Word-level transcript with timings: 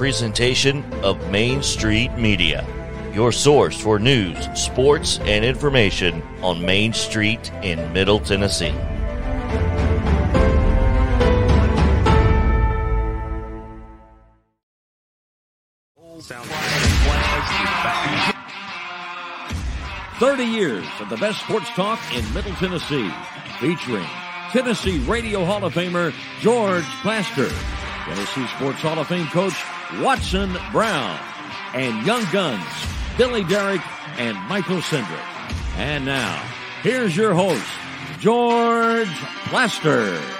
presentation 0.00 0.82
of 1.04 1.30
Main 1.30 1.62
Street 1.62 2.10
Media, 2.12 2.66
your 3.12 3.30
source 3.30 3.78
for 3.78 3.98
news, 3.98 4.34
sports, 4.58 5.18
and 5.24 5.44
information 5.44 6.22
on 6.40 6.64
Main 6.64 6.90
Street 6.94 7.52
in 7.62 7.92
Middle 7.92 8.18
Tennessee. 8.18 8.72
Thirty 20.18 20.44
years 20.44 20.86
of 21.00 21.10
the 21.10 21.18
best 21.18 21.40
sports 21.40 21.68
talk 21.76 22.00
in 22.14 22.24
Middle 22.32 22.54
Tennessee, 22.54 23.10
featuring 23.58 24.06
Tennessee 24.50 24.98
Radio 25.00 25.44
Hall 25.44 25.62
of 25.62 25.74
Famer 25.74 26.14
George 26.40 26.86
Plaster, 27.02 27.50
Tennessee 28.06 28.46
Sports 28.56 28.80
Hall 28.80 28.98
of 28.98 29.06
Fame 29.06 29.26
coach 29.26 29.62
Watson 29.98 30.56
Brown, 30.72 31.18
and 31.74 32.06
Young 32.06 32.24
Guns 32.32 32.64
Billy 33.16 33.44
Derrick 33.44 33.82
and 34.18 34.36
Michael 34.48 34.78
Cindric. 34.78 35.54
And 35.76 36.04
now, 36.04 36.42
here's 36.82 37.16
your 37.16 37.34
host, 37.34 37.66
George 38.18 39.14
Plaster. 39.48 40.39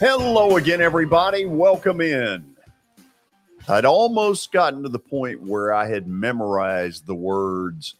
Hello 0.00 0.58
again, 0.58 0.80
everybody. 0.80 1.44
Welcome 1.44 2.00
in. 2.00 2.54
I'd 3.66 3.84
almost 3.84 4.52
gotten 4.52 4.84
to 4.84 4.88
the 4.88 4.96
point 5.00 5.42
where 5.42 5.74
I 5.74 5.88
had 5.88 6.06
memorized 6.06 7.04
the 7.04 7.16
words 7.16 7.96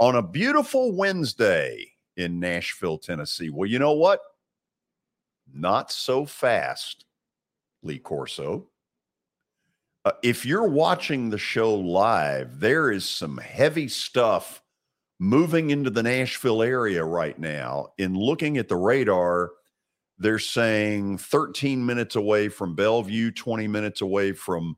on 0.00 0.16
a 0.16 0.22
beautiful 0.22 0.90
Wednesday 0.90 1.92
in 2.16 2.40
Nashville, 2.40 2.98
Tennessee. 2.98 3.50
Well, 3.50 3.70
you 3.70 3.78
know 3.78 3.92
what? 3.92 4.18
Not 5.54 5.92
so 5.92 6.26
fast, 6.26 7.04
Lee 7.84 8.00
Corso. 8.00 8.66
Uh, 10.04 10.12
if 10.24 10.44
you're 10.44 10.66
watching 10.66 11.30
the 11.30 11.38
show 11.38 11.72
live, 11.72 12.58
there 12.58 12.90
is 12.90 13.08
some 13.08 13.38
heavy 13.38 13.86
stuff 13.86 14.60
moving 15.20 15.70
into 15.70 15.90
the 15.90 16.02
Nashville 16.02 16.64
area 16.64 17.04
right 17.04 17.38
now. 17.38 17.92
In 17.96 18.18
looking 18.18 18.58
at 18.58 18.66
the 18.66 18.74
radar, 18.76 19.52
they're 20.18 20.38
saying 20.38 21.18
13 21.18 21.84
minutes 21.84 22.16
away 22.16 22.48
from 22.48 22.74
Bellevue, 22.74 23.30
20 23.30 23.68
minutes 23.68 24.00
away 24.00 24.32
from 24.32 24.76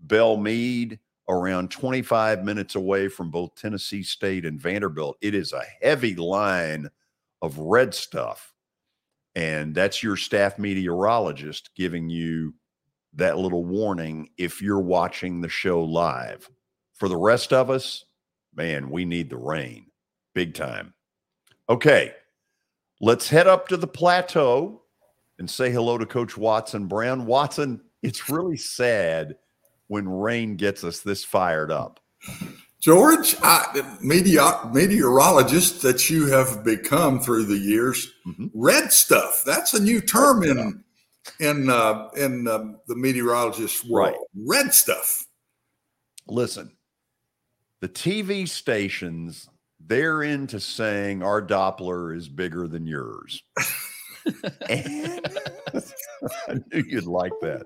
Belle 0.00 0.36
Meade, 0.36 0.98
around 1.28 1.70
25 1.70 2.44
minutes 2.44 2.74
away 2.74 3.08
from 3.08 3.30
both 3.30 3.54
Tennessee 3.54 4.02
State 4.02 4.44
and 4.44 4.60
Vanderbilt. 4.60 5.16
It 5.20 5.34
is 5.34 5.52
a 5.52 5.64
heavy 5.80 6.14
line 6.14 6.90
of 7.40 7.58
red 7.58 7.94
stuff. 7.94 8.52
And 9.34 9.74
that's 9.74 10.02
your 10.02 10.16
staff 10.16 10.58
meteorologist 10.58 11.70
giving 11.74 12.10
you 12.10 12.54
that 13.14 13.38
little 13.38 13.64
warning 13.64 14.28
if 14.36 14.60
you're 14.60 14.80
watching 14.80 15.40
the 15.40 15.48
show 15.48 15.82
live. 15.82 16.50
For 16.94 17.08
the 17.08 17.16
rest 17.16 17.52
of 17.52 17.70
us, 17.70 18.04
man, 18.54 18.90
we 18.90 19.04
need 19.04 19.30
the 19.30 19.38
rain 19.38 19.86
big 20.34 20.54
time. 20.54 20.94
Okay, 21.68 22.12
let's 23.00 23.28
head 23.28 23.46
up 23.46 23.68
to 23.68 23.76
the 23.76 23.86
plateau 23.86 24.81
and 25.42 25.50
say 25.50 25.72
hello 25.72 25.98
to 25.98 26.06
Coach 26.06 26.36
Watson 26.36 26.86
Brown. 26.86 27.26
Watson, 27.26 27.80
it's 28.00 28.30
really 28.30 28.56
sad 28.56 29.34
when 29.88 30.08
rain 30.08 30.54
gets 30.54 30.84
us 30.84 31.00
this 31.00 31.24
fired 31.24 31.72
up. 31.72 31.98
George, 32.78 33.34
I, 33.42 33.82
meteor, 34.00 34.70
meteorologist 34.72 35.82
that 35.82 36.08
you 36.08 36.28
have 36.28 36.62
become 36.62 37.18
through 37.18 37.46
the 37.46 37.58
years, 37.58 38.12
mm-hmm. 38.24 38.46
red 38.54 38.92
stuff. 38.92 39.42
That's 39.44 39.74
a 39.74 39.82
new 39.82 40.00
term 40.00 40.44
in 40.44 40.84
in 41.40 41.68
uh, 41.68 42.10
in 42.16 42.46
uh, 42.46 42.74
the 42.86 42.94
meteorologist 42.94 43.84
world. 43.90 44.14
Right. 44.14 44.16
Red 44.46 44.72
stuff. 44.72 45.24
Listen, 46.28 46.70
the 47.80 47.88
TV 47.88 48.48
stations 48.48 49.48
they're 49.84 50.22
into 50.22 50.60
saying 50.60 51.24
our 51.24 51.42
Doppler 51.42 52.16
is 52.16 52.28
bigger 52.28 52.68
than 52.68 52.86
yours. 52.86 53.42
I 56.48 56.54
knew 56.72 56.84
you'd 56.86 57.06
like 57.06 57.32
that. 57.40 57.64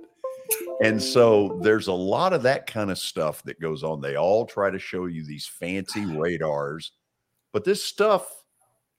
And 0.83 1.03
so 1.03 1.59
there's 1.63 1.89
a 1.89 1.93
lot 1.93 2.33
of 2.33 2.43
that 2.43 2.67
kind 2.67 2.91
of 2.91 2.99
stuff 2.99 3.43
that 3.45 3.61
goes 3.61 3.83
on. 3.83 4.01
They 4.01 4.17
all 4.17 4.47
try 4.47 4.71
to 4.71 4.79
show 4.79 5.07
you 5.07 5.25
these 5.25 5.47
fancy 5.47 6.05
radars, 6.05 6.93
but 7.53 7.65
this 7.65 7.83
stuff, 7.83 8.27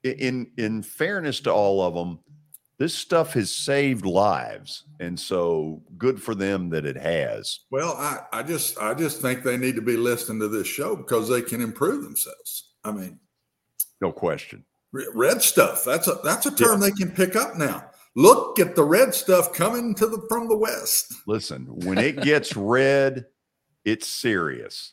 in 0.02 0.50
in 0.56 0.82
fairness 0.82 1.40
to 1.40 1.52
all 1.52 1.82
of 1.82 1.94
them, 1.94 2.18
this 2.78 2.94
stuff 2.94 3.32
has 3.34 3.52
saved 3.52 4.04
lives, 4.04 4.84
and 5.00 5.18
so 5.18 5.82
good 5.96 6.22
for 6.22 6.34
them 6.34 6.70
that 6.70 6.86
it 6.86 6.96
has. 6.96 7.60
Well, 7.70 7.94
I, 7.96 8.20
I 8.32 8.42
just 8.42 8.78
I 8.78 8.94
just 8.94 9.20
think 9.20 9.42
they 9.42 9.56
need 9.56 9.74
to 9.76 9.82
be 9.82 9.96
listening 9.96 10.40
to 10.40 10.48
this 10.48 10.66
show 10.66 10.96
because 10.96 11.28
they 11.28 11.42
can 11.42 11.60
improve 11.60 12.04
themselves. 12.04 12.72
I 12.84 12.92
mean, 12.92 13.18
no 14.00 14.12
question. 14.12 14.64
Red 14.92 15.42
stuff. 15.42 15.84
That's 15.84 16.08
a 16.08 16.18
that's 16.24 16.46
a 16.46 16.54
term 16.54 16.80
yeah. 16.80 16.88
they 16.88 16.92
can 16.92 17.10
pick 17.10 17.36
up 17.36 17.56
now. 17.56 17.90
Look 18.16 18.58
at 18.58 18.74
the 18.74 18.84
red 18.84 19.14
stuff 19.14 19.52
coming 19.52 19.94
to 19.96 20.06
the 20.06 20.24
from 20.28 20.48
the 20.48 20.56
west. 20.56 21.14
Listen, 21.26 21.66
when 21.66 21.98
it 21.98 22.20
gets 22.22 22.56
red, 22.56 23.26
it's 23.84 24.08
serious. 24.08 24.92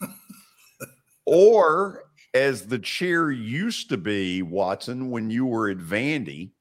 or 1.26 2.04
as 2.32 2.66
the 2.66 2.78
cheer 2.78 3.30
used 3.30 3.88
to 3.90 3.96
be, 3.96 4.42
Watson, 4.42 5.10
when 5.10 5.30
you 5.30 5.46
were 5.46 5.68
at 5.68 5.78
Vandy, 5.78 6.52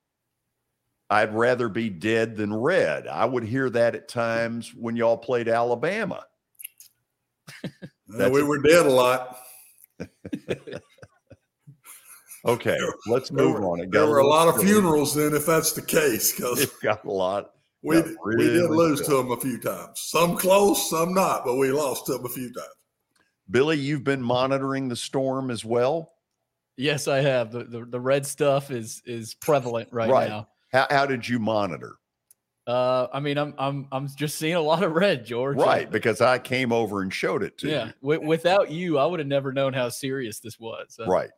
I'd 1.10 1.34
rather 1.34 1.70
be 1.70 1.90
dead 1.90 2.36
than 2.36 2.54
red. 2.54 3.08
I 3.08 3.26
would 3.26 3.44
hear 3.44 3.70
that 3.70 3.96
at 3.96 4.08
times 4.08 4.74
when 4.74 4.96
y'all 4.96 5.18
played 5.18 5.48
Alabama. 5.48 6.26
we 8.08 8.44
were 8.44 8.62
dead 8.62 8.86
a 8.86 8.92
lot. 8.92 9.38
Okay, 12.46 12.78
let's 13.08 13.32
move 13.32 13.60
were, 13.60 13.66
on. 13.66 13.80
It 13.80 13.92
there 13.92 14.06
were 14.06 14.20
a 14.20 14.28
lot 14.28 14.50
of 14.50 14.62
funerals 14.62 15.16
then, 15.16 15.34
if 15.34 15.46
that's 15.46 15.72
the 15.72 15.82
case, 15.82 16.34
because 16.34 16.62
it 16.64 16.72
got 16.82 17.06
a 17.06 17.12
lot. 17.12 17.52
We 17.84 17.98
really 17.98 18.14
we 18.36 18.46
did 18.46 18.70
lose 18.70 19.02
good. 19.02 19.10
to 19.10 19.18
them 19.18 19.32
a 19.32 19.38
few 19.38 19.60
times. 19.60 20.00
Some 20.00 20.38
close, 20.38 20.90
some 20.90 21.14
not, 21.14 21.46
but 21.46 21.56
we 21.56 21.72
lost 21.72 22.06
to 22.08 22.14
them 22.14 22.26
a 22.26 22.30
few 22.30 22.52
times. 22.54 22.68
Billy, 23.50 23.78
you've 23.78 24.04
been 24.04 24.22
monitoring 24.22 24.88
the 24.88 24.96
storm 24.96 25.52
as 25.52 25.66
well. 25.66 26.14
Yes, 26.76 27.08
I 27.08 27.22
have. 27.22 27.52
The 27.52 27.64
the, 27.66 27.86
the 27.86 28.00
red 28.00 28.26
stuff 28.26 28.72
is 28.72 29.02
is 29.06 29.34
prevalent 29.34 29.90
right, 29.92 30.10
right. 30.10 30.30
now. 30.30 30.48
How 30.72 30.88
how 30.90 31.06
did 31.06 31.28
you 31.28 31.40
monitor? 31.40 31.96
Uh, 32.66 33.08
I 33.14 33.20
mean, 33.20 33.38
I'm 33.38 33.54
I'm 33.58 33.88
I'm 33.92 34.08
just 34.16 34.38
seeing 34.38 34.56
a 34.56 34.62
lot 34.62 34.84
of 34.84 34.94
red, 34.94 35.26
George. 35.26 35.58
Right, 35.58 35.90
because 35.90 36.22
I 36.22 36.40
came 36.40 36.72
over 36.72 37.02
and 37.02 37.14
showed 37.14 37.44
it 37.44 37.58
to 37.60 37.70
yeah. 37.70 37.86
you. 37.86 37.94
W- 38.02 38.28
without 38.28 38.72
you, 38.72 38.98
I 38.98 39.06
would 39.06 39.20
have 39.20 39.28
never 39.28 39.52
known 39.52 39.74
how 39.74 39.90
serious 39.90 40.40
this 40.40 40.60
was. 40.60 40.98
Uh, 41.00 41.06
right. 41.06 41.30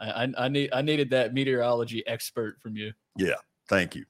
I, 0.00 0.32
I 0.36 0.48
need 0.48 0.70
I 0.72 0.82
needed 0.82 1.10
that 1.10 1.34
meteorology 1.34 2.06
expert 2.06 2.60
from 2.60 2.76
you. 2.76 2.92
Yeah, 3.16 3.36
thank 3.68 3.94
you. 3.94 4.04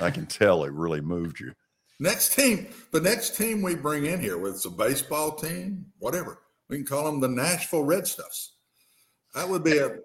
I 0.00 0.10
can 0.10 0.26
tell 0.26 0.64
it 0.64 0.72
really 0.72 1.00
moved 1.00 1.40
you. 1.40 1.52
Next 1.98 2.34
team, 2.34 2.68
the 2.92 3.00
next 3.00 3.36
team 3.36 3.62
we 3.62 3.74
bring 3.74 4.06
in 4.06 4.20
here, 4.20 4.38
whether 4.38 4.54
it's 4.54 4.64
a 4.64 4.70
baseball 4.70 5.36
team, 5.36 5.86
whatever, 5.98 6.40
we 6.68 6.76
can 6.76 6.86
call 6.86 7.04
them 7.04 7.20
the 7.20 7.28
Nashville 7.28 7.84
Red 7.84 8.06
Stuffs. 8.06 8.54
That 9.34 9.48
would 9.48 9.64
be 9.64 9.78
a. 9.78 9.96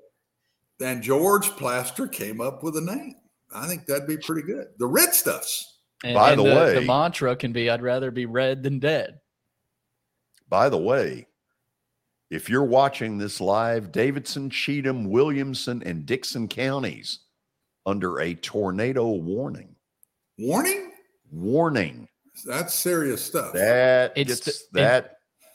And 0.80 1.02
George 1.02 1.50
Plaster 1.52 2.08
came 2.08 2.40
up 2.40 2.62
with 2.62 2.78
a 2.78 2.82
name. 2.82 3.16
I 3.54 3.66
think 3.68 3.88
that'd 3.88 4.08
be 4.08 4.18
pretty 4.18 4.44
good. 4.44 4.68
The 4.78 4.86
Red 4.86 5.14
Stuffs. 5.14 5.80
And, 6.04 6.14
by 6.14 6.32
and 6.32 6.40
the, 6.40 6.44
the 6.44 6.56
way, 6.56 6.74
the 6.76 6.82
mantra 6.82 7.36
can 7.36 7.52
be, 7.52 7.70
"I'd 7.70 7.82
rather 7.82 8.12
be 8.12 8.28
red 8.28 8.62
than 8.62 8.80
dead." 8.80 9.20
By 10.48 10.70
the 10.70 10.78
way, 10.78 11.28
if 12.30 12.50
you're 12.50 12.64
watching 12.64 13.18
this 13.18 13.40
live, 13.40 13.92
Davidson, 13.92 14.50
Cheatham, 14.50 15.10
Williamson, 15.10 15.82
and 15.84 16.06
Dickson 16.06 16.48
counties 16.48 17.20
under 17.86 18.20
a 18.20 18.34
tornado 18.34 19.08
warning. 19.08 19.76
Warning? 20.38 20.92
Warning. 21.32 22.08
That's 22.46 22.74
serious 22.74 23.24
stuff. 23.24 23.54
That 23.54 24.14
it's 24.16 24.40
gets, 24.40 24.68
that. 24.74 25.06
It, 25.06 25.12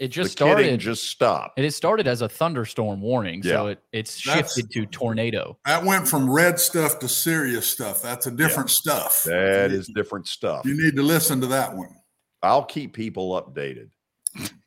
it 0.07 0.09
just 0.09 0.33
started. 0.33 0.81
Just 0.81 1.05
stopped. 1.05 1.59
and 1.59 1.65
It 1.65 1.73
started 1.73 2.09
as 2.09 2.23
a 2.23 2.29
thunderstorm 2.29 3.01
warning, 3.01 3.43
yeah. 3.45 3.53
so 3.53 3.67
it 3.69 3.83
it's 3.93 4.17
shifted 4.17 4.65
That's, 4.65 4.75
to 4.75 4.87
tornado. 4.87 5.59
That 5.65 5.85
went 5.85 6.09
from 6.09 6.29
red 6.29 6.59
stuff 6.59 6.99
to 7.01 7.09
serious 7.09 7.69
stuff. 7.69 8.03
That's 8.03 8.27
a 8.27 8.33
different 8.33 8.71
yeah. 8.71 8.95
stuff. 8.95 9.23
That 9.25 9.71
is 9.71 9.89
different 9.95 10.27
stuff. 10.27 10.65
You 10.65 10.75
need 10.77 10.97
to 10.97 11.03
listen 11.03 11.41
to 11.43 11.47
that 11.49 11.77
one. 11.77 11.95
I'll 12.43 12.65
keep 12.65 12.95
people 12.95 13.41
updated 13.41 13.91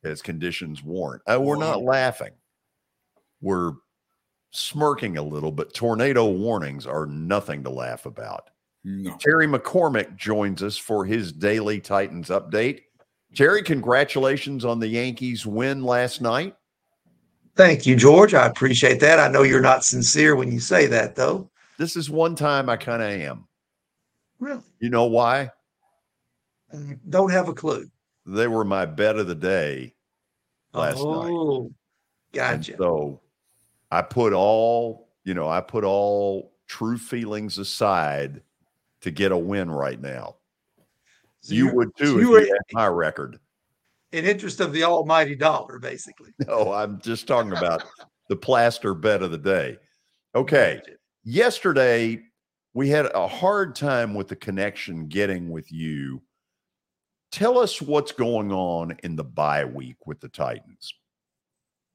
as 0.03 0.21
conditions 0.21 0.83
warrant. 0.83 1.23
Uh, 1.25 1.39
we're 1.41 1.57
not 1.57 1.81
laughing. 1.81 2.31
We're 3.41 3.73
smirking 4.51 5.17
a 5.17 5.23
little, 5.23 5.51
but 5.51 5.73
tornado 5.73 6.25
warnings 6.25 6.87
are 6.87 7.05
nothing 7.05 7.63
to 7.63 7.69
laugh 7.69 8.05
about. 8.05 8.49
No. 8.83 9.17
Terry 9.19 9.47
McCormick 9.47 10.15
joins 10.15 10.61
us 10.61 10.77
for 10.77 11.05
his 11.05 11.31
daily 11.31 11.79
Titans 11.79 12.29
update. 12.29 12.81
Terry, 13.35 13.63
congratulations 13.63 14.63
on 14.63 14.79
the 14.79 14.87
Yankees 14.87 15.45
win 15.45 15.83
last 15.83 16.21
night. 16.21 16.55
Thank 17.55 17.85
you, 17.85 17.95
George. 17.95 18.33
I 18.33 18.45
appreciate 18.45 18.99
that. 18.99 19.19
I 19.19 19.27
know 19.27 19.43
you're 19.43 19.61
not 19.61 19.83
sincere 19.83 20.35
when 20.35 20.51
you 20.51 20.59
say 20.59 20.87
that, 20.87 21.15
though. 21.15 21.49
This 21.77 21.95
is 21.95 22.09
one 22.09 22.35
time 22.35 22.69
I 22.69 22.77
kind 22.77 23.01
of 23.01 23.09
am. 23.09 23.47
Really? 24.39 24.61
You 24.79 24.89
know 24.89 25.05
why? 25.05 25.49
I 26.73 26.97
don't 27.09 27.31
have 27.31 27.49
a 27.49 27.53
clue. 27.53 27.89
They 28.25 28.47
were 28.47 28.63
my 28.65 28.85
bet 28.85 29.17
of 29.17 29.27
the 29.27 29.35
day 29.35 29.93
last 30.73 30.97
night. 30.97 31.05
oh, 31.05 31.63
And 31.65 31.73
gotcha. 32.33 32.75
so 32.77 33.21
I 33.91 34.01
put 34.01 34.33
all, 34.33 35.09
you 35.23 35.33
know, 35.33 35.47
I 35.47 35.61
put 35.61 35.83
all 35.83 36.53
true 36.67 36.97
feelings 36.97 37.57
aside 37.59 38.41
to 39.01 39.11
get 39.11 39.31
a 39.31 39.37
win 39.37 39.69
right 39.69 40.01
now. 40.01 40.37
So 41.41 41.53
you 41.53 41.73
would 41.75 41.91
so 41.97 42.05
too 42.05 42.11
you 42.19 42.21
if 42.21 42.27
were 42.29 42.39
you 42.41 42.47
had 42.53 42.73
my 42.73 42.87
record. 42.87 43.39
in 44.11 44.25
interest 44.25 44.59
of 44.59 44.73
the 44.73 44.83
almighty 44.83 45.35
dollar, 45.35 45.77
basically. 45.79 46.31
No, 46.47 46.73
I'm 46.73 46.99
just 47.01 47.27
talking 47.27 47.51
about 47.51 47.83
the 48.29 48.35
plaster 48.35 48.95
bet 48.95 49.21
of 49.21 49.29
the 49.29 49.37
day. 49.37 49.77
Okay. 50.33 50.81
Yesterday, 51.23 52.21
we 52.73 52.89
had 52.89 53.05
a 53.13 53.27
hard 53.27 53.75
time 53.75 54.15
with 54.15 54.27
the 54.27 54.35
connection 54.35 55.07
getting 55.07 55.49
with 55.51 55.71
you. 55.71 56.21
Tell 57.35 57.59
us 57.59 57.81
what's 57.81 58.13
going 58.13 58.53
on 58.53 58.97
in 59.03 59.17
the 59.17 59.23
bye 59.25 59.65
week 59.65 60.07
with 60.07 60.21
the 60.21 60.29
Titans. 60.29 60.93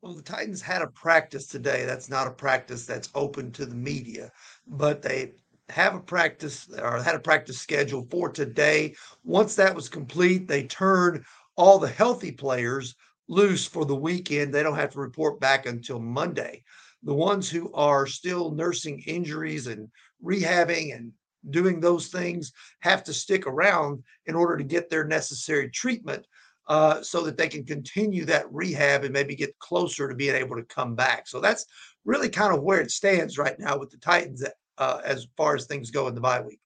Well, 0.02 0.12
the 0.12 0.20
Titans 0.20 0.60
had 0.60 0.82
a 0.82 0.88
practice 0.88 1.46
today. 1.46 1.86
That's 1.86 2.10
not 2.10 2.26
a 2.26 2.30
practice 2.30 2.84
that's 2.84 3.08
open 3.14 3.50
to 3.52 3.64
the 3.64 3.74
media, 3.74 4.32
but 4.66 5.00
they 5.00 5.32
have 5.70 5.94
a 5.94 6.00
practice 6.00 6.68
or 6.78 7.02
had 7.02 7.14
a 7.14 7.20
practice 7.20 7.58
scheduled 7.58 8.10
for 8.10 8.28
today. 8.28 8.94
Once 9.24 9.54
that 9.54 9.74
was 9.74 9.88
complete, 9.88 10.46
they 10.46 10.64
turned 10.64 11.24
all 11.56 11.78
the 11.78 11.88
healthy 11.88 12.32
players 12.32 12.94
loose 13.26 13.66
for 13.66 13.86
the 13.86 13.96
weekend. 13.96 14.52
They 14.52 14.62
don't 14.62 14.76
have 14.76 14.92
to 14.92 15.00
report 15.00 15.40
back 15.40 15.64
until 15.64 16.00
Monday. 16.00 16.64
The 17.02 17.14
ones 17.14 17.48
who 17.48 17.72
are 17.72 18.06
still 18.06 18.50
nursing 18.50 19.02
injuries 19.06 19.68
and 19.68 19.88
rehabbing 20.22 20.94
and 20.94 21.12
doing 21.48 21.80
those 21.80 22.08
things 22.08 22.52
have 22.80 23.02
to 23.04 23.12
stick 23.12 23.46
around 23.46 24.02
in 24.26 24.34
order 24.34 24.56
to 24.56 24.64
get 24.64 24.90
their 24.90 25.04
necessary 25.04 25.70
treatment 25.70 26.26
uh, 26.68 27.02
so 27.02 27.22
that 27.22 27.36
they 27.36 27.48
can 27.48 27.64
continue 27.64 28.24
that 28.24 28.52
rehab 28.52 29.04
and 29.04 29.12
maybe 29.12 29.34
get 29.34 29.58
closer 29.58 30.08
to 30.08 30.14
being 30.14 30.36
able 30.36 30.56
to 30.56 30.62
come 30.64 30.94
back. 30.94 31.26
So 31.26 31.40
that's 31.40 31.66
really 32.04 32.28
kind 32.28 32.54
of 32.54 32.62
where 32.62 32.80
it 32.80 32.90
stands 32.90 33.38
right 33.38 33.58
now 33.58 33.78
with 33.78 33.90
the 33.90 33.96
Titans 33.96 34.44
uh, 34.78 35.00
as 35.04 35.26
far 35.36 35.56
as 35.56 35.66
things 35.66 35.90
go 35.90 36.08
in 36.08 36.14
the 36.14 36.20
bye 36.20 36.40
week. 36.40 36.60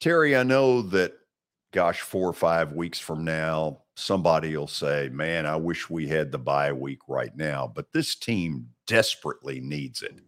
Terry, 0.00 0.36
I 0.36 0.42
know 0.42 0.82
that, 0.82 1.12
gosh, 1.72 2.00
four 2.00 2.28
or 2.28 2.34
five 2.34 2.72
weeks 2.72 2.98
from 2.98 3.24
now, 3.24 3.82
somebody 3.96 4.56
will 4.56 4.66
say, 4.66 5.08
Man, 5.08 5.46
I 5.46 5.56
wish 5.56 5.90
we 5.90 6.08
had 6.08 6.32
the 6.32 6.38
bye 6.38 6.72
week 6.72 7.00
right 7.08 7.34
now, 7.36 7.70
but 7.72 7.92
this 7.92 8.16
team 8.16 8.68
desperately 8.86 9.60
needs 9.60 10.02
it. 10.02 10.20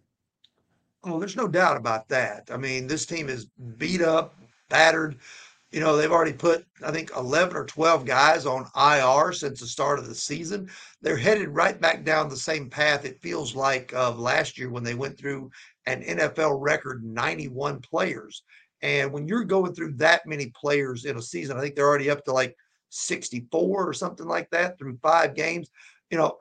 Oh, 1.02 1.18
there's 1.18 1.36
no 1.36 1.48
doubt 1.48 1.76
about 1.76 2.08
that. 2.08 2.48
I 2.52 2.56
mean, 2.56 2.86
this 2.86 3.06
team 3.06 3.28
is 3.28 3.46
beat 3.78 4.02
up, 4.02 4.36
battered. 4.68 5.16
You 5.72 5.80
know, 5.80 5.96
they've 5.96 6.10
already 6.10 6.32
put, 6.32 6.66
I 6.84 6.90
think, 6.90 7.10
11 7.16 7.56
or 7.56 7.64
12 7.64 8.04
guys 8.04 8.44
on 8.44 8.66
IR 8.76 9.32
since 9.32 9.60
the 9.60 9.66
start 9.66 9.98
of 9.98 10.08
the 10.08 10.14
season. 10.14 10.68
They're 11.00 11.16
headed 11.16 11.48
right 11.48 11.80
back 11.80 12.04
down 12.04 12.28
the 12.28 12.36
same 12.36 12.68
path, 12.68 13.04
it 13.04 13.20
feels 13.20 13.54
like, 13.54 13.94
of 13.94 14.18
last 14.18 14.58
year 14.58 14.68
when 14.68 14.82
they 14.82 14.94
went 14.94 15.16
through 15.16 15.50
an 15.86 16.02
NFL 16.02 16.58
record 16.60 17.04
91 17.04 17.80
players. 17.80 18.42
And 18.82 19.12
when 19.12 19.28
you're 19.28 19.44
going 19.44 19.74
through 19.74 19.92
that 19.94 20.26
many 20.26 20.52
players 20.60 21.04
in 21.04 21.16
a 21.16 21.22
season, 21.22 21.56
I 21.56 21.60
think 21.60 21.76
they're 21.76 21.88
already 21.88 22.10
up 22.10 22.24
to 22.24 22.32
like 22.32 22.56
64 22.90 23.88
or 23.88 23.92
something 23.92 24.26
like 24.26 24.50
that 24.50 24.78
through 24.78 24.98
five 25.02 25.34
games. 25.34 25.70
You 26.10 26.18
know, 26.18 26.38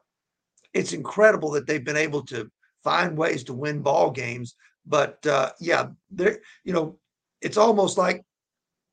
it's 0.74 0.94
incredible 0.94 1.52
that 1.52 1.68
they've 1.68 1.84
been 1.84 1.98
able 1.98 2.26
to 2.28 2.50
find 2.84 3.18
ways 3.18 3.44
to 3.46 3.54
win 3.54 3.82
ball 3.82 4.12
games. 4.12 4.56
But 4.86 5.26
uh, 5.26 5.52
yeah, 5.60 5.90
they're 6.10 6.40
you 6.64 6.74
know, 6.74 7.00
it's 7.42 7.58
almost 7.58 7.98
like 7.98 8.24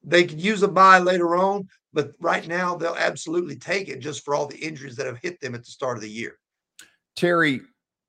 they 0.03 0.25
could 0.25 0.41
use 0.41 0.63
a 0.63 0.69
bye 0.69 0.99
later 0.99 1.37
on, 1.37 1.69
but 1.93 2.13
right 2.21 2.47
now 2.47 2.77
they'll 2.77 2.97
absolutely 2.97 3.57
take 3.57 3.89
it 3.89 3.99
just 3.99 4.25
for 4.25 4.35
all 4.35 4.47
the 4.47 4.59
injuries 4.59 4.97
that 4.97 5.07
have 5.07 5.19
hit 5.19 5.41
them 5.41 5.55
at 5.55 5.65
the 5.65 5.71
start 5.71 5.97
of 5.97 6.03
the 6.03 6.11
year. 6.11 6.39
Terry, 7.17 7.63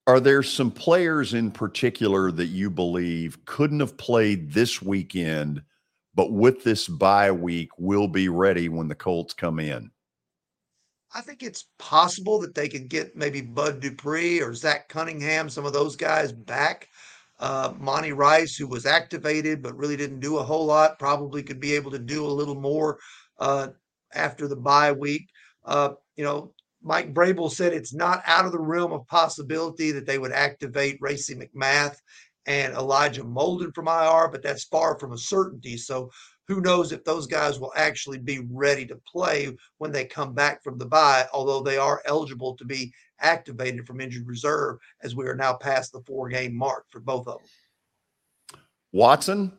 are 0.05 0.19
there 0.19 0.43
some 0.43 0.71
players 0.71 1.33
in 1.33 1.51
particular 1.51 2.31
that 2.31 2.47
you 2.47 2.69
believe 2.69 3.43
couldn't 3.45 3.79
have 3.79 3.97
played 3.97 4.53
this 4.53 4.81
weekend, 4.81 5.61
but 6.15 6.31
with 6.31 6.63
this 6.63 6.87
bye 6.87 7.31
week 7.31 7.69
will 7.77 8.07
be 8.07 8.29
ready 8.29 8.69
when 8.69 8.87
the 8.87 8.95
Colts 8.95 9.33
come 9.33 9.59
in? 9.59 9.91
I 11.17 11.21
think 11.21 11.41
it's 11.41 11.65
possible 11.79 12.39
that 12.41 12.53
they 12.53 12.69
could 12.69 12.89
get 12.89 13.15
maybe 13.15 13.41
Bud 13.41 13.79
Dupree 13.79 14.39
or 14.39 14.53
Zach 14.53 14.87
Cunningham, 14.87 15.49
some 15.49 15.65
of 15.65 15.73
those 15.73 15.95
guys 15.95 16.31
back. 16.31 16.87
Uh, 17.39 17.73
Monty 17.79 18.13
Rice, 18.13 18.55
who 18.55 18.67
was 18.67 18.85
activated 18.85 19.63
but 19.63 19.75
really 19.75 19.97
didn't 19.97 20.19
do 20.19 20.37
a 20.37 20.43
whole 20.43 20.67
lot, 20.67 20.99
probably 20.99 21.41
could 21.41 21.59
be 21.59 21.73
able 21.73 21.89
to 21.89 21.97
do 21.97 22.23
a 22.23 22.27
little 22.27 22.59
more 22.59 22.99
uh, 23.39 23.69
after 24.13 24.47
the 24.47 24.55
bye 24.55 24.91
week. 24.91 25.27
Uh, 25.65 25.89
you 26.15 26.23
know, 26.23 26.53
Mike 26.83 27.15
Vrabel 27.15 27.51
said 27.51 27.73
it's 27.73 27.95
not 27.95 28.21
out 28.27 28.45
of 28.45 28.51
the 28.51 28.59
realm 28.59 28.93
of 28.93 29.07
possibility 29.07 29.91
that 29.91 30.05
they 30.05 30.19
would 30.19 30.31
activate 30.31 30.99
Racey 31.01 31.33
McMath 31.33 31.95
and 32.45 32.75
Elijah 32.75 33.23
Molden 33.23 33.73
from 33.73 33.87
IR, 33.87 34.29
but 34.31 34.43
that's 34.43 34.65
far 34.65 34.99
from 34.99 35.13
a 35.13 35.17
certainty. 35.17 35.77
So 35.77 36.11
who 36.47 36.61
knows 36.61 36.91
if 36.91 37.03
those 37.03 37.27
guys 37.27 37.59
will 37.59 37.73
actually 37.75 38.17
be 38.17 38.39
ready 38.49 38.85
to 38.85 38.95
play 39.11 39.55
when 39.79 39.91
they 39.91 40.05
come 40.05 40.33
back 40.33 40.63
from 40.63 40.77
the 40.77 40.85
bye, 40.85 41.27
although 41.33 41.61
they 41.61 41.77
are 41.77 42.01
eligible 42.05 42.55
to 42.55 42.65
be 42.65 42.93
activated 43.19 43.85
from 43.85 43.99
injured 43.99 44.27
reserve 44.27 44.77
as 45.03 45.15
we 45.15 45.27
are 45.27 45.35
now 45.35 45.53
past 45.53 45.91
the 45.91 46.01
four 46.01 46.29
game 46.29 46.55
mark 46.55 46.85
for 46.89 46.99
both 46.99 47.27
of 47.27 47.39
them. 47.39 48.59
Watson, 48.93 49.51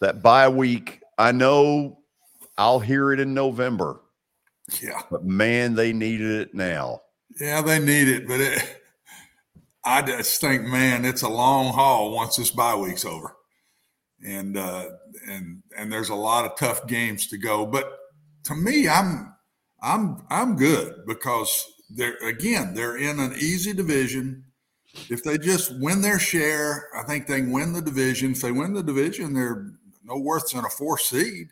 that 0.00 0.22
bye 0.22 0.48
week, 0.48 1.00
I 1.16 1.32
know 1.32 1.98
I'll 2.58 2.80
hear 2.80 3.12
it 3.12 3.20
in 3.20 3.32
November, 3.32 4.00
Yeah. 4.82 5.00
but 5.10 5.24
man, 5.24 5.74
they 5.74 5.92
needed 5.92 6.40
it 6.40 6.54
now. 6.54 7.00
Yeah, 7.40 7.62
they 7.62 7.78
need 7.78 8.08
it, 8.08 8.28
but 8.28 8.40
it, 8.40 8.82
I 9.84 10.02
just 10.02 10.38
think, 10.40 10.64
man, 10.64 11.06
it's 11.06 11.22
a 11.22 11.28
long 11.28 11.72
haul 11.72 12.14
once 12.14 12.36
this 12.36 12.50
bye 12.50 12.76
week's 12.76 13.06
over, 13.06 13.34
and 14.22 14.56
uh, 14.58 14.90
and 15.28 15.62
and 15.76 15.92
there's 15.92 16.10
a 16.10 16.14
lot 16.14 16.44
of 16.44 16.56
tough 16.56 16.86
games 16.86 17.26
to 17.28 17.38
go. 17.38 17.66
But 17.66 17.98
to 18.44 18.54
me, 18.54 18.88
I'm 18.88 19.34
I'm 19.82 20.24
I'm 20.30 20.56
good 20.56 21.06
because 21.06 21.66
they're 21.90 22.16
again 22.26 22.74
they're 22.74 22.96
in 22.96 23.20
an 23.20 23.34
easy 23.34 23.72
division. 23.72 24.44
If 25.08 25.22
they 25.24 25.38
just 25.38 25.78
win 25.80 26.02
their 26.02 26.18
share, 26.18 26.88
I 26.94 27.02
think 27.04 27.26
they 27.26 27.42
win 27.42 27.72
the 27.72 27.80
division. 27.80 28.32
If 28.32 28.42
they 28.42 28.52
win 28.52 28.74
the 28.74 28.82
division, 28.82 29.32
they're 29.32 29.72
no 30.04 30.18
worse 30.18 30.52
than 30.52 30.64
a 30.64 30.70
four 30.70 30.98
seed. 30.98 31.48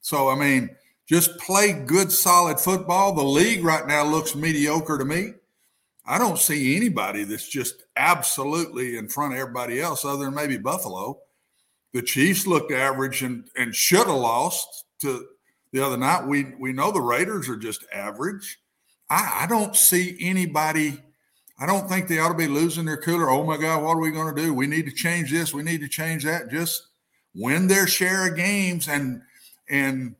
So 0.00 0.28
I 0.28 0.34
mean, 0.34 0.70
just 1.06 1.38
play 1.38 1.72
good, 1.72 2.10
solid 2.10 2.58
football. 2.58 3.12
The 3.12 3.22
league 3.22 3.64
right 3.64 3.86
now 3.86 4.04
looks 4.04 4.34
mediocre 4.34 4.98
to 4.98 5.04
me. 5.04 5.34
I 6.04 6.18
don't 6.18 6.38
see 6.38 6.76
anybody 6.76 7.24
that's 7.24 7.48
just 7.48 7.84
absolutely 7.96 8.96
in 8.96 9.08
front 9.08 9.34
of 9.34 9.38
everybody 9.38 9.80
else, 9.80 10.04
other 10.04 10.24
than 10.24 10.34
maybe 10.34 10.58
Buffalo. 10.58 11.20
The 11.92 12.02
Chiefs 12.02 12.46
looked 12.46 12.72
average 12.72 13.22
and, 13.22 13.48
and 13.56 13.74
should 13.74 14.06
have 14.06 14.16
lost 14.16 14.84
to 15.00 15.26
the 15.72 15.84
other 15.84 15.96
night. 15.96 16.26
We 16.26 16.54
we 16.58 16.72
know 16.72 16.90
the 16.90 17.00
Raiders 17.00 17.48
are 17.48 17.56
just 17.56 17.84
average. 17.92 18.58
I, 19.10 19.40
I 19.42 19.46
don't 19.46 19.76
see 19.76 20.16
anybody. 20.20 20.98
I 21.58 21.66
don't 21.66 21.88
think 21.88 22.08
they 22.08 22.18
ought 22.18 22.28
to 22.28 22.34
be 22.34 22.48
losing 22.48 22.86
their 22.86 22.96
cooler. 22.96 23.28
Oh 23.30 23.44
my 23.44 23.56
God, 23.56 23.82
what 23.82 23.96
are 23.96 24.00
we 24.00 24.10
going 24.10 24.34
to 24.34 24.42
do? 24.42 24.54
We 24.54 24.66
need 24.66 24.86
to 24.86 24.92
change 24.92 25.30
this. 25.30 25.52
We 25.52 25.62
need 25.62 25.80
to 25.82 25.88
change 25.88 26.24
that. 26.24 26.50
Just 26.50 26.88
win 27.34 27.66
their 27.66 27.86
share 27.86 28.28
of 28.28 28.36
games 28.36 28.88
and 28.88 29.22
and 29.68 30.14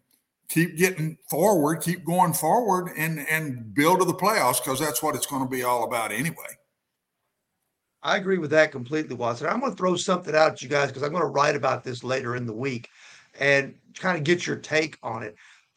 keep 0.49 0.77
getting 0.77 1.17
forward, 1.31 1.81
keep 1.81 2.05
going 2.05 2.35
forward, 2.35 2.93
and 2.97 3.27
and 3.29 3.75
build 3.75 4.01
to 4.01 4.05
the 4.05 4.15
playoffs 4.15 4.63
because 4.63 4.79
that's 4.79 5.03
what 5.03 5.17
it's 5.17 5.27
going 5.27 5.43
to 5.43 5.49
be 5.49 5.63
all 5.63 5.85
about 5.85 6.13
anyway. 6.13 6.59
I 8.03 8.17
agree 8.17 8.39
with 8.39 8.51
that 8.51 8.73
completely, 8.73 9.15
Watson. 9.15 9.47
I'm 9.47 9.61
going 9.61 9.73
to 9.73 9.77
throw 9.77 9.97
something 9.97 10.35
out 10.35 10.53
at 10.53 10.63
you 10.63 10.69
guys 10.69 10.89
because 10.89 11.03
I'm 11.03 11.13
going 11.13 11.23
to 11.23 11.29
write 11.29 11.55
about 11.55 11.85
this 11.85 12.03
later 12.03 12.35
in 12.37 12.47
the 12.47 12.53
week 12.53 12.89
and 13.39 13.75
kind 13.95 14.19
of 14.19 14.25
get 14.25 14.47
your 14.47 14.57
take 14.57 14.99
on 15.03 15.23
it. 15.23 15.37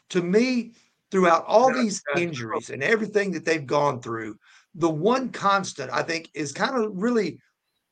To 0.09 0.21
me, 0.21 0.73
throughout 1.11 1.45
all 1.45 1.71
these 1.71 2.01
injuries 2.17 2.69
and 2.71 2.83
everything 2.83 3.31
that 3.31 3.45
they've 3.45 3.65
gone 3.65 4.01
through, 4.01 4.37
the 4.73 4.89
one 4.89 5.29
constant 5.29 5.91
I 5.91 6.01
think 6.01 6.29
is 6.33 6.51
kind 6.51 6.75
of 6.75 6.91
really 6.95 7.39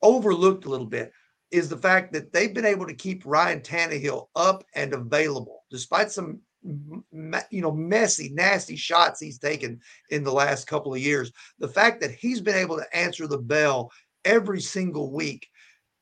overlooked 0.02 0.66
a 0.66 0.68
little 0.68 0.86
bit 0.86 1.12
is 1.50 1.68
the 1.68 1.76
fact 1.76 2.12
that 2.12 2.32
they've 2.32 2.52
been 2.52 2.64
able 2.64 2.86
to 2.86 2.94
keep 2.94 3.22
Ryan 3.24 3.60
Tannehill 3.60 4.26
up 4.34 4.64
and 4.74 4.92
available 4.92 5.62
despite 5.70 6.10
some 6.10 6.40
you 6.64 7.60
know 7.60 7.70
messy 7.70 8.30
nasty 8.30 8.74
shots 8.74 9.20
he's 9.20 9.38
taken 9.38 9.78
in 10.08 10.24
the 10.24 10.32
last 10.32 10.66
couple 10.66 10.94
of 10.94 11.00
years 11.00 11.30
the 11.58 11.68
fact 11.68 12.00
that 12.00 12.10
he's 12.10 12.40
been 12.40 12.54
able 12.54 12.78
to 12.78 12.96
answer 12.96 13.26
the 13.26 13.36
bell 13.36 13.90
every 14.24 14.60
single 14.60 15.12
week 15.12 15.48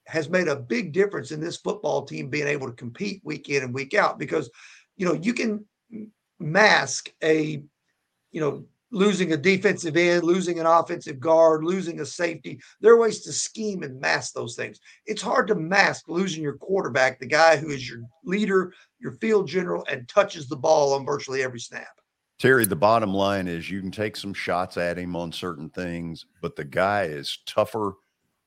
has 0.07 0.29
made 0.29 0.49
a 0.49 0.57
big 0.57 0.93
difference 0.93 1.31
in 1.31 1.41
this 1.41 1.57
football 1.57 2.05
team 2.05 2.29
being 2.29 2.49
able 2.49 2.67
to 2.67 2.75
compete 2.75 3.21
week 3.25 3.49
in 3.49 3.63
and 3.63 3.75
week 3.75 3.95
out 3.95 4.19
because 4.19 4.51
you 4.97 5.07
know 5.07 5.15
you 5.15 5.33
can 5.33 5.65
mask 6.39 7.11
a 7.23 7.63
you 8.31 8.41
know 8.41 8.65
losing 8.93 9.33
a 9.33 9.37
defensive 9.37 9.97
end, 9.97 10.23
losing 10.23 10.61
an 10.61 10.67
offensive 10.67 11.19
guard, 11.19 11.65
losing 11.65 12.01
a 12.01 12.07
safety. 12.07 12.61
There 12.81 12.93
are 12.93 13.01
ways 13.01 13.21
to 13.23 13.33
scheme 13.33 13.83
and 13.83 13.99
mask 13.99 14.35
those 14.35 14.55
things. 14.55 14.79
It's 15.07 15.23
hard 15.23 15.49
to 15.49 15.55
mask 15.55 16.09
losing 16.09 16.43
your 16.43 16.59
quarterback, 16.59 17.19
the 17.19 17.27
guy 17.27 17.57
who 17.57 17.71
is 17.71 17.89
your 17.89 18.03
leader, 18.25 18.73
your 19.01 19.13
field 19.13 19.49
general, 19.49 19.85
and 19.91 20.07
touches 20.09 20.47
the 20.47 20.57
ball 20.57 20.93
on 20.93 21.07
virtually 21.07 21.43
every 21.43 21.59
snap. 21.59 21.89
Terry, 22.39 22.67
the 22.67 22.77
bottom 22.77 23.15
line 23.15 23.49
is 23.49 23.71
you 23.71 23.81
can 23.81 23.91
take 23.91 24.17
some 24.17 24.35
shots 24.35 24.77
at 24.77 24.99
him 24.99 25.17
on 25.17 25.33
certain 25.33 25.71
things, 25.71 26.27
but 26.43 26.57
the 26.57 26.65
guy 26.65 27.05
is 27.05 27.39
tougher 27.47 27.95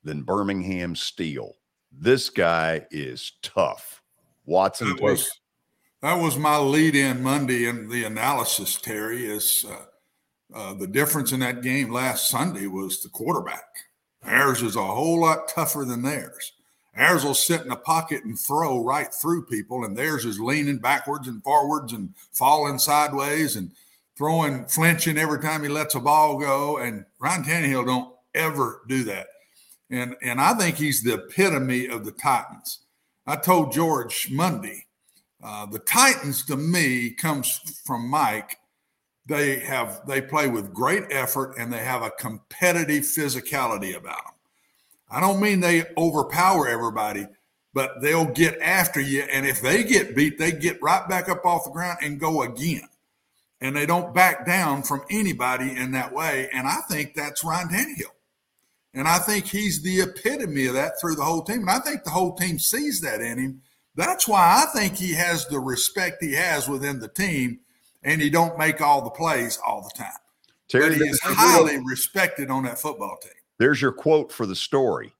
than 0.06 0.22
Birmingham 0.22 0.96
Steel. 0.96 1.56
This 1.92 2.30
guy 2.30 2.86
is 2.90 3.32
tough. 3.42 4.02
Watson 4.46 4.90
that 4.90 5.02
was, 5.02 5.28
that 6.00 6.14
was 6.14 6.38
my 6.38 6.56
lead 6.56 6.94
in 6.94 7.22
Monday 7.22 7.66
in 7.66 7.88
the 7.88 8.04
analysis, 8.04 8.80
Terry, 8.80 9.26
is 9.26 9.66
uh, 9.68 9.84
uh, 10.54 10.74
the 10.74 10.86
difference 10.86 11.32
in 11.32 11.40
that 11.40 11.62
game 11.62 11.92
last 11.92 12.28
Sunday 12.28 12.68
was 12.68 13.02
the 13.02 13.08
quarterback. 13.08 13.64
Ours 14.24 14.62
is 14.62 14.76
a 14.76 14.84
whole 14.84 15.20
lot 15.20 15.48
tougher 15.48 15.84
than 15.84 16.02
theirs. 16.02 16.52
Ours 16.96 17.24
will 17.24 17.34
sit 17.34 17.62
in 17.62 17.72
a 17.72 17.76
pocket 17.76 18.24
and 18.24 18.38
throw 18.38 18.82
right 18.82 19.12
through 19.12 19.46
people, 19.46 19.84
and 19.84 19.96
theirs 19.96 20.24
is 20.24 20.40
leaning 20.40 20.78
backwards 20.78 21.28
and 21.28 21.42
forwards 21.42 21.92
and 21.92 22.14
falling 22.32 22.78
sideways 22.78 23.56
and 23.56 23.72
throwing, 24.16 24.64
flinching 24.66 25.18
every 25.18 25.40
time 25.40 25.62
he 25.62 25.68
lets 25.68 25.94
a 25.94 26.00
ball 26.00 26.38
go. 26.38 26.78
And 26.78 27.04
Ryan 27.18 27.42
Tannehill 27.42 27.86
don't 27.86 28.14
ever 28.34 28.82
do 28.88 29.04
that. 29.04 29.26
And 29.90 30.16
and 30.22 30.40
I 30.40 30.54
think 30.54 30.76
he's 30.76 31.02
the 31.02 31.14
epitome 31.14 31.88
of 31.88 32.04
the 32.04 32.12
Titans. 32.12 32.80
I 33.26 33.36
told 33.36 33.72
George 33.72 34.30
Monday, 34.30 34.86
uh, 35.42 35.66
the 35.66 35.78
Titans 35.78 36.44
to 36.46 36.56
me 36.56 37.10
comes 37.10 37.80
from 37.84 38.08
Mike 38.08 38.58
they 39.26 39.58
have 39.58 40.06
they 40.06 40.20
play 40.20 40.48
with 40.48 40.72
great 40.72 41.04
effort 41.10 41.54
and 41.58 41.72
they 41.72 41.84
have 41.84 42.02
a 42.02 42.10
competitive 42.10 43.02
physicality 43.02 43.96
about 43.96 44.24
them. 44.24 44.34
I 45.10 45.20
don't 45.20 45.40
mean 45.40 45.60
they 45.60 45.84
overpower 45.96 46.68
everybody, 46.68 47.26
but 47.74 48.00
they'll 48.00 48.32
get 48.32 48.60
after 48.60 49.00
you. 49.00 49.22
And 49.22 49.46
if 49.46 49.60
they 49.60 49.84
get 49.84 50.14
beat, 50.16 50.38
they 50.38 50.52
get 50.52 50.82
right 50.82 51.08
back 51.08 51.28
up 51.28 51.44
off 51.44 51.64
the 51.64 51.70
ground 51.70 51.98
and 52.02 52.20
go 52.20 52.42
again. 52.42 52.88
And 53.60 53.74
they 53.74 53.86
don't 53.86 54.14
back 54.14 54.46
down 54.46 54.82
from 54.82 55.02
anybody 55.10 55.76
in 55.76 55.92
that 55.92 56.12
way. 56.12 56.48
And 56.52 56.66
I 56.66 56.78
think 56.88 57.14
that's 57.14 57.42
Ryan 57.42 57.68
Tannehill. 57.68 58.15
And 58.96 59.06
I 59.06 59.18
think 59.18 59.46
he's 59.46 59.82
the 59.82 60.00
epitome 60.00 60.66
of 60.66 60.74
that 60.74 60.98
through 60.98 61.16
the 61.16 61.22
whole 61.22 61.42
team. 61.42 61.60
And 61.60 61.70
I 61.70 61.78
think 61.80 62.02
the 62.02 62.10
whole 62.10 62.34
team 62.34 62.58
sees 62.58 63.00
that 63.02 63.20
in 63.20 63.38
him. 63.38 63.62
That's 63.94 64.26
why 64.26 64.64
I 64.64 64.78
think 64.78 64.96
he 64.96 65.12
has 65.12 65.46
the 65.46 65.60
respect 65.60 66.22
he 66.22 66.32
has 66.32 66.66
within 66.66 66.98
the 66.98 67.08
team 67.08 67.60
and 68.02 68.22
he 68.22 68.30
don't 68.30 68.58
make 68.58 68.80
all 68.80 69.04
the 69.04 69.10
plays 69.10 69.58
all 69.64 69.82
the 69.82 70.02
time. 70.02 70.12
Terry, 70.68 70.88
but 70.88 70.96
he 70.96 71.04
is 71.04 71.20
highly 71.22 71.78
respected 71.84 72.50
on 72.50 72.64
that 72.64 72.78
football 72.78 73.18
team. 73.22 73.32
There's 73.58 73.82
your 73.82 73.92
quote 73.92 74.32
for 74.32 74.46
the 74.46 74.56
story. 74.56 75.12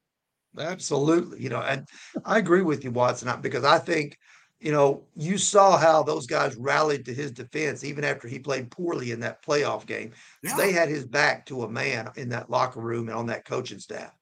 Absolutely. 0.57 1.41
You 1.41 1.49
know, 1.49 1.61
and 1.61 1.87
I 2.25 2.39
agree 2.39 2.63
with 2.63 2.83
you, 2.83 2.89
Watson, 2.89 3.31
because 3.41 3.63
I 3.63 3.77
think, 3.77 4.17
you 4.59 4.71
know, 4.71 5.03
you 5.15 5.37
saw 5.37 5.77
how 5.77 6.01
those 6.01 6.25
guys 6.25 6.55
rallied 6.55 7.05
to 7.05 7.13
his 7.13 7.31
defense 7.31 7.83
even 7.83 8.03
after 8.03 8.27
he 8.27 8.39
played 8.39 8.71
poorly 8.71 9.11
in 9.11 9.19
that 9.19 9.43
playoff 9.45 9.85
game. 9.85 10.11
Yeah. 10.43 10.55
They 10.57 10.71
had 10.71 10.89
his 10.89 11.05
back 11.05 11.45
to 11.47 11.63
a 11.63 11.69
man 11.69 12.09
in 12.15 12.29
that 12.29 12.49
locker 12.49 12.79
room 12.79 13.07
and 13.07 13.17
on 13.17 13.27
that 13.27 13.45
coaching 13.45 13.79
staff. 13.79 14.13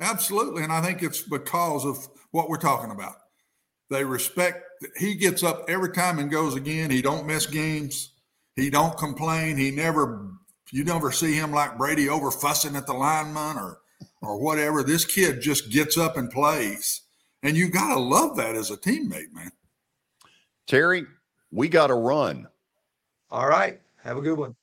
Absolutely. 0.00 0.62
And 0.62 0.72
I 0.72 0.82
think 0.82 1.02
it's 1.02 1.22
because 1.22 1.86
of 1.86 1.96
what 2.32 2.48
we're 2.48 2.58
talking 2.58 2.90
about. 2.90 3.14
They 3.88 4.04
respect. 4.04 4.64
He 4.98 5.14
gets 5.14 5.42
up 5.42 5.64
every 5.68 5.92
time 5.92 6.18
and 6.18 6.30
goes 6.30 6.54
again. 6.54 6.90
He 6.90 7.02
don't 7.02 7.26
miss 7.26 7.46
games. 7.46 8.12
He 8.56 8.68
don't 8.68 8.96
complain. 8.96 9.56
He 9.56 9.70
never. 9.70 10.28
You 10.70 10.84
never 10.84 11.12
see 11.12 11.34
him 11.34 11.52
like 11.52 11.76
Brady 11.76 12.08
over 12.08 12.30
fussing 12.30 12.76
at 12.76 12.86
the 12.86 12.94
lineman 12.94 13.58
or 13.58 13.82
or 14.22 14.38
whatever. 14.38 14.82
This 14.82 15.04
kid 15.04 15.42
just 15.42 15.70
gets 15.70 15.98
up 15.98 16.16
and 16.16 16.30
plays, 16.30 17.02
and 17.42 17.56
you 17.56 17.68
gotta 17.68 18.00
love 18.00 18.36
that 18.36 18.56
as 18.56 18.70
a 18.70 18.76
teammate, 18.78 19.32
man. 19.32 19.50
Terry, 20.72 21.04
we 21.50 21.68
got 21.68 21.88
to 21.88 21.94
run. 21.94 22.48
All 23.30 23.46
right. 23.46 23.78
Have 24.02 24.16
a 24.16 24.22
good 24.22 24.38
one. 24.38 24.56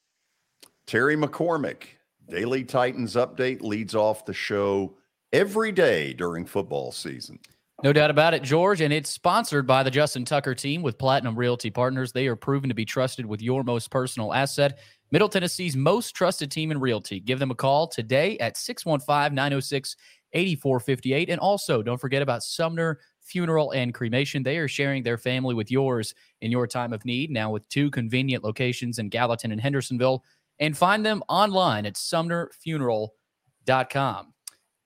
Terry 0.87 1.15
McCormick, 1.15 1.83
Daily 2.27 2.63
Titans 2.63 3.13
Update, 3.13 3.61
leads 3.61 3.93
off 3.93 4.25
the 4.25 4.33
show 4.33 4.97
every 5.31 5.71
day 5.71 6.13
during 6.13 6.47
football 6.47 6.91
season. 6.91 7.37
No 7.83 7.93
doubt 7.93 8.09
about 8.09 8.33
it, 8.33 8.41
George. 8.41 8.81
And 8.81 8.91
it's 8.91 9.11
sponsored 9.11 9.67
by 9.67 9.83
the 9.83 9.91
Justin 9.91 10.25
Tucker 10.25 10.55
team 10.55 10.81
with 10.81 10.97
Platinum 10.97 11.35
Realty 11.35 11.69
Partners. 11.69 12.11
They 12.11 12.25
are 12.25 12.35
proven 12.35 12.69
to 12.69 12.75
be 12.75 12.85
trusted 12.85 13.27
with 13.27 13.39
your 13.39 13.63
most 13.63 13.91
personal 13.91 14.33
asset. 14.33 14.79
Middle 15.11 15.29
Tennessee's 15.29 15.77
most 15.77 16.15
trusted 16.15 16.49
team 16.49 16.71
in 16.71 16.79
realty. 16.79 17.19
Give 17.19 17.37
them 17.37 17.51
a 17.51 17.55
call 17.55 17.87
today 17.87 18.35
at 18.39 18.57
615 18.57 19.35
906 19.35 19.95
8458. 20.33 21.29
And 21.29 21.39
also, 21.39 21.83
don't 21.83 22.01
forget 22.01 22.23
about 22.23 22.41
Sumner 22.41 22.99
Funeral 23.29 23.71
and 23.71 23.93
Cremation. 23.93 24.43
They 24.43 24.57
are 24.57 24.67
sharing 24.67 25.03
their 25.03 25.17
family 25.17 25.55
with 25.55 25.71
yours 25.71 26.13
in 26.41 26.51
your 26.51 26.67
time 26.67 26.91
of 26.93 27.05
need, 27.05 27.31
now 27.31 27.51
with 27.51 27.67
two 27.69 27.89
convenient 27.91 28.43
locations 28.43 28.99
in 28.99 29.09
Gallatin 29.09 29.51
and 29.51 29.61
Hendersonville. 29.61 30.23
And 30.59 30.77
find 30.77 31.05
them 31.05 31.23
online 31.29 31.85
at 31.85 31.93
sumnerfuneral.com. 31.93 34.33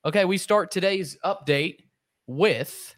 Okay, 0.05 0.25
we 0.25 0.37
start 0.37 0.69
today's 0.69 1.17
update 1.25 1.77
with, 2.27 2.95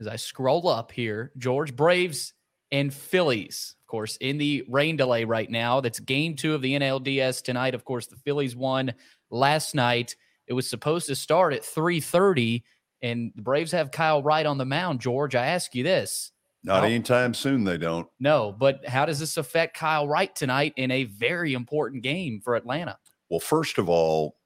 as 0.00 0.08
I 0.08 0.16
scroll 0.16 0.68
up 0.68 0.92
here, 0.92 1.32
George 1.38 1.74
Braves 1.74 2.34
and 2.70 2.92
Phillies. 2.92 3.76
Of 3.82 3.86
course, 3.90 4.16
in 4.16 4.36
the 4.36 4.64
rain 4.68 4.96
delay 4.96 5.24
right 5.24 5.50
now. 5.50 5.80
That's 5.80 6.00
game 6.00 6.36
two 6.36 6.54
of 6.54 6.60
the 6.60 6.74
NLDS 6.74 7.42
tonight. 7.42 7.74
Of 7.74 7.84
course, 7.84 8.08
the 8.08 8.16
Phillies 8.16 8.54
won 8.54 8.92
last 9.30 9.74
night. 9.74 10.14
It 10.46 10.52
was 10.52 10.68
supposed 10.68 11.06
to 11.06 11.14
start 11.14 11.54
at 11.54 11.62
3:30, 11.62 12.62
and 13.02 13.32
the 13.34 13.42
Braves 13.42 13.72
have 13.72 13.90
Kyle 13.90 14.22
Wright 14.22 14.46
on 14.46 14.58
the 14.58 14.64
mound. 14.64 15.00
George, 15.00 15.34
I 15.34 15.46
ask 15.46 15.74
you 15.74 15.82
this. 15.82 16.32
Not 16.64 16.84
anytime 16.84 17.34
soon, 17.34 17.64
they 17.64 17.78
don't. 17.78 18.08
No, 18.18 18.52
but 18.52 18.86
how 18.86 19.06
does 19.06 19.20
this 19.20 19.36
affect 19.36 19.76
Kyle 19.76 20.08
Wright 20.08 20.34
tonight 20.34 20.74
in 20.76 20.90
a 20.90 21.04
very 21.04 21.54
important 21.54 22.02
game 22.02 22.40
for 22.40 22.56
Atlanta? 22.56 22.98
Well, 23.30 23.40
first 23.40 23.78
of 23.78 23.88
all, 23.88 24.36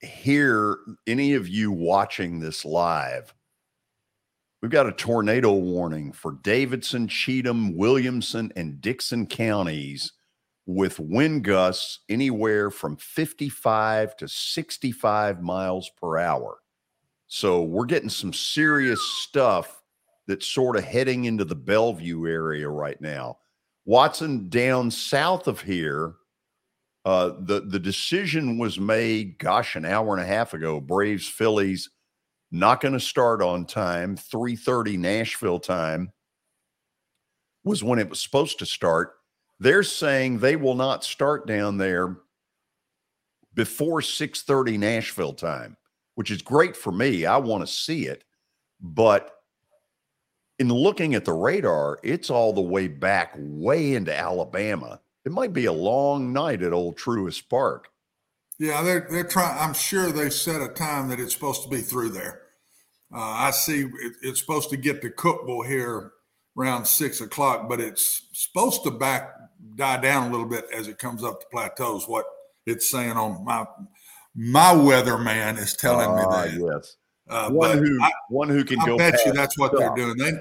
here, 0.00 0.78
any 1.06 1.34
of 1.34 1.48
you 1.48 1.70
watching 1.70 2.40
this 2.40 2.64
live, 2.64 3.34
We've 4.60 4.72
got 4.72 4.88
a 4.88 4.92
tornado 4.92 5.52
warning 5.52 6.12
for 6.12 6.32
Davidson, 6.42 7.06
Cheatham, 7.06 7.76
Williamson, 7.76 8.52
and 8.56 8.80
Dickson 8.80 9.26
counties 9.26 10.12
with 10.66 10.98
wind 10.98 11.44
gusts 11.44 12.00
anywhere 12.08 12.70
from 12.72 12.96
55 12.96 14.16
to 14.16 14.26
65 14.26 15.40
miles 15.40 15.90
per 16.00 16.18
hour. 16.18 16.58
So 17.28 17.62
we're 17.62 17.86
getting 17.86 18.08
some 18.08 18.32
serious 18.32 19.00
stuff 19.22 19.82
that's 20.26 20.46
sort 20.46 20.76
of 20.76 20.84
heading 20.84 21.26
into 21.26 21.44
the 21.44 21.54
Bellevue 21.54 22.26
area 22.26 22.68
right 22.68 23.00
now. 23.00 23.38
Watson, 23.84 24.48
down 24.48 24.90
south 24.90 25.46
of 25.46 25.60
here, 25.60 26.14
uh, 27.04 27.32
the 27.40 27.60
the 27.60 27.78
decision 27.78 28.58
was 28.58 28.78
made, 28.78 29.38
gosh, 29.38 29.76
an 29.76 29.84
hour 29.84 30.14
and 30.14 30.22
a 30.22 30.26
half 30.26 30.52
ago. 30.52 30.80
Braves, 30.80 31.26
Phillies 31.26 31.88
not 32.50 32.80
going 32.80 32.94
to 32.94 33.00
start 33.00 33.42
on 33.42 33.66
time 33.66 34.16
3.30 34.16 34.98
nashville 34.98 35.60
time 35.60 36.10
was 37.64 37.84
when 37.84 37.98
it 37.98 38.08
was 38.08 38.20
supposed 38.20 38.58
to 38.58 38.66
start 38.66 39.14
they're 39.60 39.82
saying 39.82 40.38
they 40.38 40.56
will 40.56 40.74
not 40.74 41.04
start 41.04 41.46
down 41.46 41.76
there 41.76 42.16
before 43.54 44.00
6.30 44.00 44.78
nashville 44.78 45.34
time 45.34 45.76
which 46.18 46.30
is 46.30 46.42
great 46.42 46.76
for 46.76 46.92
me 46.92 47.24
i 47.24 47.36
want 47.36 47.64
to 47.64 47.72
see 47.72 48.06
it 48.06 48.24
but 48.80 49.36
in 50.58 50.68
looking 50.68 51.14
at 51.14 51.24
the 51.24 51.32
radar 51.32 51.98
it's 52.02 52.30
all 52.30 52.52
the 52.52 52.60
way 52.60 52.88
back 52.88 53.34
way 53.38 53.94
into 53.94 54.16
alabama 54.16 55.00
it 55.24 55.32
might 55.32 55.52
be 55.52 55.66
a 55.66 55.72
long 55.72 56.32
night 56.32 56.62
at 56.62 56.72
old 56.72 56.98
truist 56.98 57.48
park 57.48 57.88
yeah, 58.58 58.82
they're 58.82 59.06
they're 59.08 59.24
trying. 59.24 59.56
I'm 59.58 59.74
sure 59.74 60.10
they 60.10 60.30
set 60.30 60.60
a 60.60 60.68
time 60.68 61.08
that 61.08 61.20
it's 61.20 61.32
supposed 61.32 61.62
to 61.62 61.68
be 61.68 61.80
through 61.80 62.10
there. 62.10 62.42
Uh, 63.14 63.20
I 63.20 63.50
see 63.52 63.82
it, 63.82 64.12
it's 64.22 64.40
supposed 64.40 64.70
to 64.70 64.76
get 64.76 65.00
to 65.02 65.10
Cookeville 65.10 65.66
here 65.66 66.12
around 66.56 66.86
six 66.86 67.20
o'clock, 67.20 67.68
but 67.68 67.80
it's 67.80 68.28
supposed 68.32 68.82
to 68.82 68.90
back 68.90 69.32
die 69.76 70.00
down 70.00 70.28
a 70.28 70.30
little 70.30 70.48
bit 70.48 70.66
as 70.74 70.88
it 70.88 70.98
comes 70.98 71.22
up 71.22 71.40
the 71.40 71.46
plateaus. 71.52 72.08
What 72.08 72.26
it's 72.66 72.90
saying 72.90 73.12
on 73.12 73.44
my 73.44 73.64
my 74.38 74.72
weatherman 74.72 75.58
is 75.58 75.74
telling 75.74 76.10
uh, 76.10 76.16
me 76.16 76.22
ah, 76.24 76.42
that. 76.42 76.52
Yes, 76.52 76.96
uh, 77.28 77.50
one 77.50 77.78
who 77.78 78.00
I, 78.00 78.10
one 78.28 78.48
who 78.48 78.64
can 78.64 78.80
I 78.80 78.86
go. 78.86 78.96
bet 78.96 79.18
you 79.26 79.32
that's 79.32 79.58
what 79.58 79.76
they're 79.76 79.94
doing. 79.96 80.16
They 80.16 80.32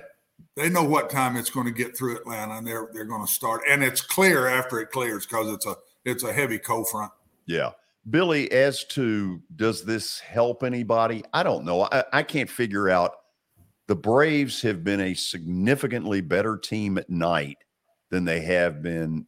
they 0.55 0.69
know 0.69 0.83
what 0.83 1.09
time 1.09 1.35
it's 1.35 1.49
going 1.49 1.65
to 1.65 1.71
get 1.71 1.97
through 1.97 2.17
Atlanta, 2.17 2.57
and 2.57 2.67
they're 2.67 2.89
they're 2.93 3.05
going 3.05 3.25
to 3.25 3.31
start. 3.31 3.61
And 3.67 3.83
it's 3.83 4.01
clear 4.01 4.47
after 4.47 4.79
it 4.79 4.91
clears 4.91 5.25
because 5.25 5.51
it's 5.51 5.65
a 5.65 5.75
it's 6.05 6.23
a 6.23 6.31
heavy 6.31 6.59
cold 6.59 6.87
front. 6.89 7.11
Yeah. 7.47 7.71
Billy, 8.09 8.49
as 8.51 8.85
to 8.85 9.41
does 9.55 9.83
this 9.83 10.19
help 10.19 10.63
anybody? 10.63 11.23
I 11.33 11.43
don't 11.43 11.65
know. 11.65 11.89
I, 11.91 12.03
I 12.13 12.23
can't 12.23 12.49
figure 12.49 12.89
out. 12.89 13.11
The 13.87 13.95
Braves 13.95 14.61
have 14.61 14.83
been 14.83 15.01
a 15.01 15.13
significantly 15.13 16.21
better 16.21 16.57
team 16.57 16.97
at 16.97 17.09
night 17.09 17.57
than 18.09 18.25
they 18.25 18.41
have 18.41 18.81
been, 18.81 19.25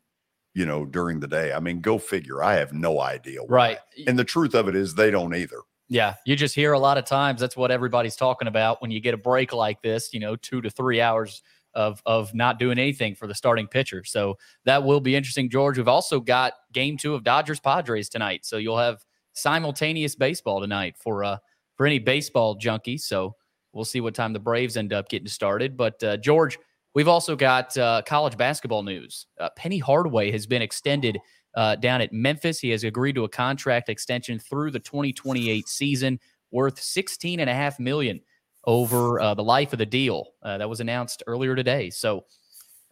you 0.59 0.65
know, 0.65 0.85
during 0.85 1.21
the 1.21 1.27
day. 1.27 1.53
I 1.53 1.61
mean, 1.61 1.79
go 1.79 1.97
figure. 1.97 2.43
I 2.43 2.55
have 2.55 2.73
no 2.73 2.99
idea. 2.99 3.41
Why. 3.41 3.47
Right. 3.47 3.77
And 4.07 4.19
the 4.19 4.25
truth 4.25 4.53
of 4.53 4.67
it 4.67 4.75
is, 4.75 4.93
they 4.93 5.09
don't 5.09 5.33
either. 5.33 5.61
Yeah, 5.87 6.15
you 6.25 6.35
just 6.35 6.53
hear 6.53 6.73
a 6.73 6.79
lot 6.79 6.97
of 6.97 7.05
times 7.05 7.39
that's 7.39 7.55
what 7.55 7.71
everybody's 7.71 8.17
talking 8.17 8.49
about 8.49 8.81
when 8.81 8.91
you 8.91 8.99
get 8.99 9.13
a 9.13 9.17
break 9.17 9.53
like 9.53 9.81
this, 9.81 10.13
you 10.13 10.19
know, 10.19 10.35
2 10.35 10.61
to 10.61 10.69
3 10.69 10.99
hours 10.99 11.41
of 11.73 12.01
of 12.05 12.33
not 12.35 12.59
doing 12.59 12.77
anything 12.77 13.15
for 13.15 13.25
the 13.25 13.33
starting 13.33 13.67
pitcher. 13.67 14.03
So 14.03 14.37
that 14.65 14.83
will 14.83 14.99
be 14.99 15.15
interesting, 15.15 15.49
George. 15.49 15.77
We've 15.77 15.87
also 15.87 16.19
got 16.19 16.53
game 16.73 16.97
2 16.97 17.15
of 17.15 17.23
Dodgers 17.23 17.61
Padres 17.61 18.09
tonight. 18.09 18.45
So 18.45 18.57
you'll 18.57 18.77
have 18.77 19.05
simultaneous 19.31 20.13
baseball 20.13 20.59
tonight 20.59 20.97
for 20.97 21.23
uh 21.23 21.37
for 21.75 21.85
any 21.85 21.99
baseball 21.99 22.59
junkies. 22.59 23.01
So 23.01 23.35
we'll 23.71 23.85
see 23.85 24.01
what 24.01 24.13
time 24.13 24.33
the 24.33 24.39
Braves 24.39 24.75
end 24.75 24.91
up 24.91 25.07
getting 25.07 25.29
started, 25.29 25.77
but 25.77 26.03
uh, 26.03 26.17
George, 26.17 26.59
we've 26.93 27.07
also 27.07 27.35
got 27.35 27.77
uh, 27.77 28.01
college 28.05 28.37
basketball 28.37 28.83
news. 28.83 29.27
Uh, 29.39 29.49
Penny 29.55 29.79
Hardaway 29.79 30.31
has 30.31 30.45
been 30.45 30.61
extended 30.61 31.19
uh, 31.55 31.75
down 31.75 32.01
at 32.01 32.13
Memphis. 32.13 32.59
He 32.59 32.69
has 32.69 32.83
agreed 32.83 33.15
to 33.15 33.23
a 33.23 33.29
contract 33.29 33.89
extension 33.89 34.39
through 34.39 34.71
the 34.71 34.79
2028 34.79 35.67
season 35.67 36.19
worth 36.51 36.81
16 36.81 37.39
and 37.39 37.49
a 37.49 37.53
half 37.53 37.79
million 37.79 38.19
over 38.65 39.19
uh, 39.19 39.33
the 39.33 39.43
life 39.43 39.73
of 39.73 39.79
the 39.79 39.85
deal. 39.85 40.33
Uh, 40.43 40.57
that 40.57 40.69
was 40.69 40.79
announced 40.79 41.23
earlier 41.27 41.55
today. 41.55 41.89
So 41.89 42.25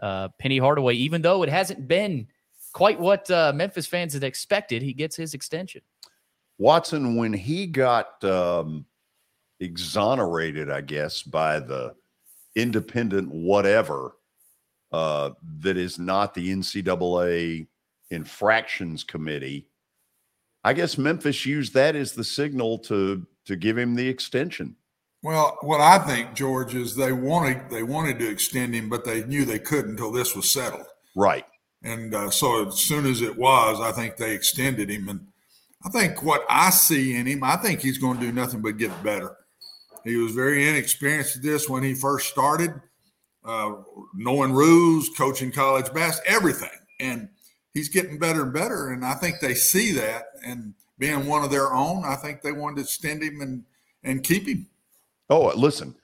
uh, 0.01 0.29
Penny 0.39 0.57
Hardaway, 0.57 0.95
even 0.95 1.21
though 1.21 1.43
it 1.43 1.49
hasn't 1.49 1.87
been 1.87 2.27
quite 2.73 2.99
what 2.99 3.29
Memphis 3.29 3.87
fans 3.87 4.13
had 4.13 4.23
expected, 4.23 4.81
he 4.81 4.93
gets 4.93 5.15
his 5.15 5.33
extension. 5.33 5.81
Watson, 6.59 7.15
when 7.15 7.33
he 7.33 7.67
got 7.67 8.23
um, 8.23 8.85
exonerated, 9.59 10.71
I 10.71 10.81
guess, 10.81 11.21
by 11.21 11.59
the 11.59 11.95
independent 12.57 13.29
whatever 13.29 14.17
uh, 14.91 15.31
that 15.59 15.77
is 15.77 15.99
not 15.99 16.33
the 16.33 16.49
NCAA 16.49 17.67
infractions 18.09 19.03
committee. 19.03 19.67
I 20.63 20.73
guess 20.73 20.97
Memphis 20.97 21.45
used 21.45 21.73
that 21.75 21.95
as 21.95 22.13
the 22.13 22.23
signal 22.23 22.79
to 22.79 23.25
to 23.45 23.55
give 23.55 23.77
him 23.77 23.95
the 23.95 24.07
extension. 24.07 24.75
Well, 25.23 25.57
what 25.61 25.79
I 25.81 25.99
think, 25.99 26.33
George, 26.35 26.75
is 26.75 26.95
they 26.95 27.11
wanted 27.11 27.69
they 27.69 27.83
wanted 27.83 28.19
to 28.19 28.29
extend 28.29 28.75
him, 28.75 28.89
but 28.89 29.05
they 29.05 29.23
knew 29.23 29.45
they 29.45 29.59
couldn't 29.59 29.91
until 29.91 30.11
this 30.11 30.35
was 30.35 30.51
settled. 30.51 30.87
Right. 31.15 31.45
And 31.83 32.13
uh, 32.13 32.29
so 32.29 32.67
as 32.67 32.79
soon 32.79 33.05
as 33.05 33.21
it 33.21 33.37
was, 33.37 33.79
I 33.79 33.91
think 33.91 34.17
they 34.17 34.33
extended 34.33 34.89
him. 34.89 35.09
And 35.09 35.27
I 35.85 35.89
think 35.89 36.23
what 36.23 36.43
I 36.49 36.71
see 36.71 37.15
in 37.15 37.27
him, 37.27 37.43
I 37.43 37.55
think 37.55 37.81
he's 37.81 37.97
going 37.97 38.19
to 38.19 38.25
do 38.25 38.31
nothing 38.31 38.61
but 38.61 38.77
get 38.77 39.03
better. 39.03 39.37
He 40.07 40.17
was 40.17 40.33
very 40.33 40.67
inexperienced 40.67 41.37
at 41.37 41.41
this 41.41 41.67
when 41.67 41.83
he 41.83 41.93
first 41.93 42.29
started, 42.29 42.73
uh, 43.43 43.73
knowing 44.13 44.53
rules, 44.53 45.09
coaching 45.17 45.51
college 45.51 45.91
basketball, 45.93 46.35
everything. 46.35 46.69
And 46.99 47.29
he's 47.73 47.89
getting 47.89 48.17
better 48.17 48.43
and 48.43 48.53
better. 48.53 48.89
And 48.89 49.05
I 49.05 49.13
think 49.13 49.39
they 49.39 49.53
see 49.53 49.91
that. 49.93 50.25
And 50.45 50.73
being 50.97 51.27
one 51.27 51.43
of 51.43 51.51
their 51.51 51.73
own, 51.73 52.03
I 52.05 52.15
think 52.15 52.41
they 52.41 52.51
wanted 52.51 52.77
to 52.77 52.81
extend 52.81 53.21
him 53.21 53.41
and, 53.41 53.63
and 54.03 54.23
keep 54.23 54.47
him. 54.47 54.67
Oh, 55.29 55.51
listen, 55.55 55.95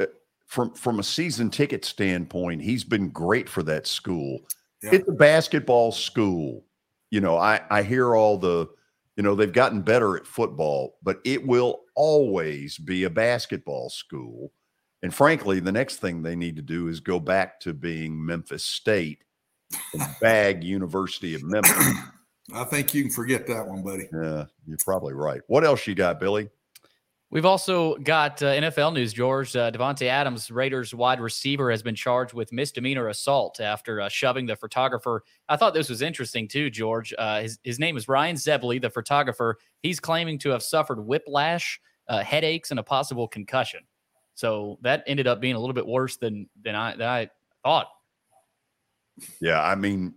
uh, 0.00 0.06
from 0.46 0.72
from 0.74 1.00
a 1.00 1.02
season 1.02 1.50
ticket 1.50 1.84
standpoint, 1.84 2.62
he's 2.62 2.84
been 2.84 3.10
great 3.10 3.48
for 3.48 3.62
that 3.64 3.86
school. 3.86 4.40
Yeah. 4.82 4.90
It's 4.94 5.08
a 5.08 5.12
basketball 5.12 5.92
school. 5.92 6.64
You 7.10 7.20
know, 7.20 7.36
I 7.36 7.60
I 7.68 7.82
hear 7.82 8.14
all 8.14 8.38
the, 8.38 8.68
you 9.20 9.22
know, 9.22 9.34
they've 9.34 9.52
gotten 9.52 9.82
better 9.82 10.16
at 10.16 10.26
football, 10.26 10.96
but 11.02 11.20
it 11.26 11.46
will 11.46 11.82
always 11.94 12.78
be 12.78 13.04
a 13.04 13.10
basketball 13.10 13.90
school. 13.90 14.50
And 15.02 15.14
frankly, 15.14 15.60
the 15.60 15.72
next 15.72 15.96
thing 15.96 16.22
they 16.22 16.34
need 16.34 16.56
to 16.56 16.62
do 16.62 16.88
is 16.88 17.00
go 17.00 17.20
back 17.20 17.60
to 17.60 17.74
being 17.74 18.24
Memphis 18.24 18.64
State 18.64 19.18
and 19.92 20.02
bag 20.22 20.64
University 20.64 21.34
of 21.34 21.42
Memphis. 21.42 21.98
I 22.54 22.64
think 22.64 22.94
you 22.94 23.02
can 23.02 23.12
forget 23.12 23.46
that 23.48 23.66
one, 23.66 23.82
buddy. 23.82 24.08
Yeah, 24.10 24.46
you're 24.66 24.78
probably 24.82 25.12
right. 25.12 25.42
What 25.48 25.64
else 25.64 25.86
you 25.86 25.94
got, 25.94 26.18
Billy? 26.18 26.48
We've 27.32 27.44
also 27.44 27.94
got 27.98 28.42
uh, 28.42 28.46
NFL 28.54 28.92
news, 28.92 29.12
George. 29.12 29.54
Uh, 29.54 29.70
Davante 29.70 30.08
Adams, 30.08 30.50
Raiders 30.50 30.92
wide 30.92 31.20
receiver, 31.20 31.70
has 31.70 31.80
been 31.80 31.94
charged 31.94 32.34
with 32.34 32.52
misdemeanor 32.52 33.06
assault 33.06 33.60
after 33.60 34.00
uh, 34.00 34.08
shoving 34.08 34.46
the 34.46 34.56
photographer. 34.56 35.22
I 35.48 35.56
thought 35.56 35.72
this 35.72 35.88
was 35.88 36.02
interesting, 36.02 36.48
too, 36.48 36.70
George. 36.70 37.14
Uh, 37.16 37.42
his, 37.42 37.60
his 37.62 37.78
name 37.78 37.96
is 37.96 38.08
Ryan 38.08 38.34
Zebley, 38.34 38.82
the 38.82 38.90
photographer. 38.90 39.58
He's 39.80 40.00
claiming 40.00 40.40
to 40.40 40.50
have 40.50 40.62
suffered 40.64 41.00
whiplash, 41.00 41.80
uh, 42.08 42.24
headaches, 42.24 42.72
and 42.72 42.80
a 42.80 42.82
possible 42.82 43.28
concussion. 43.28 43.82
So 44.34 44.80
that 44.82 45.04
ended 45.06 45.28
up 45.28 45.40
being 45.40 45.54
a 45.54 45.60
little 45.60 45.74
bit 45.74 45.86
worse 45.86 46.16
than 46.16 46.48
than 46.64 46.74
I, 46.74 46.96
than 46.96 47.06
I 47.06 47.30
thought. 47.62 47.86
Yeah, 49.40 49.62
I 49.62 49.76
mean, 49.76 50.14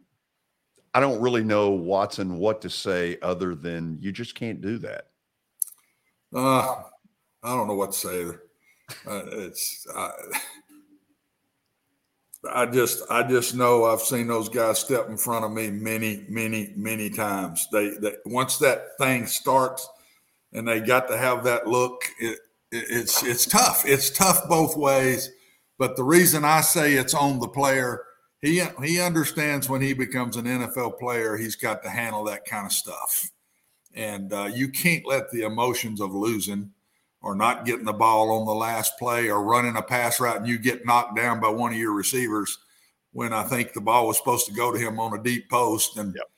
I 0.95 0.99
don't 0.99 1.21
really 1.21 1.43
know, 1.43 1.69
Watson, 1.69 2.37
what 2.37 2.61
to 2.61 2.71
say 2.71 3.19
other 3.21 3.53
than 3.53 3.99
you 4.01 4.11
just 4.11 4.33
can't 4.33 4.61
do 4.61 4.79
that. 4.79 5.09
Uh, 6.33 6.83
I 7.43 7.55
don't 7.55 7.67
know 7.67 7.75
what 7.75 7.91
to 7.91 7.97
say. 7.97 8.25
Uh, 9.07 9.21
it's 9.31 9.87
I, 9.95 10.11
I 12.51 12.65
just 12.65 13.03
I 13.09 13.23
just 13.23 13.55
know 13.55 13.85
I've 13.85 14.01
seen 14.01 14.27
those 14.27 14.49
guys 14.49 14.79
step 14.79 15.07
in 15.07 15.17
front 15.17 15.45
of 15.45 15.51
me 15.51 15.69
many 15.69 16.25
many 16.27 16.73
many 16.75 17.09
times. 17.09 17.67
They, 17.71 17.91
they 17.91 18.15
once 18.25 18.57
that 18.59 18.97
thing 18.97 19.25
starts 19.27 19.87
and 20.53 20.67
they 20.67 20.79
got 20.79 21.07
to 21.07 21.17
have 21.17 21.43
that 21.45 21.67
look. 21.67 22.03
It, 22.19 22.39
it's 22.71 23.23
it's 23.23 23.45
tough. 23.45 23.83
It's 23.85 24.09
tough 24.09 24.47
both 24.49 24.75
ways. 24.75 25.31
But 25.77 25.95
the 25.95 26.03
reason 26.03 26.45
I 26.45 26.61
say 26.61 26.93
it's 26.93 27.13
on 27.13 27.39
the 27.39 27.47
player, 27.47 28.03
he 28.41 28.63
he 28.83 28.99
understands 28.99 29.69
when 29.69 29.81
he 29.81 29.93
becomes 29.93 30.37
an 30.37 30.45
NFL 30.45 30.99
player, 30.99 31.37
he's 31.37 31.55
got 31.55 31.83
to 31.83 31.89
handle 31.89 32.23
that 32.25 32.45
kind 32.45 32.65
of 32.65 32.71
stuff, 32.71 33.31
and 33.93 34.33
uh, 34.33 34.49
you 34.53 34.69
can't 34.69 35.05
let 35.05 35.31
the 35.31 35.43
emotions 35.43 36.01
of 36.01 36.13
losing 36.13 36.71
or 37.23 37.33
not 37.33 37.65
getting 37.65 37.85
the 37.85 37.93
ball 37.93 38.31
on 38.31 38.45
the 38.45 38.53
last 38.53 38.99
play 38.99 39.29
or 39.29 39.41
running 39.41 39.77
a 39.77 39.81
pass 39.81 40.19
route 40.19 40.37
and 40.37 40.47
you 40.47 40.59
get 40.59 40.85
knocked 40.85 41.15
down 41.15 41.39
by 41.39 41.47
one 41.49 41.71
of 41.71 41.79
your 41.79 41.93
receivers 41.93 42.59
when 43.13 43.31
I 43.33 43.43
think 43.43 43.73
the 43.73 43.81
ball 43.81 44.07
was 44.07 44.17
supposed 44.17 44.45
to 44.47 44.53
go 44.53 44.71
to 44.71 44.77
him 44.77 44.99
on 44.99 45.17
a 45.17 45.23
deep 45.23 45.49
post 45.49 45.97
and 45.97 46.13
Yep. 46.13 46.29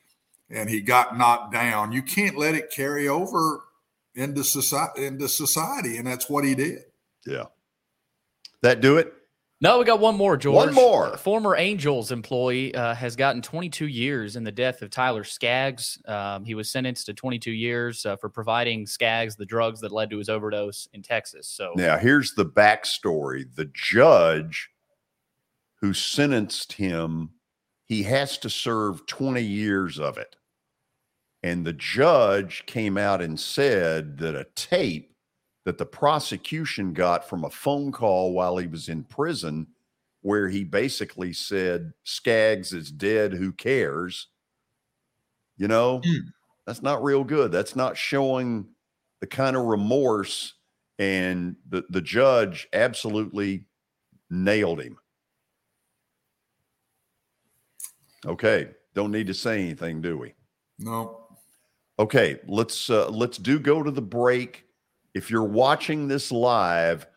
and 0.52 0.70
he 0.70 0.80
got 0.82 1.18
knocked 1.18 1.52
down. 1.52 1.92
You 1.92 2.04
can't 2.04 2.38
let 2.38 2.56
it 2.56 2.72
carry 2.72 3.08
over 3.08 3.64
into 4.14 4.44
society 4.44 5.06
into 5.06 5.28
society, 5.28 5.98
and 5.98 6.08
that's 6.08 6.30
what 6.30 6.46
he 6.46 6.56
did. 6.56 6.84
Yeah. 7.26 7.46
That 8.62 8.80
do 8.80 8.98
it? 8.98 9.14
No, 9.62 9.80
we 9.80 9.86
got 9.86 10.02
one 10.02 10.18
more, 10.18 10.36
George. 10.36 10.68
One 10.68 10.74
more. 10.74 11.16
Former 11.18 11.56
Angels 11.56 12.12
employee 12.12 12.76
uh, 12.76 12.94
has 12.94 13.16
gotten 13.16 13.42
22 13.42 13.88
years 13.88 14.36
in 14.36 14.44
the 14.44 14.52
death 14.52 14.82
of 14.82 14.90
Tyler 14.90 15.24
Skaggs. 15.24 15.98
Um, 16.06 16.44
he 16.44 16.56
was 16.56 16.70
sentenced 16.70 17.06
to 17.06 17.14
22 17.14 17.52
years 17.52 18.06
uh, 18.06 18.18
for 18.18 18.30
providing 18.30 18.86
Skaggs 18.86 19.38
the 19.38 19.46
drugs 19.46 19.80
that 19.80 19.94
led 19.94 20.10
to 20.10 20.18
his 20.18 20.28
overdose 20.28 20.90
in 20.92 21.02
Texas. 21.02 21.48
So, 21.48 21.72
Now, 21.76 21.98
here's 21.98 22.34
the 22.34 22.46
backstory. 22.46 23.46
The 23.56 23.72
judge 23.74 24.70
who 25.80 25.94
sentenced 25.94 26.74
him, 26.74 27.30
he 27.86 28.04
has 28.04 28.38
to 28.40 28.50
serve 28.50 29.06
20 29.08 29.42
years 29.42 30.00
of 30.00 30.18
it. 30.18 30.36
And 31.44 31.66
the 31.66 31.74
judge 31.74 32.66
came 32.66 32.98
out 32.98 33.22
and 33.22 33.40
said 33.40 34.18
that 34.18 34.36
a 34.36 34.48
tape 34.56 35.15
that 35.66 35.78
the 35.78 35.86
prosecution 35.86 36.94
got 36.94 37.28
from 37.28 37.44
a 37.44 37.50
phone 37.50 37.92
call 37.92 38.34
while 38.34 38.58
he 38.58 38.68
was 38.68 38.88
in 38.88 39.04
prison, 39.04 39.68
where 40.22 40.48
he 40.48 40.64
basically 40.64 41.34
said, 41.34 41.92
Skaggs 42.04 42.72
is 42.72 42.92
dead, 42.92 43.34
who 43.34 43.52
cares? 43.52 44.28
You 45.58 45.68
know, 45.68 46.02
that's 46.66 46.82
not 46.82 47.04
real 47.04 47.24
good. 47.24 47.52
That's 47.52 47.76
not 47.76 47.98
showing 47.98 48.68
the 49.22 49.28
kind 49.28 49.56
of 49.56 49.66
remorse 49.66 50.54
and 51.00 51.56
the, 51.68 51.84
the 51.90 52.02
judge 52.02 52.68
absolutely 52.74 53.66
nailed 54.30 54.82
him. 54.82 54.98
Okay, 58.26 58.72
don't 58.94 59.12
need 59.12 59.28
to 59.28 59.34
say 59.34 59.62
anything, 59.62 60.02
do 60.02 60.18
we? 60.18 60.34
No, 60.80 61.26
Okay, 61.98 62.40
let's 62.48 62.90
uh, 62.90 63.10
let's 63.10 63.38
do 63.38 63.58
go 63.58 63.82
to 63.82 63.92
the 63.92 64.02
break. 64.02 64.65
If 65.16 65.32
you're 65.32 65.44
watching 65.44 66.10
this 66.10 66.30
live, 66.30 67.08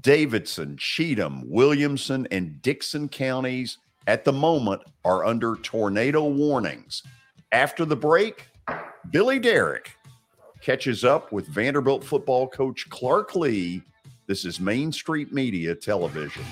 Davidson, 0.00 0.76
Cheatham, 0.78 1.48
Williamson, 1.48 2.26
and 2.32 2.60
Dickson 2.60 3.08
counties 3.08 3.78
at 4.08 4.24
the 4.24 4.32
moment 4.32 4.82
are 5.04 5.24
under 5.24 5.54
tornado 5.54 6.24
warnings. 6.24 7.04
After 7.52 7.84
the 7.84 7.94
break, 7.94 8.48
Billy 9.12 9.38
Derrick 9.38 9.92
catches 10.60 11.04
up 11.04 11.30
with 11.30 11.46
Vanderbilt 11.46 12.02
football 12.02 12.48
coach 12.48 12.90
Clark 12.90 13.36
Lea. 13.36 13.80
This 14.26 14.44
is 14.44 14.58
Main 14.58 14.90
Street 14.90 15.32
Media 15.32 15.76
Television. 15.76 16.42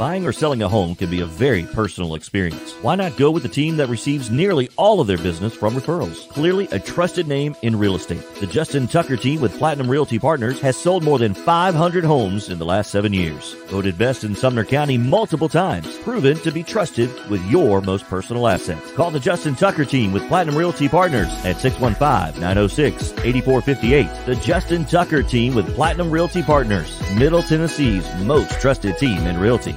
Buying 0.00 0.24
or 0.24 0.32
selling 0.32 0.62
a 0.62 0.68
home 0.68 0.94
can 0.94 1.10
be 1.10 1.20
a 1.20 1.26
very 1.26 1.64
personal 1.64 2.14
experience. 2.14 2.72
Why 2.80 2.94
not 2.94 3.18
go 3.18 3.30
with 3.30 3.42
the 3.42 3.50
team 3.50 3.76
that 3.76 3.90
receives 3.90 4.30
nearly 4.30 4.70
all 4.78 4.98
of 4.98 5.06
their 5.06 5.18
business 5.18 5.54
from 5.54 5.74
referrals? 5.74 6.26
Clearly 6.30 6.66
a 6.72 6.78
trusted 6.78 7.28
name 7.28 7.54
in 7.60 7.78
real 7.78 7.94
estate. 7.94 8.24
The 8.36 8.46
Justin 8.46 8.88
Tucker 8.88 9.18
team 9.18 9.42
with 9.42 9.58
Platinum 9.58 9.90
Realty 9.90 10.18
Partners 10.18 10.58
has 10.60 10.78
sold 10.78 11.04
more 11.04 11.18
than 11.18 11.34
500 11.34 12.02
homes 12.02 12.48
in 12.48 12.58
the 12.58 12.64
last 12.64 12.90
seven 12.90 13.12
years. 13.12 13.52
Voted 13.66 13.98
best 13.98 14.24
in 14.24 14.34
Sumner 14.34 14.64
County 14.64 14.96
multiple 14.96 15.50
times. 15.50 15.98
Proven 15.98 16.38
to 16.38 16.50
be 16.50 16.62
trusted 16.62 17.10
with 17.28 17.44
your 17.50 17.82
most 17.82 18.06
personal 18.06 18.48
assets. 18.48 18.92
Call 18.92 19.10
the 19.10 19.20
Justin 19.20 19.54
Tucker 19.54 19.84
team 19.84 20.12
with 20.12 20.26
Platinum 20.28 20.56
Realty 20.56 20.88
Partners 20.88 21.28
at 21.44 21.56
615-906-8458. 21.56 24.24
The 24.24 24.36
Justin 24.36 24.86
Tucker 24.86 25.22
team 25.22 25.54
with 25.54 25.74
Platinum 25.74 26.10
Realty 26.10 26.42
Partners, 26.42 26.98
Middle 27.16 27.42
Tennessee's 27.42 28.10
most 28.24 28.58
trusted 28.62 28.96
team 28.96 29.26
in 29.26 29.38
realty. 29.38 29.76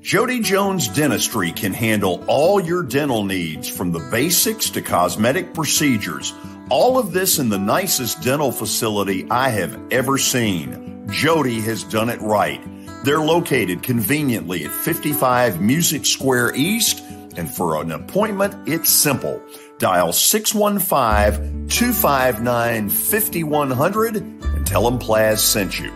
Jody 0.00 0.40
Jones 0.40 0.88
Dentistry 0.88 1.52
can 1.52 1.74
handle 1.74 2.24
all 2.26 2.58
your 2.58 2.82
dental 2.82 3.22
needs 3.22 3.68
from 3.68 3.92
the 3.92 3.98
basics 4.10 4.70
to 4.70 4.80
cosmetic 4.80 5.52
procedures. 5.52 6.32
All 6.70 6.98
of 6.98 7.12
this 7.12 7.38
in 7.38 7.50
the 7.50 7.58
nicest 7.58 8.22
dental 8.22 8.50
facility 8.50 9.26
I 9.30 9.50
have 9.50 9.78
ever 9.92 10.16
seen. 10.16 11.06
Jody 11.10 11.60
has 11.60 11.84
done 11.84 12.08
it 12.08 12.20
right. 12.22 12.62
They're 13.04 13.20
located 13.20 13.82
conveniently 13.82 14.64
at 14.64 14.70
55 14.70 15.60
Music 15.60 16.06
Square 16.06 16.54
East, 16.56 17.04
and 17.36 17.50
for 17.50 17.78
an 17.82 17.92
appointment, 17.92 18.54
it's 18.66 18.88
simple. 18.88 19.42
Dial 19.78 20.14
615 20.14 21.68
259 21.68 22.88
5100 22.88 24.16
and 24.16 24.66
tell 24.66 24.90
them 24.90 24.98
Plaz 24.98 25.40
sent 25.40 25.78
you. 25.78 25.92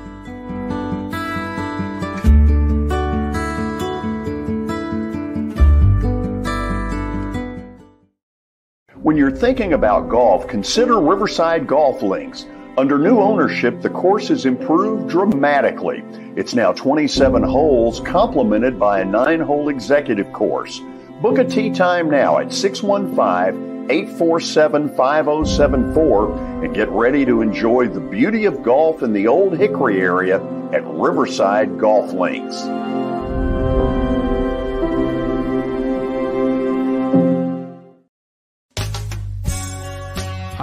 When 9.05 9.19
you're 9.19 9.31
thinking 9.31 9.75
about 9.75 10.09
golf, 10.09 10.49
consider 10.49 10.99
Riverside 10.99 11.67
Golf 11.67 12.01
Links. 12.01 12.47
Under 12.79 12.99
new 12.99 13.21
ownership, 13.21 13.83
the 13.83 13.91
course 13.91 14.29
has 14.29 14.47
improved 14.47 15.11
dramatically. 15.11 16.03
It's 16.37 16.55
now 16.55 16.73
27 16.73 17.43
holes, 17.43 18.01
complemented 18.01 18.81
by 18.81 19.01
a 19.01 19.05
nine 19.05 19.41
hole 19.41 19.69
executive 19.69 20.33
course. 20.33 20.81
Book 21.21 21.37
a 21.37 21.45
tee 21.45 21.69
time 21.71 22.09
now 22.09 22.39
at 22.39 22.51
615 22.51 23.91
847 23.91 24.89
5074 24.97 26.65
and 26.65 26.75
get 26.75 26.89
ready 26.89 27.27
to 27.27 27.43
enjoy 27.43 27.87
the 27.87 28.01
beauty 28.01 28.47
of 28.47 28.63
golf 28.63 29.03
in 29.03 29.13
the 29.13 29.27
Old 29.27 29.59
Hickory 29.59 30.01
area 30.01 30.43
at 30.73 30.83
Riverside 30.87 31.79
Golf 31.79 32.15
Links. 32.15 32.63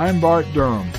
I'm 0.01 0.19
Bart 0.19 0.47
Durham. 0.51 0.91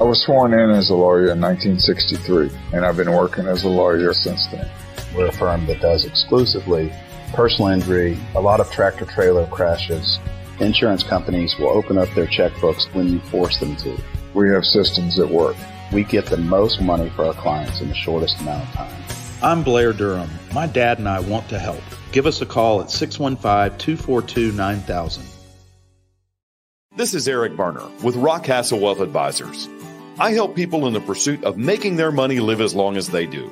I 0.00 0.04
was 0.04 0.22
sworn 0.22 0.54
in 0.54 0.70
as 0.70 0.88
a 0.88 0.94
lawyer 0.94 1.30
in 1.30 1.42
1963, 1.42 2.50
and 2.72 2.86
I've 2.86 2.96
been 2.96 3.12
working 3.12 3.46
as 3.46 3.64
a 3.64 3.68
lawyer 3.68 4.14
since 4.14 4.46
then. 4.46 4.66
We're 5.14 5.26
a 5.26 5.32
firm 5.32 5.66
that 5.66 5.82
does 5.82 6.06
exclusively 6.06 6.90
personal 7.34 7.68
injury, 7.68 8.16
a 8.34 8.40
lot 8.40 8.60
of 8.60 8.70
tractor 8.70 9.04
trailer 9.04 9.46
crashes. 9.48 10.18
Insurance 10.58 11.02
companies 11.02 11.54
will 11.58 11.68
open 11.68 11.98
up 11.98 12.08
their 12.14 12.26
checkbooks 12.26 12.90
when 12.94 13.08
you 13.08 13.20
force 13.20 13.60
them 13.60 13.76
to. 13.76 14.02
We 14.32 14.48
have 14.48 14.64
systems 14.64 15.18
that 15.18 15.28
work. 15.28 15.56
We 15.92 16.02
get 16.02 16.24
the 16.24 16.38
most 16.38 16.80
money 16.80 17.10
for 17.10 17.26
our 17.26 17.34
clients 17.34 17.82
in 17.82 17.90
the 17.90 17.94
shortest 17.94 18.40
amount 18.40 18.66
of 18.66 18.74
time. 18.74 19.02
I'm 19.42 19.62
Blair 19.62 19.92
Durham. 19.92 20.30
My 20.54 20.66
dad 20.66 20.98
and 20.98 21.10
I 21.10 21.20
want 21.20 21.46
to 21.50 21.58
help. 21.58 21.82
Give 22.10 22.24
us 22.24 22.40
a 22.40 22.46
call 22.46 22.80
at 22.80 22.90
615 22.90 23.78
242 23.78 24.52
9000. 24.52 25.29
This 26.96 27.14
is 27.14 27.28
Eric 27.28 27.56
Berner 27.56 27.88
with 28.02 28.16
Rockcastle 28.16 28.80
Wealth 28.80 28.98
Advisors. 28.98 29.68
I 30.18 30.32
help 30.32 30.56
people 30.56 30.88
in 30.88 30.92
the 30.92 31.00
pursuit 31.00 31.44
of 31.44 31.56
making 31.56 31.94
their 31.94 32.10
money 32.10 32.40
live 32.40 32.60
as 32.60 32.74
long 32.74 32.96
as 32.96 33.10
they 33.10 33.26
do. 33.26 33.48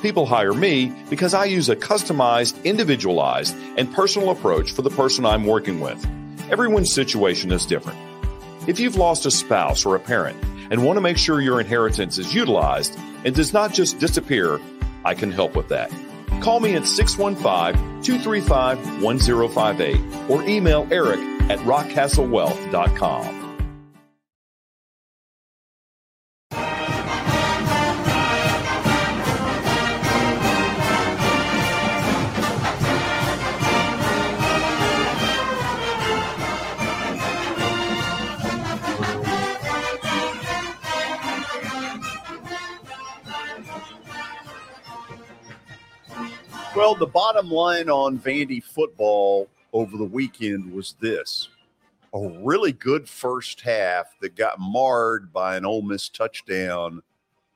People 0.00 0.24
hire 0.24 0.54
me 0.54 0.90
because 1.10 1.34
I 1.34 1.44
use 1.44 1.68
a 1.68 1.76
customized, 1.76 2.64
individualized, 2.64 3.54
and 3.76 3.92
personal 3.92 4.30
approach 4.30 4.72
for 4.72 4.80
the 4.80 4.88
person 4.88 5.26
I'm 5.26 5.44
working 5.44 5.80
with. 5.80 6.02
Everyone's 6.50 6.90
situation 6.90 7.52
is 7.52 7.66
different. 7.66 7.98
If 8.66 8.80
you've 8.80 8.96
lost 8.96 9.26
a 9.26 9.30
spouse 9.30 9.84
or 9.84 9.94
a 9.94 10.00
parent 10.00 10.42
and 10.70 10.82
want 10.82 10.96
to 10.96 11.02
make 11.02 11.18
sure 11.18 11.42
your 11.42 11.60
inheritance 11.60 12.16
is 12.16 12.34
utilized 12.34 12.98
and 13.22 13.34
does 13.34 13.52
not 13.52 13.74
just 13.74 13.98
disappear, 13.98 14.58
I 15.04 15.12
can 15.12 15.30
help 15.30 15.54
with 15.54 15.68
that. 15.68 15.92
Call 16.40 16.58
me 16.58 16.74
at 16.74 16.86
615 16.86 18.02
235 18.02 19.02
1058 19.02 20.30
or 20.30 20.42
email 20.44 20.88
Eric 20.90 21.37
at 21.48 21.58
rockcastlewealth.com. 21.60 23.38
Well, 46.76 46.94
the 46.94 47.06
bottom 47.06 47.50
line 47.50 47.88
on 47.90 48.18
Vandy 48.18 48.62
football 48.62 49.48
over 49.72 49.96
the 49.96 50.04
weekend 50.04 50.72
was 50.72 50.94
this 51.00 51.48
a 52.14 52.28
really 52.42 52.72
good 52.72 53.08
first 53.08 53.60
half 53.60 54.18
that 54.20 54.36
got 54.36 54.58
marred 54.58 55.32
by 55.32 55.56
an 55.56 55.64
Ole 55.64 55.82
Miss 55.82 56.08
touchdown 56.08 57.02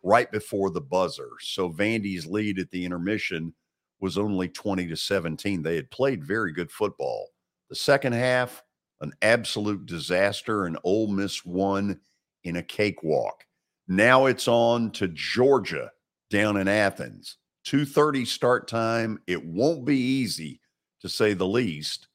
right 0.02 0.30
before 0.30 0.70
the 0.70 0.80
buzzer. 0.80 1.30
So 1.40 1.70
Vandy's 1.70 2.26
lead 2.26 2.58
at 2.58 2.70
the 2.70 2.84
intermission 2.84 3.54
was 4.00 4.18
only 4.18 4.48
20 4.48 4.88
to 4.88 4.96
17. 4.96 5.62
They 5.62 5.76
had 5.76 5.90
played 5.90 6.24
very 6.24 6.52
good 6.52 6.70
football. 6.70 7.28
The 7.70 7.76
second 7.76 8.12
half, 8.12 8.62
an 9.00 9.12
absolute 9.22 9.86
disaster, 9.86 10.66
and 10.66 10.78
Ole 10.84 11.08
Miss 11.08 11.44
won 11.44 12.00
in 12.44 12.56
a 12.56 12.62
cakewalk. 12.62 13.46
Now 13.88 14.26
it's 14.26 14.48
on 14.48 14.90
to 14.92 15.08
Georgia 15.08 15.90
down 16.30 16.56
in 16.56 16.68
Athens. 16.68 17.38
2:30 17.64 18.24
start 18.26 18.66
time. 18.66 19.20
It 19.26 19.44
won't 19.44 19.84
be 19.84 19.96
easy 19.96 20.60
to 21.02 21.08
say 21.08 21.34
the 21.34 21.46
least. 21.46 22.08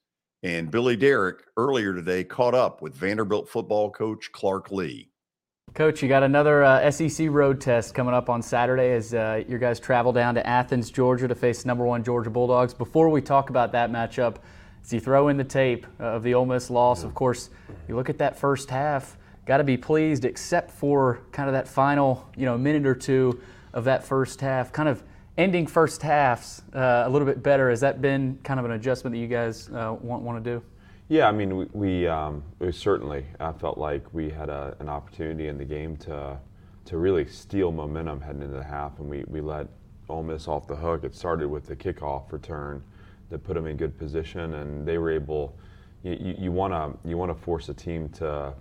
And 0.43 0.71
Billy 0.71 0.95
Derrick 0.95 1.43
earlier 1.57 1.93
today 1.93 2.23
caught 2.23 2.55
up 2.55 2.81
with 2.81 2.95
Vanderbilt 2.95 3.47
football 3.49 3.91
coach 3.91 4.31
Clark 4.31 4.71
Lea. 4.71 5.09
Coach, 5.73 6.01
you 6.01 6.07
got 6.07 6.23
another 6.23 6.63
uh, 6.63 6.89
SEC 6.89 7.27
road 7.29 7.59
test 7.59 7.93
coming 7.93 8.13
up 8.13 8.29
on 8.29 8.41
Saturday 8.41 8.93
as 8.93 9.13
uh, 9.13 9.43
your 9.47 9.59
guys 9.59 9.79
travel 9.79 10.13
down 10.13 10.33
to 10.35 10.47
Athens, 10.47 10.89
Georgia 10.89 11.27
to 11.27 11.35
face 11.35 11.65
number 11.65 11.85
one 11.85 12.03
Georgia 12.03 12.29
Bulldogs. 12.29 12.73
Before 12.73 13.09
we 13.09 13.21
talk 13.21 13.49
about 13.49 13.73
that 13.73 13.91
matchup, 13.91 14.37
as 14.83 14.93
you 14.93 15.01
throw 15.01 15.27
in 15.27 15.35
the 15.35 15.43
tape 15.43 15.85
of 15.99 16.23
the 16.23 16.33
Ole 16.33 16.45
Miss 16.45 16.69
loss, 16.69 17.03
of 17.03 17.13
course, 17.13 17.49
you 17.87 17.95
look 17.95 18.09
at 18.09 18.17
that 18.19 18.39
first 18.39 18.69
half, 18.69 19.17
got 19.45 19.57
to 19.57 19.63
be 19.63 19.75
pleased, 19.75 20.23
except 20.23 20.71
for 20.71 21.19
kind 21.33 21.49
of 21.49 21.53
that 21.53 21.67
final, 21.67 22.27
you 22.37 22.45
know, 22.45 22.57
minute 22.57 22.85
or 22.85 22.95
two 22.95 23.41
of 23.73 23.83
that 23.83 24.05
first 24.05 24.39
half, 24.39 24.71
kind 24.71 24.87
of 24.87 25.03
ending 25.37 25.67
first 25.67 26.01
halves 26.01 26.63
uh, 26.73 27.03
a 27.05 27.09
little 27.09 27.25
bit 27.25 27.43
better. 27.43 27.69
Has 27.69 27.79
that 27.81 28.01
been 28.01 28.39
kind 28.43 28.59
of 28.59 28.65
an 28.65 28.71
adjustment 28.71 29.13
that 29.13 29.19
you 29.19 29.27
guys 29.27 29.69
uh, 29.69 29.95
want 30.01 30.23
want 30.23 30.43
to 30.43 30.51
do? 30.55 30.63
Yeah, 31.09 31.29
I 31.29 31.31
mean, 31.31 31.55
we, 31.55 31.65
we, 31.71 32.07
um, 32.07 32.43
we 32.59 32.69
certainly 32.73 33.25
I 33.39 33.53
felt 33.53 33.77
like 33.77 34.13
we 34.13 34.29
had 34.29 34.49
a, 34.49 34.75
an 34.79 34.89
opportunity 34.89 35.47
in 35.47 35.57
the 35.57 35.65
game 35.65 35.95
to 35.97 36.37
to 36.85 36.97
really 36.97 37.25
steal 37.25 37.71
momentum 37.71 38.21
heading 38.21 38.41
into 38.41 38.55
the 38.55 38.63
half, 38.63 38.97
and 38.99 39.09
we, 39.09 39.25
we 39.27 39.41
let 39.41 39.67
Ole 40.07 40.23
Miss 40.23 40.47
off 40.47 40.67
the 40.67 40.75
hook. 40.75 41.03
It 41.03 41.13
started 41.13 41.49
with 41.49 41.65
the 41.65 41.75
kickoff 41.75 42.31
return 42.31 42.81
that 43.29 43.43
put 43.43 43.55
them 43.55 43.67
in 43.67 43.75
good 43.75 43.97
position, 43.97 44.53
and 44.55 44.87
they 44.87 44.97
were 44.97 45.11
able. 45.11 45.55
You 46.03 46.51
want 46.51 46.73
to 46.73 47.09
you 47.09 47.17
want 47.17 47.35
to 47.35 47.43
force 47.43 47.69
a 47.69 47.73
team 47.73 48.09
to 48.09 48.53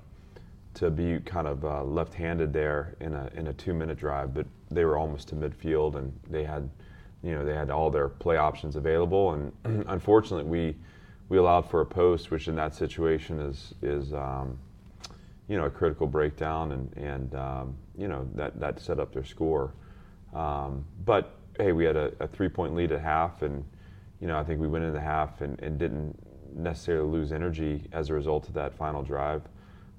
to 0.74 0.90
be 0.90 1.20
kind 1.20 1.46
of 1.46 1.64
uh, 1.64 1.84
left-handed 1.84 2.52
there 2.52 2.96
in 3.00 3.14
a 3.14 3.30
in 3.34 3.46
a 3.46 3.52
two-minute 3.52 3.98
drive, 3.98 4.34
but 4.34 4.46
they 4.70 4.84
were 4.84 4.96
almost 4.96 5.28
to 5.28 5.36
midfield, 5.36 5.96
and 5.96 6.12
they 6.28 6.44
had 6.44 6.68
you 7.26 7.34
know, 7.34 7.44
they 7.44 7.54
had 7.54 7.70
all 7.70 7.90
their 7.90 8.08
play 8.08 8.36
options 8.36 8.76
available, 8.76 9.32
and 9.32 9.52
unfortunately, 9.88 10.44
we 10.44 10.76
we 11.28 11.38
allowed 11.38 11.68
for 11.68 11.80
a 11.80 11.86
post, 11.86 12.30
which 12.30 12.46
in 12.46 12.54
that 12.54 12.74
situation 12.74 13.40
is 13.40 13.74
is 13.82 14.12
um, 14.14 14.56
you 15.48 15.56
know 15.56 15.64
a 15.64 15.70
critical 15.70 16.06
breakdown, 16.06 16.72
and 16.72 16.96
and 16.96 17.34
um, 17.34 17.76
you 17.98 18.06
know 18.06 18.28
that 18.34 18.58
that 18.60 18.78
set 18.78 19.00
up 19.00 19.12
their 19.12 19.24
score. 19.24 19.72
Um, 20.34 20.84
but 21.04 21.34
hey, 21.58 21.72
we 21.72 21.84
had 21.84 21.96
a, 21.96 22.12
a 22.20 22.28
three 22.28 22.48
point 22.48 22.76
lead 22.76 22.92
at 22.92 23.00
half, 23.00 23.42
and 23.42 23.64
you 24.20 24.28
know 24.28 24.38
I 24.38 24.44
think 24.44 24.60
we 24.60 24.68
went 24.68 24.84
into 24.84 25.00
half 25.00 25.40
and, 25.40 25.60
and 25.60 25.78
didn't 25.78 26.16
necessarily 26.54 27.10
lose 27.10 27.32
energy 27.32 27.82
as 27.90 28.10
a 28.10 28.14
result 28.14 28.46
of 28.46 28.54
that 28.54 28.72
final 28.72 29.02
drive. 29.02 29.42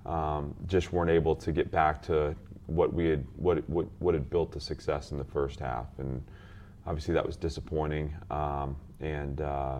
Um, 0.05 0.55
just 0.67 0.93
weren't 0.93 1.11
able 1.11 1.35
to 1.35 1.51
get 1.51 1.69
back 1.71 2.01
to 2.03 2.33
what 2.67 2.93
we 2.93 3.07
had 3.07 3.25
what, 3.35 3.67
what 3.69 3.87
what 3.99 4.13
had 4.13 4.29
built 4.29 4.51
the 4.51 4.59
success 4.59 5.11
in 5.11 5.17
the 5.17 5.23
first 5.23 5.59
half, 5.59 5.87
and 5.97 6.23
obviously 6.85 7.13
that 7.13 7.25
was 7.25 7.35
disappointing. 7.35 8.13
Um, 8.29 8.75
and 8.99 9.41
uh, 9.41 9.79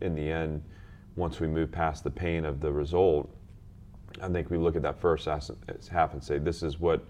in 0.00 0.14
the 0.14 0.30
end, 0.30 0.62
once 1.16 1.40
we 1.40 1.46
move 1.46 1.70
past 1.70 2.04
the 2.04 2.10
pain 2.10 2.44
of 2.44 2.60
the 2.60 2.72
result, 2.72 3.34
I 4.22 4.28
think 4.28 4.50
we 4.50 4.58
look 4.58 4.76
at 4.76 4.82
that 4.82 5.00
first 5.00 5.26
half 5.26 6.12
and 6.12 6.22
say, 6.22 6.38
this 6.38 6.62
is 6.62 6.78
what 6.78 7.04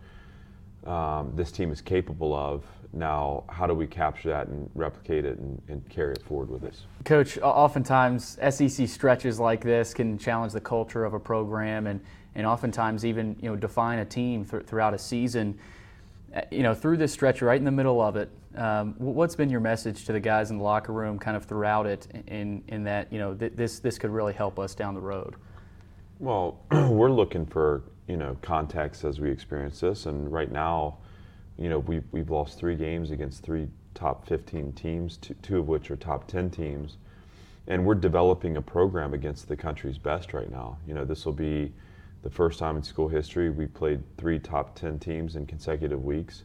um, 0.86 1.32
this 1.34 1.50
team 1.50 1.70
is 1.70 1.80
capable 1.80 2.34
of. 2.34 2.64
Now, 2.92 3.44
how 3.48 3.66
do 3.66 3.74
we 3.74 3.86
capture 3.86 4.28
that 4.28 4.46
and 4.46 4.70
replicate 4.74 5.24
it 5.24 5.38
and, 5.38 5.60
and, 5.68 5.88
carry 5.88 6.12
it 6.12 6.22
forward 6.22 6.48
with 6.48 6.62
us? 6.62 6.82
Coach, 7.04 7.38
oftentimes 7.38 8.38
SEC 8.50 8.88
stretches 8.88 9.40
like 9.40 9.62
this 9.64 9.92
can 9.92 10.16
challenge 10.16 10.52
the 10.52 10.60
culture 10.60 11.04
of 11.04 11.12
a 11.12 11.18
program 11.18 11.88
and, 11.88 12.00
and 12.34 12.46
oftentimes 12.46 13.04
even 13.04 13.36
you 13.40 13.48
know 13.48 13.56
define 13.56 13.98
a 13.98 14.04
team 14.04 14.44
th- 14.44 14.64
throughout 14.64 14.94
a 14.94 14.98
season. 14.98 15.58
Uh, 16.34 16.40
you 16.50 16.62
know, 16.62 16.74
through 16.74 16.96
this 16.96 17.12
stretch, 17.12 17.42
right 17.42 17.58
in 17.58 17.64
the 17.64 17.70
middle 17.70 18.00
of 18.00 18.16
it, 18.16 18.28
um, 18.56 18.94
what's 18.98 19.36
been 19.36 19.48
your 19.48 19.60
message 19.60 20.04
to 20.04 20.12
the 20.12 20.20
guys 20.20 20.50
in 20.50 20.58
the 20.58 20.64
locker 20.64 20.92
room, 20.92 21.18
kind 21.18 21.36
of 21.36 21.44
throughout 21.44 21.86
it, 21.86 22.08
in 22.26 22.62
in 22.68 22.84
that 22.84 23.12
you 23.12 23.18
know 23.18 23.34
th- 23.34 23.52
this 23.54 23.78
this 23.78 23.98
could 23.98 24.10
really 24.10 24.32
help 24.32 24.58
us 24.58 24.74
down 24.74 24.94
the 24.94 25.00
road? 25.00 25.34
Well, 26.18 26.58
we're 26.70 27.10
looking 27.10 27.46
for 27.46 27.82
you 28.08 28.16
know 28.16 28.36
context 28.42 29.04
as 29.04 29.20
we 29.20 29.30
experience 29.30 29.80
this, 29.80 30.06
and 30.06 30.32
right 30.32 30.50
now, 30.50 30.98
you 31.56 31.68
know 31.68 31.78
we've 31.80 32.04
we've 32.12 32.30
lost 32.30 32.58
three 32.58 32.76
games 32.76 33.10
against 33.10 33.42
three 33.42 33.68
top 33.94 34.26
15 34.26 34.72
teams, 34.72 35.16
two, 35.18 35.34
two 35.34 35.58
of 35.60 35.68
which 35.68 35.88
are 35.88 35.94
top 35.94 36.26
10 36.26 36.50
teams, 36.50 36.96
and 37.68 37.86
we're 37.86 37.94
developing 37.94 38.56
a 38.56 38.62
program 38.62 39.14
against 39.14 39.46
the 39.46 39.56
country's 39.56 39.98
best 39.98 40.32
right 40.34 40.50
now. 40.50 40.78
You 40.86 40.94
know 40.94 41.04
this 41.04 41.24
will 41.24 41.32
be 41.32 41.72
the 42.24 42.30
first 42.30 42.58
time 42.58 42.76
in 42.76 42.82
school 42.82 43.06
history 43.06 43.50
we 43.50 43.66
played 43.66 44.02
three 44.16 44.38
top 44.38 44.74
10 44.74 44.98
teams 44.98 45.36
in 45.36 45.44
consecutive 45.44 46.02
weeks. 46.02 46.44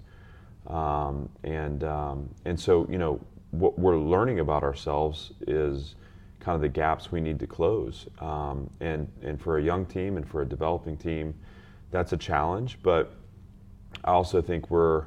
Um, 0.67 1.29
and, 1.43 1.85
um, 1.85 2.29
and 2.43 2.59
so, 2.59 2.85
you 2.91 2.97
know, 2.97 3.21
what 3.51 3.79
we're 3.79 3.97
learning 3.97 4.41
about 4.41 4.61
ourselves 4.61 5.31
is 5.47 5.95
kind 6.41 6.53
of 6.53 6.61
the 6.61 6.67
gaps 6.69 7.13
we 7.13 7.21
need 7.21 7.39
to 7.39 7.47
close. 7.47 8.07
Um, 8.19 8.69
and, 8.81 9.07
and 9.23 9.41
for 9.41 9.57
a 9.57 9.63
young 9.63 9.85
team 9.85 10.17
and 10.17 10.27
for 10.27 10.41
a 10.41 10.45
developing 10.45 10.97
team, 10.97 11.33
that's 11.91 12.11
a 12.11 12.17
challenge. 12.17 12.77
But 12.83 13.13
I 14.03 14.11
also 14.11 14.41
think 14.41 14.69
we're, 14.69 15.05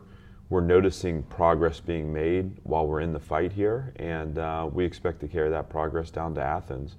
we're 0.48 0.62
noticing 0.62 1.22
progress 1.24 1.80
being 1.80 2.10
made 2.10 2.56
while 2.62 2.86
we're 2.86 3.02
in 3.02 3.12
the 3.12 3.20
fight 3.20 3.52
here. 3.52 3.92
And 3.96 4.38
uh, 4.38 4.70
we 4.72 4.86
expect 4.86 5.20
to 5.20 5.28
carry 5.28 5.50
that 5.50 5.68
progress 5.68 6.10
down 6.10 6.34
to 6.36 6.42
Athens. 6.42 6.96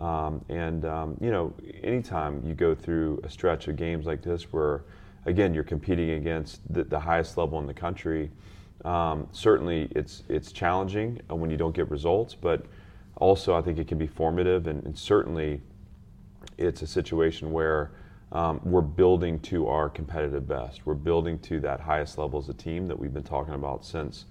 Um, 0.00 0.42
and 0.48 0.84
um, 0.86 1.16
you 1.20 1.30
know, 1.30 1.52
anytime 1.82 2.42
you 2.44 2.54
go 2.54 2.74
through 2.74 3.20
a 3.22 3.30
stretch 3.30 3.68
of 3.68 3.76
games 3.76 4.06
like 4.06 4.22
this, 4.22 4.52
where 4.52 4.84
again 5.26 5.52
you're 5.52 5.62
competing 5.62 6.10
against 6.10 6.60
the, 6.72 6.84
the 6.84 6.98
highest 6.98 7.36
level 7.36 7.58
in 7.58 7.66
the 7.66 7.74
country, 7.74 8.30
um, 8.84 9.28
certainly 9.30 9.88
it's 9.94 10.22
it's 10.28 10.52
challenging 10.52 11.20
when 11.28 11.50
you 11.50 11.58
don't 11.58 11.74
get 11.74 11.90
results. 11.90 12.34
But 12.34 12.64
also, 13.16 13.54
I 13.54 13.60
think 13.60 13.78
it 13.78 13.88
can 13.88 13.98
be 13.98 14.06
formative, 14.06 14.66
and, 14.66 14.82
and 14.84 14.98
certainly 14.98 15.60
it's 16.56 16.80
a 16.80 16.86
situation 16.86 17.52
where 17.52 17.90
um, 18.32 18.60
we're 18.64 18.80
building 18.80 19.38
to 19.40 19.66
our 19.68 19.90
competitive 19.90 20.48
best. 20.48 20.86
We're 20.86 20.94
building 20.94 21.38
to 21.40 21.60
that 21.60 21.80
highest 21.80 22.16
level 22.16 22.38
as 22.38 22.48
a 22.48 22.54
team 22.54 22.86
that 22.88 22.98
we've 22.98 23.12
been 23.12 23.22
talking 23.22 23.54
about 23.54 23.84
since 23.84 24.24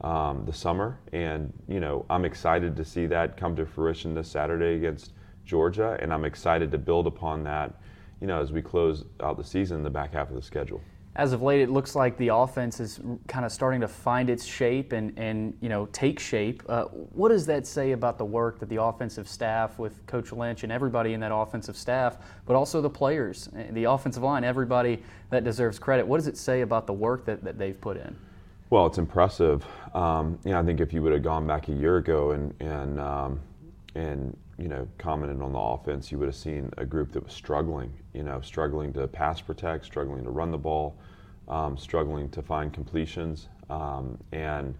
um, 0.00 0.44
the 0.46 0.52
summer. 0.52 0.98
And, 1.12 1.52
you 1.66 1.80
know, 1.80 2.04
I'm 2.08 2.24
excited 2.24 2.76
to 2.76 2.84
see 2.84 3.06
that 3.06 3.36
come 3.36 3.56
to 3.56 3.66
fruition 3.66 4.14
this 4.14 4.28
Saturday 4.28 4.76
against 4.76 5.12
Georgia. 5.44 5.98
And 6.00 6.12
I'm 6.12 6.24
excited 6.24 6.70
to 6.70 6.78
build 6.78 7.06
upon 7.06 7.42
that, 7.44 7.74
you 8.20 8.26
know, 8.26 8.40
as 8.40 8.52
we 8.52 8.62
close 8.62 9.04
out 9.20 9.36
the 9.36 9.44
season 9.44 9.82
the 9.82 9.90
back 9.90 10.12
half 10.12 10.28
of 10.28 10.36
the 10.36 10.42
schedule. 10.42 10.80
As 11.16 11.32
of 11.32 11.42
late, 11.42 11.60
it 11.60 11.68
looks 11.68 11.96
like 11.96 12.16
the 12.16 12.28
offense 12.28 12.78
is 12.78 13.00
kind 13.26 13.44
of 13.44 13.50
starting 13.50 13.80
to 13.80 13.88
find 13.88 14.30
its 14.30 14.44
shape 14.44 14.92
and, 14.92 15.18
and 15.18 15.56
you 15.60 15.68
know 15.68 15.86
take 15.86 16.20
shape. 16.20 16.62
Uh, 16.68 16.84
what 16.84 17.30
does 17.30 17.44
that 17.46 17.66
say 17.66 17.90
about 17.90 18.18
the 18.18 18.24
work 18.24 18.60
that 18.60 18.68
the 18.68 18.80
offensive 18.80 19.26
staff 19.26 19.80
with 19.80 20.06
Coach 20.06 20.30
Lynch 20.30 20.62
and 20.62 20.70
everybody 20.70 21.14
in 21.14 21.20
that 21.20 21.34
offensive 21.34 21.76
staff, 21.76 22.18
but 22.46 22.54
also 22.54 22.80
the 22.80 22.90
players, 22.90 23.48
the 23.70 23.82
offensive 23.82 24.22
line, 24.22 24.44
everybody 24.44 25.02
that 25.30 25.42
deserves 25.42 25.80
credit? 25.80 26.06
What 26.06 26.18
does 26.18 26.28
it 26.28 26.36
say 26.36 26.60
about 26.60 26.86
the 26.86 26.92
work 26.92 27.24
that, 27.24 27.42
that 27.42 27.58
they've 27.58 27.80
put 27.80 27.96
in? 27.96 28.14
Well, 28.70 28.86
it's 28.86 28.98
impressive. 28.98 29.64
Um, 29.94 30.38
you 30.44 30.50
know, 30.50 30.60
I 30.60 30.62
think 30.62 30.80
if 30.80 30.92
you 30.92 31.00
would 31.02 31.12
have 31.12 31.22
gone 31.22 31.46
back 31.46 31.68
a 31.68 31.72
year 31.72 31.96
ago 31.96 32.32
and 32.32 32.52
and 32.60 33.00
um, 33.00 33.40
and 33.94 34.36
you 34.58 34.68
know 34.68 34.86
commented 34.98 35.40
on 35.40 35.52
the 35.52 35.58
offense, 35.58 36.12
you 36.12 36.18
would 36.18 36.28
have 36.28 36.36
seen 36.36 36.70
a 36.76 36.84
group 36.84 37.12
that 37.12 37.24
was 37.24 37.32
struggling. 37.32 37.90
You 38.12 38.24
know, 38.24 38.42
struggling 38.42 38.92
to 38.92 39.08
pass 39.08 39.40
protect, 39.40 39.86
struggling 39.86 40.22
to 40.24 40.30
run 40.30 40.50
the 40.50 40.58
ball, 40.58 40.98
um, 41.48 41.78
struggling 41.78 42.28
to 42.30 42.42
find 42.42 42.70
completions, 42.70 43.48
um, 43.70 44.18
and 44.32 44.74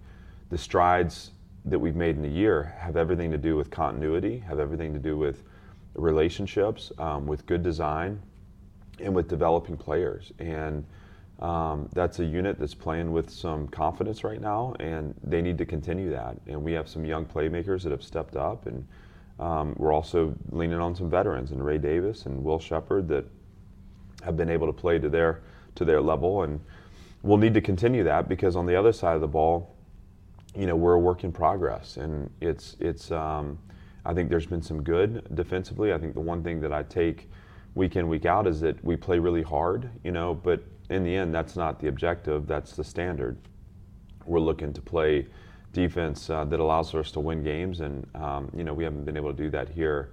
the 0.50 0.58
strides 0.58 1.30
that 1.64 1.78
we've 1.78 1.96
made 1.96 2.16
in 2.16 2.24
a 2.26 2.28
year 2.28 2.74
have 2.78 2.96
everything 2.96 3.30
to 3.30 3.38
do 3.38 3.56
with 3.56 3.70
continuity, 3.70 4.38
have 4.40 4.58
everything 4.58 4.92
to 4.92 4.98
do 4.98 5.16
with 5.16 5.44
relationships, 5.94 6.92
um, 6.98 7.26
with 7.26 7.46
good 7.46 7.62
design, 7.62 8.20
and 9.00 9.14
with 9.14 9.28
developing 9.28 9.78
players 9.78 10.30
and 10.38 10.84
um, 11.40 11.88
that's 11.92 12.18
a 12.18 12.24
unit 12.24 12.58
that's 12.58 12.74
playing 12.74 13.12
with 13.12 13.30
some 13.30 13.68
confidence 13.68 14.24
right 14.24 14.40
now, 14.40 14.74
and 14.80 15.14
they 15.22 15.40
need 15.40 15.58
to 15.58 15.66
continue 15.66 16.10
that. 16.10 16.36
And 16.46 16.62
we 16.62 16.72
have 16.72 16.88
some 16.88 17.04
young 17.04 17.24
playmakers 17.24 17.82
that 17.82 17.92
have 17.92 18.02
stepped 18.02 18.36
up, 18.36 18.66
and 18.66 18.86
um, 19.38 19.74
we're 19.78 19.92
also 19.92 20.34
leaning 20.50 20.80
on 20.80 20.96
some 20.96 21.08
veterans, 21.08 21.52
and 21.52 21.64
Ray 21.64 21.78
Davis 21.78 22.26
and 22.26 22.42
Will 22.42 22.58
Sheppard 22.58 23.06
that 23.08 23.24
have 24.24 24.36
been 24.36 24.50
able 24.50 24.66
to 24.66 24.72
play 24.72 24.98
to 24.98 25.08
their 25.08 25.42
to 25.76 25.84
their 25.84 26.00
level, 26.00 26.42
and 26.42 26.60
we'll 27.22 27.38
need 27.38 27.54
to 27.54 27.60
continue 27.60 28.02
that 28.02 28.28
because 28.28 28.56
on 28.56 28.66
the 28.66 28.74
other 28.74 28.92
side 28.92 29.14
of 29.14 29.20
the 29.20 29.28
ball, 29.28 29.76
you 30.56 30.66
know, 30.66 30.74
we're 30.74 30.94
a 30.94 30.98
work 30.98 31.22
in 31.22 31.30
progress, 31.30 31.98
and 31.98 32.30
it's 32.40 32.76
it's. 32.80 33.10
Um, 33.10 33.58
I 34.04 34.14
think 34.14 34.30
there's 34.30 34.46
been 34.46 34.62
some 34.62 34.82
good 34.82 35.26
defensively. 35.34 35.92
I 35.92 35.98
think 35.98 36.14
the 36.14 36.20
one 36.20 36.42
thing 36.42 36.60
that 36.62 36.72
I 36.72 36.82
take 36.84 37.28
week 37.74 37.94
in 37.96 38.08
week 38.08 38.24
out 38.24 38.46
is 38.46 38.58
that 38.60 38.82
we 38.82 38.96
play 38.96 39.18
really 39.18 39.42
hard, 39.42 39.90
you 40.02 40.12
know, 40.12 40.34
but 40.34 40.62
in 40.90 41.04
the 41.04 41.14
end, 41.14 41.34
that's 41.34 41.56
not 41.56 41.80
the 41.80 41.88
objective, 41.88 42.46
that's 42.46 42.72
the 42.72 42.84
standard. 42.84 43.36
We're 44.24 44.40
looking 44.40 44.72
to 44.72 44.80
play 44.80 45.26
defense 45.72 46.30
uh, 46.30 46.44
that 46.46 46.60
allows 46.60 46.94
us 46.94 47.10
to 47.12 47.20
win 47.20 47.42
games, 47.42 47.80
and 47.80 48.06
um, 48.14 48.50
you 48.56 48.64
know 48.64 48.74
we 48.74 48.84
haven't 48.84 49.04
been 49.04 49.16
able 49.16 49.30
to 49.30 49.36
do 49.36 49.50
that 49.50 49.68
here 49.68 50.10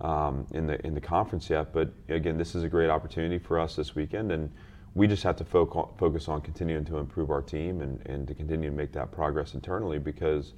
um, 0.00 0.46
in 0.52 0.66
the 0.66 0.84
in 0.86 0.94
the 0.94 1.00
conference 1.00 1.50
yet. 1.50 1.72
But 1.72 1.92
again, 2.08 2.36
this 2.38 2.54
is 2.54 2.64
a 2.64 2.68
great 2.68 2.90
opportunity 2.90 3.38
for 3.38 3.58
us 3.58 3.76
this 3.76 3.94
weekend, 3.94 4.32
and 4.32 4.50
we 4.94 5.06
just 5.06 5.22
have 5.22 5.36
to 5.36 5.44
fo- 5.44 5.94
focus 5.98 6.28
on 6.28 6.40
continuing 6.40 6.84
to 6.86 6.98
improve 6.98 7.30
our 7.30 7.42
team 7.42 7.80
and, 7.80 8.04
and 8.06 8.26
to 8.26 8.34
continue 8.34 8.70
to 8.70 8.76
make 8.76 8.92
that 8.92 9.12
progress 9.12 9.54
internally 9.54 9.98
because 9.98 10.52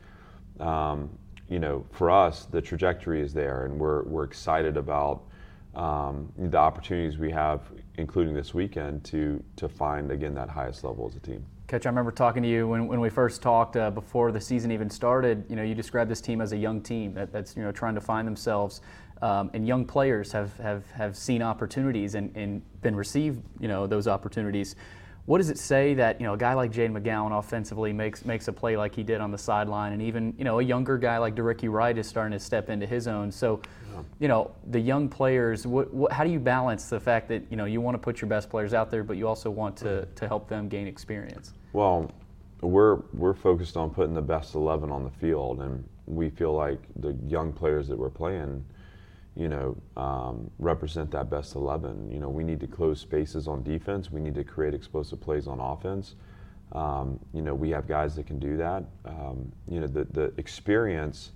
um, 0.58 1.10
you 1.48 1.58
know 1.58 1.84
for 1.92 2.10
us 2.10 2.46
the 2.46 2.60
trajectory 2.60 3.20
is 3.20 3.32
there, 3.32 3.64
and 3.64 3.78
we're 3.78 4.02
we're 4.04 4.24
excited 4.24 4.76
about 4.76 5.22
um, 5.74 6.32
the 6.36 6.58
opportunities 6.58 7.18
we 7.18 7.30
have, 7.30 7.62
including 7.98 8.34
this 8.34 8.54
weekend, 8.54 9.04
to 9.04 9.42
to 9.56 9.68
find 9.68 10.10
again 10.10 10.34
that 10.34 10.48
highest 10.48 10.84
level 10.84 11.06
as 11.06 11.16
a 11.16 11.20
team. 11.20 11.44
Coach, 11.68 11.86
I 11.86 11.88
remember 11.88 12.10
talking 12.10 12.42
to 12.42 12.48
you 12.48 12.68
when, 12.68 12.86
when 12.86 13.00
we 13.00 13.08
first 13.08 13.40
talked 13.40 13.76
uh, 13.76 13.90
before 13.90 14.30
the 14.30 14.40
season 14.40 14.70
even 14.70 14.90
started. 14.90 15.44
You 15.48 15.56
know, 15.56 15.62
you 15.62 15.74
described 15.74 16.10
this 16.10 16.20
team 16.20 16.42
as 16.42 16.52
a 16.52 16.56
young 16.56 16.82
team 16.82 17.14
that, 17.14 17.32
that's 17.32 17.56
you 17.56 17.62
know 17.62 17.72
trying 17.72 17.94
to 17.94 18.00
find 18.00 18.26
themselves, 18.26 18.82
um, 19.22 19.50
and 19.54 19.66
young 19.66 19.84
players 19.84 20.32
have 20.32 20.56
have, 20.58 20.90
have 20.90 21.16
seen 21.16 21.42
opportunities 21.42 22.14
and, 22.14 22.34
and 22.36 22.62
been 22.82 22.94
received 22.94 23.42
you 23.58 23.68
know 23.68 23.86
those 23.86 24.06
opportunities. 24.06 24.76
What 25.26 25.38
does 25.38 25.50
it 25.50 25.58
say 25.58 25.94
that 25.94 26.20
you 26.20 26.26
know 26.26 26.34
a 26.34 26.38
guy 26.38 26.54
like 26.54 26.72
Jade 26.72 26.90
McGowan 26.90 27.38
offensively 27.38 27.92
makes 27.92 28.24
makes 28.24 28.48
a 28.48 28.52
play 28.52 28.76
like 28.76 28.94
he 28.94 29.04
did 29.04 29.20
on 29.20 29.30
the 29.30 29.38
sideline, 29.38 29.92
and 29.92 30.02
even 30.02 30.34
you 30.36 30.44
know 30.44 30.58
a 30.58 30.62
younger 30.62 30.98
guy 30.98 31.18
like 31.18 31.36
De'Rickey 31.36 31.70
Wright 31.70 31.96
is 31.96 32.08
starting 32.08 32.32
to 32.32 32.40
step 32.44 32.68
into 32.68 32.86
his 32.86 33.06
own. 33.06 33.30
So, 33.30 33.62
you 34.18 34.26
know 34.26 34.50
the 34.70 34.80
young 34.80 35.08
players. 35.08 35.64
What, 35.64 35.94
what, 35.94 36.10
how 36.10 36.24
do 36.24 36.30
you 36.30 36.40
balance 36.40 36.88
the 36.88 36.98
fact 36.98 37.28
that 37.28 37.44
you 37.50 37.56
know 37.56 37.66
you 37.66 37.80
want 37.80 37.94
to 37.94 38.00
put 38.00 38.20
your 38.20 38.28
best 38.28 38.50
players 38.50 38.74
out 38.74 38.90
there, 38.90 39.04
but 39.04 39.16
you 39.16 39.28
also 39.28 39.48
want 39.48 39.76
to 39.78 39.84
mm. 39.84 40.14
to 40.16 40.26
help 40.26 40.48
them 40.48 40.68
gain 40.68 40.88
experience? 40.88 41.54
Well, 41.72 42.10
we're 42.60 42.96
we're 43.12 43.34
focused 43.34 43.76
on 43.76 43.90
putting 43.90 44.14
the 44.14 44.22
best 44.22 44.56
eleven 44.56 44.90
on 44.90 45.04
the 45.04 45.10
field, 45.10 45.60
and 45.60 45.88
we 46.06 46.30
feel 46.30 46.52
like 46.52 46.80
the 46.96 47.12
young 47.28 47.52
players 47.52 47.86
that 47.86 47.96
we're 47.96 48.10
playing 48.10 48.64
you 49.34 49.48
know, 49.48 49.76
um, 49.96 50.50
represent 50.58 51.10
that 51.12 51.30
best 51.30 51.54
11. 51.54 52.10
You 52.10 52.20
know, 52.20 52.28
we 52.28 52.44
need 52.44 52.60
to 52.60 52.66
close 52.66 53.00
spaces 53.00 53.48
on 53.48 53.62
defense. 53.62 54.10
We 54.10 54.20
need 54.20 54.34
to 54.34 54.44
create 54.44 54.74
explosive 54.74 55.20
plays 55.20 55.46
on 55.46 55.58
offense. 55.58 56.16
Um, 56.72 57.18
you 57.32 57.42
know, 57.42 57.54
we 57.54 57.70
have 57.70 57.86
guys 57.86 58.14
that 58.16 58.26
can 58.26 58.38
do 58.38 58.56
that. 58.58 58.84
Um, 59.04 59.50
you 59.68 59.80
know, 59.80 59.86
the, 59.86 60.04
the 60.04 60.32
experience 60.36 61.32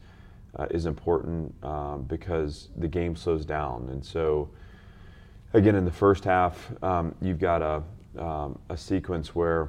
uh, 0.58 0.66
is 0.70 0.86
important 0.86 1.54
um, 1.62 2.02
because 2.02 2.68
the 2.76 2.88
game 2.88 3.16
slows 3.16 3.44
down. 3.44 3.88
And 3.90 4.04
so, 4.04 4.48
again, 5.52 5.74
in 5.74 5.84
the 5.84 5.90
first 5.90 6.24
half, 6.24 6.72
um, 6.82 7.14
you've 7.20 7.38
got 7.38 7.62
a, 7.62 8.22
um, 8.22 8.58
a 8.68 8.76
sequence 8.76 9.34
where, 9.34 9.68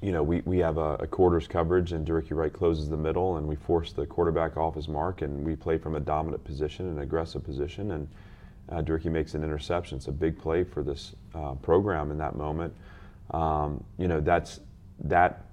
you 0.00 0.12
know, 0.12 0.22
we, 0.22 0.42
we 0.44 0.58
have 0.58 0.78
a, 0.78 0.94
a 0.96 1.06
quarters 1.06 1.46
coverage 1.46 1.92
and 1.92 2.06
De'Rickey 2.06 2.32
Wright 2.32 2.52
closes 2.52 2.88
the 2.88 2.96
middle 2.96 3.36
and 3.36 3.46
we 3.46 3.56
force 3.56 3.92
the 3.92 4.06
quarterback 4.06 4.56
off 4.56 4.74
his 4.74 4.88
mark 4.88 5.22
and 5.22 5.44
we 5.44 5.56
play 5.56 5.78
from 5.78 5.94
a 5.94 6.00
dominant 6.00 6.44
position, 6.44 6.88
an 6.88 7.00
aggressive 7.00 7.44
position. 7.44 7.92
And 7.92 8.08
uh, 8.70 8.82
De'Rickey 8.82 9.10
makes 9.10 9.34
an 9.34 9.44
interception. 9.44 9.96
It's 9.96 10.08
a 10.08 10.12
big 10.12 10.38
play 10.38 10.64
for 10.64 10.82
this 10.82 11.14
uh, 11.34 11.54
program 11.54 12.10
in 12.10 12.18
that 12.18 12.36
moment 12.36 12.74
um, 13.30 13.82
you 13.98 14.08
know 14.08 14.20
that's 14.20 14.60
that 15.00 15.46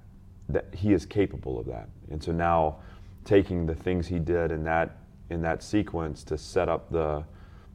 that 0.49 0.65
he 0.73 0.93
is 0.93 1.05
capable 1.05 1.59
of 1.59 1.65
that. 1.67 1.87
And 2.09 2.21
so 2.21 2.31
now 2.31 2.77
taking 3.23 3.65
the 3.65 3.75
things 3.75 4.07
he 4.07 4.19
did 4.19 4.51
in 4.51 4.63
that 4.65 4.97
in 5.29 5.41
that 5.43 5.63
sequence 5.63 6.23
to 6.25 6.37
set 6.37 6.69
up 6.69 6.91
the 6.91 7.23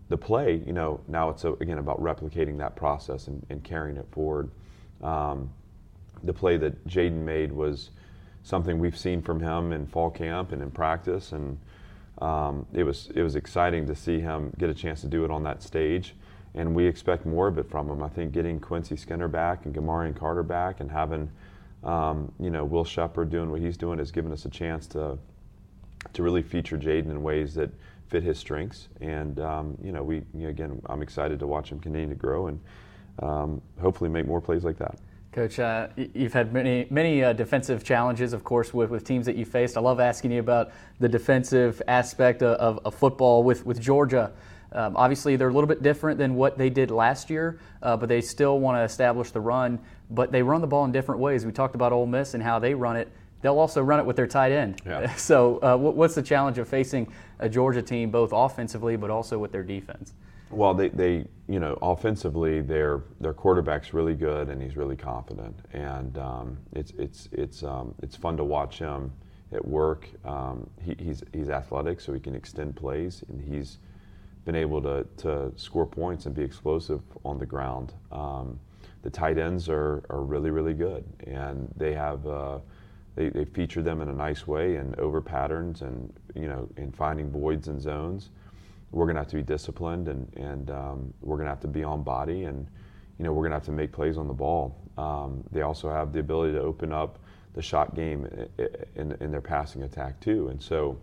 the 0.08 0.16
play, 0.16 0.62
you 0.64 0.72
know, 0.72 1.00
now 1.08 1.30
it's 1.30 1.44
a, 1.44 1.52
again 1.54 1.78
about 1.78 2.00
replicating 2.00 2.58
that 2.58 2.76
process 2.76 3.26
and, 3.26 3.44
and 3.50 3.64
carrying 3.64 3.96
it 3.96 4.06
forward. 4.12 4.50
Um, 5.02 5.50
the 6.24 6.32
play 6.32 6.56
that 6.56 6.86
Jaden 6.86 7.24
made 7.24 7.52
was 7.52 7.90
something 8.42 8.78
we've 8.78 8.98
seen 8.98 9.22
from 9.22 9.40
him 9.40 9.72
in 9.72 9.86
fall 9.86 10.10
camp 10.10 10.52
and 10.52 10.62
in 10.62 10.70
practice, 10.70 11.32
and 11.32 11.58
um, 12.18 12.66
it 12.72 12.84
was 12.84 13.10
it 13.14 13.22
was 13.22 13.36
exciting 13.36 13.86
to 13.86 13.94
see 13.94 14.20
him 14.20 14.52
get 14.58 14.70
a 14.70 14.74
chance 14.74 15.00
to 15.02 15.06
do 15.06 15.24
it 15.24 15.30
on 15.30 15.42
that 15.44 15.62
stage 15.62 16.14
and 16.56 16.74
we 16.74 16.86
expect 16.86 17.26
more 17.26 17.46
of 17.46 17.58
it 17.58 17.70
from 17.70 17.88
him. 17.88 18.02
I 18.02 18.08
think 18.08 18.32
getting 18.32 18.58
Quincy 18.58 18.96
Skinner 18.96 19.28
back 19.28 19.66
and 19.66 19.74
Gamarion 19.74 20.16
Carter 20.16 20.42
back 20.42 20.80
and 20.80 20.90
having 20.90 21.30
um, 21.84 22.32
you 22.40 22.50
know 22.50 22.64
Will 22.64 22.84
Sheppard 22.84 23.30
doing 23.30 23.50
what 23.50 23.60
he's 23.60 23.76
doing 23.76 23.98
has 23.98 24.10
given 24.10 24.32
us 24.32 24.46
a 24.46 24.50
chance 24.50 24.86
to 24.88 25.18
to 26.14 26.22
really 26.22 26.42
feature 26.42 26.78
Jaden 26.78 27.10
in 27.10 27.22
ways 27.22 27.54
that 27.54 27.70
fit 28.08 28.22
his 28.22 28.38
strengths. 28.38 28.88
And 29.00 29.38
um, 29.38 29.76
you 29.82 29.92
know 29.92 30.02
we 30.02 30.22
again 30.42 30.80
I'm 30.86 31.02
excited 31.02 31.38
to 31.40 31.46
watch 31.46 31.70
him 31.70 31.78
continue 31.78 32.08
to 32.08 32.14
grow 32.14 32.46
and 32.48 32.60
um, 33.20 33.62
hopefully 33.80 34.08
make 34.10 34.26
more 34.26 34.40
plays 34.40 34.64
like 34.64 34.78
that. 34.78 34.98
Coach, 35.36 35.58
uh, 35.58 35.88
you've 36.14 36.32
had 36.32 36.54
many 36.54 36.86
many 36.88 37.22
uh, 37.22 37.34
defensive 37.34 37.84
challenges, 37.84 38.32
of 38.32 38.42
course, 38.42 38.72
with, 38.72 38.88
with 38.88 39.04
teams 39.04 39.26
that 39.26 39.36
you 39.36 39.44
faced. 39.44 39.76
I 39.76 39.80
love 39.80 40.00
asking 40.00 40.32
you 40.32 40.40
about 40.40 40.70
the 40.98 41.10
defensive 41.10 41.82
aspect 41.86 42.42
of, 42.42 42.56
of, 42.56 42.86
of 42.86 42.94
football 42.94 43.44
with, 43.44 43.66
with 43.66 43.78
Georgia. 43.78 44.32
Um, 44.72 44.96
obviously, 44.96 45.36
they're 45.36 45.50
a 45.50 45.52
little 45.52 45.68
bit 45.68 45.82
different 45.82 46.16
than 46.16 46.36
what 46.36 46.56
they 46.56 46.70
did 46.70 46.90
last 46.90 47.28
year, 47.28 47.60
uh, 47.82 47.98
but 47.98 48.08
they 48.08 48.22
still 48.22 48.60
want 48.60 48.78
to 48.78 48.82
establish 48.82 49.30
the 49.30 49.40
run. 49.42 49.78
But 50.10 50.32
they 50.32 50.40
run 50.40 50.62
the 50.62 50.66
ball 50.66 50.86
in 50.86 50.92
different 50.92 51.20
ways. 51.20 51.44
We 51.44 51.52
talked 51.52 51.74
about 51.74 51.92
Ole 51.92 52.06
Miss 52.06 52.32
and 52.32 52.42
how 52.42 52.58
they 52.58 52.72
run 52.72 52.96
it. 52.96 53.12
They'll 53.42 53.58
also 53.58 53.82
run 53.82 54.00
it 54.00 54.06
with 54.06 54.16
their 54.16 54.26
tight 54.26 54.52
end. 54.52 54.80
Yeah. 54.86 55.14
So, 55.18 55.58
uh, 55.58 55.76
what's 55.76 56.14
the 56.14 56.22
challenge 56.22 56.56
of 56.56 56.66
facing 56.66 57.12
a 57.40 57.48
Georgia 57.50 57.82
team, 57.82 58.10
both 58.10 58.30
offensively 58.32 58.96
but 58.96 59.10
also 59.10 59.38
with 59.38 59.52
their 59.52 59.62
defense? 59.62 60.14
Well, 60.50 60.74
they, 60.74 60.88
they 60.90 61.26
you 61.48 61.60
know, 61.60 61.78
offensively, 61.82 62.60
their 62.60 63.02
their 63.20 63.32
quarterback's 63.32 63.94
really 63.94 64.14
good 64.14 64.48
and 64.48 64.60
he's 64.60 64.76
really 64.76 64.96
confident, 64.96 65.56
and 65.72 66.18
um, 66.18 66.58
it's 66.72 66.92
it's 66.98 67.28
it's 67.32 67.62
um, 67.62 67.94
it's 68.02 68.16
fun 68.16 68.36
to 68.36 68.44
watch 68.44 68.78
him 68.78 69.12
at 69.52 69.66
work. 69.66 70.08
Um, 70.24 70.68
he, 70.82 70.96
he's 70.98 71.22
he's 71.32 71.48
athletic, 71.50 72.00
so 72.00 72.12
he 72.12 72.20
can 72.20 72.34
extend 72.34 72.74
plays, 72.74 73.22
and 73.28 73.40
he's 73.40 73.78
been 74.44 74.54
able 74.54 74.80
to, 74.80 75.04
to 75.16 75.52
score 75.56 75.86
points 75.86 76.26
and 76.26 76.34
be 76.34 76.42
explosive 76.42 77.02
on 77.24 77.38
the 77.38 77.46
ground. 77.46 77.92
Um, 78.12 78.58
the 79.02 79.10
tight 79.10 79.38
ends 79.38 79.68
are, 79.68 80.04
are 80.08 80.20
really, 80.22 80.50
really 80.50 80.74
good, 80.74 81.04
and 81.26 81.68
they 81.76 81.92
have 81.92 82.26
uh, 82.26 82.58
they, 83.14 83.28
they 83.28 83.44
feature 83.44 83.82
them 83.82 84.00
in 84.00 84.08
a 84.08 84.12
nice 84.12 84.46
way 84.46 84.76
and 84.76 84.98
over 84.98 85.20
patterns 85.20 85.82
and 85.82 86.12
you 86.34 86.48
know 86.48 86.68
in 86.76 86.90
finding 86.92 87.30
voids 87.30 87.68
and 87.68 87.80
zones. 87.80 88.30
We're 88.96 89.06
going 89.06 89.16
to 89.16 89.20
have 89.20 89.30
to 89.30 89.36
be 89.36 89.42
disciplined 89.42 90.08
and 90.08 90.32
and 90.36 90.70
um, 90.70 91.14
we're 91.20 91.36
going 91.36 91.46
to 91.46 91.50
have 91.50 91.60
to 91.60 91.68
be 91.68 91.84
on 91.84 92.02
body 92.02 92.44
and 92.44 92.66
you 93.18 93.24
know 93.24 93.32
we're 93.32 93.42
going 93.42 93.50
to 93.50 93.56
have 93.56 93.64
to 93.66 93.72
make 93.72 93.92
plays 93.92 94.16
on 94.16 94.26
the 94.26 94.34
ball. 94.34 94.76
Um, 94.96 95.44
they 95.52 95.62
also 95.62 95.90
have 95.90 96.12
the 96.12 96.20
ability 96.20 96.54
to 96.54 96.60
open 96.60 96.92
up 96.92 97.18
the 97.54 97.62
shot 97.62 97.94
game 97.94 98.28
in, 98.94 99.12
in 99.20 99.30
their 99.30 99.40
passing 99.40 99.82
attack 99.82 100.20
too, 100.20 100.48
and 100.48 100.62
so 100.62 100.98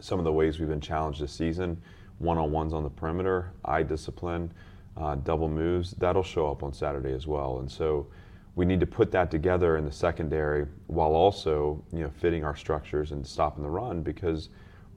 some 0.00 0.18
of 0.18 0.24
the 0.24 0.32
ways 0.32 0.58
we've 0.58 0.68
been 0.68 0.80
challenged 0.80 1.20
this 1.20 1.32
season 1.32 1.80
one 2.20 2.36
on 2.36 2.52
ones 2.52 2.74
on 2.74 2.84
the 2.84 2.90
perimeter, 2.90 3.50
eye 3.64 3.82
discipline, 3.82 4.52
uh, 4.96 5.14
double 5.16 5.48
moves, 5.48 5.92
that'll 5.92 6.22
show 6.22 6.50
up 6.50 6.62
on 6.62 6.72
Saturday 6.72 7.12
as 7.12 7.26
well. 7.26 7.60
And 7.60 7.70
so 7.70 8.06
we 8.56 8.66
need 8.66 8.80
to 8.80 8.86
put 8.86 9.10
that 9.12 9.30
together 9.30 9.78
in 9.78 9.86
the 9.86 9.92
secondary 9.92 10.66
while 10.86 11.12
also 11.12 11.82
you 11.92 12.00
know 12.00 12.10
fitting 12.18 12.44
our 12.44 12.54
structures 12.54 13.12
and 13.12 13.26
stopping 13.26 13.62
the 13.62 13.70
run 13.70 14.02
because 14.02 14.50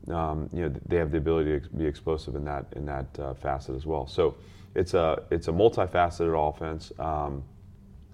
um, 0.09 0.49
you 0.53 0.61
know 0.61 0.75
they 0.87 0.97
have 0.97 1.11
the 1.11 1.17
ability 1.17 1.59
to 1.59 1.69
be 1.69 1.85
explosive 1.85 2.35
in 2.35 2.43
that 2.45 2.65
in 2.75 2.85
that 2.85 3.19
uh, 3.19 3.33
facet 3.33 3.75
as 3.75 3.85
well. 3.85 4.07
So 4.07 4.35
it's 4.75 4.93
a 4.93 5.23
it's 5.31 5.47
a 5.47 5.51
multifaceted 5.51 6.49
offense 6.49 6.91
um, 6.99 7.43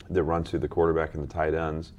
that 0.10 0.24
runs 0.24 0.50
through 0.50 0.60
the 0.60 0.68
quarterback 0.68 1.14
and 1.14 1.24
the 1.24 1.34
tight 1.34 1.54
ends, 1.54 1.94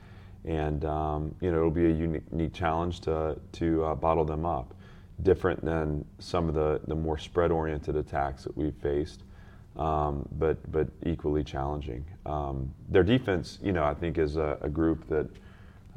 and 0.44 0.84
um, 0.84 1.34
you 1.40 1.50
know 1.50 1.58
it'll 1.58 1.70
be 1.70 1.86
a 1.86 1.94
unique, 1.94 2.22
unique 2.30 2.52
challenge 2.52 3.00
to 3.00 3.38
to 3.52 3.84
uh, 3.84 3.94
bottle 3.94 4.24
them 4.24 4.44
up 4.44 4.74
different 5.22 5.64
than 5.64 6.04
some 6.18 6.48
of 6.48 6.54
the, 6.54 6.80
the 6.86 6.94
more 6.94 7.18
spread 7.18 7.50
oriented 7.50 7.96
attacks 7.96 8.44
that 8.44 8.56
we've 8.56 8.74
faced, 8.74 9.22
um, 9.76 10.26
but, 10.38 10.58
but 10.70 10.88
equally 11.06 11.44
challenging. 11.44 12.04
Um, 12.26 12.72
their 12.88 13.02
defense, 13.02 13.58
you 13.62 13.72
know, 13.72 13.84
I 13.84 13.94
think 13.94 14.18
is 14.18 14.36
a, 14.36 14.58
a 14.60 14.68
group 14.68 15.06
that 15.08 15.28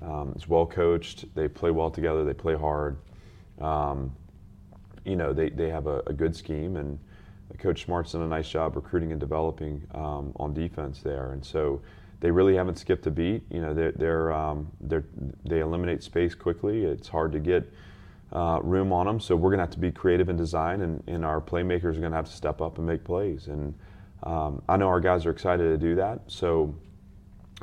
um, 0.01 0.34
is 0.36 0.47
well 0.47 0.65
coached. 0.65 1.33
They 1.35 1.48
play 1.48 1.71
well 1.71 1.89
together, 1.89 2.23
they 2.23 2.33
play 2.33 2.56
hard. 2.56 2.98
Um, 3.63 4.15
you 5.05 5.15
know, 5.15 5.33
they, 5.33 5.49
they 5.49 5.69
have 5.69 5.87
a, 5.87 5.99
a, 6.07 6.13
good 6.13 6.35
scheme, 6.35 6.77
and 6.77 6.99
Coach 7.57 7.85
Smart's 7.85 8.13
done 8.13 8.21
a 8.21 8.27
nice 8.27 8.49
job 8.49 8.75
recruiting 8.75 9.11
and 9.11 9.19
developing 9.19 9.85
um, 9.93 10.33
on 10.37 10.53
defense 10.53 11.01
there. 11.01 11.31
And 11.31 11.43
so 11.45 11.81
they 12.19 12.31
really 12.31 12.55
haven't 12.55 12.77
skipped 12.77 13.05
a 13.07 13.11
beat. 13.11 13.43
You 13.49 13.61
know, 13.61 13.73
they're, 13.73 13.91
they're, 13.93 14.31
um, 14.31 14.71
they're, 14.81 15.03
they 15.45 15.59
eliminate 15.59 16.03
space 16.03 16.35
quickly. 16.35 16.83
It's 16.85 17.07
hard 17.07 17.31
to 17.33 17.39
get 17.39 17.71
uh, 18.31 18.59
room 18.63 18.91
on 18.91 19.05
them. 19.05 19.19
So 19.19 19.35
we're 19.35 19.49
going 19.49 19.59
to 19.59 19.65
have 19.65 19.71
to 19.71 19.79
be 19.79 19.91
creative 19.91 20.29
in 20.29 20.35
design, 20.35 20.81
and, 20.81 21.03
and 21.07 21.23
our 21.25 21.41
playmakers 21.41 21.95
are 21.95 22.01
going 22.01 22.11
to 22.11 22.17
have 22.17 22.29
to 22.29 22.35
step 22.35 22.61
up 22.61 22.77
and 22.77 22.87
make 22.87 23.03
plays. 23.03 23.47
And 23.47 23.73
um, 24.23 24.61
I 24.67 24.77
know 24.77 24.87
our 24.87 25.01
guys 25.01 25.25
are 25.25 25.31
excited 25.31 25.63
to 25.63 25.77
do 25.77 25.95
that. 25.95 26.21
So 26.27 26.73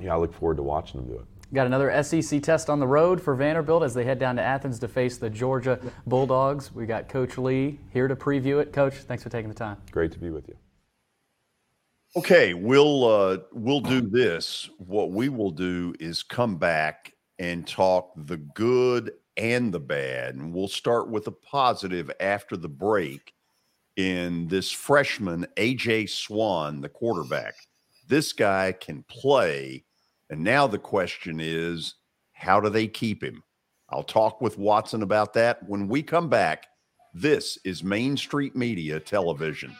yeah, 0.01 0.15
I 0.15 0.19
look 0.19 0.33
forward 0.33 0.57
to 0.59 0.63
watching 0.63 1.01
them 1.01 1.11
do 1.11 1.19
it. 1.21 1.27
Got 1.53 1.67
another 1.67 2.03
SEC 2.03 2.43
test 2.43 2.71
on 2.71 2.79
the 2.79 2.87
road 2.87 3.21
for 3.21 3.35
Vanderbilt 3.35 3.83
as 3.83 3.93
they 3.93 4.05
head 4.05 4.21
down 4.21 4.37
to 4.37 4.43
Athens 4.43 4.79
to 4.79 4.89
face 4.89 5.19
the 5.19 5.29
Georgia 5.29 5.81
Bulldogs. 6.07 6.73
We 6.73 6.87
got 6.87 7.09
Coach 7.09 7.39
Lea 7.39 7.79
here 7.93 8.07
to 8.07 8.15
preview 8.15 8.61
it. 8.61 8.73
Coach, 8.73 8.95
thanks 8.95 9.25
for 9.25 9.31
taking 9.31 9.49
the 9.49 9.55
time. 9.55 9.77
Great 9.91 10.13
to 10.13 10.19
be 10.19 10.31
with 10.31 10.47
you. 10.49 10.57
Okay, 12.17 12.55
we'll 12.55 13.05
uh, 13.05 13.39
we'll 13.53 13.81
do 13.81 14.01
this. 14.01 14.71
What 14.79 15.11
we 15.11 15.29
will 15.29 15.51
do 15.51 15.93
is 15.99 16.23
come 16.23 16.57
back 16.57 17.15
and 17.41 17.67
talk 17.67 18.13
the 18.17 18.37
good 18.37 19.13
and 19.37 19.73
the 19.73 19.81
bad. 19.81 20.35
And 20.35 20.53
we'll 20.53 20.69
start 20.69 21.09
with 21.09 21.27
a 21.27 21.33
positive 21.33 22.11
after 22.21 22.57
the 22.57 22.69
break 22.69 23.33
in 23.97 24.47
this 24.49 24.71
freshman, 24.71 25.47
AJ 25.57 26.11
Swann, 26.11 26.81
the 26.81 26.89
quarterback. 26.89 27.55
This 28.07 28.33
guy 28.33 28.73
can 28.73 29.05
play. 29.09 29.85
And 30.31 30.45
now 30.45 30.69
the 30.69 30.79
question 30.79 31.41
is, 31.41 31.97
how 32.33 32.61
do 32.61 32.71
they 32.71 32.87
keep 32.87 33.23
him? 33.23 33.43
I'll 33.91 34.05
talk 34.05 34.41
with 34.41 34.59
Watson 34.59 35.03
about 35.03 35.35
that 35.35 35.69
when 35.69 35.89
we 35.89 36.05
come 36.05 36.29
back. 36.29 36.69
This 37.13 37.59
is 37.65 37.83
Main 37.83 38.17
Street 38.17 38.55
Media 38.55 39.01
Television. 39.01 39.77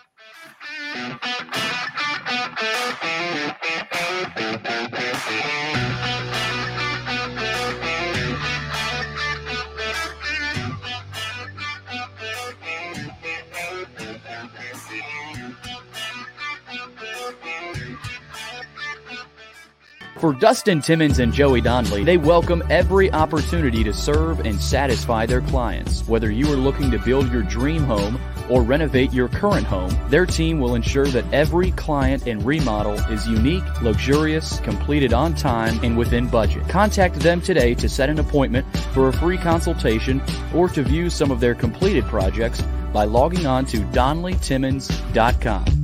For 20.21 20.35
Dustin 20.35 20.83
Timmons 20.83 21.19
and 21.19 21.33
Joey 21.33 21.63
Donnelly, 21.63 22.05
they 22.05 22.19
welcome 22.19 22.63
every 22.69 23.11
opportunity 23.11 23.83
to 23.85 23.95
serve 23.95 24.41
and 24.41 24.61
satisfy 24.61 25.25
their 25.25 25.41
clients. 25.41 26.07
Whether 26.07 26.31
you 26.31 26.53
are 26.53 26.57
looking 26.57 26.91
to 26.91 26.99
build 26.99 27.33
your 27.33 27.43
dream 27.43 27.85
home 27.85 28.21
or 28.51 28.61
renovate 28.61 29.15
your 29.15 29.29
current 29.29 29.67
home, 29.67 29.91
their 30.11 30.27
team 30.27 30.61
will 30.61 30.75
ensure 30.75 31.07
that 31.07 31.25
every 31.33 31.73
client 31.73 32.27
and 32.27 32.45
remodel 32.45 32.99
is 33.11 33.27
unique, 33.27 33.65
luxurious, 33.81 34.61
completed 34.61 35.15
on 35.15 35.35
time, 35.35 35.83
and 35.83 35.97
within 35.97 36.29
budget. 36.29 36.69
Contact 36.69 37.15
them 37.15 37.41
today 37.41 37.75
to 37.77 37.89
set 37.89 38.11
an 38.11 38.19
appointment 38.19 38.67
for 38.93 39.09
a 39.09 39.13
free 39.15 39.39
consultation 39.39 40.21
or 40.55 40.69
to 40.69 40.83
view 40.83 41.09
some 41.09 41.31
of 41.31 41.41
their 41.41 41.55
completed 41.55 42.05
projects 42.05 42.61
by 42.93 43.05
logging 43.05 43.47
on 43.47 43.65
to 43.65 43.79
DonnellyTimmons.com. 43.79 45.80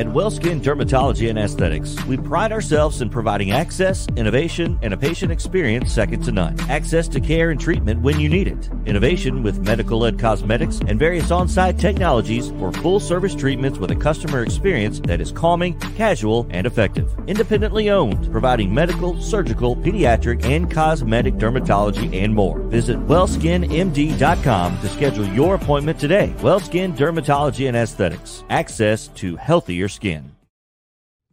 At 0.00 0.06
WellSkin 0.06 0.62
Dermatology 0.62 1.28
and 1.28 1.38
Aesthetics, 1.38 2.02
we 2.06 2.16
pride 2.16 2.52
ourselves 2.52 3.02
in 3.02 3.10
providing 3.10 3.50
access, 3.50 4.06
innovation, 4.16 4.78
and 4.80 4.94
a 4.94 4.96
patient 4.96 5.30
experience 5.30 5.92
second 5.92 6.24
to 6.24 6.32
none. 6.32 6.58
Access 6.70 7.06
to 7.08 7.20
care 7.20 7.50
and 7.50 7.60
treatment 7.60 8.00
when 8.00 8.18
you 8.18 8.30
need 8.30 8.48
it. 8.48 8.70
Innovation 8.86 9.42
with 9.42 9.58
medical-led 9.58 10.18
cosmetics 10.18 10.80
and 10.86 10.98
various 10.98 11.30
on-site 11.30 11.78
technologies 11.78 12.48
for 12.52 12.72
full-service 12.72 13.34
treatments 13.34 13.78
with 13.78 13.90
a 13.90 13.94
customer 13.94 14.42
experience 14.42 15.00
that 15.00 15.20
is 15.20 15.32
calming, 15.32 15.78
casual, 15.96 16.46
and 16.48 16.66
effective. 16.66 17.14
Independently 17.26 17.90
owned, 17.90 18.32
providing 18.32 18.72
medical, 18.72 19.20
surgical, 19.20 19.76
pediatric, 19.76 20.42
and 20.46 20.70
cosmetic 20.70 21.34
dermatology 21.34 22.22
and 22.22 22.34
more. 22.34 22.58
Visit 22.68 22.96
wellskinmd.com 23.06 24.80
to 24.80 24.88
schedule 24.88 25.26
your 25.26 25.56
appointment 25.56 26.00
today. 26.00 26.32
WellSkin 26.38 26.96
Dermatology 26.96 27.68
and 27.68 27.76
Aesthetics. 27.76 28.44
Access 28.48 29.08
to 29.08 29.36
healthier 29.36 29.89
skin. 29.90 30.32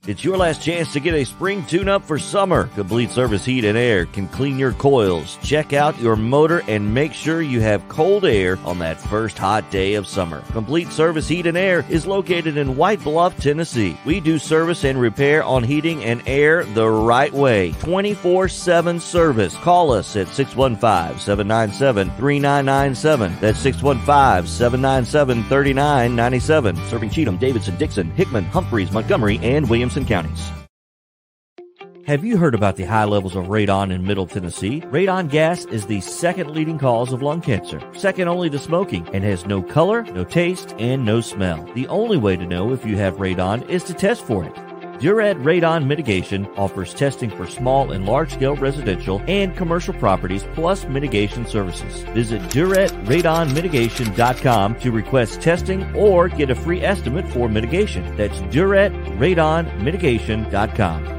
It's 0.08 0.24
your 0.24 0.38
last 0.38 0.62
chance 0.62 0.94
to 0.94 1.02
get 1.02 1.16
a 1.16 1.26
spring 1.26 1.66
tune 1.66 1.90
up 1.90 2.02
for 2.02 2.18
summer. 2.18 2.68
Complete 2.76 3.12
Service 3.12 3.44
Heat 3.44 3.66
and 3.66 3.78
Air 3.78 4.06
can 4.06 4.30
clean 4.30 4.58
your 4.58 4.72
coils, 4.72 5.38
check 5.44 5.74
out 5.74 6.00
your 6.00 6.16
motor, 6.16 6.64
and 6.70 6.94
make 6.94 7.12
sure 7.12 7.42
you 7.42 7.60
have 7.60 7.90
cold 7.90 8.24
air 8.24 8.58
on 8.64 8.80
that 8.80 9.02
first 9.02 9.38
hot 9.38 9.70
day 9.70 9.96
of 9.96 10.08
summer. 10.08 10.44
Complete 10.54 10.94
Service 10.94 11.28
Heat 11.28 11.46
and 11.46 11.58
Air 11.58 11.84
is 11.90 12.08
located 12.08 12.56
in 12.56 12.78
White 12.78 13.04
Bluff, 13.04 13.38
Tennessee. 13.38 13.98
We 14.06 14.22
do 14.22 14.40
service 14.40 14.86
and 14.86 14.98
repair 14.98 15.44
on 15.44 15.62
heating 15.62 16.06
and 16.06 16.24
air 16.26 16.64
the 16.64 16.90
right 16.90 17.34
way. 17.34 17.74
24 17.82 18.48
7 18.48 19.02
service. 19.02 19.58
Call 19.58 19.92
us 19.92 20.16
at 20.16 20.30
615 20.30 21.20
797 21.20 22.12
3997. 22.12 23.38
That's 23.42 23.60
615 23.60 24.48
797 24.48 25.44
3997. 25.50 26.76
Serving 26.88 27.10
Cheatham, 27.10 27.36
Davidson, 27.36 27.76
Dickson, 27.76 28.10
Hickman, 28.12 28.46
Humphreys, 28.46 28.94
Montgomery, 28.94 29.38
and 29.44 29.70
Williamson 29.70 29.97
counties. 30.06 30.52
Have 32.08 32.24
you 32.24 32.38
heard 32.38 32.56
about 32.56 32.78
the 32.78 32.86
high 32.86 33.04
levels 33.04 33.36
of 33.36 33.48
radon 33.48 33.92
in 33.92 34.06
Middle 34.06 34.28
Tennessee? 34.28 34.80
Radon 34.80 35.30
gas 35.30 35.66
is 35.66 35.88
the 35.88 36.00
second 36.00 36.52
leading 36.52 36.80
cause 36.80 37.12
of 37.12 37.22
lung 37.22 37.42
cancer, 37.42 37.82
second 37.98 38.30
only 38.30 38.50
to 38.50 38.60
smoking, 38.60 39.06
and 39.12 39.26
has 39.26 39.46
no 39.46 39.62
color, 39.62 40.04
no 40.04 40.24
taste, 40.24 40.74
and 40.80 41.04
no 41.04 41.20
smell. 41.20 41.70
The 41.76 41.86
only 41.90 42.16
way 42.16 42.38
to 42.38 42.46
know 42.46 42.72
if 42.72 42.86
you 42.86 42.96
have 42.96 43.18
radon 43.18 43.68
is 43.70 43.84
to 43.84 43.94
test 43.94 44.24
for 44.24 44.46
it. 44.46 44.58
Duret 45.00 45.42
Radon 45.44 45.86
Mitigation 45.86 46.48
offers 46.58 46.94
testing 46.94 47.30
for 47.30 47.46
small 47.46 47.92
and 47.92 48.06
large 48.06 48.34
scale 48.34 48.56
residential 48.56 49.22
and 49.28 49.54
commercial 49.56 49.94
properties 49.94 50.44
plus 50.56 50.86
mitigation 50.86 51.46
services. 51.46 52.02
Visit 52.14 52.42
DuretRadonMitigation.com 52.44 54.76
to 54.80 54.92
request 54.92 55.42
testing 55.42 55.96
or 55.96 56.30
get 56.30 56.50
a 56.50 56.56
free 56.56 56.82
estimate 56.82 57.28
for 57.28 57.48
mitigation. 57.48 58.16
That's 58.16 58.40
DuretRadonMitigation.com. 58.40 61.17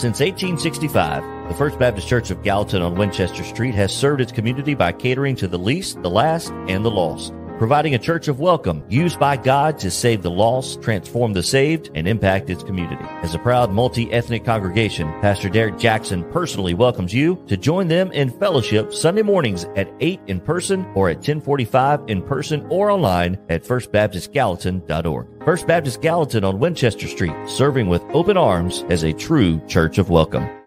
Since 0.00 0.20
1865, 0.20 1.48
the 1.50 1.54
First 1.54 1.78
Baptist 1.78 2.08
Church 2.08 2.30
of 2.30 2.42
Gallatin 2.42 2.80
on 2.80 2.94
Winchester 2.94 3.44
Street 3.44 3.74
has 3.74 3.94
served 3.94 4.22
its 4.22 4.32
community 4.32 4.72
by 4.72 4.92
catering 4.92 5.36
to 5.36 5.46
the 5.46 5.58
least, 5.58 6.00
the 6.00 6.08
last, 6.08 6.48
and 6.68 6.82
the 6.82 6.90
lost, 6.90 7.34
providing 7.60 7.94
a 7.94 7.98
church 7.98 8.26
of 8.26 8.40
welcome 8.40 8.82
used 8.88 9.20
by 9.20 9.36
God 9.36 9.78
to 9.78 9.90
save 9.90 10.22
the 10.22 10.30
lost, 10.30 10.80
transform 10.80 11.34
the 11.34 11.42
saved, 11.42 11.90
and 11.94 12.08
impact 12.08 12.48
its 12.48 12.62
community. 12.62 13.04
As 13.22 13.34
a 13.34 13.38
proud 13.38 13.70
multi-ethnic 13.70 14.46
congregation, 14.46 15.08
Pastor 15.20 15.50
Derek 15.50 15.76
Jackson 15.76 16.24
personally 16.32 16.72
welcomes 16.72 17.12
you 17.12 17.44
to 17.48 17.58
join 17.58 17.86
them 17.86 18.10
in 18.12 18.30
fellowship 18.30 18.94
Sunday 18.94 19.20
mornings 19.20 19.64
at 19.76 19.92
8 20.00 20.20
in 20.26 20.40
person 20.40 20.86
or 20.94 21.10
at 21.10 21.16
1045 21.16 22.00
in 22.08 22.22
person 22.22 22.66
or 22.70 22.90
online 22.90 23.36
at 23.50 23.62
firstbaptistgallatin.org. 23.62 25.44
First 25.44 25.66
Baptist 25.66 26.00
Gallatin 26.00 26.44
on 26.44 26.60
Winchester 26.60 27.08
Street, 27.08 27.36
serving 27.46 27.90
with 27.90 28.00
open 28.14 28.38
arms 28.38 28.86
as 28.88 29.02
a 29.02 29.12
true 29.12 29.60
church 29.66 29.98
of 29.98 30.08
welcome. 30.08 30.59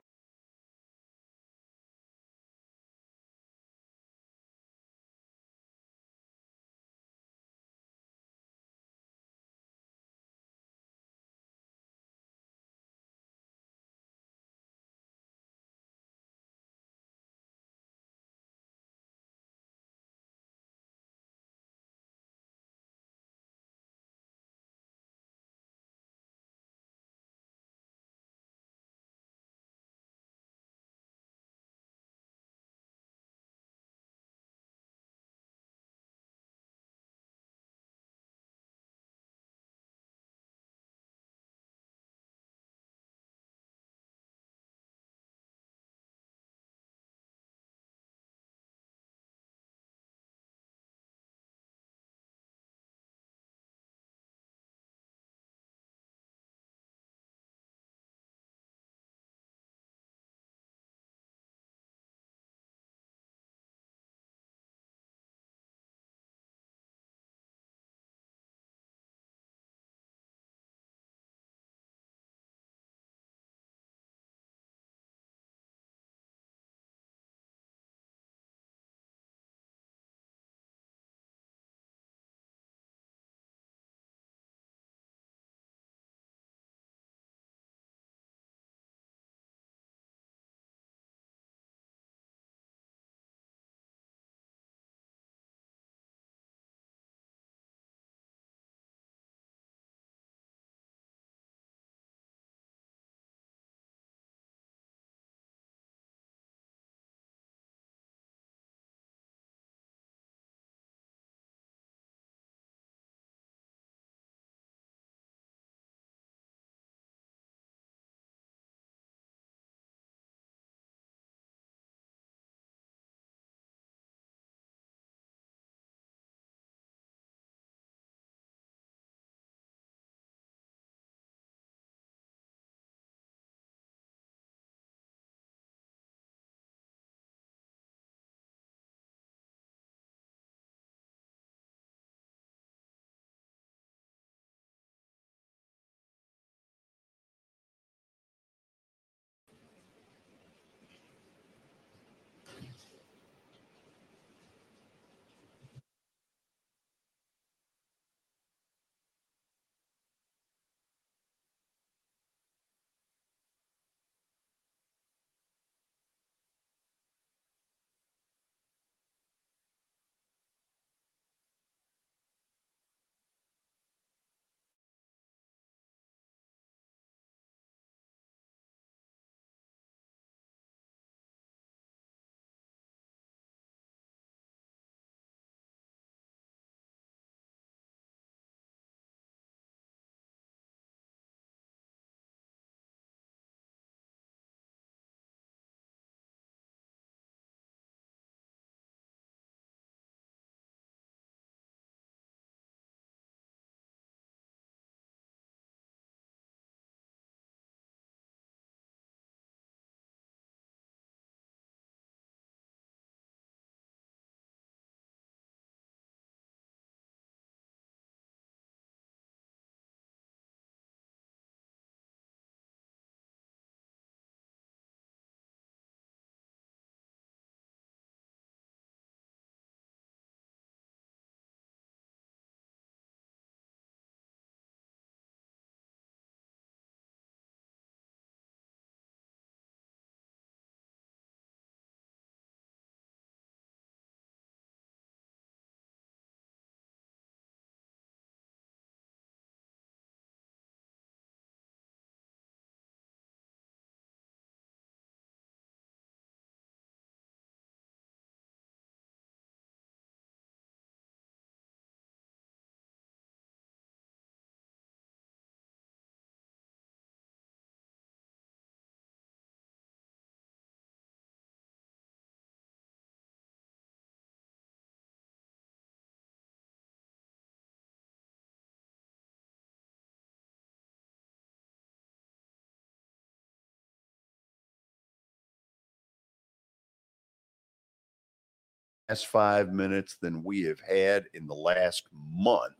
Last 289.09 289.27
five 289.27 289.71
minutes 289.71 290.17
than 290.21 290.43
we 290.43 290.63
have 290.63 290.79
had 290.79 291.25
in 291.33 291.47
the 291.47 291.55
last 291.55 292.03
month. 292.13 292.73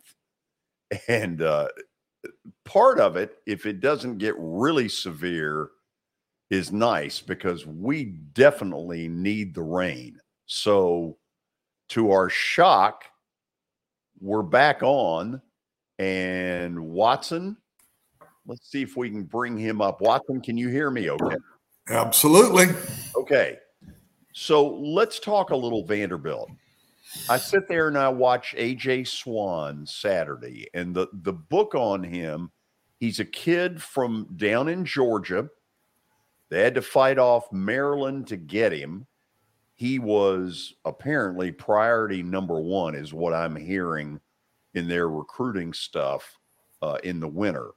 And 1.08 1.42
uh, 1.42 1.70
part 2.66 3.00
of 3.00 3.18
it, 3.18 3.38
if 3.48 3.66
it 3.66 3.80
doesn't 3.80 4.20
get 4.20 4.36
really 4.38 4.88
severe, 4.88 5.70
is 6.52 6.72
nice 6.72 7.20
because 7.20 7.66
we 7.66 8.04
definitely 8.34 9.08
need 9.08 9.56
the 9.56 9.64
rain. 9.64 10.20
So, 10.46 11.18
to 11.90 12.12
our 12.12 12.30
shock, 12.30 13.06
we're 14.20 14.44
back 14.44 14.84
on. 14.84 15.42
And 15.98 16.80
Watson, 16.80 17.58
let's 18.46 18.70
see 18.70 18.84
if 18.84 18.96
we 18.96 19.10
can 19.10 19.24
bring 19.24 19.58
him 19.58 19.82
up. 19.82 20.00
Watson, 20.00 20.42
can 20.42 20.58
you 20.58 20.70
hear 20.70 20.92
me 20.92 21.10
okay? 21.10 21.38
Absolutely. 21.90 22.68
Okay. 23.16 23.58
So 24.34 24.68
let's 24.68 25.20
talk 25.20 25.52
a 25.52 25.56
little 25.56 25.86
Vanderbilt. 25.86 26.50
I 27.30 27.38
sit 27.38 27.68
there 27.68 27.88
and 27.88 27.98
I 27.98 28.10
watch 28.10 28.56
AJ 28.58 29.08
Swann 29.08 29.86
Saturday, 29.86 30.68
and 30.74 30.96
the, 30.96 31.08
the 31.14 31.34
book 31.34 31.76
on 31.76 32.04
him, 32.04 32.52
he's 33.00 33.20
a 33.20 33.26
kid 33.26 33.82
from 33.82 34.28
down 34.36 34.68
in 34.68 34.84
Georgia. 34.84 35.48
They 36.50 36.64
had 36.64 36.74
to 36.76 36.82
fight 36.82 37.20
off 37.20 37.52
Maryland 37.52 38.28
to 38.28 38.38
get 38.38 38.72
him. 38.72 39.06
He 39.76 40.00
was 40.00 40.74
apparently 40.86 41.52
priority 41.52 42.24
number 42.24 42.60
one, 42.60 42.96
is 42.96 43.14
what 43.14 43.34
I'm 43.34 43.56
hearing 43.56 44.20
in 44.74 44.88
their 44.88 45.10
recruiting 45.10 45.74
stuff 45.74 46.40
uh, 46.82 46.98
in 47.04 47.20
the 47.20 47.28
winter. 47.28 47.72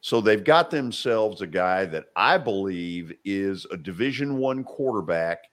So 0.00 0.20
they've 0.20 0.42
got 0.42 0.70
themselves 0.70 1.42
a 1.42 1.46
guy 1.46 1.84
that 1.84 2.06
I 2.16 2.38
believe 2.38 3.12
is 3.24 3.66
a 3.70 3.76
Division 3.76 4.38
One 4.38 4.64
quarterback 4.64 5.44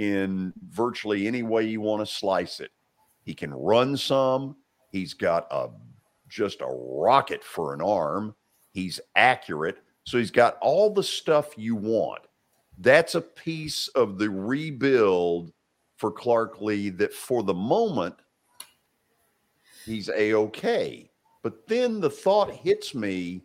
in 0.00 0.50
virtually 0.70 1.26
any 1.26 1.42
way 1.42 1.62
you 1.62 1.82
want 1.82 2.00
to 2.00 2.06
slice 2.10 2.58
it. 2.58 2.70
He 3.22 3.34
can 3.34 3.52
run 3.52 3.98
some. 3.98 4.56
He's 4.90 5.12
got 5.12 5.46
a 5.50 5.68
just 6.26 6.62
a 6.62 6.66
rocket 6.66 7.44
for 7.44 7.74
an 7.74 7.82
arm. 7.82 8.34
He's 8.72 8.98
accurate. 9.14 9.76
So 10.04 10.16
he's 10.16 10.30
got 10.30 10.56
all 10.62 10.88
the 10.88 11.02
stuff 11.02 11.50
you 11.58 11.76
want. 11.76 12.22
That's 12.78 13.14
a 13.14 13.20
piece 13.20 13.88
of 13.88 14.16
the 14.18 14.30
rebuild 14.30 15.52
for 15.96 16.10
Clark 16.10 16.62
Lea 16.62 16.88
that 16.90 17.12
for 17.12 17.42
the 17.42 17.52
moment 17.52 18.14
he's 19.84 20.08
a 20.08 20.32
okay. 20.32 21.10
But 21.42 21.68
then 21.68 22.00
the 22.00 22.08
thought 22.08 22.50
hits 22.50 22.94
me 22.94 23.42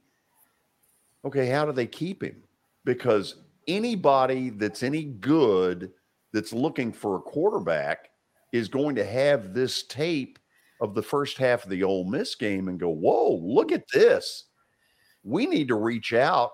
okay, 1.26 1.47
how 1.47 1.66
do 1.66 1.74
they 1.74 1.88
keep 1.88 2.24
him? 2.24 2.41
Because 2.86 3.36
anybody 3.68 4.51
that's 4.51 4.84
any 4.84 5.03
good 5.03 5.91
that's 6.36 6.51
looking 6.51 6.91
for 6.91 7.15
a 7.15 7.21
quarterback 7.21 8.09
is 8.51 8.67
going 8.67 8.93
to 8.95 9.05
have 9.05 9.53
this 9.53 9.83
tape 9.83 10.38
of 10.81 10.93
the 10.93 11.01
first 11.01 11.38
half 11.38 11.63
of 11.63 11.69
the 11.69 11.81
Ole 11.81 12.03
Miss 12.03 12.36
game 12.36 12.67
and 12.67 12.77
go, 12.77 12.89
"Whoa, 12.89 13.38
look 13.41 13.71
at 13.71 13.88
this." 13.93 14.45
We 15.23 15.47
need 15.47 15.69
to 15.69 15.75
reach 15.75 16.13
out 16.13 16.51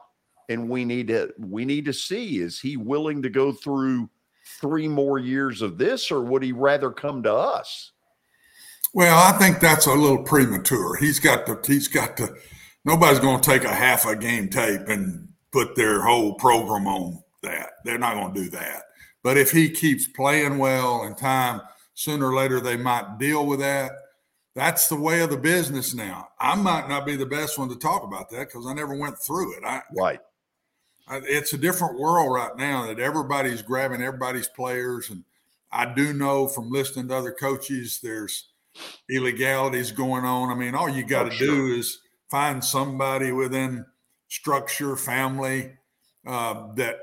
and 0.50 0.70
we 0.70 0.86
need 0.86 1.08
to 1.08 1.34
we 1.40 1.66
need 1.66 1.86
to 1.86 1.94
see 1.94 2.38
is 2.38 2.60
he 2.60 2.78
willing 2.78 3.24
to 3.24 3.30
go 3.30 3.52
through 3.52 4.10
three 4.60 4.88
more 4.88 5.18
years 5.18 5.62
of 5.62 5.78
this 5.80 6.12
or 6.12 6.22
would 6.22 6.44
he 6.44 6.52
rather 6.52 6.92
come 6.92 7.24
to 7.24 7.34
us? 7.34 7.92
Well, 8.94 9.18
I 9.18 9.38
think 9.40 9.60
that's 9.60 9.88
a 9.88 9.94
little 9.94 10.24
premature. 10.24 10.96
He's 10.98 11.20
got 11.20 11.48
to 11.48 11.60
he's 11.66 11.88
got 11.88 12.18
to 12.18 12.36
nobody's 12.86 13.20
going 13.20 13.42
to 13.42 13.50
take 13.50 13.64
a 13.64 13.74
half 13.74 14.06
a 14.06 14.16
game 14.16 14.48
tape 14.48 14.88
and 14.88 15.28
put 15.52 15.76
their 15.76 16.02
whole 16.04 16.36
program 16.36 16.88
on 16.88 17.24
that. 17.42 17.72
They're 17.84 17.98
not 17.98 18.14
going 18.14 18.34
to 18.34 18.44
do 18.44 18.50
that. 18.52 18.84
But 19.24 19.38
if 19.38 19.52
he 19.52 19.70
keeps 19.70 20.08
playing 20.08 20.58
well 20.58 21.04
in 21.04 21.16
time, 21.16 21.62
sooner 21.94 22.28
or 22.28 22.36
later 22.36 22.60
they 22.60 22.78
might 22.78 23.18
deal 23.20 23.46
with 23.46 23.60
that. 23.60 23.92
That's 24.56 24.90
the 24.90 24.96
way 24.96 25.22
of 25.22 25.30
the 25.30 25.38
business 25.38 25.94
now. 25.94 26.28
I 26.40 26.56
might 26.56 26.90
not 26.90 27.06
be 27.06 27.16
the 27.16 27.26
best 27.26 27.58
one 27.58 27.70
to 27.70 27.76
talk 27.76 28.04
about 28.04 28.30
that 28.32 28.48
because 28.48 28.68
I 28.68 28.74
never 28.74 28.96
went 28.96 29.18
through 29.18 29.58
it. 29.58 29.64
I, 29.64 29.82
right. 29.96 30.20
I, 31.08 31.22
it's 31.24 31.54
a 31.54 31.58
different 31.58 32.00
world 32.00 32.34
right 32.34 32.56
now 32.58 32.88
that 32.88 33.00
everybody's 33.00 33.62
grabbing 33.62 34.02
everybody's 34.02 34.50
players. 34.50 35.10
And 35.10 35.24
I 35.72 35.94
do 35.94 36.14
know 36.14 36.48
from 36.48 36.70
listening 36.70 37.08
to 37.10 37.16
other 37.16 37.32
coaches, 37.32 38.00
there's 38.04 38.50
illegalities 39.10 39.92
going 39.92 40.26
on. 40.26 40.50
I 40.50 40.56
mean, 40.56 40.76
all 40.76 40.90
you 40.90 41.04
got 41.06 41.24
to 41.24 41.30
oh, 41.30 41.34
sure. 41.34 41.48
do 41.48 41.68
is 41.76 42.00
find 42.30 42.64
somebody 42.64 43.32
within 43.32 43.86
structure, 44.28 44.98
family 44.98 45.72
uh, 46.26 46.74
that 46.76 46.98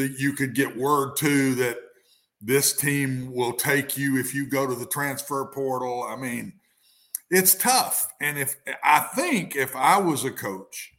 that 0.00 0.18
you 0.18 0.32
could 0.32 0.54
get 0.54 0.76
word 0.76 1.14
to 1.16 1.54
that 1.56 1.76
this 2.40 2.72
team 2.72 3.32
will 3.34 3.52
take 3.52 3.98
you 3.98 4.18
if 4.18 4.34
you 4.34 4.46
go 4.46 4.66
to 4.66 4.74
the 4.74 4.86
transfer 4.86 5.44
portal. 5.52 6.02
I 6.08 6.16
mean, 6.16 6.54
it's 7.30 7.54
tough. 7.54 8.08
And 8.20 8.38
if 8.38 8.56
I 8.82 9.00
think 9.14 9.54
if 9.54 9.76
I 9.76 9.98
was 9.98 10.24
a 10.24 10.30
coach, 10.30 10.92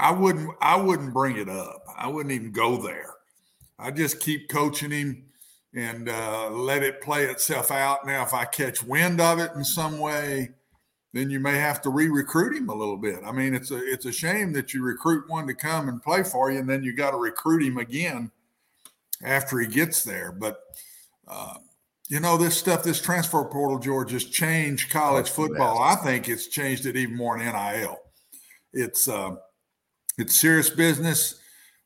I 0.00 0.12
wouldn't 0.12 0.50
I 0.60 0.76
wouldn't 0.76 1.12
bring 1.12 1.36
it 1.36 1.48
up. 1.48 1.84
I 1.96 2.08
wouldn't 2.08 2.32
even 2.32 2.50
go 2.52 2.80
there. 2.80 3.14
I 3.78 3.90
just 3.90 4.20
keep 4.20 4.48
coaching 4.48 4.90
him 4.90 5.24
and 5.74 6.08
uh, 6.08 6.50
let 6.50 6.82
it 6.82 7.02
play 7.02 7.26
itself 7.26 7.70
out. 7.70 8.06
Now, 8.06 8.22
if 8.22 8.32
I 8.32 8.46
catch 8.46 8.82
wind 8.82 9.20
of 9.20 9.38
it 9.38 9.52
in 9.54 9.64
some 9.64 9.98
way, 9.98 10.50
then 11.12 11.30
you 11.30 11.40
may 11.40 11.56
have 11.56 11.80
to 11.82 11.90
re-recruit 11.90 12.56
him 12.56 12.68
a 12.68 12.74
little 12.74 12.96
bit. 12.96 13.20
I 13.24 13.32
mean, 13.32 13.54
it's 13.54 13.70
a 13.70 13.78
it's 13.78 14.04
a 14.04 14.12
shame 14.12 14.52
that 14.52 14.74
you 14.74 14.82
recruit 14.82 15.28
one 15.28 15.46
to 15.46 15.54
come 15.54 15.88
and 15.88 16.02
play 16.02 16.22
for 16.22 16.50
you, 16.50 16.58
and 16.58 16.68
then 16.68 16.82
you 16.82 16.92
got 16.92 17.12
to 17.12 17.16
recruit 17.16 17.62
him 17.62 17.78
again 17.78 18.30
after 19.22 19.58
he 19.58 19.66
gets 19.66 20.04
there. 20.04 20.32
But 20.32 20.60
uh, 21.26 21.54
you 22.08 22.20
know, 22.20 22.36
this 22.36 22.56
stuff, 22.56 22.82
this 22.82 23.00
transfer 23.00 23.44
portal, 23.44 23.78
George, 23.78 24.12
has 24.12 24.24
changed 24.24 24.90
college 24.90 25.30
football. 25.30 25.82
I 25.82 25.94
think 25.96 26.28
it's 26.28 26.48
changed 26.48 26.86
it 26.86 26.96
even 26.96 27.16
more 27.16 27.38
in 27.38 27.44
NIL. 27.44 27.98
It's 28.72 29.08
uh, 29.08 29.36
it's 30.18 30.40
serious 30.40 30.68
business. 30.68 31.40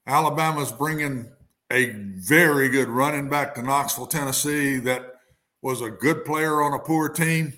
Alabama's 0.07 0.73
bringing 0.73 1.31
a 1.71 1.91
very 2.17 2.69
good 2.69 2.89
running 2.89 3.29
back 3.29 3.55
to 3.55 3.63
Knoxville, 3.63 4.07
Tennessee. 4.07 4.79
That 4.79 5.15
was 5.63 5.81
a 5.81 5.91
good 5.91 6.25
player 6.25 6.61
on 6.61 6.73
a 6.73 6.79
poor 6.79 7.09
team 7.09 7.53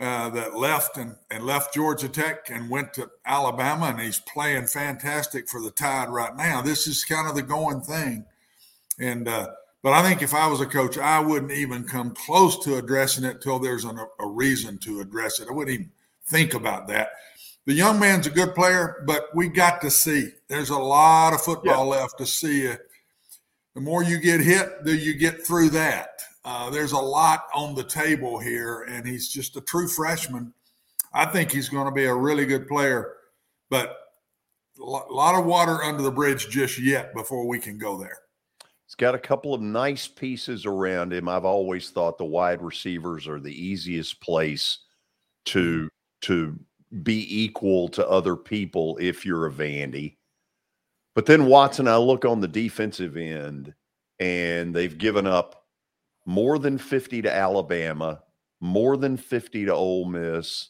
uh, 0.00 0.30
that 0.30 0.56
left 0.56 0.96
and, 0.96 1.14
and 1.30 1.44
left 1.44 1.74
Georgia 1.74 2.08
Tech 2.08 2.48
and 2.48 2.70
went 2.70 2.94
to 2.94 3.10
Alabama, 3.26 3.86
and 3.86 4.00
he's 4.00 4.20
playing 4.20 4.66
fantastic 4.66 5.48
for 5.48 5.60
the 5.60 5.70
Tide 5.70 6.08
right 6.08 6.34
now. 6.34 6.62
This 6.62 6.86
is 6.86 7.04
kind 7.04 7.28
of 7.28 7.34
the 7.34 7.42
going 7.42 7.82
thing, 7.82 8.24
and 8.98 9.28
uh, 9.28 9.48
but 9.82 9.92
I 9.92 10.02
think 10.02 10.22
if 10.22 10.34
I 10.34 10.46
was 10.46 10.60
a 10.60 10.66
coach, 10.66 10.96
I 10.96 11.20
wouldn't 11.20 11.52
even 11.52 11.84
come 11.84 12.14
close 12.14 12.62
to 12.64 12.76
addressing 12.76 13.24
it 13.24 13.42
till 13.42 13.58
there's 13.58 13.84
an, 13.84 13.98
a 14.18 14.26
reason 14.26 14.78
to 14.78 15.00
address 15.00 15.38
it. 15.38 15.48
I 15.50 15.52
wouldn't 15.52 15.74
even 15.74 15.90
think 16.26 16.54
about 16.54 16.88
that. 16.88 17.10
The 17.66 17.74
young 17.74 18.00
man's 18.00 18.26
a 18.26 18.30
good 18.30 18.54
player, 18.54 19.04
but 19.06 19.26
we 19.34 19.48
got 19.48 19.80
to 19.82 19.90
see. 19.90 20.30
There's 20.48 20.70
a 20.70 20.78
lot 20.78 21.34
of 21.34 21.42
football 21.42 21.84
yeah. 21.84 22.00
left 22.00 22.18
to 22.18 22.26
see. 22.26 22.72
The 23.74 23.80
more 23.80 24.02
you 24.02 24.18
get 24.18 24.40
hit, 24.40 24.84
the 24.84 24.96
you 24.96 25.14
get 25.14 25.46
through 25.46 25.70
that. 25.70 26.22
Uh, 26.44 26.70
there's 26.70 26.92
a 26.92 26.98
lot 26.98 27.44
on 27.54 27.74
the 27.74 27.84
table 27.84 28.38
here, 28.38 28.82
and 28.82 29.06
he's 29.06 29.28
just 29.28 29.56
a 29.56 29.60
true 29.62 29.88
freshman. 29.88 30.52
I 31.12 31.26
think 31.26 31.50
he's 31.52 31.68
going 31.68 31.86
to 31.86 31.92
be 31.92 32.04
a 32.04 32.14
really 32.14 32.46
good 32.46 32.66
player, 32.66 33.14
but 33.68 33.96
a 34.78 34.82
lot 34.82 35.38
of 35.38 35.44
water 35.44 35.82
under 35.82 36.02
the 36.02 36.10
bridge 36.10 36.48
just 36.48 36.78
yet 36.78 37.12
before 37.14 37.46
we 37.46 37.58
can 37.58 37.76
go 37.76 37.98
there. 37.98 38.18
He's 38.86 38.94
got 38.94 39.14
a 39.14 39.18
couple 39.18 39.54
of 39.54 39.60
nice 39.60 40.08
pieces 40.08 40.66
around 40.66 41.12
him. 41.12 41.28
I've 41.28 41.44
always 41.44 41.90
thought 41.90 42.18
the 42.18 42.24
wide 42.24 42.62
receivers 42.62 43.28
are 43.28 43.38
the 43.38 43.54
easiest 43.54 44.20
place 44.20 44.78
to 45.46 45.88
to 46.22 46.58
be 47.02 47.42
equal 47.42 47.88
to 47.88 48.08
other 48.08 48.34
people 48.34 48.98
if 49.00 49.24
you're 49.24 49.46
a 49.46 49.50
Vandy. 49.52 50.16
But 51.14 51.26
then 51.26 51.46
Watson, 51.46 51.86
I 51.86 51.96
look 51.96 52.24
on 52.24 52.40
the 52.40 52.48
defensive 52.48 53.16
end, 53.16 53.74
and 54.18 54.74
they've 54.74 54.96
given 54.96 55.26
up 55.26 55.59
more 56.26 56.58
than 56.58 56.78
50 56.78 57.22
to 57.22 57.32
Alabama, 57.32 58.22
more 58.60 58.96
than 58.96 59.16
50 59.16 59.66
to 59.66 59.74
Ole 59.74 60.04
Miss, 60.06 60.68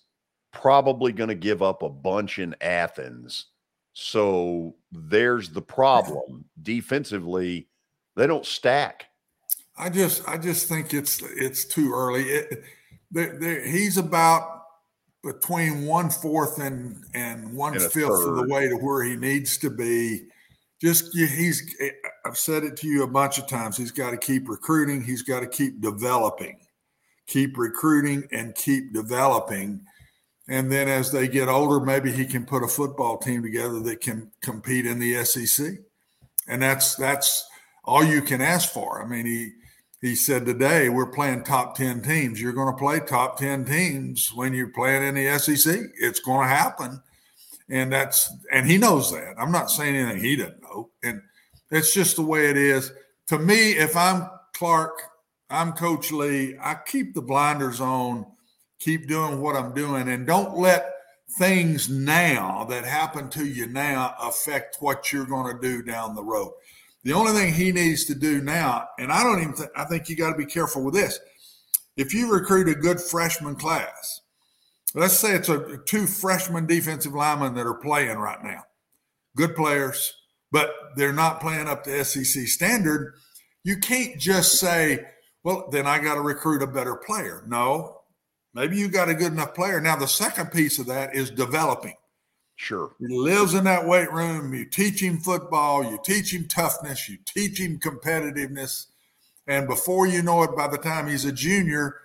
probably 0.53 1.13
going 1.13 1.29
to 1.29 1.35
give 1.35 1.63
up 1.63 1.83
a 1.83 1.89
bunch 1.89 2.39
in 2.39 2.55
Athens. 2.61 3.47
So 3.93 4.77
there's 4.93 5.51
the 5.51 5.63
problem. 5.63 6.45
Defensively, 6.63 7.69
they 8.17 8.27
don't 8.27 8.47
stack. 8.47 9.07
I 9.77 9.89
just 9.89 10.29
I 10.29 10.37
just 10.37 10.69
think 10.69 10.93
it's 10.93 11.23
it's 11.23 11.65
too 11.65 11.93
early. 11.93 12.23
It, 12.25 12.65
they, 13.11 13.27
they, 13.27 13.71
he's 13.71 13.97
about 13.97 14.63
between 15.23 15.87
one 15.87 16.11
fourth 16.11 16.61
and 16.61 17.05
and 17.15 17.53
one 17.53 17.75
and 17.75 17.93
fifth 17.93 18.11
of 18.11 18.37
the 18.37 18.47
way 18.49 18.69
to 18.69 18.77
where 18.77 19.03
he 19.03 19.17
needs 19.17 19.59
to 19.59 19.71
be 19.71 20.30
just 20.81 21.15
he's 21.15 21.75
eh, 21.81 21.91
I've 22.25 22.39
said 22.39 22.65
it 22.65 22.77
to 22.79 22.89
you 22.89 23.03
a 23.03 23.09
bunch 23.09 23.39
of 23.39 23.47
times. 23.47 23.77
He's 23.77 23.91
got 23.91 24.11
to 24.11 24.17
keep 24.17 24.49
recruiting. 24.49 25.03
He's 25.03 25.23
got 25.23 25.41
to 25.41 25.47
keep 25.47 25.81
developing, 25.81 26.59
keep 27.27 27.59
recruiting 27.59 28.27
and 28.33 28.55
keep 28.55 28.93
developing. 28.93 29.85
And 30.49 30.71
then 30.71 30.89
as 30.89 31.13
they 31.13 31.29
get 31.29 31.49
older, 31.49 31.85
maybe 31.85 32.11
he 32.11 32.25
can 32.25 32.45
put 32.45 32.65
a 32.65 32.69
football 32.69 33.19
team 33.19 33.43
together 33.43 33.81
that 33.81 34.01
can 34.01 34.31
compete 34.41 34.87
in 34.87 34.99
the 34.99 35.25
SEC. 35.25 35.79
And 36.49 36.63
that's 36.63 36.97
that's 36.97 37.47
all 37.85 38.05
you 38.05 38.23
can 38.23 38.41
ask 38.41 38.73
for. 38.73 39.03
I 39.03 39.07
mean, 39.07 39.27
he 39.27 39.53
he 40.01 40.15
said 40.15 40.47
today 40.47 40.89
we're 40.89 41.13
playing 41.13 41.45
top 41.45 41.77
10 41.77 42.03
teams. 42.03 42.41
You're 42.41 42.55
going 42.55 42.73
to 42.73 42.79
play 42.79 43.01
top 43.01 43.39
10 43.39 43.67
teams 43.67 44.33
when 44.35 44.55
you're 44.55 44.69
playing 44.69 45.03
in 45.03 45.15
the 45.15 45.39
SEC. 45.39 45.79
It's 46.01 46.21
going 46.21 46.49
to 46.49 46.55
happen. 46.55 47.03
And 47.71 47.93
that's 47.93 48.33
and 48.53 48.67
he 48.67 48.79
knows 48.79 49.13
that. 49.13 49.35
I'm 49.39 49.53
not 49.53 49.71
saying 49.71 49.97
anything 49.97 50.23
he 50.23 50.37
doesn't 50.37 50.63
know. 50.63 50.91
And 51.03 51.23
it's 51.71 51.95
just 51.95 52.17
the 52.17 52.23
way 52.23 52.51
it 52.51 52.57
is. 52.57 52.93
To 53.29 53.39
me, 53.39 53.73
if 53.73 53.97
I'm 53.97 54.29
Clark, 54.55 55.01
I'm 55.49 55.73
Coach 55.73 56.11
Lea. 56.11 56.57
I 56.61 56.77
keep 56.85 57.15
the 57.15 57.23
blinders 57.23 57.81
on, 57.81 58.27
keep 58.81 59.07
doing 59.07 59.41
what 59.41 59.57
I'm 59.57 59.73
doing, 59.73 60.09
and 60.09 60.27
don't 60.27 60.57
let 60.57 60.93
things 61.39 61.89
now 61.89 62.65
that 62.65 62.85
happen 62.85 63.29
to 63.31 63.47
you 63.47 63.69
now 63.69 64.17
affect 64.21 64.79
what 64.81 65.13
you're 65.13 65.27
going 65.27 65.55
to 65.55 65.63
do 65.63 65.83
down 65.83 66.17
the 66.17 66.25
road. 66.25 66.53
The 67.05 67.13
only 67.13 67.33
thing 67.33 67.55
he 67.55 67.73
needs 67.73 68.05
to 68.07 68.15
do 68.15 68.43
now, 68.43 68.89
and 68.99 69.13
I 69.13 69.23
don't 69.23 69.41
even 69.41 69.55
I 69.77 69.85
think 69.85 70.09
you 70.09 70.17
got 70.17 70.33
to 70.33 70.37
be 70.37 70.47
careful 70.47 70.85
with 70.85 70.95
this. 70.95 71.19
If 71.97 72.13
you 72.13 72.33
recruit 72.33 72.69
a 72.69 72.75
good 72.75 73.01
freshman 73.01 73.55
class, 73.55 74.20
let's 74.95 75.17
say 75.17 75.35
it's 75.35 75.49
a 75.49 75.79
two 75.87 76.07
freshman 76.07 76.67
defensive 76.67 77.15
linemen 77.15 77.55
that 77.55 77.67
are 77.67 77.75
playing 77.75 78.19
right 78.19 78.43
now, 78.43 78.65
good 79.37 79.55
players, 79.55 80.15
but 80.51 80.73
they're 80.97 81.13
not 81.13 81.41
playing 81.41 81.69
up 81.69 81.85
to 81.85 82.05
SEC 82.05 82.47
standard. 82.49 83.15
You 83.63 83.79
can't 83.79 84.19
just 84.19 84.59
say, 84.59 85.07
well, 85.45 85.69
then 85.71 85.87
I 85.87 85.99
got 85.99 86.15
to 86.15 86.21
recruit 86.21 86.63
a 86.63 86.67
better 86.67 86.97
player. 86.97 87.45
No, 87.47 88.01
maybe 88.55 88.77
you 88.77 88.89
got 88.89 89.09
a 89.09 89.15
good 89.15 89.33
enough 89.33 89.55
player. 89.55 89.81
Now, 89.81 89.97
the 89.97 90.09
second 90.09 90.51
piece 90.53 90.79
of 90.79 90.87
that 90.87 91.15
is 91.15 91.31
developing. 91.31 91.95
Sure. 92.57 92.91
He 92.99 93.07
lives 93.09 93.55
in 93.55 93.65
that 93.65 93.87
weight 93.87 94.13
room. 94.13 94.53
You 94.53 94.67
teach 94.67 95.03
him 95.03 95.19
football, 95.19 95.83
you 95.83 95.99
teach 96.05 96.35
him 96.35 96.47
toughness, 96.47 97.09
you 97.09 97.17
teach 97.25 97.59
him 97.59 97.79
competitiveness. 97.79 98.87
And 99.47 99.67
before 99.67 100.07
you 100.07 100.23
know 100.23 100.43
it, 100.43 100.55
by 100.55 100.69
the 100.69 100.77
time 100.77 101.09
he's 101.09 101.25
a 101.25 101.33
junior, 101.33 101.97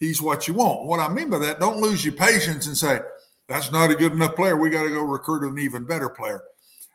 he's 0.00 0.20
what 0.20 0.48
you 0.48 0.54
want. 0.54 0.86
What 0.86 0.98
I 0.98 1.08
mean 1.08 1.30
by 1.30 1.38
that, 1.38 1.60
don't 1.60 1.80
lose 1.80 2.04
your 2.04 2.14
patience 2.14 2.66
and 2.66 2.76
say, 2.76 3.00
that's 3.46 3.70
not 3.70 3.90
a 3.90 3.94
good 3.94 4.12
enough 4.12 4.34
player. 4.34 4.56
We 4.56 4.70
got 4.70 4.84
to 4.84 4.90
go 4.90 5.02
recruit 5.02 5.48
an 5.48 5.58
even 5.58 5.84
better 5.84 6.08
player. 6.08 6.42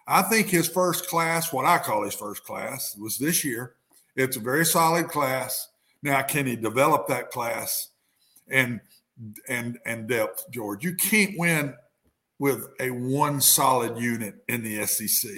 I 0.07 0.23
think 0.23 0.47
his 0.47 0.67
first 0.67 1.07
class, 1.07 1.53
what 1.53 1.65
I 1.65 1.77
call 1.77 2.03
his 2.03 2.13
first 2.13 2.43
class, 2.43 2.95
was 2.97 3.17
this 3.17 3.43
year. 3.43 3.75
It's 4.15 4.37
a 4.37 4.41
very 4.41 4.65
solid 4.65 5.07
class. 5.07 5.69
Now, 6.03 6.21
can 6.21 6.45
he 6.45 6.55
develop 6.55 7.07
that 7.07 7.31
class 7.31 7.89
and 8.47 8.79
and 9.47 9.79
and 9.85 10.07
depth, 10.07 10.45
George? 10.51 10.83
You 10.83 10.95
can't 10.95 11.37
win 11.37 11.73
with 12.37 12.67
a 12.79 12.91
one 12.91 13.41
solid 13.41 13.97
unit 13.97 14.35
in 14.47 14.63
the 14.63 14.85
SEC. 14.85 15.31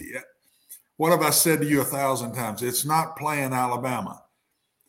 What 0.97 1.11
have 1.11 1.22
I 1.22 1.30
said 1.30 1.61
to 1.61 1.65
you 1.65 1.82
a 1.82 1.86
thousand 1.86 2.34
times? 2.34 2.61
It's 2.61 2.86
not 2.86 3.18
playing 3.18 3.53
Alabama. 3.53 4.24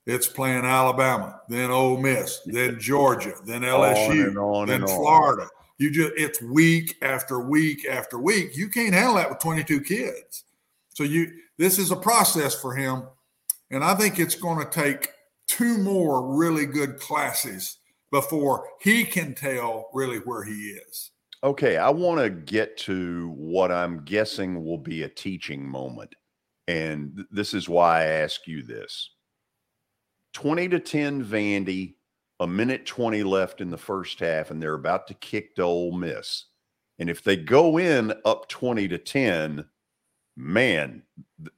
It's 0.09 0.27
playing 0.27 0.65
Alabama, 0.65 1.43
then 1.51 1.71
Ole 1.71 1.99
Miss, 1.99 2.41
then 2.47 2.81
Georgia, 2.81 3.35
then 3.45 3.61
LSU, 3.61 4.31
on 4.31 4.39
on 4.39 4.67
then 4.67 4.83
on. 4.83 4.89
Florida. 4.89 5.47
You 5.77 5.91
just 5.91 6.15
it's 6.17 6.41
week 6.41 6.97
after 7.03 7.41
week 7.41 7.87
after 7.87 8.19
week. 8.19 8.57
You 8.57 8.71
can't 8.71 8.95
handle 8.95 9.17
that 9.17 9.29
with 9.29 9.39
22 9.39 9.83
kids. 9.83 10.45
So 10.95 11.05
you 11.05 11.31
this 11.59 11.79
is 11.79 11.91
a 11.91 11.97
process 11.97 12.59
for 12.59 12.75
him. 12.75 13.03
And 13.71 13.85
I 13.85 13.95
think 13.95 14.19
it's 14.19 14.35
going 14.35 14.65
to 14.65 14.71
take 14.71 15.11
two 15.47 15.77
more 15.77 16.35
really 16.35 16.65
good 16.65 16.99
classes 16.99 17.77
before 18.11 18.67
he 18.81 19.05
can 19.05 19.35
tell 19.35 19.91
really 19.93 20.21
where 20.21 20.43
he 20.43 20.71
is. 20.89 21.11
Okay, 21.45 21.77
I 21.77 21.91
want 21.91 22.19
to 22.19 22.31
get 22.31 22.79
to 22.79 23.31
what 23.37 23.71
I'm 23.71 24.05
guessing 24.07 24.65
will 24.65 24.79
be 24.79 25.03
a 25.03 25.09
teaching 25.09 25.69
moment. 25.69 26.15
And 26.67 27.15
th- 27.15 27.29
this 27.31 27.53
is 27.53 27.69
why 27.69 28.01
I 28.01 28.07
ask 28.07 28.47
you 28.47 28.63
this 28.63 29.11
20 30.39 30.69
to 30.69 30.79
10 30.79 31.25
Vandy, 31.25 31.95
a 32.39 32.47
minute 32.47 32.87
20 32.87 33.25
left 33.25 33.61
in 33.61 33.71
the 33.71 33.77
first 33.77 34.21
half, 34.21 34.53
and 34.53 34.63
they're 34.63 34.75
about 34.75 35.09
to 35.09 35.15
kick 35.15 35.57
to 35.57 35.63
Ole 35.63 35.91
Miss. 35.91 36.45
And 37.01 37.11
if 37.11 37.25
they 37.25 37.35
go 37.35 37.77
in 37.77 38.15
up 38.25 38.49
20 38.49 38.87
to 38.87 38.99
10, 38.99 39.65
man, 40.37 41.03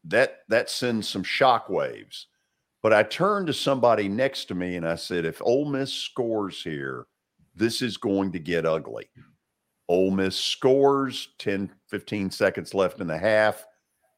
that 0.04 0.38
that 0.48 0.70
sends 0.70 1.06
some 1.06 1.22
shock 1.22 1.68
waves. 1.68 2.28
But 2.82 2.94
I 2.94 3.02
turned 3.02 3.48
to 3.48 3.52
somebody 3.52 4.08
next 4.08 4.46
to 4.46 4.54
me 4.54 4.76
and 4.76 4.88
I 4.88 4.94
said, 4.94 5.26
if 5.26 5.42
Ole 5.42 5.66
Miss 5.66 5.92
scores 5.92 6.62
here, 6.62 7.06
this 7.54 7.82
is 7.82 7.98
going 7.98 8.32
to 8.32 8.38
get 8.38 8.64
ugly. 8.64 9.10
Ole 9.90 10.10
Miss 10.10 10.36
scores 10.36 11.34
10, 11.38 11.70
15 11.88 12.30
seconds 12.30 12.72
left 12.72 12.98
in 13.02 13.08
the 13.08 13.18
half, 13.18 13.62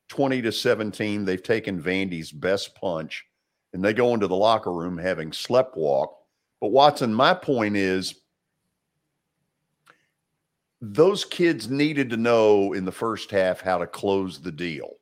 20 0.09 0.41
to 0.41 0.53
17. 0.53 1.25
They've 1.25 1.43
taken 1.43 1.83
Vandy's 1.83 2.31
best 2.31 2.77
punch 2.77 3.25
and 3.73 3.85
they 3.85 3.93
go 3.93 4.15
into 4.15 4.27
the 4.27 4.37
locker 4.37 4.73
room 4.73 4.99
having 4.99 5.31
sleptwalk. 5.31 6.09
But 6.61 6.69
Watson, 6.69 7.13
my 7.13 7.35
point 7.35 7.77
is 7.77 8.15
those 10.81 11.25
kids 11.25 11.71
needed 11.71 12.11
to 12.11 12.17
know 12.17 12.73
in 12.73 12.85
the 12.85 12.93
first 12.93 13.31
half 13.31 13.61
how 13.61 13.79
to 13.79 13.87
close 13.87 14.41
the 14.41 14.53
deal. 14.53 14.95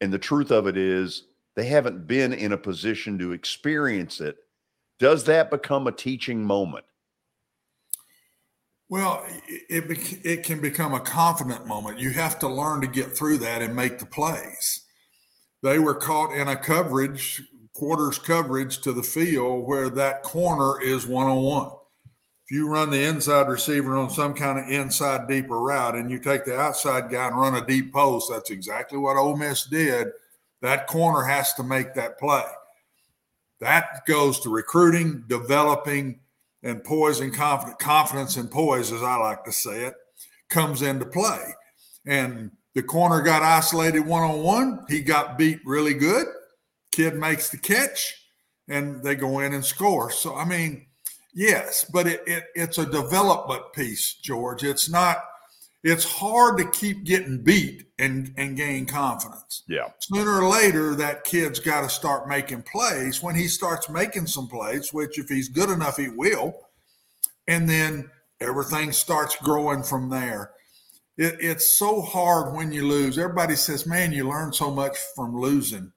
And 0.00 0.12
the 0.12 0.18
truth 0.18 0.50
of 0.50 0.66
it 0.66 0.76
is, 0.76 1.24
they 1.54 1.66
haven't 1.66 2.08
been 2.08 2.32
in 2.32 2.52
a 2.52 2.58
position 2.58 3.16
to 3.18 3.32
experience 3.32 4.20
it. 4.20 4.36
Does 4.98 5.24
that 5.24 5.50
become 5.50 5.86
a 5.86 5.92
teaching 5.92 6.44
moment? 6.44 6.84
Well, 8.88 9.24
it, 9.48 9.84
it 10.24 10.44
can 10.44 10.60
become 10.60 10.94
a 10.94 11.00
confident 11.00 11.66
moment. 11.66 11.98
You 11.98 12.10
have 12.10 12.38
to 12.40 12.48
learn 12.48 12.80
to 12.80 12.86
get 12.86 13.16
through 13.16 13.38
that 13.38 13.62
and 13.62 13.74
make 13.74 13.98
the 13.98 14.06
plays. 14.06 14.84
They 15.62 15.78
were 15.78 15.94
caught 15.94 16.34
in 16.34 16.48
a 16.48 16.56
coverage, 16.56 17.42
quarters 17.74 18.18
coverage 18.18 18.80
to 18.80 18.92
the 18.92 19.02
field 19.02 19.66
where 19.66 19.90
that 19.90 20.22
corner 20.22 20.80
is 20.80 21.06
one 21.06 21.26
on 21.26 21.42
one. 21.42 21.70
If 22.46 22.54
you 22.54 22.68
run 22.68 22.90
the 22.90 23.02
inside 23.02 23.48
receiver 23.48 23.96
on 23.96 24.10
some 24.10 24.34
kind 24.34 24.58
of 24.58 24.68
inside 24.70 25.28
deeper 25.28 25.58
route 25.58 25.94
and 25.94 26.10
you 26.10 26.18
take 26.18 26.44
the 26.44 26.58
outside 26.58 27.10
guy 27.10 27.26
and 27.26 27.38
run 27.38 27.54
a 27.54 27.66
deep 27.66 27.92
post, 27.92 28.30
that's 28.30 28.50
exactly 28.50 28.98
what 28.98 29.16
Ole 29.16 29.36
Miss 29.36 29.64
did. 29.64 30.08
That 30.62 30.86
corner 30.86 31.22
has 31.22 31.52
to 31.54 31.62
make 31.62 31.94
that 31.94 32.18
play. 32.18 32.44
That 33.60 34.04
goes 34.06 34.40
to 34.40 34.50
recruiting, 34.50 35.24
developing, 35.26 36.20
and 36.62 36.84
poise 36.84 37.20
and 37.20 37.32
confidence, 37.32 37.76
confidence 37.80 38.36
and 38.36 38.50
poise, 38.50 38.92
as 38.92 39.02
I 39.02 39.16
like 39.16 39.44
to 39.44 39.52
say 39.52 39.86
it, 39.86 39.94
comes 40.48 40.82
into 40.82 41.06
play. 41.06 41.40
And 42.06 42.50
the 42.74 42.82
corner 42.82 43.22
got 43.22 43.42
isolated 43.42 44.00
one 44.00 44.22
on 44.22 44.42
one. 44.42 44.84
He 44.88 45.00
got 45.00 45.38
beat 45.38 45.60
really 45.64 45.94
good. 45.94 46.26
Kid 46.94 47.16
makes 47.16 47.48
the 47.48 47.58
catch, 47.58 48.14
and 48.68 49.02
they 49.02 49.16
go 49.16 49.40
in 49.40 49.52
and 49.52 49.64
score. 49.64 50.12
So 50.12 50.36
I 50.36 50.44
mean, 50.44 50.86
yes, 51.34 51.84
but 51.92 52.06
it, 52.06 52.22
it 52.24 52.44
it's 52.54 52.78
a 52.78 52.86
development 52.86 53.72
piece, 53.74 54.14
George. 54.22 54.62
It's 54.62 54.88
not. 54.88 55.18
It's 55.82 56.04
hard 56.04 56.56
to 56.58 56.70
keep 56.70 57.04
getting 57.04 57.42
beat 57.42 57.88
and 57.98 58.32
and 58.36 58.56
gain 58.56 58.86
confidence. 58.86 59.64
Yeah. 59.68 59.88
Sooner 59.98 60.40
or 60.40 60.48
later, 60.48 60.94
that 60.94 61.24
kid's 61.24 61.58
got 61.58 61.80
to 61.80 61.88
start 61.88 62.28
making 62.28 62.62
plays. 62.62 63.20
When 63.20 63.34
he 63.34 63.48
starts 63.48 63.90
making 63.90 64.28
some 64.28 64.46
plays, 64.46 64.92
which 64.92 65.18
if 65.18 65.28
he's 65.28 65.48
good 65.48 65.70
enough, 65.70 65.96
he 65.96 66.10
will, 66.10 66.54
and 67.48 67.68
then 67.68 68.08
everything 68.40 68.92
starts 68.92 69.34
growing 69.42 69.82
from 69.82 70.10
there. 70.10 70.52
It, 71.16 71.38
it's 71.40 71.76
so 71.76 72.02
hard 72.02 72.54
when 72.54 72.70
you 72.70 72.86
lose. 72.86 73.18
Everybody 73.18 73.56
says, 73.56 73.84
"Man, 73.84 74.12
you 74.12 74.28
learn 74.28 74.52
so 74.52 74.70
much 74.70 74.96
from 75.16 75.36
losing." 75.36 75.90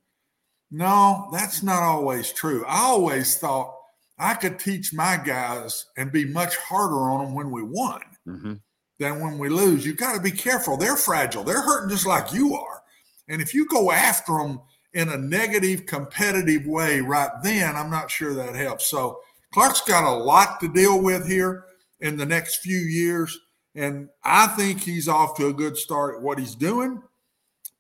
No, 0.70 1.30
that's 1.32 1.64
not 1.64 1.82
always 1.84 2.32
true. 2.32 2.66
I 2.68 2.80
always 2.80 3.38
thought 3.38 3.74
I 4.20 4.34
could 4.34 4.60
teach 4.60 4.94
my 4.94 5.18
guys 5.24 5.86
and 5.98 6.12
be 6.12 6.26
much 6.26 6.56
harder 6.58 7.10
on 7.10 7.26
them 7.26 7.34
when 7.36 7.52
we 7.52 7.64
won 7.64 8.02
Mm-hmm. 8.28 8.54
than 9.00 9.22
when 9.22 9.38
we 9.38 9.48
lose. 9.48 9.86
You've 9.86 9.96
got 9.96 10.14
to 10.16 10.20
be 10.22 10.32
careful. 10.32 10.76
They're 10.76 10.98
fragile. 10.98 11.46
They're 11.46 11.62
hurting 11.62 11.90
just 11.90 12.06
like 12.06 12.34
you 12.34 12.56
are. 12.56 12.82
And 13.30 13.42
if 13.42 13.54
you 13.54 13.66
go 13.68 13.90
after 13.92 14.34
them 14.38 14.60
in 14.94 15.08
a 15.08 15.18
negative, 15.18 15.86
competitive 15.86 16.66
way 16.66 17.00
right 17.00 17.30
then, 17.42 17.78
I'm 17.78 17.90
not 17.90 18.12
sure 18.12 18.34
that 18.34 18.54
helps. 18.56 18.88
So 18.88 19.22
Clark's 19.54 19.80
got 19.80 20.04
a 20.04 20.12
lot 20.18 20.60
to 20.60 20.68
deal 20.68 21.02
with 21.02 21.26
here 21.26 21.64
in 22.02 22.18
the 22.18 22.26
next 22.26 22.58
few 22.58 22.80
years. 22.80 23.38
And 23.76 24.10
I 24.26 24.48
think 24.48 24.82
he's 24.82 25.08
off 25.08 25.38
to 25.38 25.48
a 25.48 25.54
good 25.54 25.78
start 25.78 26.16
at 26.16 26.22
what 26.22 26.38
he's 26.40 26.56
doing. 26.56 27.02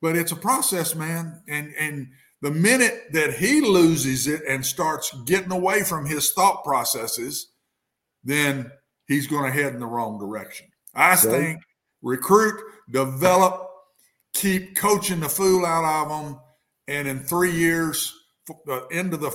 But 0.01 0.15
it's 0.15 0.31
a 0.31 0.35
process, 0.37 0.95
man. 0.95 1.41
And 1.49 1.73
and 1.77 2.07
the 2.41 2.51
minute 2.51 3.07
that 3.13 3.35
he 3.35 3.61
loses 3.61 4.27
it 4.27 4.41
and 4.47 4.65
starts 4.65 5.11
getting 5.25 5.51
away 5.51 5.83
from 5.83 6.05
his 6.05 6.31
thought 6.31 6.63
processes, 6.63 7.51
then 8.23 8.71
he's 9.07 9.27
going 9.27 9.45
to 9.45 9.57
head 9.57 9.73
in 9.73 9.79
the 9.79 9.85
wrong 9.85 10.19
direction. 10.19 10.67
I 10.93 11.15
think 11.15 11.61
recruit, 12.01 12.61
develop, 12.89 13.69
keep 14.33 14.75
coaching 14.75 15.19
the 15.19 15.29
fool 15.29 15.65
out 15.65 16.03
of 16.03 16.09
them, 16.09 16.39
and 16.87 17.07
in 17.07 17.19
three 17.19 17.51
years, 17.51 18.13
f- 18.49 18.55
uh, 18.67 18.87
into 18.87 19.17
the 19.17 19.31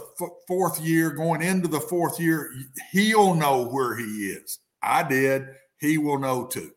fourth 0.47 0.81
year, 0.81 1.11
going 1.11 1.43
into 1.43 1.69
the 1.69 1.81
fourth 1.81 2.21
year, 2.21 2.51
he'll 2.93 3.35
know 3.35 3.67
where 3.67 3.97
he 3.97 4.05
is. 4.05 4.59
I 4.83 5.03
did. 5.03 5.47
He 5.81 5.99
will 5.99 6.19
know 6.19 6.47
too. 6.47 6.71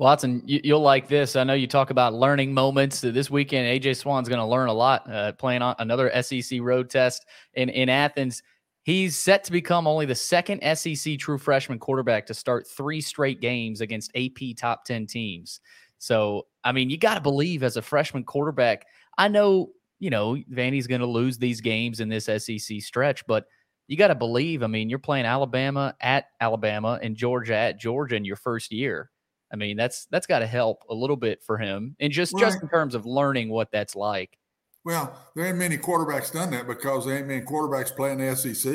Watson, 0.00 0.42
you, 0.46 0.72
will 0.72 0.80
like 0.80 1.08
this. 1.08 1.36
I 1.36 1.44
know 1.44 1.52
you 1.52 1.66
talk 1.66 1.90
about 1.90 2.14
learning 2.14 2.54
moments. 2.54 3.02
This 3.02 3.30
weekend, 3.30 3.66
AJ 3.66 3.98
Swann's 3.98 4.30
going 4.30 4.38
to 4.38 4.46
learn 4.46 4.70
a 4.70 4.72
lot 4.72 5.06
uh, 5.12 5.32
playing 5.32 5.60
on 5.60 5.74
another 5.78 6.10
SEC 6.22 6.58
road 6.62 6.88
test 6.88 7.26
in, 7.52 7.68
in 7.68 7.90
Athens. 7.90 8.42
He's 8.82 9.18
set 9.18 9.44
to 9.44 9.52
become 9.52 9.86
only 9.86 10.06
the 10.06 10.14
second 10.14 10.62
SEC 10.74 11.18
true 11.18 11.36
freshman 11.36 11.78
quarterback 11.78 12.24
to 12.28 12.34
start 12.34 12.66
three 12.66 13.02
straight 13.02 13.42
games 13.42 13.82
against 13.82 14.10
AP 14.16 14.56
top 14.56 14.86
10 14.86 15.06
teams. 15.06 15.60
So, 15.98 16.46
I 16.64 16.72
mean, 16.72 16.88
you 16.88 16.96
got 16.96 17.16
to 17.16 17.20
believe 17.20 17.62
as 17.62 17.76
a 17.76 17.82
freshman 17.82 18.24
quarterback. 18.24 18.86
I 19.18 19.28
know, 19.28 19.68
you 19.98 20.08
know, 20.08 20.34
Vandy's 20.50 20.86
going 20.86 21.02
to 21.02 21.06
lose 21.06 21.36
these 21.36 21.60
games 21.60 22.00
in 22.00 22.08
this 22.08 22.24
SEC 22.24 22.80
stretch, 22.80 23.26
but 23.26 23.44
you 23.86 23.98
got 23.98 24.08
to 24.08 24.14
believe. 24.14 24.62
I 24.62 24.66
mean, 24.66 24.88
you're 24.88 24.98
playing 24.98 25.26
Alabama 25.26 25.94
at 26.00 26.28
Alabama 26.40 26.98
and 27.02 27.14
Georgia 27.16 27.54
at 27.54 27.78
Georgia 27.78 28.16
in 28.16 28.24
your 28.24 28.36
first 28.36 28.72
year. 28.72 29.10
I 29.52 29.56
mean, 29.56 29.76
that's 29.76 30.06
that's 30.06 30.26
got 30.26 30.40
to 30.40 30.46
help 30.46 30.84
a 30.88 30.94
little 30.94 31.16
bit 31.16 31.42
for 31.42 31.58
him, 31.58 31.96
and 32.00 32.12
just 32.12 32.32
right. 32.34 32.40
just 32.40 32.62
in 32.62 32.68
terms 32.68 32.94
of 32.94 33.06
learning 33.06 33.50
what 33.50 33.70
that's 33.72 33.96
like. 33.96 34.38
Well, 34.84 35.14
there 35.34 35.46
ain't 35.46 35.58
many 35.58 35.76
quarterbacks 35.76 36.32
done 36.32 36.50
that 36.52 36.66
because 36.66 37.04
there 37.04 37.18
ain't 37.18 37.26
many 37.26 37.42
quarterbacks 37.42 37.94
playing 37.94 38.18
the 38.18 38.34
SEC. 38.34 38.72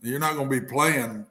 You're 0.00 0.18
not 0.18 0.36
going 0.36 0.48
to 0.48 0.60
be 0.60 0.66
playing 0.66 1.26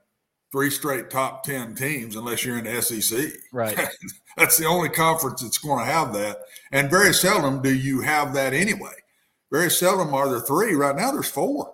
three 0.51 0.69
straight 0.69 1.09
top 1.09 1.43
10 1.43 1.75
teams 1.75 2.15
unless 2.15 2.45
you're 2.45 2.57
in 2.57 2.65
the 2.65 2.81
SEC. 2.81 3.31
Right. 3.51 3.79
that's 4.37 4.57
the 4.57 4.65
only 4.65 4.89
conference 4.89 5.41
that's 5.41 5.57
going 5.57 5.79
to 5.79 5.91
have 5.91 6.13
that. 6.13 6.41
And 6.71 6.89
very 6.89 7.13
seldom 7.13 7.61
do 7.61 7.73
you 7.73 8.01
have 8.01 8.33
that 8.33 8.53
anyway. 8.53 8.93
Very 9.51 9.71
seldom 9.71 10.13
are 10.13 10.29
there 10.29 10.39
three. 10.39 10.75
Right 10.75 10.95
now, 10.95 11.11
there's 11.11 11.29
four. 11.29 11.73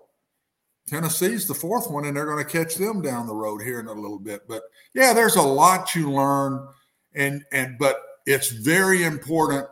Tennessee's 0.87 1.47
the 1.47 1.53
fourth 1.53 1.91
one, 1.91 2.05
and 2.05 2.15
they're 2.15 2.25
going 2.25 2.43
to 2.43 2.49
catch 2.49 2.75
them 2.75 3.01
down 3.01 3.27
the 3.27 3.35
road 3.35 3.61
here 3.61 3.79
in 3.79 3.87
a 3.87 3.93
little 3.93 4.19
bit. 4.19 4.47
But 4.47 4.63
yeah, 4.93 5.13
there's 5.13 5.35
a 5.35 5.41
lot 5.41 5.93
you 5.95 6.11
learn, 6.11 6.67
and 7.13 7.43
and 7.51 7.77
but 7.77 8.01
it's 8.25 8.49
very 8.49 9.03
important 9.03 9.67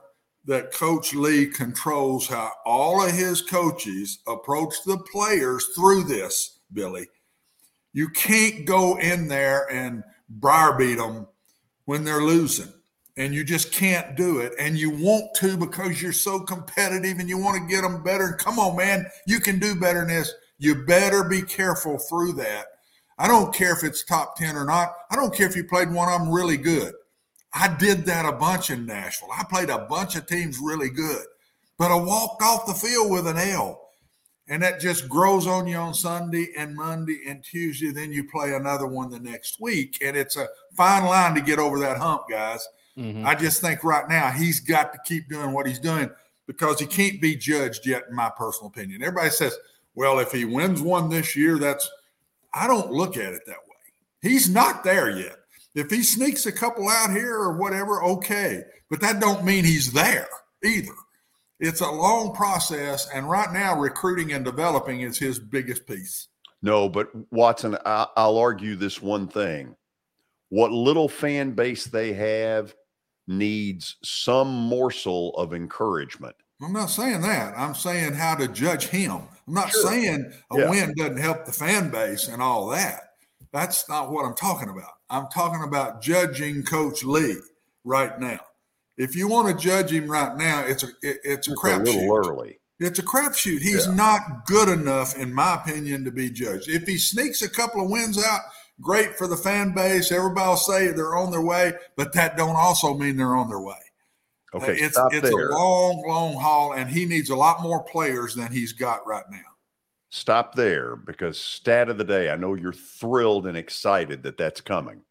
that 0.45 0.71
Coach 0.71 1.13
Lea 1.13 1.47
controls 1.47 2.27
how 2.27 2.51
all 2.65 3.05
of 3.05 3.11
his 3.11 3.41
coaches 3.41 4.19
approach 4.27 4.75
the 4.85 4.97
players 5.11 5.67
through 5.75 6.03
this, 6.03 6.59
Billy. 6.71 7.07
You 7.93 8.09
can't 8.09 8.65
go 8.65 8.97
in 8.97 9.27
there 9.27 9.71
and 9.71 10.03
browbeat 10.29 10.97
them 10.97 11.27
when 11.85 12.03
they're 12.03 12.21
losing. 12.21 12.71
And 13.17 13.33
you 13.33 13.45
just 13.45 13.71
can't 13.71 14.17
do 14.17 14.39
it. 14.39 14.51
And 14.59 14.77
you 14.77 14.89
want 14.89 15.33
to 15.35 15.55
because 15.55 16.01
you're 16.01 16.11
so 16.11 16.41
competitive 16.41 17.19
and 17.19 17.29
you 17.29 17.37
want 17.37 17.57
to 17.57 17.73
get 17.73 17.81
them 17.81 18.03
better. 18.03 18.33
Come 18.33 18.59
on, 18.59 18.75
man, 18.75 19.05
you 19.25 19.39
can 19.39 19.57
do 19.57 19.79
better 19.79 19.99
than 19.99 20.09
this. 20.09 20.33
You 20.65 20.83
better 20.83 21.23
be 21.23 21.43
careful 21.43 21.99
through 21.99 22.33
that. 22.33 22.65
I 23.19 23.27
don't 23.27 23.53
care 23.53 23.71
if 23.71 23.83
it's 23.83 24.03
top 24.03 24.35
10 24.35 24.55
or 24.55 24.65
not. 24.65 24.95
I 25.11 25.15
don't 25.15 25.33
care 25.33 25.47
if 25.47 25.55
you 25.55 25.63
played 25.63 25.91
one 25.91 26.11
of 26.11 26.19
them 26.19 26.31
really 26.31 26.57
good. 26.57 26.93
I 27.53 27.73
did 27.75 28.05
that 28.07 28.25
a 28.25 28.31
bunch 28.31 28.71
in 28.71 28.85
Nashville. 28.85 29.29
I 29.31 29.43
played 29.43 29.69
a 29.69 29.85
bunch 29.85 30.15
of 30.15 30.25
teams 30.25 30.59
really 30.59 30.89
good, 30.89 31.23
but 31.77 31.91
I 31.91 31.95
walked 31.95 32.41
off 32.41 32.65
the 32.65 32.73
field 32.73 33.11
with 33.11 33.27
an 33.27 33.37
L. 33.37 33.79
And 34.47 34.61
that 34.61 34.79
just 34.79 35.07
grows 35.07 35.47
on 35.47 35.67
you 35.67 35.77
on 35.77 35.93
Sunday 35.93 36.49
and 36.57 36.75
Monday 36.75 37.21
and 37.27 37.43
Tuesday. 37.43 37.91
Then 37.91 38.11
you 38.11 38.27
play 38.27 38.53
another 38.53 38.87
one 38.87 39.09
the 39.09 39.19
next 39.19 39.59
week. 39.59 39.99
And 40.01 40.17
it's 40.17 40.35
a 40.35 40.47
fine 40.75 41.05
line 41.05 41.35
to 41.35 41.41
get 41.41 41.57
over 41.57 41.79
that 41.79 41.97
hump, 41.97 42.23
guys. 42.29 42.67
Mm-hmm. 42.97 43.25
I 43.25 43.35
just 43.35 43.61
think 43.61 43.83
right 43.83 44.07
now 44.09 44.31
he's 44.31 44.59
got 44.59 44.93
to 44.93 44.99
keep 45.05 45.29
doing 45.29 45.51
what 45.51 45.65
he's 45.65 45.79
doing 45.79 46.09
because 46.47 46.79
he 46.79 46.85
can't 46.85 47.19
be 47.19 47.35
judged 47.35 47.87
yet, 47.87 48.03
in 48.09 48.15
my 48.15 48.31
personal 48.37 48.67
opinion. 48.67 49.01
Everybody 49.01 49.31
says, 49.31 49.57
well, 49.95 50.19
if 50.19 50.31
he 50.31 50.45
wins 50.45 50.81
one 50.81 51.09
this 51.09 51.35
year, 51.35 51.57
that's, 51.57 51.89
I 52.53 52.67
don't 52.67 52.91
look 52.91 53.17
at 53.17 53.33
it 53.33 53.41
that 53.45 53.57
way. 53.57 53.75
He's 54.21 54.49
not 54.49 54.83
there 54.83 55.09
yet. 55.09 55.37
If 55.73 55.89
he 55.89 56.03
sneaks 56.03 56.45
a 56.45 56.51
couple 56.51 56.87
out 56.87 57.11
here 57.11 57.35
or 57.35 57.57
whatever, 57.57 58.03
okay. 58.03 58.63
But 58.89 59.01
that 59.01 59.19
don't 59.19 59.43
mean 59.43 59.65
he's 59.65 59.91
there 59.91 60.27
either. 60.63 60.93
It's 61.59 61.81
a 61.81 61.89
long 61.89 62.33
process, 62.35 63.07
and 63.13 63.29
right 63.29 63.51
now, 63.51 63.79
recruiting 63.79 64.33
and 64.33 64.43
developing 64.43 65.01
is 65.01 65.17
his 65.17 65.39
biggest 65.39 65.87
piece. 65.87 66.27
No, 66.61 66.89
but 66.89 67.09
Watson, 67.31 67.77
I, 67.85 68.07
I'll 68.17 68.37
argue 68.37 68.75
this 68.75 69.01
one 69.01 69.27
thing: 69.27 69.75
what 70.49 70.71
little 70.71 71.07
fan 71.07 71.51
base 71.51 71.85
they 71.85 72.11
have 72.13 72.75
needs 73.27 73.95
some 74.03 74.49
morsel 74.49 75.35
of 75.37 75.53
encouragement. 75.53 76.35
I'm 76.61 76.73
not 76.73 76.89
saying 76.89 77.21
that. 77.21 77.57
I'm 77.57 77.73
saying 77.73 78.13
how 78.13 78.35
to 78.35 78.47
judge 78.47 78.87
him. 78.87 79.21
I'm 79.47 79.53
not 79.53 79.71
sure. 79.71 79.89
saying 79.89 80.31
a 80.51 80.59
yeah. 80.59 80.69
win 80.69 80.93
doesn't 80.95 81.17
help 81.17 81.45
the 81.45 81.51
fan 81.51 81.89
base 81.89 82.27
and 82.27 82.41
all 82.41 82.67
that. 82.69 83.01
That's 83.53 83.87
not 83.87 84.11
what 84.11 84.25
I'm 84.25 84.35
talking 84.35 84.69
about. 84.69 84.91
I'm 85.09 85.27
talking 85.27 85.63
about 85.63 86.01
judging 86.01 86.63
Coach 86.63 87.03
Lea 87.03 87.37
right 87.83 88.19
now. 88.19 88.39
If 88.97 89.15
you 89.15 89.27
want 89.27 89.47
to 89.47 89.63
judge 89.63 89.91
him 89.91 90.09
right 90.09 90.35
now, 90.35 90.65
it's 90.65 90.83
a 90.83 90.87
it, 91.01 91.19
it's 91.23 91.47
a 91.47 91.51
crapshoot. 91.55 91.81
A 91.81 91.83
little 91.83 92.01
shoot. 92.01 92.29
early. 92.29 92.59
It's 92.79 92.99
a 92.99 93.03
crapshoot. 93.03 93.61
He's 93.61 93.87
yeah. 93.87 93.93
not 93.93 94.45
good 94.45 94.67
enough, 94.67 95.17
in 95.17 95.33
my 95.33 95.55
opinion, 95.55 96.03
to 96.05 96.11
be 96.11 96.29
judged. 96.29 96.69
If 96.69 96.87
he 96.87 96.97
sneaks 96.97 97.41
a 97.41 97.49
couple 97.49 97.83
of 97.83 97.89
wins 97.89 98.21
out, 98.23 98.41
great 98.81 99.15
for 99.15 99.27
the 99.27 99.37
fan 99.37 99.73
base. 99.73 100.11
Everybody 100.11 100.49
will 100.49 100.57
say 100.57 100.87
they're 100.91 101.15
on 101.15 101.31
their 101.31 101.41
way, 101.41 101.73
but 101.95 102.13
that 102.13 102.35
don't 102.35 102.55
also 102.55 102.93
mean 102.97 103.15
they're 103.15 103.35
on 103.35 103.49
their 103.49 103.61
way. 103.61 103.75
Okay, 104.55 104.71
uh, 104.71 104.85
it's 104.85 104.97
it's 105.11 105.21
there. 105.29 105.49
a 105.49 105.53
long, 105.53 106.03
long 106.07 106.33
haul, 106.33 106.73
and 106.73 106.89
he 106.89 107.05
needs 107.05 107.29
a 107.29 107.35
lot 107.35 107.61
more 107.61 107.83
players 107.83 108.35
than 108.35 108.51
he's 108.51 108.73
got 108.73 109.05
right 109.05 109.25
now 109.29 109.55
stop 110.15 110.55
there 110.55 110.95
because 110.95 111.39
stat 111.39 111.89
of 111.89 111.97
the 111.97 112.03
day, 112.03 112.29
I 112.29 112.37
know 112.37 112.53
you're 112.53 112.73
thrilled 112.73 113.47
and 113.47 113.57
excited 113.57 114.23
that 114.23 114.37
that's 114.37 114.61
coming. 114.61 115.01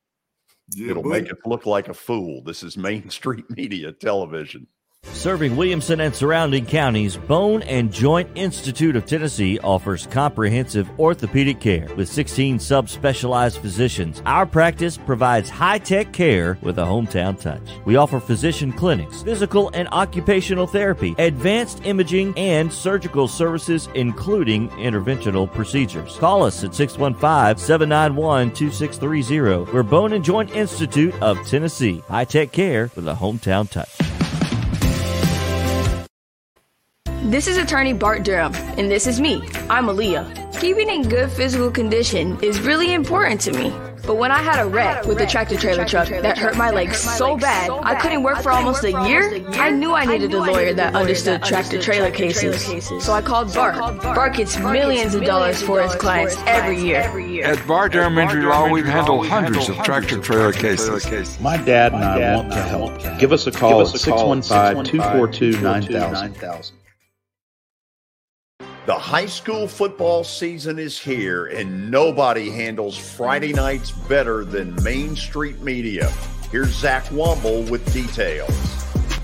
Yeah, 0.70 0.90
It'll 0.90 1.02
make 1.02 1.26
it 1.26 1.36
look 1.44 1.66
like 1.66 1.88
a 1.88 1.94
fool. 1.94 2.42
This 2.42 2.62
is 2.62 2.76
Main 2.78 3.10
Street 3.10 3.44
Media 3.50 3.92
Television. 3.92 4.66
Serving 5.12 5.56
Williamson 5.56 6.00
and 6.00 6.14
surrounding 6.14 6.66
counties, 6.66 7.16
Bone 7.16 7.62
and 7.62 7.90
Joint 7.92 8.28
Institute 8.34 8.96
of 8.96 9.06
Tennessee 9.06 9.58
offers 9.60 10.06
comprehensive 10.06 10.90
orthopedic 10.98 11.60
care 11.60 11.88
with 11.96 12.08
16 12.08 12.58
subspecialized 12.58 13.58
physicians. 13.58 14.20
Our 14.26 14.44
practice 14.46 14.98
provides 14.98 15.48
high-tech 15.48 16.12
care 16.12 16.58
with 16.62 16.78
a 16.78 16.84
hometown 16.84 17.40
touch. 17.40 17.62
We 17.84 17.96
offer 17.96 18.20
physician 18.20 18.72
clinics, 18.72 19.22
physical 19.22 19.70
and 19.74 19.88
occupational 19.92 20.66
therapy, 20.66 21.14
advanced 21.18 21.82
imaging, 21.84 22.34
and 22.36 22.72
surgical 22.72 23.28
services 23.28 23.88
including 23.94 24.68
interventional 24.70 25.52
procedures. 25.52 26.16
Call 26.16 26.42
us 26.42 26.64
at 26.64 26.72
615-791-2630. 26.72 29.72
We're 29.72 29.82
Bone 29.82 30.12
and 30.12 30.24
Joint 30.24 30.50
Institute 30.50 31.14
of 31.22 31.38
Tennessee. 31.46 32.02
High-tech 32.08 32.52
care 32.52 32.90
with 32.94 33.08
a 33.08 33.14
hometown 33.14 33.70
touch. 33.70 33.88
This 37.34 37.48
is 37.48 37.56
attorney 37.56 37.92
Bart 37.92 38.22
Durham, 38.22 38.54
and 38.78 38.88
this 38.88 39.08
is 39.08 39.20
me. 39.20 39.42
I'm 39.68 39.86
Aaliyah. 39.86 40.60
Keeping 40.60 40.88
in 40.88 41.08
good 41.08 41.32
physical 41.32 41.68
condition 41.68 42.38
is 42.44 42.60
really 42.60 42.94
important 42.94 43.40
to 43.40 43.52
me. 43.52 43.70
But 44.06 44.18
when 44.18 44.30
I 44.30 44.38
had 44.38 44.64
a 44.64 44.68
wreck 44.68 45.04
with 45.04 45.20
a 45.20 45.26
tractor 45.26 45.56
trailer 45.56 45.84
truck 45.84 46.06
that 46.10 46.38
hurt 46.38 46.56
my 46.56 46.70
legs 46.70 46.96
so 46.96 47.36
bad 47.36 47.72
I 47.82 47.96
couldn't 47.96 48.22
work 48.22 48.40
for 48.40 48.52
almost 48.52 48.84
a 48.84 48.92
year, 49.08 49.44
I 49.54 49.70
knew 49.70 49.94
I 49.94 50.04
needed 50.04 50.32
a 50.32 50.38
lawyer 50.38 50.74
that 50.74 50.94
understood 50.94 51.42
tractor 51.42 51.82
trailer 51.82 52.12
cases. 52.12 52.86
So 53.04 53.12
I 53.12 53.20
called 53.20 53.52
Bart. 53.52 54.00
Bart 54.00 54.34
gets 54.34 54.56
millions 54.60 55.16
of 55.16 55.24
dollars 55.24 55.60
for 55.60 55.82
his 55.82 55.96
clients 55.96 56.36
every 56.46 56.80
year. 56.80 57.00
At 57.42 57.66
Bart 57.66 57.90
Durham 57.90 58.16
Injury 58.16 58.44
Law, 58.44 58.68
we've 58.68 58.86
handled 58.86 59.26
hundreds 59.26 59.68
of 59.68 59.76
tractor 59.78 60.20
trailer 60.20 60.52
cases. 60.52 61.40
My 61.40 61.56
dad 61.56 61.94
and 61.94 62.04
I 62.04 62.36
want 62.36 62.52
to 62.52 62.62
help. 62.62 63.18
Give 63.18 63.32
us 63.32 63.48
a 63.48 63.50
call 63.50 63.80
at 63.80 63.88
615 63.88 64.84
242 64.84 65.60
9000. 65.60 66.83
The 68.86 68.92
high 68.92 69.24
school 69.24 69.66
football 69.66 70.24
season 70.24 70.78
is 70.78 70.98
here, 70.98 71.46
and 71.46 71.90
nobody 71.90 72.50
handles 72.50 72.98
Friday 72.98 73.54
nights 73.54 73.90
better 73.90 74.44
than 74.44 74.74
Main 74.84 75.16
Street 75.16 75.60
Media. 75.60 76.10
Here's 76.50 76.68
Zach 76.68 77.04
Womble 77.04 77.66
with 77.70 77.90
details. 77.94 78.50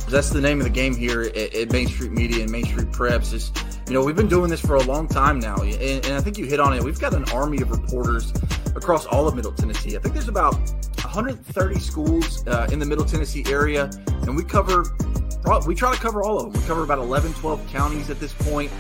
That's 0.09 0.31
the 0.31 0.41
name 0.41 0.61
of 0.61 0.65
the 0.65 0.71
game 0.71 0.97
here 0.97 1.25
at, 1.25 1.55
at 1.55 1.73
Main 1.73 1.89
Street 1.89 2.13
Media 2.13 2.45
and 2.45 2.51
Main 2.51 2.65
Street 2.65 2.89
Preps. 2.91 3.35
Is 3.35 3.53
you 3.87 3.93
know 3.93 4.03
we've 4.03 4.17
been 4.17 4.29
doing 4.29 4.49
this 4.49 4.63
for 4.63 4.77
a 4.77 4.83
long 4.83 5.07
time 5.07 5.39
now, 5.39 5.57
and, 5.57 5.75
and 6.07 6.15
I 6.15 6.23
think 6.23 6.39
you 6.39 6.47
hit 6.47 6.59
on 6.59 6.73
it. 6.73 6.83
We've 6.83 6.99
got 6.99 7.13
an 7.13 7.25
army 7.25 7.61
of 7.61 7.71
reporters 7.71 8.33
across 8.75 9.05
all 9.05 9.29
of 9.29 9.37
Middle 9.37 9.53
Tennessee. 9.53 9.95
I 9.95 10.01
think 10.01 10.15
there's 10.15 10.29
about 10.29 10.55
130 11.03 11.79
schools 11.81 12.47
uh, 12.47 12.67
in 12.73 12.79
the 12.79 12.87
Middle 12.87 13.05
Tennessee 13.05 13.45
area, 13.47 13.91
and 14.23 14.35
we 14.35 14.43
cover 14.43 14.87
we 15.66 15.74
try 15.74 15.95
to 15.95 16.01
cover 16.01 16.22
all 16.22 16.38
of 16.38 16.53
them. 16.53 16.61
We 16.61 16.66
cover 16.66 16.82
about 16.82 16.99
11, 16.99 17.34
12 17.34 17.66
counties 17.68 18.11
at 18.11 18.20
this 18.20 18.32
point. 18.32 18.70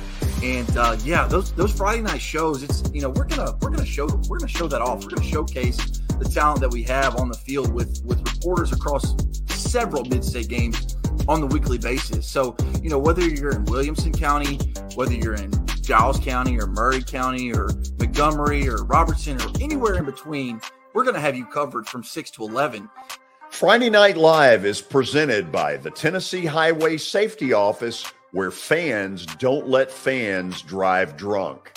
And 0.42 0.76
uh, 0.76 0.96
yeah, 1.04 1.26
those 1.26 1.52
those 1.52 1.72
Friday 1.72 2.02
night 2.02 2.20
shows, 2.20 2.62
it's 2.62 2.82
you 2.94 3.02
know 3.02 3.10
we're 3.10 3.24
gonna 3.24 3.56
we're 3.60 3.70
gonna 3.70 3.84
show 3.84 4.06
we're 4.28 4.38
gonna 4.38 4.48
show 4.48 4.68
that 4.68 4.80
off. 4.80 5.02
We're 5.02 5.10
gonna 5.10 5.28
showcase 5.28 5.76
the 6.18 6.24
talent 6.24 6.60
that 6.60 6.70
we 6.70 6.82
have 6.84 7.16
on 7.16 7.28
the 7.28 7.36
field 7.36 7.72
with 7.74 8.02
with 8.04 8.20
reporters 8.34 8.72
across 8.72 9.14
several 9.48 10.04
mid-state 10.06 10.48
games 10.48 10.96
on 11.28 11.40
the 11.40 11.46
weekly 11.46 11.76
basis. 11.76 12.26
So 12.26 12.56
you 12.82 12.88
know 12.88 12.98
whether 12.98 13.26
you're 13.26 13.52
in 13.52 13.64
Williamson 13.66 14.12
County, 14.12 14.58
whether 14.94 15.12
you're 15.12 15.34
in 15.34 15.50
Giles 15.82 16.18
County 16.18 16.58
or 16.58 16.66
Maury 16.66 17.02
County 17.02 17.52
or 17.52 17.68
Montgomery 17.98 18.66
or 18.66 18.84
Robertson 18.84 19.38
or 19.42 19.48
anywhere 19.60 19.96
in 19.96 20.06
between, 20.06 20.60
we're 20.94 21.04
gonna 21.04 21.20
have 21.20 21.36
you 21.36 21.44
covered 21.44 21.86
from 21.86 22.02
six 22.02 22.30
to 22.32 22.44
eleven 22.44 22.88
Friday 23.50 23.90
Night 23.90 24.16
Live 24.16 24.64
is 24.64 24.80
presented 24.80 25.52
by 25.52 25.76
the 25.76 25.90
Tennessee 25.90 26.46
Highway 26.46 26.96
Safety 26.96 27.52
Office, 27.52 28.06
where 28.30 28.50
fans 28.50 29.26
don't 29.26 29.68
let 29.68 29.90
fans 29.90 30.62
drive 30.62 31.16
drunk. 31.16 31.72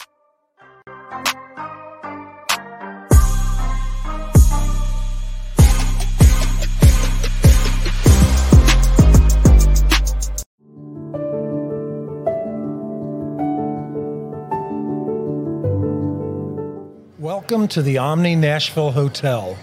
Welcome 17.20 17.68
to 17.70 17.82
the 17.82 17.98
Omni 17.98 18.36
Nashville 18.36 18.92
Hotel. 18.92 19.58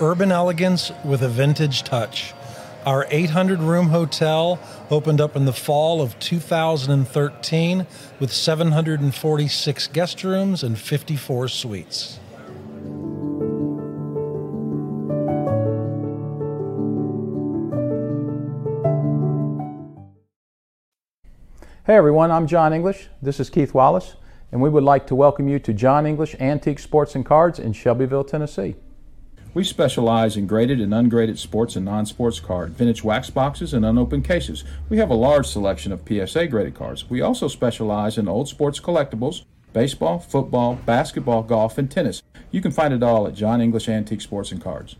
Urban 0.00 0.30
elegance 0.30 0.92
with 1.04 1.22
a 1.22 1.28
vintage 1.28 1.82
touch. 1.82 2.32
Our 2.86 3.08
800 3.10 3.58
room 3.58 3.88
hotel 3.88 4.60
opened 4.92 5.20
up 5.20 5.34
in 5.34 5.44
the 5.44 5.52
fall 5.52 6.00
of 6.00 6.16
2013 6.20 7.84
with 8.20 8.32
746 8.32 9.86
guest 9.88 10.22
rooms 10.22 10.62
and 10.62 10.78
54 10.78 11.48
suites. 11.48 12.20
Hey 21.84 21.96
everyone, 21.96 22.30
I'm 22.30 22.46
John 22.46 22.72
English. 22.72 23.08
This 23.20 23.40
is 23.40 23.50
Keith 23.50 23.74
Wallace, 23.74 24.14
and 24.52 24.62
we 24.62 24.70
would 24.70 24.84
like 24.84 25.08
to 25.08 25.16
welcome 25.16 25.48
you 25.48 25.58
to 25.58 25.72
John 25.72 26.06
English 26.06 26.36
Antique 26.38 26.78
Sports 26.78 27.16
and 27.16 27.26
Cards 27.26 27.58
in 27.58 27.72
Shelbyville, 27.72 28.22
Tennessee. 28.22 28.76
We 29.58 29.64
specialize 29.64 30.36
in 30.36 30.46
graded 30.46 30.80
and 30.80 30.94
ungraded 30.94 31.36
sports 31.36 31.74
and 31.74 31.84
non-sports 31.84 32.38
card, 32.38 32.76
vintage 32.76 33.02
wax 33.02 33.28
boxes, 33.28 33.74
and 33.74 33.84
unopened 33.84 34.24
cases. 34.24 34.62
We 34.88 34.98
have 34.98 35.10
a 35.10 35.14
large 35.14 35.48
selection 35.48 35.90
of 35.90 36.06
PSA 36.06 36.46
graded 36.46 36.76
cards. 36.76 37.10
We 37.10 37.22
also 37.22 37.48
specialize 37.48 38.18
in 38.18 38.28
old 38.28 38.48
sports 38.48 38.78
collectibles, 38.78 39.42
baseball, 39.72 40.20
football, 40.20 40.76
basketball, 40.86 41.42
golf, 41.42 41.76
and 41.76 41.90
tennis. 41.90 42.22
You 42.52 42.60
can 42.60 42.70
find 42.70 42.94
it 42.94 43.02
all 43.02 43.26
at 43.26 43.34
John 43.34 43.60
English 43.60 43.88
Antique 43.88 44.20
Sports 44.20 44.52
and 44.52 44.62
Cards. 44.62 44.94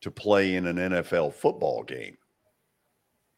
to 0.00 0.10
play 0.10 0.54
in 0.54 0.66
an 0.66 0.76
NFL 0.76 1.34
football 1.34 1.82
game. 1.82 2.16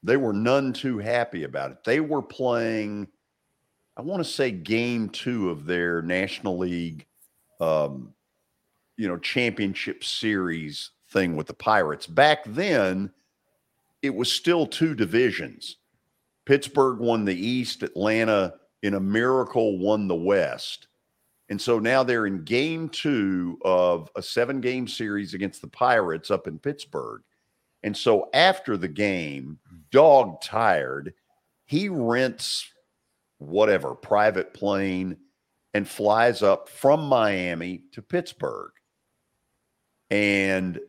They 0.03 0.17
were 0.17 0.33
none 0.33 0.73
too 0.73 0.99
happy 0.99 1.45
about 1.45 1.71
it. 1.71 1.85
They 1.85 2.01
were 2.01 2.23
playing, 2.23 3.09
I 3.97 4.03
want 4.03 4.25
to 4.25 4.29
say, 4.29 4.51
game 4.51 5.09
two 5.09 5.51
of 5.51 5.67
their 5.67 6.03
National 6.03 6.59
League, 6.59 7.07
um, 7.61 8.13
you 8.97 9.09
know, 9.09 9.19
championship 9.19 10.03
series 10.03 10.91
thing 11.11 11.37
with 11.37 11.47
the 11.47 11.55
Pirates. 11.55 12.07
Back 12.07 12.45
then, 12.47 13.13
it 14.03 14.15
was 14.15 14.33
still 14.33 14.67
two 14.67 14.95
divisions. 14.95 15.77
Pittsburgh 16.45 16.99
won 16.99 17.25
the 17.25 17.35
East, 17.35 17.83
Atlanta, 17.83 18.55
in 18.83 18.95
a 18.95 19.01
miracle, 19.01 19.79
won 19.79 20.09
the 20.09 20.15
West. 20.15 20.89
And 21.53 21.61
so 21.61 21.79
now 21.79 22.03
they're 22.03 22.25
in 22.27 22.45
game 22.45 22.89
two 22.89 23.59
of 23.63 24.09
a 24.17 24.23
seven 24.23 24.63
game 24.63 24.89
series 24.89 25.35
against 25.35 25.61
the 25.61 25.69
Pirates 25.69 26.31
up 26.31 26.47
in 26.47 26.59
Pittsburgh. 26.59 27.21
And 27.83 27.95
so 27.95 28.31
after 28.33 28.79
the 28.79 28.89
game, 28.89 29.59
dog 29.91 30.41
tired, 30.41 31.13
he 31.67 31.91
rents 31.91 32.67
whatever 33.37 33.95
private 33.95 34.55
plane 34.55 35.19
and 35.75 35.87
flies 35.87 36.43
up 36.43 36.71
from 36.71 37.01
Miami 37.01 37.83
to 37.93 38.01
Pittsburgh. 38.01 38.73
And 40.11 40.81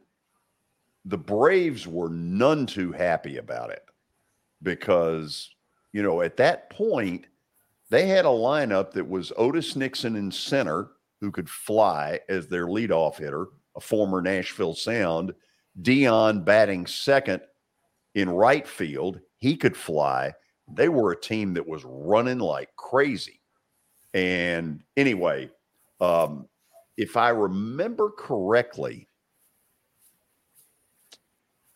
the 1.03 1.17
Braves 1.17 1.85
were 1.85 2.09
none 2.09 2.67
too 2.67 2.93
happy 2.93 3.35
about 3.35 3.69
it 3.69 3.83
because, 4.61 5.53
you 5.91 6.03
know, 6.03 6.21
at 6.21 6.37
that 6.37 6.69
point, 6.69 7.25
they 7.93 8.07
had 8.07 8.25
a 8.25 8.29
lineup 8.29 8.89
that 8.93 9.07
was 9.07 9.31
Otis 9.37 9.75
Nixon 9.75 10.15
in 10.15 10.31
center, 10.31 10.93
who 11.21 11.29
could 11.29 11.47
fly 11.47 12.19
as 12.27 12.47
their 12.47 12.65
leadoff 12.65 13.17
hitter, 13.19 13.49
a 13.75 13.79
former 13.79 14.19
Nashville 14.19 14.73
Sound. 14.73 15.31
Deion 15.79 16.43
batting 16.43 16.87
second 16.87 17.41
in 18.15 18.31
right 18.31 18.67
field. 18.67 19.19
He 19.37 19.55
could 19.55 19.77
fly. 19.77 20.33
They 20.73 20.89
were 20.89 21.11
a 21.11 21.21
team 21.21 21.53
that 21.53 21.67
was 21.67 21.85
running 21.85 22.39
like 22.39 22.75
crazy. 22.77 23.41
And 24.15 24.81
anyway, 24.97 25.51
um, 26.01 26.47
if 26.97 27.15
I 27.15 27.29
remember 27.29 28.09
correctly, 28.09 29.07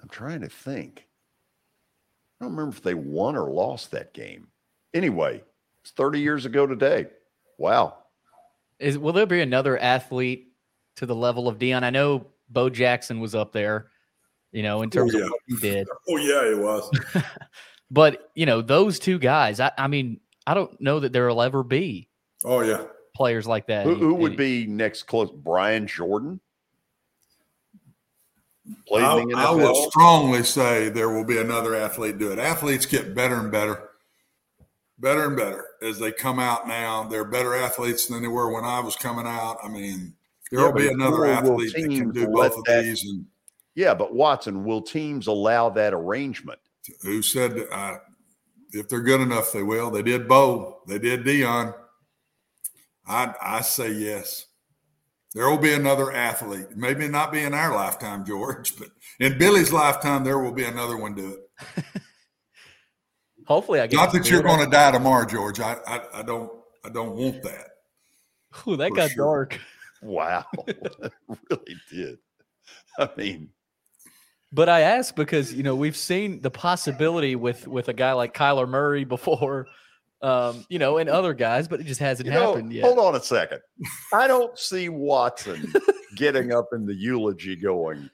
I'm 0.02 0.10
trying 0.10 0.42
to 0.42 0.50
think. 0.50 1.06
I 2.42 2.46
don't 2.46 2.56
remember 2.56 2.76
if 2.76 2.82
they 2.82 2.96
won 2.96 3.36
or 3.36 3.52
lost 3.52 3.92
that 3.92 4.16
game. 4.16 4.48
Anyway, 4.96 5.44
it's 5.88 5.94
30 5.96 6.20
years 6.20 6.46
ago 6.46 6.68
today. 6.68 7.08
Wow. 7.58 7.98
Is 8.78 8.98
will 8.98 9.14
there 9.14 9.26
be 9.26 9.42
another 9.42 9.78
athlete 9.78 10.50
to 10.98 11.06
the 11.06 11.16
level 11.16 11.48
of 11.48 11.58
Deion? 11.58 11.84
I 11.84 11.90
know 11.90 12.28
Bo 12.50 12.70
Jackson 12.70 13.22
was 13.22 13.34
up 13.34 13.54
there, 13.54 13.88
you 14.52 14.64
know, 14.64 14.82
in 14.82 14.90
terms 14.90 15.16
oh, 15.16 15.18
yeah. 15.18 15.26
of 15.26 15.32
what 15.32 15.42
he 15.48 15.56
did. 15.56 15.88
Oh 16.10 16.18
yeah, 16.18 16.52
it 16.52 16.60
was. 16.60 16.92
But 17.90 18.32
you 18.36 18.46
know, 18.46 18.62
those 18.62 19.00
two 19.00 19.18
guys, 19.18 19.62
I, 19.62 19.72
I 19.78 19.88
mean, 19.88 20.20
I 20.46 20.54
don't 20.54 20.80
know 20.82 21.00
that 21.00 21.14
there 21.14 21.26
will 21.30 21.42
ever 21.42 21.64
be 21.64 22.10
Oh 22.44 22.60
yeah. 22.60 22.84
players 23.16 23.48
like 23.48 23.68
that. 23.68 23.86
Who, 23.86 23.96
who 23.96 24.14
would 24.16 24.34
Any- 24.34 24.66
be 24.66 24.68
next 24.68 25.04
close? 25.04 25.32
Brian 25.32 25.88
Jordan? 25.88 26.42
I, 28.94 29.26
I 29.38 29.52
would 29.52 29.76
strongly 29.90 30.44
say 30.44 30.90
there 30.90 31.10
will 31.10 31.24
be 31.24 31.38
another 31.38 31.76
athlete 31.76 32.18
do 32.18 32.34
it. 32.34 32.40
Athletes 32.40 32.86
get 32.86 33.16
better 33.16 33.40
and 33.40 33.50
better, 33.50 33.92
better 35.00 35.28
and 35.28 35.38
better 35.38 35.67
as 35.82 36.00
they 36.00 36.12
come 36.12 36.40
out 36.40 36.68
now. 36.68 37.04
They're 37.04 37.26
better 37.26 37.56
athletes 37.56 38.08
than 38.08 38.22
they 38.22 38.28
were 38.28 38.52
when 38.54 38.64
I 38.66 38.80
was 38.80 38.96
coming 38.96 39.26
out. 39.28 39.58
I 39.64 39.68
mean, 39.70 40.14
there 40.52 40.62
will 40.62 40.80
Yeah, 40.82 40.90
be 40.90 40.94
another 40.94 41.26
athlete 41.26 41.74
that 41.74 41.82
can 41.90 42.12
do 42.12 42.28
both 42.28 42.58
of 42.58 42.64
that- 42.66 42.84
these. 42.84 43.04
And 43.04 43.26
Yeah, 43.76 43.94
but 43.94 44.14
Watson, 44.14 44.64
will 44.64 44.82
teams 44.82 45.28
allow 45.28 45.70
that 45.72 45.94
arrangement? 45.94 46.60
who 47.02 47.22
said 47.22 47.68
I, 47.72 47.98
if 48.72 48.88
they're 48.88 49.02
good 49.02 49.20
enough, 49.22 49.52
they 49.52 49.62
will. 49.64 49.92
They 49.92 50.02
did 50.04 50.28
Bo. 50.28 50.82
They 50.88 51.00
did 51.00 51.26
Deion. 51.26 51.74
I 53.06 53.34
I 53.42 53.62
say 53.62 53.92
yes. 53.92 54.46
There 55.34 55.50
will 55.50 55.58
be 55.58 55.74
another 55.74 56.12
athlete. 56.14 56.76
Maybe 56.76 57.08
not 57.08 57.32
be 57.32 57.42
in 57.44 57.54
our 57.54 57.76
lifetime, 57.76 58.26
George, 58.26 58.76
but 58.80 58.90
in 59.20 59.38
Billy's 59.38 59.72
lifetime, 59.74 60.24
there 60.24 60.40
will 60.40 60.54
be 60.54 60.64
another 60.64 60.98
one 60.98 61.14
do 61.14 61.34
it. 61.34 61.86
Hopefully, 63.48 63.80
I 63.80 63.88
get 63.88 63.96
not 63.96 64.12
that 64.12 64.30
you're 64.30 64.44
going 64.44 64.60
to 64.60 64.70
die 64.70 64.92
tomorrow, 64.92 65.26
George. 65.26 65.62
I, 65.62 65.78
I 65.88 66.02
I 66.16 66.22
don't 66.22 66.52
I 66.84 66.90
don't 66.90 67.16
want 67.16 67.42
that. 67.44 67.70
Ooh, 68.68 68.76
that 68.76 68.92
got 68.92 69.12
sure. 69.12 69.26
dark. 69.26 69.60
Wow. 70.00 70.46
really 71.50 71.76
did. 71.90 72.20
I 73.00 73.10
mean, 73.18 73.50
But 74.52 74.70
I 74.70 74.82
ask 74.82 75.16
because 75.16 75.52
you 75.52 75.64
know 75.64 75.76
we've 75.76 75.98
seen 75.98 76.40
the 76.42 76.52
possibility 76.52 77.36
with 77.36 77.68
with 77.68 77.88
a 77.88 77.94
guy 77.94 78.14
like 78.14 78.36
Kyler 78.36 78.70
Murray 78.70 79.06
before, 79.06 79.66
um, 80.22 80.64
you 80.70 80.78
know, 80.78 81.00
and 81.00 81.10
other 81.10 81.34
guys, 81.34 81.68
but 81.68 81.80
it 81.80 81.88
just 81.88 82.00
hasn't 82.00 82.28
you 82.28 82.34
know, 82.34 82.54
happened 82.54 82.72
yet. 82.72 82.86
hold 82.86 83.00
on 83.00 83.16
a 83.16 83.24
second. 83.24 83.60
I 84.14 84.28
don't 84.28 84.56
see 84.60 84.88
Watson 84.88 85.74
getting 86.16 86.52
up 86.52 86.68
in 86.74 86.86
the 86.86 86.94
eulogy 86.94 87.56
going, 87.56 88.08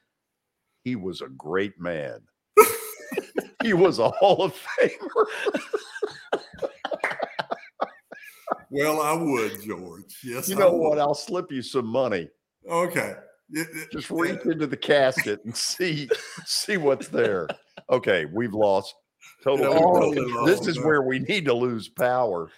he 0.85 0.95
was 0.95 1.19
a 1.19 1.27
great 1.27 1.77
man. 1.81 2.21
He 3.63 3.73
was 3.73 3.99
a 3.99 4.09
Hall 4.09 4.43
of 4.43 4.53
Famer. 4.79 5.25
Well, 8.69 9.01
I 9.01 9.13
would, 9.13 9.61
George. 9.63 10.17
Yes, 10.23 10.49
you 10.49 10.55
know 10.55 10.71
what? 10.73 10.97
I'll 10.99 11.13
slip 11.13 11.51
you 11.51 11.61
some 11.61 11.85
money. 11.85 12.29
Okay. 12.69 13.13
It- 13.51 13.67
it- 13.71 13.91
Just 13.91 14.09
reach 14.09 14.39
into 14.45 14.65
the 14.67 14.77
casket 14.77 15.43
and 15.45 15.55
see 15.55 16.09
see 16.45 16.77
what's 16.77 17.07
there. 17.07 17.47
Okay, 17.89 18.25
we've 18.25 18.53
lost 18.53 18.95
total. 19.43 19.65
Yeah, 19.65 19.71
we 19.73 19.75
control. 19.75 20.13
totally 20.15 20.45
this 20.55 20.67
is 20.67 20.79
where 20.79 21.03
we 21.03 21.19
need 21.19 21.45
to 21.45 21.53
lose 21.53 21.87
power. 21.87 22.49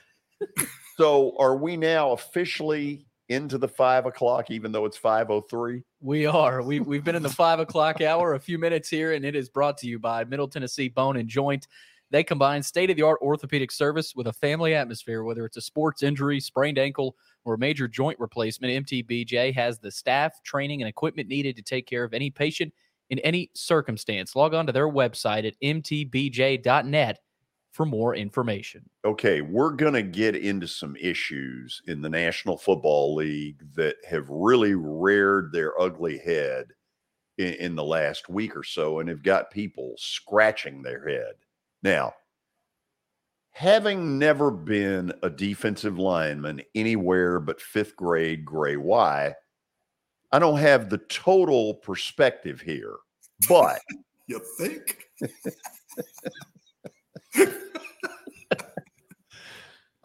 so, 0.98 1.36
are 1.38 1.58
we 1.58 1.76
now 1.76 2.12
officially 2.14 3.06
into 3.30 3.58
the 3.58 3.68
five 3.68 4.06
o'clock, 4.06 4.52
even 4.52 4.72
though 4.72 4.86
it's 4.86 4.98
five 4.98 5.30
o 5.30 5.42
three? 5.42 5.84
We 6.02 6.26
are. 6.26 6.62
We, 6.62 6.80
we've 6.80 7.04
been 7.04 7.16
in 7.16 7.24
the 7.24 7.30
five 7.30 7.60
o'clock 7.60 8.02
hour 8.02 8.34
a 8.34 8.40
few 8.40 8.60
minutes 8.60 8.90
here, 8.90 9.14
and 9.14 9.26
it 9.26 9.36
is 9.36 9.50
brought 9.50 9.78
to 9.80 9.88
you 9.88 10.00
by 10.00 10.24
Middle 10.24 10.48
Tennessee 10.48 10.90
Bone 10.90 11.18
and 11.18 11.28
Joint. 11.28 11.68
They 12.12 12.24
combine 12.24 12.62
state 12.62 12.90
of 12.92 12.98
the 12.98 13.02
art 13.02 13.20
orthopedic 13.22 13.72
service 13.72 14.16
with 14.16 14.28
a 14.28 14.34
family 14.34 14.76
atmosphere, 14.76 15.24
whether 15.24 15.46
it's 15.46 15.58
a 15.58 15.62
sports 15.62 16.04
injury, 16.04 16.40
sprained 16.40 16.78
ankle, 16.78 17.16
or 17.46 17.56
a 17.56 17.58
major 17.58 17.88
joint 17.88 18.20
replacement. 18.20 18.86
MTBJ 18.86 19.54
has 19.56 19.80
the 19.80 19.92
staff, 19.92 20.42
training, 20.44 20.82
and 20.82 20.90
equipment 20.90 21.28
needed 21.28 21.56
to 21.56 21.64
take 21.64 21.88
care 21.88 22.04
of 22.04 22.14
any 22.14 22.30
patient 22.30 22.72
in 23.10 23.20
any 23.20 23.50
circumstance. 23.54 24.36
Log 24.36 24.54
on 24.54 24.68
to 24.68 24.72
their 24.72 24.90
website 24.90 25.48
at 25.48 25.60
mtbj.net 25.62 27.20
for 27.76 27.86
more 27.86 28.16
information. 28.16 28.90
Okay, 29.04 29.42
we're 29.42 29.72
going 29.72 29.94
to 29.94 30.02
get 30.02 30.36
into 30.36 30.68
some 30.68 30.96
issues 30.96 31.82
in 31.88 32.02
the 32.02 32.10
National 32.10 32.58
Football 32.58 33.16
League 33.16 33.62
that 33.76 33.98
have 34.10 34.30
really 34.30 34.76
reared 34.76 35.52
their 35.52 35.80
ugly 35.80 36.18
head 36.18 36.68
in, 37.38 37.54
in 37.56 37.76
the 37.76 37.84
last 37.84 38.30
week 38.30 38.56
or 38.56 38.64
so 38.64 39.00
and 39.00 39.10
have 39.10 39.24
got 39.24 39.52
people 39.52 39.94
scratching 39.98 40.82
their 40.82 41.06
head. 41.06 41.34
Now, 41.84 42.14
having 43.52 44.18
never 44.18 44.52
been 44.52 45.12
a 45.22 45.30
defensive 45.30 46.00
lineman 46.00 46.62
anywhere 46.76 47.42
but 47.42 47.60
fifth 47.60 47.98
grade 47.98 48.46
Gray 48.46 48.78
Y, 48.78 49.34
I 50.32 50.40
don't 50.40 50.60
have 50.60 50.90
the 50.90 51.00
total 51.00 51.74
perspective 51.74 52.62
here, 52.62 52.96
but 53.50 53.82
You 54.28 54.42
think? 54.58 55.08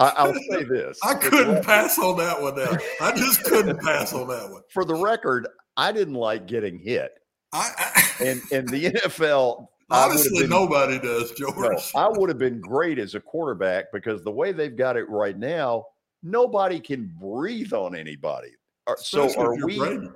I, 0.01 0.12
I'll 0.16 0.34
say 0.34 0.64
this. 0.68 0.98
I 1.05 1.14
couldn't 1.14 1.64
pass 1.64 1.98
on 1.98 2.16
that 2.18 2.40
one 2.40 2.57
now. 2.57 2.76
I 3.01 3.12
just 3.12 3.44
couldn't 3.44 3.80
pass 3.80 4.12
on 4.12 4.26
that 4.28 4.51
one. 4.51 4.62
For 4.72 4.84
the 4.84 4.94
record, 4.94 5.46
I 5.76 5.92
didn't 5.92 6.14
like 6.14 6.46
getting 6.46 6.78
hit. 6.78 7.12
I 7.53 7.70
and 8.24 8.40
and 8.53 8.68
the 8.68 8.92
NFL 8.92 9.66
I 9.90 10.07
would 10.07 10.12
have 10.12 10.20
Honestly, 10.20 10.40
been- 10.42 10.51
nobody 10.51 10.98
does, 11.01 11.32
No, 11.38 11.51
George. 11.53 11.90
I 11.96 12.09
would 12.09 12.28
have 12.28 12.38
been 12.38 12.61
great 12.61 12.98
as 13.01 13.14
a 13.16 13.20
quarterback 13.20 13.86
because 13.92 14.22
the 14.22 14.30
way 14.30 14.53
they've 14.53 14.76
got 14.76 14.96
it 14.96 15.09
right 15.09 15.36
now, 15.36 15.84
nobody 16.22 16.78
can 16.78 17.12
breathe 17.20 17.72
on 17.72 17.96
anybody. 17.96 18.51
Are- 18.86 18.96
So 19.01 19.24
Especially 19.26 19.44
are 19.62 19.66
we 19.66 19.78
Brady. 19.78 20.09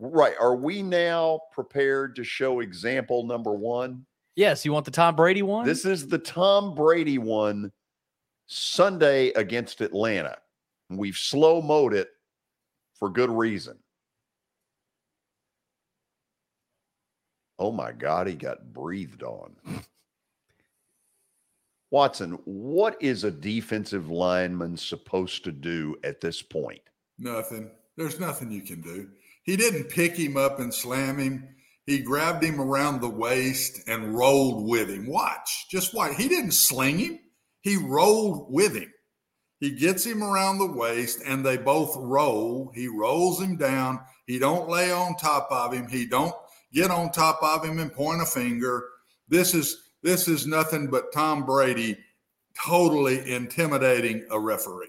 right? 0.00 0.34
Are 0.40 0.56
we 0.56 0.82
now 0.82 1.38
prepared 1.52 2.16
to 2.16 2.24
show 2.24 2.58
example 2.60 3.24
number 3.24 3.52
one? 3.52 4.04
Yes, 4.34 4.64
you 4.64 4.72
want 4.72 4.84
the 4.86 4.90
Tom 4.90 5.14
Brady 5.14 5.42
one? 5.42 5.64
This 5.64 5.84
is 5.84 6.08
the 6.08 6.18
Tom 6.18 6.74
Brady 6.74 7.18
one 7.18 7.70
Sunday 8.46 9.28
against 9.30 9.80
Atlanta. 9.80 10.38
We've 10.88 11.16
slow 11.16 11.60
mode 11.60 11.94
it 11.94 12.10
for 12.94 13.10
good 13.10 13.30
reason. 13.30 13.78
Oh 17.58 17.72
my 17.72 17.92
God, 17.92 18.26
he 18.26 18.34
got 18.34 18.72
breathed 18.72 19.22
on. 19.22 19.56
Watson, 21.90 22.38
what 22.44 22.96
is 23.00 23.24
a 23.24 23.30
defensive 23.30 24.10
lineman 24.10 24.76
supposed 24.76 25.44
to 25.44 25.52
do 25.52 25.96
at 26.04 26.20
this 26.20 26.42
point? 26.42 26.82
Nothing. 27.18 27.70
There's 27.96 28.20
nothing 28.20 28.50
you 28.50 28.60
can 28.60 28.82
do. 28.82 29.08
He 29.44 29.56
didn't 29.56 29.88
pick 29.88 30.16
him 30.16 30.36
up 30.36 30.58
and 30.58 30.74
slam 30.74 31.18
him. 31.18 31.48
He 31.86 32.00
grabbed 32.00 32.42
him 32.42 32.60
around 32.60 33.00
the 33.00 33.08
waist 33.08 33.88
and 33.88 34.14
rolled 34.14 34.68
with 34.68 34.90
him. 34.90 35.06
Watch, 35.06 35.66
just 35.70 35.94
watch. 35.94 36.16
He 36.16 36.28
didn't 36.28 36.52
sling 36.52 36.98
him. 36.98 37.20
He 37.66 37.76
rolled 37.76 38.46
with 38.48 38.76
him. 38.76 38.92
He 39.58 39.72
gets 39.72 40.04
him 40.06 40.22
around 40.22 40.58
the 40.58 40.70
waist 40.72 41.20
and 41.26 41.44
they 41.44 41.56
both 41.56 41.96
roll. 41.96 42.70
He 42.76 42.86
rolls 42.86 43.42
him 43.42 43.56
down. 43.56 43.98
He 44.28 44.38
don't 44.38 44.68
lay 44.68 44.92
on 44.92 45.16
top 45.16 45.48
of 45.50 45.72
him. 45.72 45.88
He 45.88 46.06
don't 46.06 46.32
get 46.72 46.92
on 46.92 47.10
top 47.10 47.40
of 47.42 47.64
him 47.64 47.80
and 47.80 47.92
point 47.92 48.22
a 48.22 48.24
finger. 48.24 48.84
This 49.28 49.52
is 49.52 49.90
this 50.04 50.28
is 50.28 50.46
nothing 50.46 50.86
but 50.86 51.12
Tom 51.12 51.44
Brady 51.44 51.98
totally 52.64 53.32
intimidating 53.34 54.24
a 54.30 54.38
referee. 54.38 54.86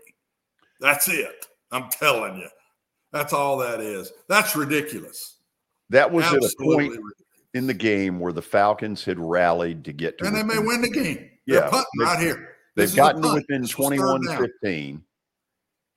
That's 0.79 1.07
it. 1.07 1.47
I'm 1.71 1.89
telling 1.89 2.37
you. 2.37 2.49
That's 3.11 3.33
all 3.33 3.57
that 3.57 3.79
is. 3.79 4.11
That's 4.29 4.55
ridiculous. 4.55 5.39
That 5.89 6.11
was 6.11 6.25
at 6.25 6.33
a 6.33 6.45
Absolutely 6.45 6.89
point 6.89 7.01
in 7.55 7.65
the 7.65 7.73
game 7.73 8.19
where 8.19 8.33
the 8.33 8.43
Falcons 8.43 9.03
had 9.03 9.17
rallied 9.17 9.83
to 9.85 9.93
get 9.93 10.19
to 10.19 10.27
And 10.27 10.35
they 10.35 10.43
may 10.43 10.59
win 10.59 10.81
the 10.83 10.91
game. 10.91 11.31
They're 11.47 11.63
Yeah, 11.63 11.69
punting 11.71 11.87
they- 11.97 12.05
right 12.05 12.19
here. 12.19 12.53
They've 12.77 12.85
This 12.85 12.91
is 12.91 12.97
a 12.97 12.97
gotten 12.97 13.33
within 13.33 13.61
This 13.63 13.75
was 13.75 13.89
third 13.89 13.97
21 13.97 14.25
down. 14.27 14.37
15. 14.37 15.01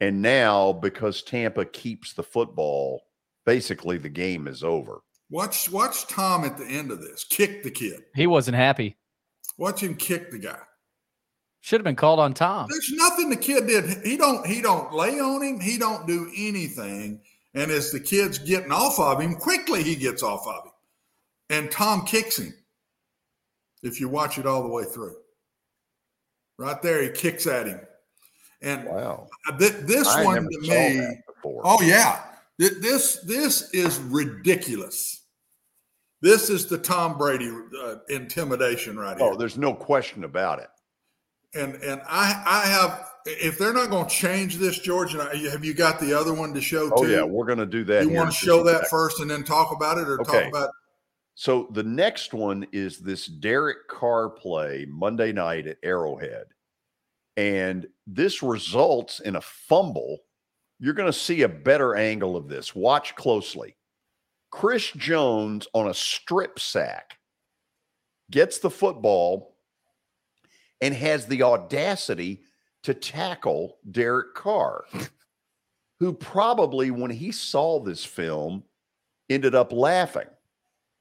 And 0.01 0.23
now, 0.23 0.73
because 0.73 1.23
Tampa 1.23 1.67
keeps 1.67 2.15
the 2.15 2.23
football, 2.23 3.03
basically 3.45 3.99
the 3.99 4.09
game 4.09 4.49
is 4.49 4.65
over. 4.65 5.03
Watch 5.29 5.71
watch 5.71 6.07
Tom 6.07 6.45
at 6.45 6.57
the 6.57 6.65
end 6.65 6.91
of 6.91 7.03
this. 7.03 7.25
Kick 7.25 7.63
the 7.63 7.71
kid. 7.71 8.01
He 8.15 8.27
wasn't 8.27 8.57
happy. 8.57 8.97
Watch 9.59 9.83
him 9.83 9.95
kick 9.95 10.31
the 10.31 10.39
guy. 10.39 10.59
Should 11.61 11.81
have 11.81 11.85
been 11.85 11.97
called 11.97 12.19
on 12.19 12.33
Tom. 12.33 12.67
There's 12.71 12.91
nothing 12.95 13.29
the 13.29 13.37
kid 13.37 13.67
did. 13.67 14.05
He 14.05 14.17
don't 14.17 14.45
he 14.47 14.63
don't 14.63 14.93
lay 14.95 15.21
on 15.21 15.43
him. 15.43 15.61
He 15.61 15.77
don't 15.77 16.07
do 16.07 16.33
anything. 16.35 17.21
And 17.53 17.71
as 17.71 17.93
the 17.93 18.01
kid's 18.01 18.39
getting 18.39 18.73
off 18.73 18.99
of 18.99 19.21
him, 19.21 19.35
quickly 19.35 19.83
he 19.83 19.95
gets 19.95 20.23
off 20.23 20.47
of 20.47 20.65
him. 20.65 20.73
And 21.51 21.71
Tom 21.71 22.07
kicks 22.07 22.39
him. 22.39 22.55
If 23.83 24.01
you 24.01 24.09
watch 24.09 24.39
it 24.39 24.47
all 24.47 24.63
the 24.63 24.69
way 24.69 24.85
through. 24.85 25.17
Right 26.61 26.83
there, 26.83 27.03
he 27.03 27.09
kicks 27.09 27.47
at 27.47 27.67
him. 27.67 27.81
And 28.61 28.85
wow. 28.85 29.29
this 29.59 30.07
I 30.07 30.23
one 30.23 30.47
to 30.47 30.59
me, 30.61 31.01
oh 31.65 31.81
yeah, 31.81 32.21
Th- 32.61 32.75
this 32.83 33.21
this 33.25 33.71
is 33.73 33.99
ridiculous. 34.01 35.23
This 36.21 36.51
is 36.51 36.67
the 36.67 36.77
Tom 36.77 37.17
Brady 37.17 37.51
uh, 37.83 37.97
intimidation 38.11 38.99
right 38.99 39.17
here. 39.17 39.27
Oh, 39.27 39.37
there's 39.37 39.57
no 39.57 39.73
question 39.73 40.25
about 40.25 40.59
it. 40.59 40.69
And 41.55 41.77
and 41.77 42.03
I 42.07 42.43
I 42.45 42.67
have 42.67 43.07
if 43.25 43.57
they're 43.57 43.73
not 43.73 43.89
going 43.89 44.05
to 44.05 44.15
change 44.15 44.59
this, 44.59 44.79
George, 44.79 45.15
and 45.15 45.23
I, 45.23 45.35
have 45.51 45.65
you 45.65 45.73
got 45.73 45.99
the 45.99 46.13
other 46.13 46.35
one 46.35 46.53
to 46.53 46.61
show 46.61 46.91
Oh, 46.93 47.05
too? 47.05 47.11
yeah, 47.11 47.23
we're 47.23 47.47
going 47.47 47.59
to 47.59 47.65
do 47.67 47.85
that. 47.85 48.05
You 48.05 48.11
want 48.13 48.31
to 48.31 48.37
show 48.37 48.63
that 48.65 48.73
second. 48.73 48.89
first 48.91 49.21
and 49.21 49.31
then 49.31 49.45
talk 49.45 49.75
about 49.75 49.97
it, 49.97 50.07
or 50.07 50.21
Okay. 50.21 50.43
talk 50.43 50.49
about 50.51 50.71
So 51.41 51.69
the 51.71 51.83
next 51.83 52.35
one 52.35 52.67
is 52.71 52.99
this 52.99 53.25
Derek 53.25 53.89
Carr 53.89 54.29
play 54.29 54.85
Monday 54.87 55.33
night 55.33 55.67
at 55.67 55.79
Arrowhead. 55.83 56.49
And 57.39 57.87
this 58.07 58.43
results 58.43 59.21
in 59.21 59.37
a 59.37 59.41
fumble. 59.41 60.19
You're 60.81 60.93
going 60.93 61.11
to 61.11 61.19
see 61.19 61.41
a 61.41 61.49
better 61.49 61.97
angle 61.97 62.37
of 62.37 62.47
this. 62.47 62.75
Watch 62.75 63.17
closely. 63.17 63.75
Chris 64.51 64.91
Jones 64.91 65.67
on 65.73 65.89
a 65.89 65.95
strip 65.95 66.59
sack 66.59 67.17
gets 68.31 68.59
the 68.59 68.69
football 68.69 69.57
and 70.83 70.93
has 70.93 71.25
the 71.25 71.43
audacity 71.43 72.43
to 72.83 72.93
tackle 72.93 73.79
Derek 73.91 74.35
Carr, 74.35 74.85
who 76.01 76.13
probably, 76.13 76.91
when 76.91 77.11
he 77.11 77.33
saw 77.33 77.81
this 77.81 78.05
film, 78.05 78.63
ended 79.31 79.55
up 79.55 79.73
laughing, 79.73 80.29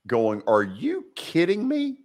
going, 0.09 0.43
Are 0.47 0.63
you 0.63 1.05
kidding 1.15 1.65
me? 1.65 1.99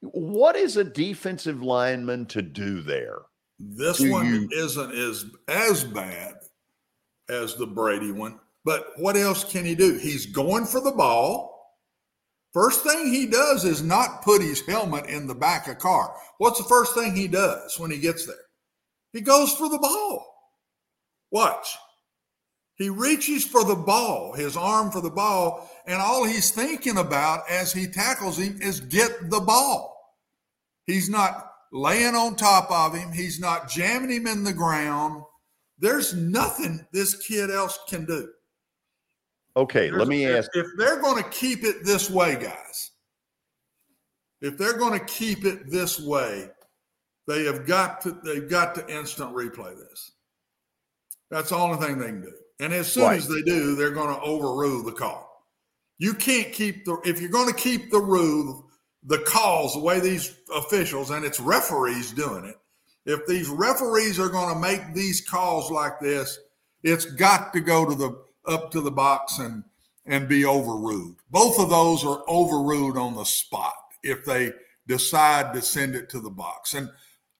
What 0.00 0.56
is 0.56 0.76
a 0.76 0.84
defensive 0.84 1.62
lineman 1.62 2.26
to 2.26 2.42
do 2.42 2.82
there? 2.82 3.18
This 3.60 3.98
Do 3.98 4.10
one 4.10 4.26
you- 4.26 4.48
isn't 4.52 4.92
as 4.92 5.24
as 5.48 5.84
bad 5.84 6.34
as 7.28 7.54
the 7.56 7.66
Brady 7.66 8.10
one, 8.12 8.38
but 8.64 8.92
what 8.96 9.16
else 9.16 9.44
can 9.44 9.64
he 9.64 9.74
do? 9.74 9.94
He's 9.98 10.26
going 10.26 10.64
for 10.66 10.80
the 10.80 10.92
ball. 10.92 11.54
First 12.54 12.82
thing 12.82 13.12
he 13.12 13.26
does 13.26 13.64
is 13.64 13.82
not 13.82 14.22
put 14.22 14.40
his 14.40 14.60
helmet 14.66 15.06
in 15.06 15.26
the 15.26 15.34
back 15.34 15.68
of 15.68 15.78
Carr. 15.78 16.14
What's 16.38 16.58
the 16.58 16.68
first 16.68 16.94
thing 16.94 17.14
he 17.14 17.28
does 17.28 17.78
when 17.78 17.90
he 17.90 17.98
gets 17.98 18.24
there? 18.26 18.36
He 19.12 19.20
goes 19.20 19.52
for 19.54 19.68
the 19.68 19.78
ball. 19.78 20.24
Watch. 21.30 21.76
He 22.78 22.90
reaches 22.90 23.44
for 23.44 23.64
the 23.64 23.74
ball, 23.74 24.32
his 24.34 24.56
arm 24.56 24.92
for 24.92 25.00
the 25.00 25.10
ball, 25.10 25.68
and 25.86 26.00
all 26.00 26.24
he's 26.24 26.52
thinking 26.52 26.98
about 26.98 27.42
as 27.50 27.72
he 27.72 27.88
tackles 27.88 28.38
him 28.38 28.58
is 28.62 28.78
get 28.78 29.30
the 29.30 29.40
ball. 29.40 29.96
He's 30.86 31.10
not 31.10 31.50
laying 31.72 32.14
on 32.14 32.36
top 32.36 32.70
of 32.70 32.94
him, 32.94 33.12
he's 33.12 33.40
not 33.40 33.68
jamming 33.68 34.10
him 34.10 34.26
in 34.28 34.44
the 34.44 34.52
ground. 34.52 35.24
There's 35.80 36.14
nothing 36.14 36.86
this 36.92 37.16
kid 37.16 37.50
else 37.50 37.78
can 37.88 38.04
do. 38.04 38.28
Okay, 39.56 39.90
let 39.90 40.06
me 40.06 40.24
ask. 40.24 40.48
If 40.54 40.66
they're 40.78 41.00
going 41.00 41.22
to 41.22 41.28
keep 41.30 41.64
it 41.64 41.84
this 41.84 42.08
way, 42.08 42.36
guys, 42.36 42.92
if 44.40 44.56
they're 44.56 44.78
going 44.78 44.96
to 44.96 45.04
keep 45.04 45.44
it 45.44 45.68
this 45.68 46.00
way, 46.00 46.48
they 47.26 47.44
have 47.44 47.66
got 47.66 48.00
to 48.02 48.18
they've 48.24 48.48
got 48.48 48.76
to 48.76 48.88
instant 48.88 49.34
replay 49.34 49.76
this. 49.76 50.12
That's 51.30 51.50
the 51.50 51.56
only 51.56 51.84
thing 51.84 51.98
they 51.98 52.06
can 52.06 52.22
do. 52.22 52.32
And 52.60 52.72
as 52.72 52.92
soon 52.92 53.04
Right. 53.04 53.18
as 53.18 53.28
they 53.28 53.42
do, 53.42 53.76
they're 53.76 53.90
going 53.90 54.14
to 54.14 54.20
overrule 54.20 54.82
the 54.82 54.92
call. 54.92 55.46
You 55.98 56.14
can't 56.14 56.52
keep 56.52 56.84
the 56.84 56.98
if 57.04 57.20
you're 57.20 57.30
going 57.30 57.48
to 57.48 57.54
keep 57.54 57.90
the 57.90 58.00
rule, 58.00 58.68
the 59.02 59.18
calls 59.18 59.74
the 59.74 59.80
way 59.80 60.00
these 60.00 60.34
officials 60.54 61.10
and 61.10 61.24
it's 61.24 61.40
referees 61.40 62.12
doing 62.12 62.44
it. 62.44 62.56
If 63.04 63.26
these 63.26 63.48
referees 63.48 64.18
are 64.20 64.28
going 64.28 64.54
to 64.54 64.60
make 64.60 64.94
these 64.94 65.20
calls 65.20 65.70
like 65.70 65.98
this, 66.00 66.38
it's 66.82 67.04
got 67.04 67.52
to 67.52 67.60
go 67.60 67.84
to 67.88 67.94
the 67.94 68.22
up 68.46 68.70
to 68.72 68.80
the 68.80 68.90
box 68.90 69.38
and 69.38 69.64
and 70.06 70.28
be 70.28 70.44
overruled. 70.44 71.16
Both 71.30 71.58
of 71.58 71.68
those 71.70 72.04
are 72.04 72.22
overruled 72.28 72.96
on 72.96 73.14
the 73.14 73.24
spot 73.24 73.74
if 74.02 74.24
they 74.24 74.52
decide 74.86 75.52
to 75.52 75.60
send 75.60 75.94
it 75.94 76.08
to 76.10 76.20
the 76.20 76.30
box. 76.30 76.74
And 76.74 76.90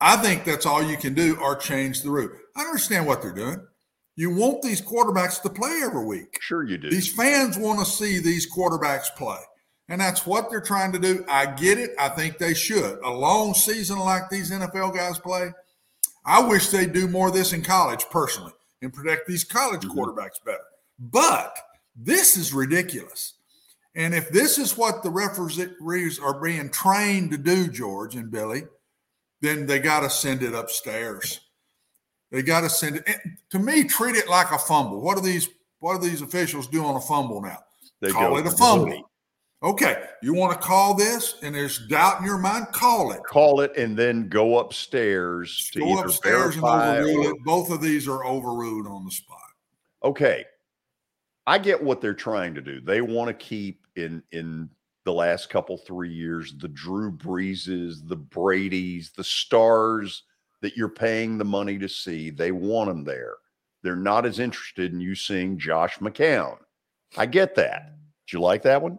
I 0.00 0.16
think 0.16 0.44
that's 0.44 0.66
all 0.66 0.82
you 0.82 0.96
can 0.96 1.14
do 1.14 1.38
or 1.40 1.56
change 1.56 2.02
the 2.02 2.10
rule. 2.10 2.30
I 2.54 2.62
understand 2.62 3.06
what 3.06 3.22
they're 3.22 3.32
doing. 3.32 3.66
You 4.18 4.30
want 4.30 4.62
these 4.62 4.82
quarterbacks 4.82 5.40
to 5.42 5.48
play 5.48 5.80
every 5.84 6.04
week. 6.04 6.38
Sure, 6.40 6.64
you 6.64 6.76
do. 6.76 6.90
These 6.90 7.14
fans 7.14 7.56
want 7.56 7.78
to 7.78 7.84
see 7.84 8.18
these 8.18 8.52
quarterbacks 8.52 9.14
play. 9.16 9.38
And 9.88 10.00
that's 10.00 10.26
what 10.26 10.50
they're 10.50 10.60
trying 10.60 10.90
to 10.90 10.98
do. 10.98 11.24
I 11.28 11.46
get 11.46 11.78
it. 11.78 11.90
I 12.00 12.08
think 12.08 12.36
they 12.36 12.52
should. 12.52 12.98
A 13.04 13.10
long 13.12 13.54
season 13.54 13.96
like 14.00 14.28
these 14.28 14.50
NFL 14.50 14.96
guys 14.96 15.20
play. 15.20 15.52
I 16.26 16.42
wish 16.42 16.66
they'd 16.66 16.92
do 16.92 17.06
more 17.06 17.28
of 17.28 17.34
this 17.34 17.52
in 17.52 17.62
college 17.62 18.06
personally 18.10 18.50
and 18.82 18.92
protect 18.92 19.28
these 19.28 19.44
college 19.44 19.82
mm-hmm. 19.82 19.96
quarterbacks 19.96 20.44
better. 20.44 20.64
But 20.98 21.56
this 21.94 22.36
is 22.36 22.52
ridiculous. 22.52 23.34
And 23.94 24.16
if 24.16 24.30
this 24.30 24.58
is 24.58 24.76
what 24.76 25.04
the 25.04 25.10
referees 25.10 26.18
are 26.18 26.40
being 26.42 26.70
trained 26.70 27.30
to 27.30 27.38
do, 27.38 27.68
George 27.68 28.16
and 28.16 28.32
Billy, 28.32 28.64
then 29.42 29.66
they 29.66 29.78
got 29.78 30.00
to 30.00 30.10
send 30.10 30.42
it 30.42 30.54
upstairs. 30.54 31.38
They 32.30 32.42
got 32.42 32.60
to 32.62 32.70
send 32.70 32.96
it. 32.96 33.05
and 33.06 33.36
To 33.50 33.59
me, 33.59 33.84
treat 33.84 34.14
it 34.16 34.28
like 34.28 34.50
a 34.50 34.59
fumble. 34.59 35.00
What 35.00 35.16
do 35.16 35.22
these 35.22 35.48
What 35.80 36.00
do 36.00 36.09
these 36.09 36.22
officials 36.22 36.66
do 36.66 36.84
on 36.84 36.96
a 36.96 37.00
fumble 37.00 37.40
now? 37.40 37.59
They 38.00 38.10
call 38.10 38.30
go 38.30 38.36
it 38.38 38.46
a 38.46 38.50
fumble. 38.50 39.10
Okay, 39.60 40.05
you 40.22 40.34
want 40.34 40.52
to 40.52 40.64
call 40.64 40.94
this, 40.94 41.34
and 41.42 41.52
there's 41.52 41.84
doubt 41.88 42.20
in 42.20 42.26
your 42.26 42.38
mind. 42.38 42.68
Call 42.72 43.10
it. 43.10 43.24
Call 43.24 43.60
it 43.62 43.76
and 43.76 43.96
then 43.96 44.28
go 44.28 44.59
upstairs 44.60 45.68
to 45.72 45.80
Go 45.80 45.98
upstairs 46.00 46.55
and 46.55 46.64
overrule 46.64 47.26
or- 47.26 47.30
it. 47.32 47.36
Both 47.44 47.70
of 47.72 47.80
these 47.80 48.06
are 48.06 48.24
overruled 48.24 48.86
on 48.86 49.05
the 49.05 49.10
spot. 49.10 49.38
okay 50.05 50.44
i 51.48 51.59
get 51.59 51.82
what 51.82 52.00
they're 52.00 52.14
trying 52.14 52.55
to 52.55 52.60
do 52.60 52.78
they 52.80 53.00
want 53.00 53.26
to 53.26 53.34
keep 53.34 53.84
in 53.96 54.22
in 54.32 54.68
the 55.05 55.12
last 55.12 55.48
couple 55.50 55.76
three 55.78 56.12
years 56.12 56.55
the 56.59 56.68
drew 56.68 57.10
breeses 57.10 58.02
the 58.05 58.14
brady's 58.14 59.10
the 59.16 59.24
stars 59.24 60.22
that 60.62 60.76
you're 60.76 60.89
paying 60.89 61.39
the 61.39 61.44
money 61.44 61.78
to 61.78 61.89
see 61.89 62.30
they 62.30 62.51
want 62.52 62.89
them 62.89 63.05
there 63.05 63.35
they're 63.82 63.97
not 63.97 64.26
as 64.26 64.39
interested 64.39 64.93
in 64.93 65.01
you 65.01 65.14
seeing 65.14 65.59
josh 65.59 65.98
mccown 65.98 66.56
i 67.16 67.24
get 67.26 67.55
that 67.55 67.94
did 68.26 68.32
you 68.35 68.40
like 68.40 68.62
that 68.62 68.80
one 68.82 68.98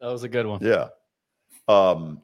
That 0.00 0.08
was 0.12 0.22
a 0.24 0.28
good 0.28 0.46
one. 0.46 0.60
yeah 0.62 0.88
um 1.68 2.20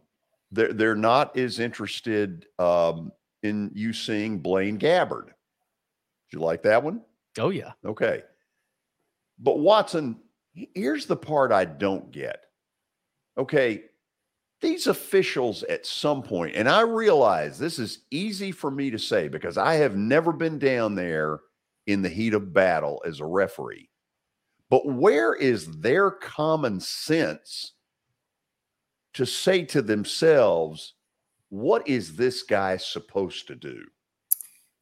they're 0.53 0.73
they're 0.73 0.95
not 0.97 1.37
as 1.37 1.59
interested 1.61 2.47
um 2.59 3.13
in 3.43 3.71
you 3.75 3.93
seeing 3.93 4.39
blaine 4.39 4.79
gabbert 4.79 5.27
did 5.27 6.39
you 6.39 6.41
like 6.41 6.63
that 6.63 6.83
one 6.83 7.03
Oh 7.39 7.51
yeah. 7.51 7.73
Okay. 7.87 8.25
But 9.39 9.61
Watson, 9.61 10.19
here's 10.75 11.07
the 11.07 11.17
part 11.17 11.53
I 11.53 11.65
don't 11.65 12.11
get. 12.11 12.43
Okay. 13.39 13.85
These 14.61 14.87
officials 14.87 15.63
at 15.65 15.87
some 15.87 16.23
point, 16.23 16.55
and 16.55 16.69
I 16.69 16.83
realize 16.83 17.59
this 17.59 17.79
is 17.79 18.01
easy 18.11 18.53
for 18.53 18.71
me 18.71 18.91
to 18.91 18.99
say 18.99 19.29
because 19.29 19.57
I 19.57 19.75
have 19.75 19.97
never 19.97 20.33
been 20.33 20.59
down 20.59 20.95
there 20.95 21.41
in 21.87 22.03
the 22.03 22.11
heat 22.11 22.35
of 22.35 22.53
battle 22.53 23.03
as 23.07 23.21
a 23.21 23.25
referee. 23.25 23.89
But 24.69 24.87
where 24.87 25.35
is 25.35 25.67
their 25.79 26.11
common 26.11 26.79
sense 26.79 27.73
to 29.15 29.25
say 29.27 29.65
to 29.67 29.83
themselves, 29.83 30.95
what 31.49 31.87
is 31.89 32.15
this 32.15 32.43
guy 32.43 32.77
supposed 32.77 33.49
to 33.49 33.57
do? 33.57 33.83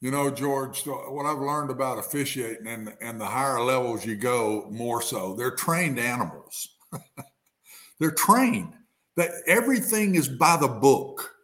You 0.01 0.11
know, 0.11 0.31
George, 0.31 0.83
what 0.85 1.27
I've 1.27 1.41
learned 1.41 1.71
about 1.71 1.99
officiating 1.99 2.67
and, 2.67 2.95
and 3.01 3.21
the 3.21 3.27
higher 3.27 3.61
levels 3.61 4.05
you 4.05 4.17
go, 4.17 4.69
more 4.71 5.03
so, 5.03 5.35
they're 5.35 5.57
trained 5.57 5.99
animals. 5.99 6.69
they're 7.99 8.13
trained. 8.13 8.75
That 9.19 9.33
everything 9.49 10.15
is 10.15 10.29
by 10.29 10.57
the 10.57 10.69
book. 10.69 11.35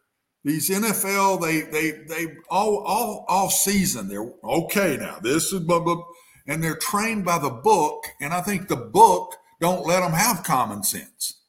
These 0.45 0.71
NFL, 0.71 1.41
they 1.43 1.63
they 1.63 1.91
they 2.07 2.35
all 2.49 2.85
all 2.87 3.25
all 3.27 3.51
season 3.51 4.09
they're 4.09 4.33
okay 4.45 4.97
now. 4.97 5.19
This 5.21 5.53
is 5.53 5.59
blah, 5.59 5.81
blah, 5.81 6.01
and 6.47 6.63
they're 6.63 6.77
trained 6.77 7.25
by 7.25 7.39
the 7.39 7.51
book. 7.51 8.05
And 8.21 8.33
I 8.33 8.43
think 8.43 8.69
the 8.69 8.77
book 8.77 9.35
don't 9.61 9.85
let 9.85 10.01
them 10.01 10.13
have 10.13 10.45
common 10.45 10.85
sense. 10.85 11.41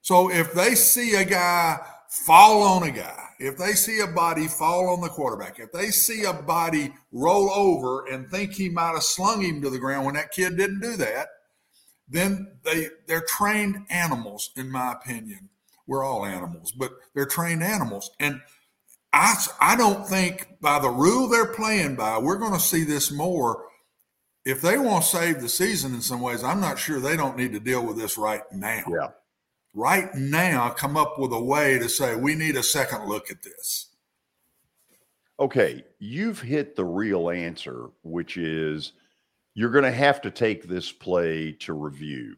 So 0.00 0.30
if 0.30 0.54
they 0.54 0.76
see 0.76 1.16
a 1.16 1.24
guy 1.24 1.78
fall 2.08 2.62
on 2.62 2.84
a 2.84 2.92
guy, 2.92 3.24
if 3.40 3.58
they 3.58 3.72
see 3.72 3.98
a 3.98 4.06
body 4.06 4.46
fall 4.46 4.90
on 4.90 5.00
the 5.00 5.08
quarterback, 5.08 5.58
if 5.58 5.72
they 5.72 5.88
see 5.88 6.22
a 6.22 6.32
body 6.32 6.94
roll 7.10 7.50
over 7.50 8.06
and 8.06 8.30
think 8.30 8.52
he 8.52 8.68
might 8.68 8.92
have 8.92 9.02
slung 9.02 9.42
him 9.42 9.60
to 9.62 9.70
the 9.70 9.80
ground 9.80 10.06
when 10.06 10.14
that 10.14 10.30
kid 10.30 10.56
didn't 10.56 10.78
do 10.78 10.96
that, 10.98 11.26
then 12.08 12.58
they 12.64 12.88
they're 13.06 13.24
trained 13.26 13.86
animals, 13.90 14.50
in 14.56 14.70
my 14.70 14.92
opinion. 14.92 15.48
We're 15.86 16.04
all 16.04 16.24
animals, 16.26 16.72
but 16.72 16.92
they're 17.14 17.26
trained 17.26 17.62
animals. 17.62 18.10
And 18.20 18.40
I 19.12 19.34
I 19.60 19.76
don't 19.76 20.06
think 20.06 20.48
by 20.60 20.78
the 20.78 20.90
rule 20.90 21.28
they're 21.28 21.52
playing 21.54 21.96
by, 21.96 22.18
we're 22.18 22.38
going 22.38 22.52
to 22.52 22.60
see 22.60 22.84
this 22.84 23.10
more. 23.10 23.64
If 24.44 24.60
they 24.62 24.78
want 24.78 25.02
to 25.04 25.10
save 25.10 25.40
the 25.40 25.48
season 25.48 25.94
in 25.94 26.00
some 26.00 26.20
ways, 26.20 26.44
I'm 26.44 26.60
not 26.60 26.78
sure 26.78 27.00
they 27.00 27.16
don't 27.16 27.36
need 27.36 27.52
to 27.52 27.60
deal 27.60 27.84
with 27.84 27.96
this 27.98 28.16
right 28.16 28.42
now 28.52 28.84
Yeah. 28.88 29.08
right 29.74 30.14
now 30.14 30.70
come 30.70 30.96
up 30.96 31.18
with 31.18 31.32
a 31.32 31.40
way 31.42 31.78
to 31.80 31.88
say 31.88 32.14
we 32.14 32.36
need 32.36 32.54
a 32.56 32.62
second 32.62 33.08
look 33.08 33.28
at 33.30 33.42
this. 33.42 33.88
Okay, 35.38 35.84
you've 35.98 36.40
hit 36.40 36.76
the 36.76 36.84
real 36.84 37.28
answer, 37.28 37.90
which 38.02 38.36
is 38.38 38.92
you're 39.56 39.70
going 39.70 39.84
to 39.84 39.90
have 39.90 40.20
to 40.20 40.30
take 40.30 40.64
this 40.64 40.92
play 40.92 41.50
to 41.50 41.72
review. 41.72 42.36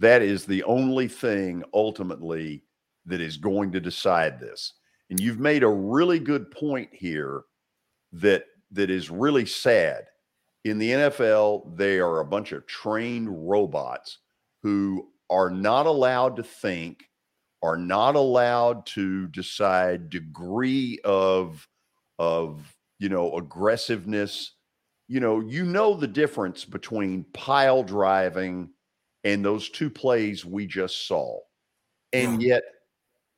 That 0.00 0.22
is 0.22 0.44
the 0.44 0.64
only 0.64 1.06
thing 1.06 1.62
ultimately 1.72 2.64
that 3.06 3.20
is 3.20 3.36
going 3.36 3.70
to 3.72 3.80
decide 3.80 4.40
this. 4.40 4.72
And 5.08 5.20
you've 5.20 5.38
made 5.38 5.62
a 5.62 5.68
really 5.68 6.18
good 6.18 6.50
point 6.50 6.90
here 6.92 7.44
that 8.14 8.46
that 8.72 8.90
is 8.90 9.08
really 9.08 9.46
sad. 9.46 10.06
In 10.64 10.78
the 10.78 10.90
NFL, 10.90 11.76
they 11.76 12.00
are 12.00 12.18
a 12.18 12.26
bunch 12.26 12.50
of 12.50 12.66
trained 12.66 13.48
robots 13.48 14.18
who 14.64 15.10
are 15.30 15.50
not 15.50 15.86
allowed 15.86 16.34
to 16.36 16.42
think, 16.42 17.04
are 17.62 17.76
not 17.76 18.16
allowed 18.16 18.84
to 18.86 19.28
decide 19.28 20.10
degree 20.10 20.98
of 21.04 21.68
of 22.18 22.74
you 22.98 23.08
know 23.08 23.36
aggressiveness 23.36 24.54
you 25.12 25.20
know 25.20 25.40
you 25.40 25.66
know 25.66 25.92
the 25.92 26.06
difference 26.06 26.64
between 26.64 27.22
pile 27.34 27.82
driving 27.82 28.70
and 29.24 29.44
those 29.44 29.68
two 29.68 29.90
plays 29.90 30.42
we 30.42 30.66
just 30.66 31.06
saw 31.06 31.38
and 32.14 32.42
yet 32.42 32.62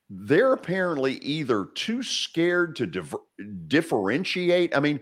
they're 0.08 0.52
apparently 0.52 1.14
either 1.14 1.64
too 1.74 2.00
scared 2.00 2.76
to 2.76 2.86
diver- 2.86 3.18
differentiate 3.66 4.76
i 4.76 4.78
mean 4.78 5.00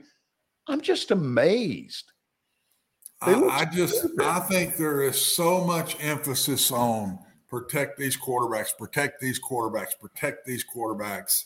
i'm 0.67 0.81
just 0.81 1.11
amazed 1.11 2.11
I, 3.21 3.35
I 3.35 3.65
just. 3.67 4.05
I 4.21 4.41
think 4.41 4.77
there 4.77 5.03
is 5.03 5.17
so 5.17 5.65
much 5.65 5.97
emphasis 6.03 6.73
on 6.73 7.21
protect 7.49 7.97
these 7.97 8.17
quarterbacks, 8.17 8.77
protect 8.77 9.21
these 9.21 9.39
quarterbacks, 9.39 9.91
protect 10.01 10.45
these 10.45 10.65
quarterbacks, 10.65 11.45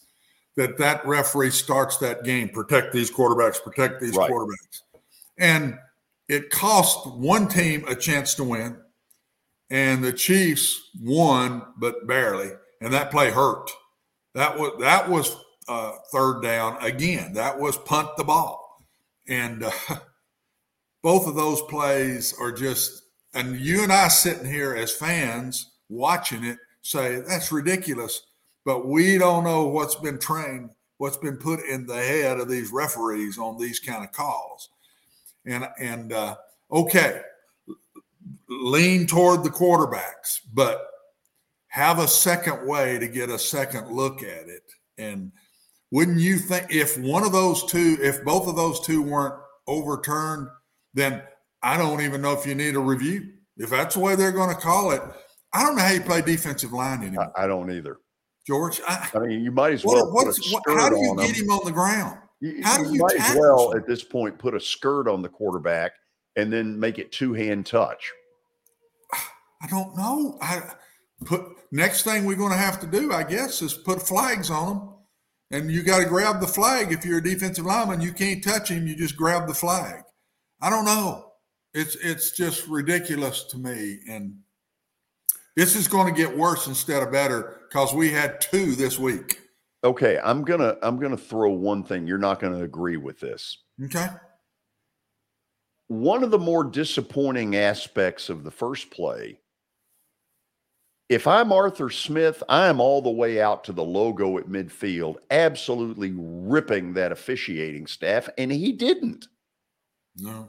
that 0.57 0.79
that 0.79 1.07
referee 1.07 1.51
starts 1.51 1.99
that 1.99 2.25
game, 2.25 2.49
protect 2.49 2.93
these 2.93 3.11
quarterbacks, 3.11 3.63
protect 3.63 4.01
these 4.01 4.17
Right. 4.17 4.31
quarterbacks. 4.31 4.83
And 5.39 5.79
it 6.29 6.51
cost 6.51 7.07
one 7.07 7.49
team 7.49 7.85
a 7.87 7.95
chance 7.95 8.35
to 8.35 8.45
win, 8.45 8.79
and 9.71 10.03
the 10.03 10.13
Chiefs 10.13 10.91
won, 11.01 11.63
but 11.77 12.07
barely. 12.07 12.51
And 12.81 12.93
that 12.93 13.11
play 13.11 13.31
hurt. 13.31 13.71
That 14.35 14.59
was 14.59 14.73
that 14.81 15.09
was 15.09 15.37
uh, 15.69 15.93
third 16.13 16.43
down 16.43 16.77
again. 16.83 17.33
That 17.35 17.59
was 17.59 17.77
punt 17.79 18.11
the 18.17 18.25
ball, 18.25 18.85
and 19.29 19.65
uh, 19.65 19.71
both 21.03 21.27
of 21.27 21.35
those 21.35 21.63
plays 21.63 22.35
are 22.41 22.53
just. 22.53 23.03
And 23.35 23.61
you 23.61 23.83
and 23.83 23.93
I 23.93 24.09
sitting 24.09 24.51
here 24.51 24.75
as 24.75 24.95
fans 24.95 25.71
watching 25.91 26.43
it 26.43 26.59
say 26.83 27.21
that's 27.21 27.53
ridiculous, 27.53 28.23
but 28.65 28.87
we 28.87 29.19
don't 29.19 29.45
know 29.45 29.67
what's 29.67 29.97
been 29.97 30.19
trained, 30.19 30.71
what's 30.99 31.17
been 31.17 31.37
put 31.37 31.61
in 31.61 31.87
the 31.87 31.97
head 31.97 32.39
of 32.39 32.49
these 32.49 32.73
referees 32.73 33.39
on 33.39 33.59
these 33.59 33.81
kind 33.81 34.05
of 34.05 34.13
calls, 34.13 34.71
and 35.47 35.69
and 35.79 36.13
uh, 36.13 36.37
okay, 36.71 37.21
lean 38.49 39.07
toward 39.07 39.45
the 39.45 39.51
quarterbacks, 39.51 40.41
but 40.53 40.87
have 41.69 41.99
a 41.99 42.09
second 42.09 42.67
way 42.67 42.99
to 42.99 43.09
get 43.09 43.31
a 43.31 43.39
second 43.39 43.91
look 43.91 44.23
at 44.23 44.49
it. 44.49 44.63
And 44.99 45.33
wouldn't 45.91 46.21
you 46.21 46.39
think 46.39 46.67
if 46.71 46.99
one 46.99 47.23
of 47.23 47.33
those 47.33 47.65
two, 47.65 47.99
if 48.01 48.25
both 48.25 48.49
of 48.49 48.57
those 48.57 48.81
two 48.81 49.03
weren't 49.03 49.35
overturned, 49.67 50.49
then 50.95 51.23
I 51.63 51.77
don't 51.77 52.01
even 52.01 52.23
know 52.23 52.33
if 52.33 52.47
you 52.47 52.55
need 52.55 52.77
a 52.77 52.81
review. 52.81 53.33
If 53.57 53.71
that's 53.71 53.95
the 53.95 54.01
way 54.01 54.17
they're 54.17 54.33
going 54.33 54.55
to 54.55 54.61
call 54.61 54.93
it, 54.93 55.03
I 55.53 55.63
don't 55.63 55.77
know 55.77 55.83
how 55.83 55.93
you 55.93 56.01
play 56.01 56.23
defensive 56.23 56.73
line 56.73 57.03
anymore. 57.03 57.33
I, 57.37 57.45
I 57.45 57.47
don't 57.47 57.71
either. 57.71 57.99
George, 58.47 58.81
I, 58.87 59.09
I 59.15 59.19
mean, 59.21 59.43
you 59.43 59.51
might 59.51 59.73
as 59.73 59.85
well. 59.85 60.09
a 60.09 60.13
what's, 60.13 60.53
what, 60.53 60.63
how 60.67 60.89
do 60.89 60.97
you 60.97 61.17
get 61.17 61.35
them. 61.35 61.45
him 61.45 61.51
on 61.51 61.65
the 61.65 61.73
ground? 61.73 62.19
You, 62.41 62.61
How 62.63 62.79
do 62.79 62.85
you 62.85 62.95
you 62.95 63.01
might 63.01 63.21
as 63.21 63.37
well 63.37 63.75
at 63.75 63.87
this 63.87 64.05
point 64.05 64.39
put 64.39 64.55
a 64.55 64.61
skirt 64.61 65.09
on 65.09 65.23
the 65.23 65.29
quarterback 65.29 65.93
and 66.37 66.53
then 66.53 66.79
make 66.79 66.99
it 66.99 67.11
two 67.11 67.33
hand 67.33 67.67
touch. 67.67 68.13
I 69.63 69.67
don't 69.69 69.97
know. 69.97 70.39
I 70.41 70.63
put 71.25 71.43
next 71.73 72.03
thing 72.03 72.25
we're 72.25 72.37
going 72.37 72.53
to 72.53 72.59
have 72.59 72.81
to 72.81 72.87
do, 72.87 73.13
I 73.13 73.23
guess, 73.25 73.63
is 73.63 73.75
put 73.75 74.07
flags 74.07 74.51
on 74.51 74.69
them, 74.69 74.89
and 75.51 75.71
you 75.71 75.83
got 75.83 76.03
to 76.03 76.09
grab 76.09 76.41
the 76.41 76.47
flag. 76.47 76.93
If 76.93 77.05
you're 77.05 77.19
a 77.19 77.25
defensive 77.25 77.65
lineman, 77.65 78.03
you 78.03 78.13
can't 78.13 78.45
touch 78.45 78.71
him. 78.71 78.87
You 78.87 78.95
just 78.95 79.17
grab 79.17 79.49
the 79.49 79.55
flag. 79.55 80.03
I 80.61 80.71
don't 80.71 80.85
know. 80.85 81.33
It's 81.75 81.97
it's 81.97 82.31
just 82.33 82.67
ridiculous 82.69 83.45
to 83.45 83.59
me, 83.59 84.01
and 84.09 84.37
this 85.57 85.75
is 85.75 85.89
going 85.89 86.13
to 86.13 86.19
get 86.19 86.37
worse 86.37 86.67
instead 86.67 87.03
of 87.03 87.13
better 87.13 87.63
because 87.69 87.95
we 87.95 88.11
had 88.11 88.41
two 88.41 88.75
this 88.75 88.99
week. 88.99 89.41
Okay, 89.85 90.19
I'm 90.23 90.43
gonna 90.43 90.77
I'm 90.83 90.99
gonna 90.99 91.17
throw 91.17 91.51
one 91.51 91.83
thing. 91.83 92.07
You're 92.07 92.19
not 92.19 92.41
gonna 92.41 92.63
agree 92.63 92.97
with 92.97 93.21
this. 93.21 93.59
Okay. 93.85 94.09
One 95.89 96.25
of 96.25 96.31
the 96.31 96.39
more 96.39 96.65
disappointing 96.65 97.57
aspects 97.57 98.29
of 98.29 98.43
the 98.43 98.51
first 98.51 98.91
play. 98.91 99.39
If 101.09 101.29
I'm 101.29 101.53
Arthur 101.53 101.89
Smith, 101.89 102.43
I 102.49 102.67
am 102.67 102.81
all 102.81 103.01
the 103.01 103.11
way 103.11 103.41
out 103.41 103.63
to 103.65 103.73
the 103.73 103.85
logo 103.85 104.39
at 104.39 104.49
midfield, 104.49 105.19
absolutely 105.31 106.13
ripping 106.17 106.95
that 106.95 107.13
officiating 107.13 107.87
staff, 107.87 108.29
and 108.37 108.51
he 108.51 108.73
didn't. 108.73 109.29
No. 110.17 110.49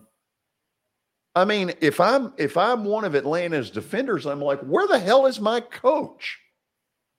I 1.36 1.45
mean, 1.45 1.74
if 1.82 1.99
I'm 1.99 2.34
if 2.38 2.58
I'm 2.58 2.84
one 2.84 3.06
of 3.06 3.14
Atlanta's 3.14 3.70
defenders, 3.70 4.26
I'm 4.26 4.41
like, 4.41 4.60
where 4.62 4.88
the 4.88 4.98
hell 4.98 5.28
is 5.28 5.40
my 5.40 5.60
coach? 5.60 6.40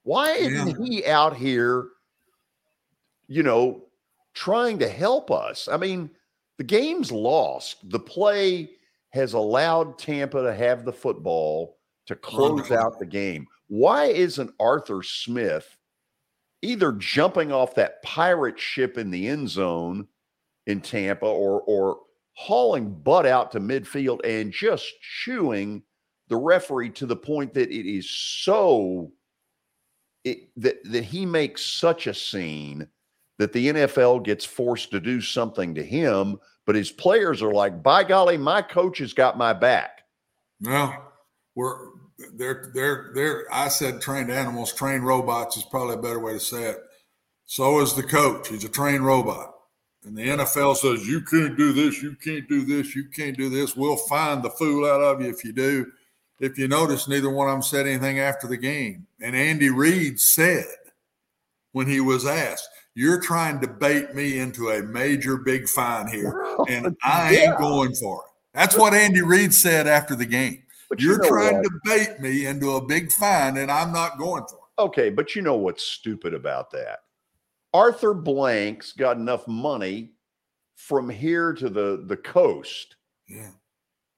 Why 0.03 0.31
isn't 0.31 0.85
he 0.85 1.05
out 1.05 1.37
here, 1.37 1.87
you 3.29 3.43
know, 3.43 3.85
trying 4.33 4.79
to 4.79 4.89
help 4.89 5.31
us? 5.31 5.69
I 5.71 5.77
mean, 5.77 6.09
the 6.57 6.63
game's 6.65 7.11
lost. 7.11 7.89
The 7.89 7.99
play 7.99 8.71
has 9.11 9.33
allowed 9.33 9.97
Tampa 9.97 10.41
to 10.43 10.53
have 10.53 10.83
the 10.83 10.91
football 10.91 11.77
to 12.07 12.15
close 12.15 12.71
out 12.71 12.99
the 12.99 13.05
game. 13.05 13.47
Why 13.67 14.05
isn't 14.05 14.53
Arthur 14.59 15.03
Smith 15.03 15.77
either 16.61 16.91
jumping 16.93 17.51
off 17.51 17.75
that 17.75 18.01
pirate 18.03 18.59
ship 18.59 18.97
in 18.97 19.11
the 19.11 19.27
end 19.27 19.47
zone 19.47 20.07
in 20.67 20.81
Tampa 20.81 21.25
or 21.25 21.61
or 21.61 21.99
hauling 22.33 22.89
butt 22.91 23.25
out 23.25 23.51
to 23.51 23.59
midfield 23.59 24.19
and 24.23 24.51
just 24.51 24.89
chewing 25.23 25.83
the 26.29 26.37
referee 26.37 26.89
to 26.89 27.05
the 27.05 27.15
point 27.15 27.53
that 27.53 27.69
it 27.69 27.85
is 27.85 28.09
so 28.09 29.11
it, 30.23 30.49
that 30.57 30.77
that 30.85 31.03
he 31.03 31.25
makes 31.25 31.63
such 31.63 32.07
a 32.07 32.13
scene 32.13 32.87
that 33.39 33.53
the 33.53 33.69
NFL 33.69 34.23
gets 34.23 34.45
forced 34.45 34.91
to 34.91 34.99
do 34.99 35.19
something 35.21 35.73
to 35.73 35.83
him, 35.83 36.37
but 36.67 36.75
his 36.75 36.91
players 36.91 37.41
are 37.41 37.53
like, 37.53 37.81
"By 37.81 38.03
golly, 38.03 38.37
my 38.37 38.61
coach 38.61 38.99
has 38.99 39.13
got 39.13 39.37
my 39.37 39.53
back." 39.53 40.03
No, 40.59 40.93
we're 41.55 41.87
they're 42.35 42.71
they're 42.75 43.11
they're. 43.15 43.45
I 43.51 43.69
said 43.69 44.01
trained 44.01 44.29
animals, 44.29 44.73
trained 44.73 45.05
robots 45.05 45.57
is 45.57 45.63
probably 45.63 45.95
a 45.95 46.01
better 46.01 46.19
way 46.19 46.33
to 46.33 46.39
say 46.39 46.63
it. 46.65 46.77
So 47.45 47.79
is 47.79 47.95
the 47.95 48.03
coach. 48.03 48.49
He's 48.49 48.65
a 48.65 48.69
trained 48.69 49.05
robot. 49.05 49.55
And 50.03 50.17
the 50.17 50.27
NFL 50.27 50.75
says 50.77 51.07
you 51.07 51.21
can't 51.21 51.57
do 51.57 51.73
this, 51.73 52.01
you 52.01 52.15
can't 52.15 52.47
do 52.47 52.63
this, 52.63 52.95
you 52.95 53.05
can't 53.09 53.35
do 53.35 53.49
this. 53.49 53.75
We'll 53.75 53.97
find 53.97 54.43
the 54.43 54.49
fool 54.51 54.85
out 54.85 55.01
of 55.01 55.21
you 55.21 55.29
if 55.29 55.43
you 55.43 55.51
do. 55.51 55.91
If 56.39 56.57
you 56.57 56.67
notice, 56.67 57.07
neither 57.07 57.29
one 57.29 57.49
of 57.49 57.53
them 57.53 57.61
said 57.61 57.85
anything 57.85 58.19
after 58.19 58.47
the 58.47 58.55
game. 58.55 59.07
And 59.19 59.35
Andy 59.35 59.69
Reid 59.69 60.19
said 60.19 60.67
when 61.73 61.87
he 61.87 61.99
was 61.99 62.25
asked, 62.25 62.69
"You're 62.99 63.21
trying 63.21 63.61
to 63.61 63.67
bait 63.67 64.13
me 64.13 64.39
into 64.39 64.71
a 64.71 64.83
major 64.83 65.37
big 65.37 65.69
fine 65.69 66.07
here, 66.07 66.45
and 66.67 66.97
I 67.01 67.33
ain't 67.33 67.57
going 67.57 67.95
for 67.95 68.23
it." 68.25 68.31
That's 68.53 68.77
what 68.77 68.93
Andy 68.93 69.21
Reid 69.21 69.53
said 69.53 69.87
after 69.87 70.15
the 70.15 70.25
game. 70.25 70.63
But 70.89 70.99
you 70.99 71.09
You're 71.09 71.19
know 71.19 71.29
trying 71.29 71.57
what? 71.57 71.63
to 71.63 71.79
bait 71.85 72.19
me 72.19 72.45
into 72.45 72.71
a 72.71 72.85
big 72.85 73.09
fine, 73.11 73.55
and 73.57 73.71
I'm 73.71 73.93
not 73.93 74.17
going 74.17 74.43
for 74.49 74.55
it. 74.55 74.81
Okay, 74.81 75.09
but 75.09 75.33
you 75.33 75.41
know 75.41 75.55
what's 75.55 75.83
stupid 75.83 76.33
about 76.33 76.71
that? 76.71 76.99
Arthur 77.73 78.13
Blank's 78.13 78.91
got 78.91 79.15
enough 79.15 79.47
money 79.47 80.11
from 80.75 81.09
here 81.09 81.53
to 81.53 81.69
the 81.69 82.03
the 82.05 82.17
coast. 82.17 82.97
Yeah. 83.27 83.51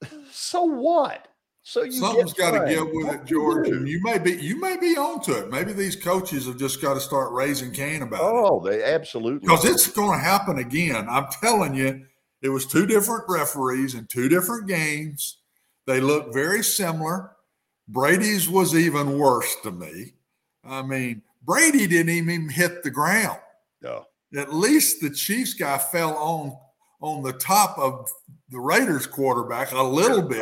So 0.31 0.63
what? 0.63 1.27
So 1.63 1.83
you 1.83 1.91
Something's 1.91 2.33
got 2.33 2.51
to 2.51 2.67
give 2.67 2.88
with 2.91 3.13
it, 3.13 3.25
George. 3.25 3.69
And 3.69 3.88
you 3.88 4.01
may 4.01 4.17
be 4.17 4.33
you 4.33 4.59
may 4.59 4.77
be 4.77 4.97
onto 4.97 5.33
it. 5.33 5.49
Maybe 5.51 5.73
these 5.73 5.95
coaches 5.95 6.47
have 6.47 6.57
just 6.57 6.81
got 6.81 6.95
to 6.95 6.99
start 6.99 7.31
raising 7.31 7.71
Cain 7.71 8.01
about 8.01 8.19
it. 8.19 8.23
Oh, 8.23 8.59
they 8.59 8.83
absolutely 8.83 9.39
because 9.39 9.65
it's 9.65 9.88
going 9.88 10.17
to 10.17 10.23
happen 10.23 10.57
again. 10.57 11.07
I'm 11.07 11.27
telling 11.41 11.75
you, 11.75 12.05
it 12.41 12.49
was 12.49 12.65
two 12.65 12.88
different 12.88 13.25
referees 13.29 13.93
in 13.93 14.07
two 14.07 14.27
different 14.27 14.67
games. 14.67 15.38
They 15.85 16.01
look 16.01 16.33
very 16.33 16.63
similar. 16.63 17.31
Brady's 17.88 18.49
was 18.49 18.75
even 18.75 19.19
worse 19.19 19.55
to 19.63 19.71
me. 19.71 20.13
I 20.63 20.81
mean, 20.81 21.21
Brady 21.43 21.88
didn't 21.88 22.13
even 22.13 22.49
hit 22.49 22.83
the 22.83 22.91
ground. 22.91 23.39
No. 23.81 24.05
At 24.35 24.53
least 24.53 25.01
the 25.01 25.09
Chiefs 25.09 25.53
guy 25.53 25.77
fell 25.77 26.15
on 26.17 26.57
on 27.01 27.23
the 27.23 27.33
top 27.33 27.77
of 27.77 28.09
the 28.49 28.59
Raiders 28.59 29.05
quarterback 29.05 29.71
a 29.71 29.81
little 29.81 30.21
bit. 30.21 30.41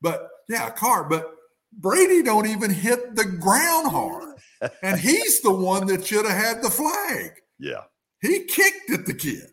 But 0.00 0.28
yeah, 0.48 0.70
Carr. 0.70 1.04
But 1.08 1.30
Brady 1.72 2.22
don't 2.22 2.46
even 2.46 2.70
hit 2.70 3.14
the 3.14 3.24
ground 3.24 3.90
hard, 3.90 4.38
and 4.82 4.98
he's 5.00 5.40
the 5.42 5.54
one 5.54 5.86
that 5.88 6.06
should 6.06 6.26
have 6.26 6.36
had 6.42 6.62
the 6.62 6.70
flag. 6.70 7.30
Yeah. 7.58 7.82
He 8.22 8.44
kicked 8.44 8.90
at 8.90 9.06
the 9.06 9.14
kid. 9.14 9.46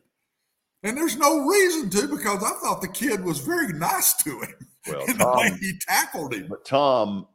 And 0.83 0.95
there's 0.97 1.17
no 1.17 1.45
reason 1.45 1.89
to 1.91 2.07
because 2.07 2.43
I 2.43 2.51
thought 2.61 2.81
the 2.81 2.87
kid 2.87 3.23
was 3.23 3.39
very 3.39 3.73
nice 3.73 4.13
to 4.23 4.39
him 4.41 4.53
Well, 4.87 5.05
in 5.05 5.17
the 5.17 5.27
way 5.35 5.51
he 5.59 5.73
tackled 5.87 6.33
him. 6.33 6.47
but 6.49 6.63
Tom, 6.65 7.27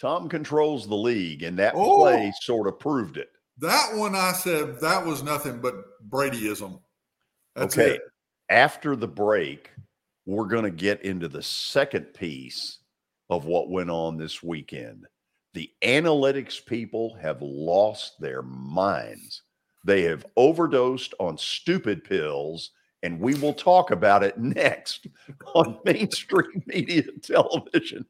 Tom 0.00 0.28
controls 0.28 0.86
the 0.86 0.94
league, 0.96 1.42
and 1.42 1.58
that 1.58 1.74
Oh. 1.76 1.96
play 2.00 2.32
sort 2.40 2.66
of 2.66 2.78
proved 2.78 3.16
it. 3.18 3.28
That 3.58 3.94
one 3.94 4.14
I 4.14 4.32
said 4.32 4.80
that 4.80 5.04
was 5.04 5.22
nothing 5.22 5.60
but 5.60 5.74
Bradyism. 6.08 6.80
That's 7.54 7.76
okay. 7.78 7.94
it. 7.96 8.02
After 8.50 8.94
the 8.96 9.08
break, 9.08 9.70
we're 10.26 10.46
going 10.46 10.64
to 10.64 10.70
get 10.70 11.02
into 11.02 11.28
the 11.28 11.42
second 11.42 12.12
piece 12.12 12.80
of 13.30 13.44
what 13.44 13.70
went 13.70 13.90
on 13.90 14.16
this 14.16 14.42
weekend. 14.42 15.06
The 15.54 15.70
analytics 15.82 16.64
people 16.64 17.16
have 17.22 17.40
lost 17.40 18.20
their 18.20 18.42
minds. 18.42 19.42
They 19.84 20.02
have 20.02 20.26
overdosed 20.36 21.14
on 21.20 21.38
stupid 21.38 22.04
pills, 22.04 22.72
and 23.02 23.20
we 23.20 23.34
will 23.34 23.54
talk 23.54 23.92
about 23.92 24.24
it 24.24 24.36
next 24.38 25.06
on 25.54 25.78
mainstream 25.84 26.62
media 26.66 27.04
television. 27.22 28.04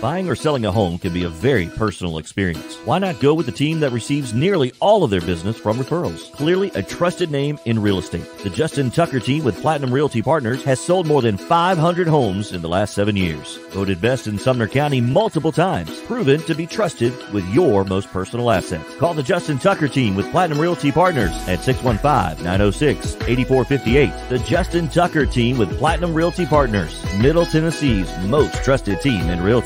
Buying 0.00 0.28
or 0.28 0.34
selling 0.34 0.64
a 0.64 0.72
home 0.72 0.98
can 0.98 1.12
be 1.12 1.24
a 1.24 1.28
very 1.28 1.66
personal 1.66 2.16
experience. 2.18 2.76
Why 2.84 2.98
not 2.98 3.20
go 3.20 3.34
with 3.34 3.46
the 3.46 3.52
team 3.52 3.78
that 3.80 3.92
receives 3.92 4.32
nearly 4.32 4.72
all 4.80 5.04
of 5.04 5.10
their 5.10 5.20
business 5.20 5.58
from 5.58 5.76
referrals? 5.78 6.32
Clearly 6.32 6.70
a 6.74 6.82
trusted 6.82 7.30
name 7.30 7.58
in 7.66 7.82
real 7.82 7.98
estate. 7.98 8.26
The 8.38 8.48
Justin 8.50 8.90
Tucker 8.90 9.20
team 9.20 9.44
with 9.44 9.60
Platinum 9.60 9.92
Realty 9.92 10.22
Partners 10.22 10.64
has 10.64 10.80
sold 10.80 11.06
more 11.06 11.20
than 11.20 11.36
500 11.36 12.08
homes 12.08 12.52
in 12.52 12.62
the 12.62 12.68
last 12.68 12.94
seven 12.94 13.16
years. 13.16 13.58
Voted 13.70 14.00
best 14.00 14.26
in 14.26 14.38
Sumner 14.38 14.66
County 14.68 15.02
multiple 15.02 15.52
times. 15.52 16.00
Proven 16.02 16.40
to 16.42 16.54
be 16.54 16.66
trusted 16.66 17.12
with 17.32 17.44
your 17.52 17.84
most 17.84 18.10
personal 18.12 18.50
assets. 18.50 18.96
Call 18.96 19.14
the 19.14 19.22
Justin 19.22 19.58
Tucker 19.58 19.88
team 19.88 20.14
with 20.14 20.30
Platinum 20.30 20.60
Realty 20.60 20.90
Partners 20.90 21.32
at 21.48 21.58
615-906-8458. 21.60 24.28
The 24.28 24.38
Justin 24.40 24.88
Tucker 24.88 25.26
team 25.26 25.58
with 25.58 25.76
Platinum 25.78 26.14
Realty 26.14 26.46
Partners, 26.46 27.04
Middle 27.18 27.44
Tennessee's 27.46 28.10
most 28.26 28.54
trusted 28.64 29.00
team 29.02 29.28
in 29.28 29.42
realty. 29.42 29.65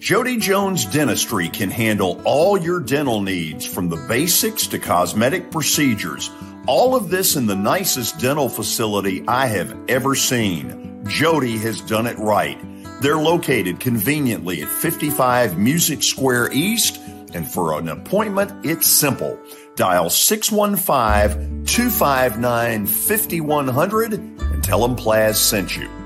Jody 0.00 0.38
Jones 0.38 0.86
Dentistry 0.86 1.50
can 1.50 1.70
handle 1.70 2.22
all 2.24 2.56
your 2.56 2.80
dental 2.80 3.20
needs 3.20 3.66
from 3.66 3.90
the 3.90 4.02
basics 4.08 4.66
to 4.68 4.78
cosmetic 4.78 5.50
procedures. 5.50 6.30
All 6.66 6.94
of 6.94 7.10
this 7.10 7.36
in 7.36 7.46
the 7.46 7.54
nicest 7.54 8.18
dental 8.18 8.48
facility 8.48 9.22
I 9.28 9.44
have 9.48 9.76
ever 9.90 10.14
seen. 10.14 11.04
Jody 11.06 11.58
has 11.58 11.82
done 11.82 12.06
it 12.06 12.18
right. 12.18 12.58
They're 13.02 13.18
located 13.18 13.78
conveniently 13.78 14.62
at 14.62 14.70
55 14.70 15.58
Music 15.58 16.02
Square 16.02 16.54
East, 16.54 16.98
and 17.34 17.46
for 17.46 17.78
an 17.78 17.88
appointment, 17.88 18.64
it's 18.64 18.86
simple. 18.86 19.38
Dial 19.76 20.08
615 20.08 21.66
259 21.66 22.86
5100 22.86 24.14
and 24.14 24.64
tell 24.64 24.80
them 24.80 24.96
Plaz 24.96 25.34
sent 25.34 25.76
you. 25.76 25.99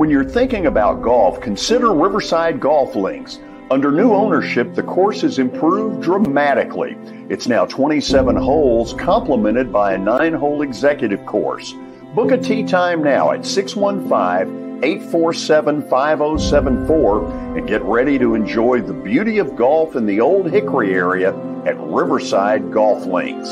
When 0.00 0.08
you're 0.08 0.24
thinking 0.24 0.64
about 0.64 1.02
golf, 1.02 1.42
consider 1.42 1.92
Riverside 1.92 2.58
Golf 2.58 2.96
Links. 2.96 3.38
Under 3.70 3.92
new 3.92 4.14
ownership, 4.14 4.74
the 4.74 4.82
course 4.82 5.20
has 5.20 5.38
improved 5.38 6.00
dramatically. 6.00 6.96
It's 7.28 7.46
now 7.46 7.66
27 7.66 8.34
holes, 8.34 8.94
complemented 8.94 9.70
by 9.70 9.92
a 9.92 9.98
nine 9.98 10.32
hole 10.32 10.62
executive 10.62 11.26
course. 11.26 11.74
Book 12.14 12.30
a 12.30 12.38
tee 12.38 12.64
time 12.64 13.04
now 13.04 13.32
at 13.32 13.44
615 13.44 14.82
847 14.82 15.82
5074 15.82 17.58
and 17.58 17.68
get 17.68 17.82
ready 17.82 18.18
to 18.18 18.34
enjoy 18.34 18.80
the 18.80 18.94
beauty 18.94 19.36
of 19.36 19.54
golf 19.54 19.96
in 19.96 20.06
the 20.06 20.18
Old 20.18 20.50
Hickory 20.50 20.94
area 20.94 21.36
at 21.66 21.78
Riverside 21.78 22.72
Golf 22.72 23.04
Links. 23.04 23.50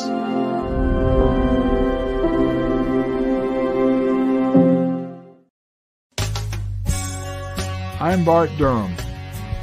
I'm 8.09 8.25
Bart 8.25 8.49
Durham. 8.57 8.97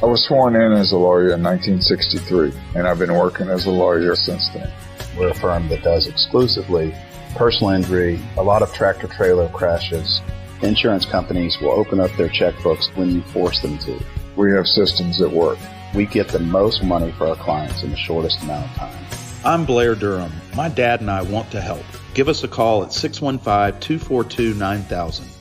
I 0.03 0.05
was 0.05 0.23
sworn 0.23 0.55
in 0.55 0.71
as 0.73 0.91
a 0.91 0.97
lawyer 0.97 1.33
in 1.33 1.41
1963, 1.41 2.53
and 2.75 2.87
I've 2.87 2.99
been 2.99 3.15
working 3.15 3.49
as 3.49 3.65
a 3.65 3.71
lawyer 3.71 4.15
since 4.15 4.49
then. 4.49 4.71
We're 5.17 5.29
a 5.29 5.33
firm 5.33 5.67
that 5.69 5.81
does 5.81 6.05
exclusively 6.05 6.93
personal 7.35 7.71
injury, 7.73 8.21
a 8.37 8.43
lot 8.43 8.61
of 8.61 8.71
tractor 8.71 9.07
trailer 9.07 9.49
crashes. 9.49 10.21
Insurance 10.61 11.07
companies 11.07 11.59
will 11.59 11.71
open 11.71 11.99
up 11.99 12.11
their 12.17 12.29
checkbooks 12.29 12.95
when 12.95 13.09
you 13.09 13.23
force 13.23 13.61
them 13.61 13.79
to. 13.79 13.99
We 14.35 14.51
have 14.51 14.67
systems 14.67 15.17
that 15.17 15.31
work. 15.31 15.57
We 15.95 16.05
get 16.05 16.27
the 16.27 16.37
most 16.37 16.83
money 16.83 17.11
for 17.13 17.25
our 17.25 17.35
clients 17.37 17.81
in 17.81 17.89
the 17.89 17.97
shortest 17.97 18.43
amount 18.43 18.69
of 18.69 18.75
time. 18.75 19.05
I'm 19.43 19.65
Blair 19.65 19.95
Durham. 19.95 20.31
My 20.55 20.69
dad 20.69 21.01
and 21.01 21.09
I 21.09 21.23
want 21.23 21.49
to 21.49 21.61
help. 21.61 21.83
Give 22.13 22.29
us 22.29 22.43
a 22.43 22.47
call 22.47 22.83
at 22.83 22.93
615 22.93 23.81
242 23.81 24.53
9000. 24.53 25.34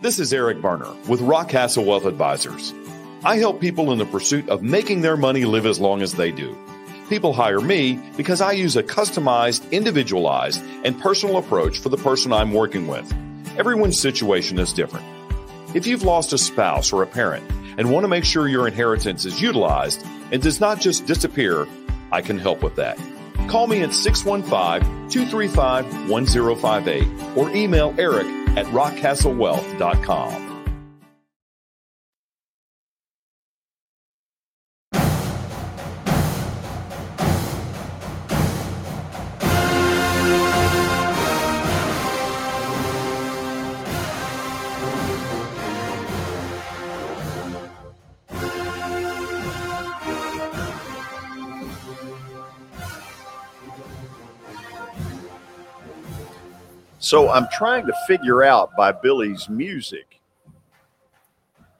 This 0.00 0.20
is 0.20 0.32
Eric 0.32 0.62
Berner 0.62 0.94
with 1.08 1.18
Rockcastle 1.18 1.84
Wealth 1.84 2.04
Advisors. 2.04 2.72
I 3.24 3.38
help 3.38 3.60
people 3.60 3.90
in 3.90 3.98
the 3.98 4.06
pursuit 4.06 4.48
of 4.48 4.62
making 4.62 5.00
their 5.00 5.16
money 5.16 5.44
live 5.44 5.66
as 5.66 5.80
long 5.80 6.02
as 6.02 6.12
they 6.12 6.30
do. 6.30 6.56
People 7.08 7.32
hire 7.32 7.60
me 7.60 7.98
because 8.16 8.40
I 8.40 8.52
use 8.52 8.76
a 8.76 8.84
customized, 8.84 9.68
individualized, 9.72 10.62
and 10.84 11.00
personal 11.00 11.36
approach 11.36 11.80
for 11.80 11.88
the 11.88 11.96
person 11.96 12.32
I'm 12.32 12.52
working 12.52 12.86
with. 12.86 13.12
Everyone's 13.58 14.00
situation 14.00 14.60
is 14.60 14.72
different. 14.72 15.04
If 15.74 15.88
you've 15.88 16.04
lost 16.04 16.32
a 16.32 16.38
spouse 16.38 16.92
or 16.92 17.02
a 17.02 17.06
parent 17.08 17.50
and 17.76 17.90
want 17.90 18.04
to 18.04 18.08
make 18.08 18.24
sure 18.24 18.46
your 18.46 18.68
inheritance 18.68 19.24
is 19.24 19.42
utilized 19.42 20.06
and 20.30 20.40
does 20.40 20.60
not 20.60 20.80
just 20.80 21.06
disappear, 21.06 21.66
I 22.12 22.22
can 22.22 22.38
help 22.38 22.62
with 22.62 22.76
that. 22.76 22.96
Call 23.48 23.66
me 23.66 23.82
at 23.82 23.92
615 23.92 25.08
235 25.10 26.08
1058 26.08 27.36
or 27.36 27.50
email 27.50 27.92
Eric 27.98 28.37
at 28.58 28.66
rockcastlewealth.com. 28.66 30.47
So 57.08 57.30
I'm 57.30 57.48
trying 57.50 57.86
to 57.86 57.94
figure 58.06 58.42
out 58.42 58.76
by 58.76 58.92
Billy's 58.92 59.48
music 59.48 60.20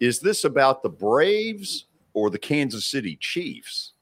is 0.00 0.20
this 0.20 0.44
about 0.44 0.82
the 0.82 0.88
Braves 0.88 1.84
or 2.14 2.30
the 2.30 2.38
Kansas 2.38 2.86
City 2.86 3.16
Chiefs? 3.16 3.92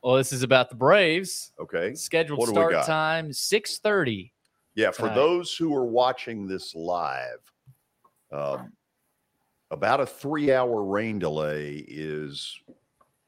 Well, 0.00 0.14
this 0.14 0.32
is 0.32 0.44
about 0.44 0.70
the 0.70 0.76
Braves. 0.76 1.50
Okay. 1.58 1.92
Scheduled 1.96 2.38
What 2.38 2.50
start 2.50 2.86
time 2.86 3.32
6:30. 3.32 4.30
Yeah, 4.76 4.92
for 4.92 5.02
tonight. 5.02 5.14
those 5.16 5.56
who 5.56 5.74
are 5.74 5.86
watching 5.86 6.46
this 6.46 6.72
live, 6.76 7.40
um, 8.30 8.72
about 9.72 10.00
a 10.00 10.06
three 10.06 10.52
hour 10.52 10.84
rain 10.84 11.18
delay 11.18 11.84
is 11.88 12.60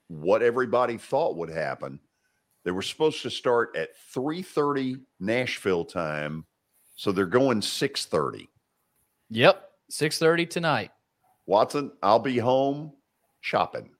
what 0.06 0.42
everybody 0.42 0.96
thought 0.96 1.34
would 1.34 1.50
happen. 1.50 1.98
They 2.62 2.70
were 2.70 2.82
supposed 2.82 3.20
to 3.22 3.30
start 3.30 3.74
at 3.74 3.96
3:30 4.14 5.00
Nashville 5.18 5.84
time, 5.84 6.44
so 6.98 7.12
they're 7.12 7.26
going 7.26 7.60
6:30. 7.60 8.48
Yep, 9.30 9.70
6:30 9.90 10.50
tonight. 10.50 10.90
Watson, 11.46 11.92
I'll 12.02 12.18
be 12.18 12.38
home 12.38 12.92
chopping. 13.40 13.90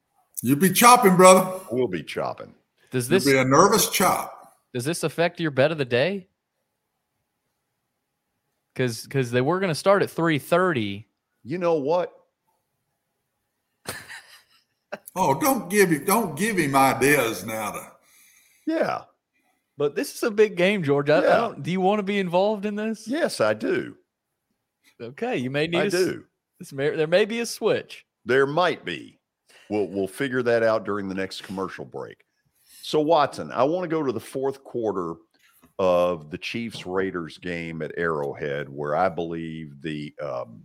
You 0.42 0.56
be 0.56 0.70
chopping, 0.72 1.16
brother. 1.16 1.60
We'll 1.70 1.86
be 1.86 2.02
chopping. 2.02 2.54
Does 2.90 3.08
You'll 3.08 3.20
this 3.20 3.32
be 3.32 3.38
a 3.38 3.44
nervous 3.44 3.88
chop. 3.88 4.56
does 4.74 4.84
this 4.84 5.04
affect 5.04 5.38
your 5.40 5.52
bet 5.52 5.70
of 5.70 5.78
the 5.78 5.84
day? 5.84 6.26
Because 8.74 9.04
because 9.04 9.30
they 9.30 9.40
were 9.42 9.60
going 9.60 9.70
to 9.70 9.74
start 9.76 10.02
at 10.02 10.10
3:30. 10.10 11.04
You 11.44 11.58
know 11.58 11.74
what? 11.74 12.12
Oh, 15.14 15.38
don't 15.38 15.68
give 15.68 15.90
him 15.90 16.04
don't 16.04 16.36
give 16.36 16.56
him 16.56 16.74
ideas 16.74 17.44
now 17.44 17.72
to 17.72 17.92
Yeah. 18.66 19.02
But 19.78 19.94
this 19.94 20.12
is 20.16 20.24
a 20.24 20.30
big 20.30 20.56
game, 20.56 20.82
George. 20.82 21.08
I, 21.08 21.18
I 21.18 21.22
don't, 21.22 21.62
do 21.62 21.70
you 21.70 21.80
want 21.80 22.00
to 22.00 22.02
be 22.02 22.18
involved 22.18 22.66
in 22.66 22.74
this? 22.74 23.06
Yes, 23.06 23.40
I 23.40 23.54
do. 23.54 23.94
Okay, 25.00 25.36
you 25.36 25.50
may 25.50 25.68
need. 25.68 25.78
I 25.78 25.84
a 25.84 25.90
do. 25.90 26.24
This 26.58 26.72
may, 26.72 26.90
there 26.90 27.06
may 27.06 27.24
be 27.24 27.38
a 27.38 27.46
switch. 27.46 28.04
There 28.24 28.44
might 28.44 28.84
be. 28.84 29.20
We'll 29.70 29.86
we'll 29.86 30.08
figure 30.08 30.42
that 30.42 30.64
out 30.64 30.84
during 30.84 31.08
the 31.08 31.14
next 31.14 31.44
commercial 31.44 31.84
break. 31.84 32.24
So 32.82 33.00
Watson, 33.00 33.52
I 33.52 33.62
want 33.62 33.84
to 33.84 33.88
go 33.88 34.02
to 34.02 34.10
the 34.10 34.18
fourth 34.18 34.64
quarter 34.64 35.14
of 35.78 36.30
the 36.30 36.38
Chiefs 36.38 36.84
Raiders 36.84 37.38
game 37.38 37.80
at 37.80 37.92
Arrowhead, 37.96 38.68
where 38.68 38.96
I 38.96 39.08
believe 39.08 39.80
the 39.80 40.12
um, 40.20 40.64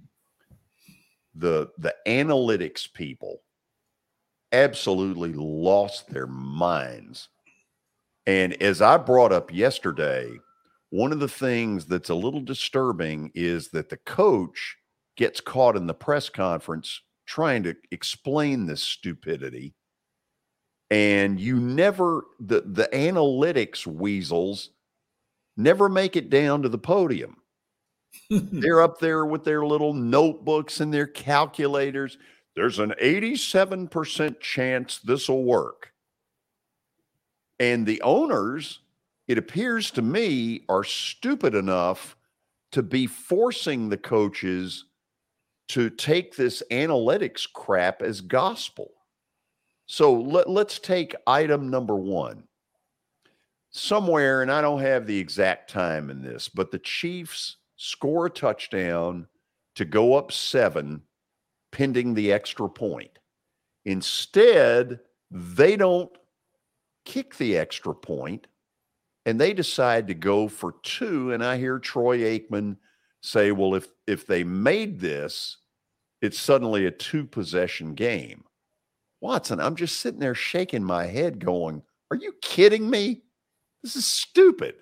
the 1.35 1.69
the 1.77 1.93
analytics 2.07 2.91
people 2.91 3.43
absolutely 4.51 5.33
lost 5.33 6.09
their 6.09 6.27
minds 6.27 7.29
And 8.25 8.61
as 8.61 8.81
I 8.81 8.97
brought 8.97 9.33
up 9.33 9.53
yesterday, 9.53 10.31
one 10.89 11.11
of 11.11 11.19
the 11.19 11.27
things 11.27 11.85
that's 11.85 12.09
a 12.09 12.15
little 12.15 12.41
disturbing 12.41 13.31
is 13.33 13.69
that 13.69 13.89
the 13.89 13.97
coach 13.97 14.77
gets 15.17 15.41
caught 15.41 15.75
in 15.75 15.87
the 15.87 15.93
press 15.93 16.29
conference 16.29 17.01
trying 17.25 17.63
to 17.63 17.75
explain 17.91 18.65
this 18.65 18.83
stupidity. 18.83 19.73
And 20.89 21.39
you 21.39 21.57
never, 21.57 22.25
the, 22.39 22.61
the 22.61 22.89
analytics 22.93 23.87
weasels 23.87 24.69
never 25.57 25.89
make 25.89 26.15
it 26.15 26.29
down 26.29 26.61
to 26.61 26.69
the 26.69 26.77
podium. 26.77 27.37
They're 28.29 28.81
up 28.81 28.99
there 28.99 29.25
with 29.25 29.43
their 29.43 29.65
little 29.65 29.93
notebooks 29.93 30.79
and 30.79 30.93
their 30.93 31.07
calculators. 31.07 32.17
There's 32.55 32.79
an 32.79 32.93
87% 33.01 34.39
chance 34.39 34.99
this 34.99 35.27
will 35.27 35.43
work. 35.43 35.92
And 37.59 37.85
the 37.85 38.01
owners, 38.01 38.79
it 39.27 39.37
appears 39.37 39.91
to 39.91 40.01
me, 40.01 40.65
are 40.69 40.83
stupid 40.83 41.55
enough 41.55 42.15
to 42.71 42.81
be 42.81 43.07
forcing 43.07 43.89
the 43.89 43.97
coaches 43.97 44.85
to 45.69 45.89
take 45.89 46.35
this 46.35 46.61
analytics 46.71 47.51
crap 47.51 48.01
as 48.01 48.21
gospel. 48.21 48.91
So 49.85 50.13
let, 50.13 50.49
let's 50.49 50.79
take 50.79 51.15
item 51.27 51.69
number 51.69 51.95
one. 51.95 52.43
Somewhere, 53.71 54.41
and 54.41 54.51
I 54.51 54.61
don't 54.61 54.81
have 54.81 55.07
the 55.07 55.17
exact 55.17 55.69
time 55.69 56.09
in 56.09 56.21
this, 56.21 56.47
but 56.47 56.71
the 56.71 56.79
Chiefs 56.79 57.57
score 57.75 58.27
a 58.27 58.29
touchdown 58.29 59.27
to 59.75 59.85
go 59.85 60.13
up 60.13 60.31
seven, 60.31 61.01
pending 61.71 62.13
the 62.13 62.31
extra 62.31 62.69
point. 62.69 63.17
Instead, 63.85 64.99
they 65.31 65.75
don't 65.75 66.11
kick 67.05 67.35
the 67.37 67.57
extra 67.57 67.93
point 67.93 68.47
and 69.25 69.39
they 69.39 69.53
decide 69.53 70.07
to 70.07 70.13
go 70.13 70.47
for 70.47 70.75
two. 70.83 71.31
And 71.31 71.43
I 71.43 71.57
hear 71.57 71.79
Troy 71.79 72.19
Aikman 72.19 72.77
say, 73.21 73.51
well, 73.51 73.75
if 73.75 73.87
if 74.07 74.27
they 74.27 74.43
made 74.43 74.99
this, 74.99 75.57
it's 76.21 76.39
suddenly 76.39 76.85
a 76.85 76.91
two 76.91 77.25
possession 77.25 77.93
game. 77.93 78.43
Watson, 79.21 79.61
I'm 79.61 79.75
just 79.75 80.01
sitting 80.01 80.19
there 80.19 80.35
shaking 80.35 80.83
my 80.83 81.05
head, 81.05 81.43
going, 81.43 81.81
Are 82.11 82.17
you 82.17 82.33
kidding 82.41 82.89
me? 82.89 83.21
This 83.81 83.95
is 83.95 84.05
stupid. 84.05 84.75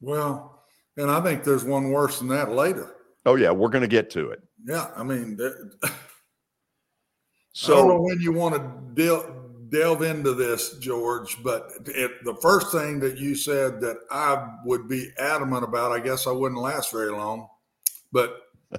Well, 0.00 0.62
and 0.96 1.10
I 1.10 1.20
think 1.20 1.42
there's 1.42 1.64
one 1.64 1.90
worse 1.90 2.18
than 2.18 2.28
that 2.28 2.52
later. 2.52 2.96
Oh, 3.24 3.36
yeah, 3.36 3.50
we're 3.50 3.68
going 3.68 3.82
to 3.82 3.88
get 3.88 4.10
to 4.10 4.30
it. 4.30 4.42
Yeah, 4.64 4.90
I 4.96 5.02
mean, 5.02 5.38
so 7.52 7.74
I 7.74 7.76
don't 7.76 7.88
know 7.88 8.00
when 8.00 8.20
you 8.20 8.32
want 8.32 8.54
to 8.54 8.94
deal 8.94 9.37
delve 9.68 10.02
into 10.02 10.34
this, 10.34 10.78
George, 10.78 11.42
but 11.42 11.70
it, 11.86 12.24
the 12.24 12.36
first 12.36 12.72
thing 12.72 13.00
that 13.00 13.18
you 13.18 13.34
said 13.34 13.80
that 13.80 13.96
I 14.10 14.54
would 14.64 14.88
be 14.88 15.10
adamant 15.18 15.64
about, 15.64 15.92
I 15.92 16.00
guess 16.00 16.26
I 16.26 16.32
wouldn't 16.32 16.60
last 16.60 16.92
very 16.92 17.10
long, 17.10 17.48
but 18.12 18.42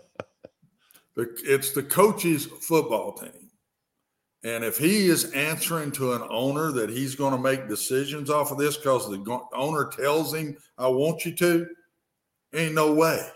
the, 1.16 1.36
it's 1.44 1.72
the 1.72 1.84
coach's 1.84 2.46
football 2.46 3.14
team. 3.14 3.52
And 4.44 4.64
if 4.64 4.78
he 4.78 5.08
is 5.08 5.32
answering 5.34 5.92
to 5.94 6.14
an 6.14 6.22
owner 6.30 6.72
that 6.72 6.90
he's 6.90 7.16
going 7.16 7.34
to 7.34 7.42
make 7.42 7.68
decisions 7.68 8.30
off 8.30 8.52
of 8.52 8.58
this 8.58 8.78
because 8.78 9.10
the 9.10 9.40
owner 9.54 9.90
tells 9.90 10.34
him, 10.34 10.56
I 10.78 10.88
want 10.88 11.26
you 11.26 11.36
to, 11.36 11.68
ain't 12.54 12.74
no 12.74 12.94
way. 12.94 13.30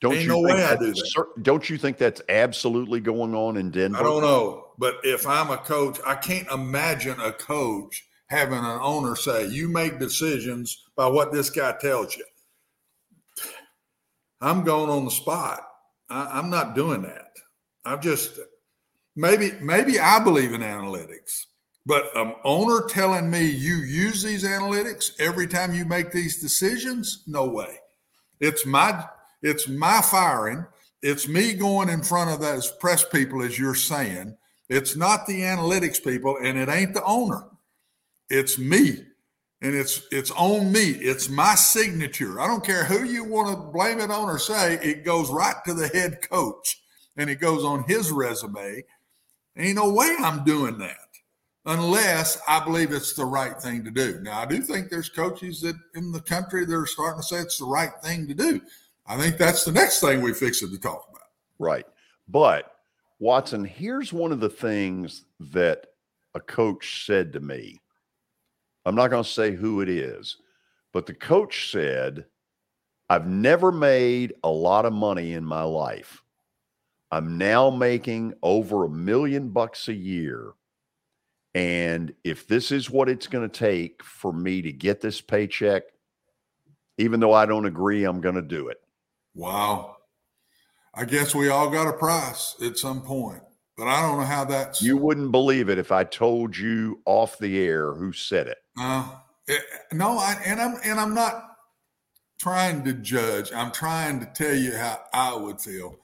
Don't 0.00 0.14
Ain't 0.14 0.22
you 0.22 0.28
no 0.28 0.40
way 0.40 0.64
I 0.64 0.76
do 0.76 0.94
that. 0.94 1.26
Don't 1.42 1.68
you 1.68 1.76
think 1.76 1.98
that's 1.98 2.22
absolutely 2.30 3.00
going 3.00 3.34
on 3.34 3.58
in 3.58 3.70
Denver? 3.70 3.98
I 3.98 4.02
don't 4.02 4.22
know. 4.22 4.69
But 4.80 4.96
if 5.04 5.26
I'm 5.26 5.50
a 5.50 5.58
coach, 5.58 5.98
I 6.06 6.14
can't 6.14 6.50
imagine 6.50 7.20
a 7.20 7.32
coach 7.32 8.02
having 8.28 8.60
an 8.60 8.78
owner 8.80 9.14
say, 9.14 9.46
you 9.46 9.68
make 9.68 9.98
decisions 9.98 10.84
by 10.96 11.06
what 11.06 11.32
this 11.32 11.50
guy 11.50 11.74
tells 11.78 12.16
you. 12.16 12.24
I'm 14.40 14.64
going 14.64 14.88
on 14.88 15.04
the 15.04 15.10
spot. 15.10 15.60
I, 16.08 16.30
I'm 16.32 16.48
not 16.48 16.74
doing 16.74 17.02
that. 17.02 17.28
I'm 17.84 18.00
just 18.00 18.40
maybe 19.14 19.52
maybe 19.60 20.00
I 20.00 20.24
believe 20.24 20.54
in 20.54 20.62
analytics, 20.62 21.44
but 21.84 22.04
an 22.16 22.34
owner 22.42 22.86
telling 22.88 23.30
me 23.30 23.44
you 23.44 23.76
use 23.76 24.22
these 24.22 24.44
analytics 24.44 25.10
every 25.20 25.46
time 25.46 25.74
you 25.74 25.84
make 25.84 26.10
these 26.10 26.40
decisions, 26.40 27.24
no 27.26 27.44
way. 27.44 27.76
It's 28.40 28.64
my 28.64 29.04
it's 29.42 29.68
my 29.68 30.00
firing. 30.00 30.64
It's 31.02 31.28
me 31.28 31.52
going 31.52 31.90
in 31.90 32.02
front 32.02 32.30
of 32.30 32.40
those 32.40 32.72
press 32.80 33.04
people, 33.04 33.42
as 33.42 33.58
you're 33.58 33.74
saying. 33.74 34.36
It's 34.70 34.94
not 34.94 35.26
the 35.26 35.40
analytics 35.40 36.02
people, 36.02 36.38
and 36.40 36.56
it 36.56 36.68
ain't 36.68 36.94
the 36.94 37.04
owner. 37.04 37.44
It's 38.30 38.56
me, 38.56 39.04
and 39.60 39.74
it's 39.74 40.06
it's 40.12 40.30
on 40.30 40.70
me. 40.70 40.90
It's 40.90 41.28
my 41.28 41.56
signature. 41.56 42.40
I 42.40 42.46
don't 42.46 42.64
care 42.64 42.84
who 42.84 43.04
you 43.04 43.24
want 43.24 43.50
to 43.50 43.72
blame 43.72 43.98
it 43.98 44.12
on 44.12 44.28
or 44.28 44.38
say. 44.38 44.74
It 44.74 45.04
goes 45.04 45.28
right 45.28 45.56
to 45.66 45.74
the 45.74 45.88
head 45.88 46.22
coach, 46.22 46.80
and 47.16 47.28
it 47.28 47.40
goes 47.40 47.64
on 47.64 47.82
his 47.88 48.12
resume. 48.12 48.84
Ain't 49.56 49.74
no 49.74 49.92
way 49.92 50.14
I'm 50.20 50.44
doing 50.44 50.78
that 50.78 50.96
unless 51.66 52.40
I 52.48 52.64
believe 52.64 52.92
it's 52.92 53.14
the 53.14 53.24
right 53.24 53.60
thing 53.60 53.82
to 53.84 53.90
do. 53.90 54.20
Now, 54.22 54.40
I 54.40 54.46
do 54.46 54.62
think 54.62 54.88
there's 54.88 55.08
coaches 55.08 55.60
that 55.62 55.74
in 55.96 56.12
the 56.12 56.20
country 56.20 56.64
that 56.64 56.74
are 56.74 56.86
starting 56.86 57.20
to 57.20 57.26
say 57.26 57.38
it's 57.38 57.58
the 57.58 57.64
right 57.64 57.92
thing 58.04 58.28
to 58.28 58.34
do. 58.34 58.60
I 59.04 59.16
think 59.16 59.36
that's 59.36 59.64
the 59.64 59.72
next 59.72 60.00
thing 60.00 60.22
we 60.22 60.32
fix 60.32 60.62
it 60.62 60.70
to 60.70 60.78
talk 60.78 61.08
about. 61.10 61.26
Right. 61.58 61.86
But 62.28 62.69
Watson, 63.20 63.66
here's 63.66 64.14
one 64.14 64.32
of 64.32 64.40
the 64.40 64.48
things 64.48 65.24
that 65.38 65.86
a 66.34 66.40
coach 66.40 67.04
said 67.06 67.34
to 67.34 67.40
me. 67.40 67.78
I'm 68.86 68.94
not 68.94 69.08
going 69.08 69.22
to 69.22 69.28
say 69.28 69.54
who 69.54 69.82
it 69.82 69.90
is, 69.90 70.38
but 70.92 71.04
the 71.04 71.14
coach 71.14 71.70
said, 71.70 72.24
I've 73.10 73.26
never 73.26 73.70
made 73.70 74.32
a 74.42 74.48
lot 74.48 74.86
of 74.86 74.94
money 74.94 75.34
in 75.34 75.44
my 75.44 75.62
life. 75.62 76.22
I'm 77.10 77.36
now 77.36 77.68
making 77.68 78.34
over 78.42 78.84
a 78.84 78.90
million 78.90 79.50
bucks 79.50 79.88
a 79.88 79.94
year. 79.94 80.52
And 81.54 82.14
if 82.24 82.46
this 82.48 82.72
is 82.72 82.88
what 82.88 83.08
it's 83.10 83.26
going 83.26 83.48
to 83.48 83.58
take 83.58 84.02
for 84.02 84.32
me 84.32 84.62
to 84.62 84.72
get 84.72 85.00
this 85.00 85.20
paycheck, 85.20 85.82
even 86.96 87.20
though 87.20 87.32
I 87.32 87.44
don't 87.44 87.66
agree, 87.66 88.04
I'm 88.04 88.20
going 88.20 88.36
to 88.36 88.42
do 88.42 88.68
it. 88.68 88.80
Wow. 89.34 89.96
I 90.94 91.04
guess 91.04 91.34
we 91.34 91.48
all 91.48 91.70
got 91.70 91.88
a 91.88 91.92
price 91.92 92.56
at 92.64 92.76
some 92.76 93.02
point, 93.02 93.42
but 93.76 93.86
I 93.86 94.02
don't 94.02 94.18
know 94.18 94.24
how 94.26 94.44
that's. 94.44 94.82
You 94.82 94.96
wouldn't 94.96 95.30
believe 95.30 95.68
it 95.68 95.78
if 95.78 95.92
I 95.92 96.04
told 96.04 96.56
you 96.56 97.00
off 97.06 97.38
the 97.38 97.58
air 97.60 97.94
who 97.94 98.12
said 98.12 98.48
it. 98.48 98.58
Uh, 98.78 99.08
it- 99.46 99.62
no, 99.92 100.18
I, 100.18 100.40
and 100.44 100.60
I'm 100.60 100.76
and 100.84 100.98
I'm 101.00 101.14
not 101.14 101.44
trying 102.40 102.84
to 102.84 102.92
judge. 102.94 103.52
I'm 103.52 103.70
trying 103.70 104.20
to 104.20 104.26
tell 104.26 104.54
you 104.54 104.74
how 104.76 105.00
I 105.12 105.36
would 105.36 105.60
feel. 105.60 105.96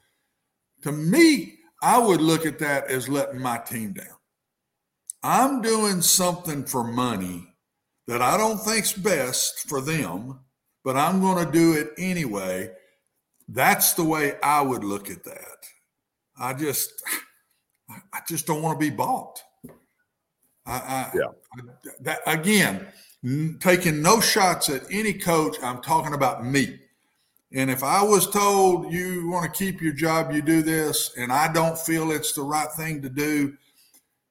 To 0.83 0.91
me, 0.91 1.55
I 1.81 1.97
would 1.99 2.21
look 2.21 2.45
at 2.45 2.59
that 2.59 2.89
as 2.89 3.09
letting 3.09 3.41
my 3.41 3.57
team 3.57 3.93
down. 3.93 4.05
I'm 5.23 5.61
doing 5.61 6.01
something 6.01 6.63
for 6.63 6.83
money 6.83 7.53
that 8.07 8.21
I 8.21 8.37
don't 8.37 8.59
think's 8.59 8.93
best 8.93 9.67
for 9.67 9.81
them, 9.81 10.39
but 10.83 10.95
I'm 10.95 11.19
going 11.19 11.45
to 11.45 11.51
do 11.51 11.73
it 11.73 11.89
anyway. 11.97 12.71
That's 13.47 13.93
the 13.93 14.03
way 14.03 14.33
I 14.43 14.61
would 14.61 14.83
look 14.83 15.09
at 15.09 15.23
that. 15.23 15.57
I 16.39 16.53
just, 16.53 16.91
I 17.89 18.19
just 18.27 18.45
don't 18.45 18.61
want 18.61 18.79
to 18.79 18.89
be 18.89 18.95
bought. 18.95 19.41
I, 20.65 20.73
I, 20.73 21.11
yeah. 21.15 21.21
I- 21.27 21.93
that 22.01 22.19
again, 22.27 22.87
n- 23.23 23.57
taking 23.61 24.01
no 24.01 24.19
shots 24.19 24.69
at 24.69 24.83
any 24.91 25.13
coach. 25.13 25.57
I'm 25.63 25.81
talking 25.81 26.13
about 26.13 26.45
me. 26.45 26.79
And 27.53 27.71
if 27.71 27.81
I 27.81 28.03
was 28.03 28.29
told 28.29 28.91
you 28.91 29.29
want 29.29 29.51
to 29.51 29.57
keep 29.57 29.81
your 29.81 29.93
job, 29.93 30.33
you 30.33 30.41
do 30.41 30.61
this, 30.61 31.13
and 31.17 31.31
I 31.31 31.51
don't 31.51 31.79
feel 31.79 32.11
it's 32.11 32.33
the 32.33 32.41
right 32.41 32.69
thing 32.73 33.01
to 33.03 33.09
do, 33.09 33.55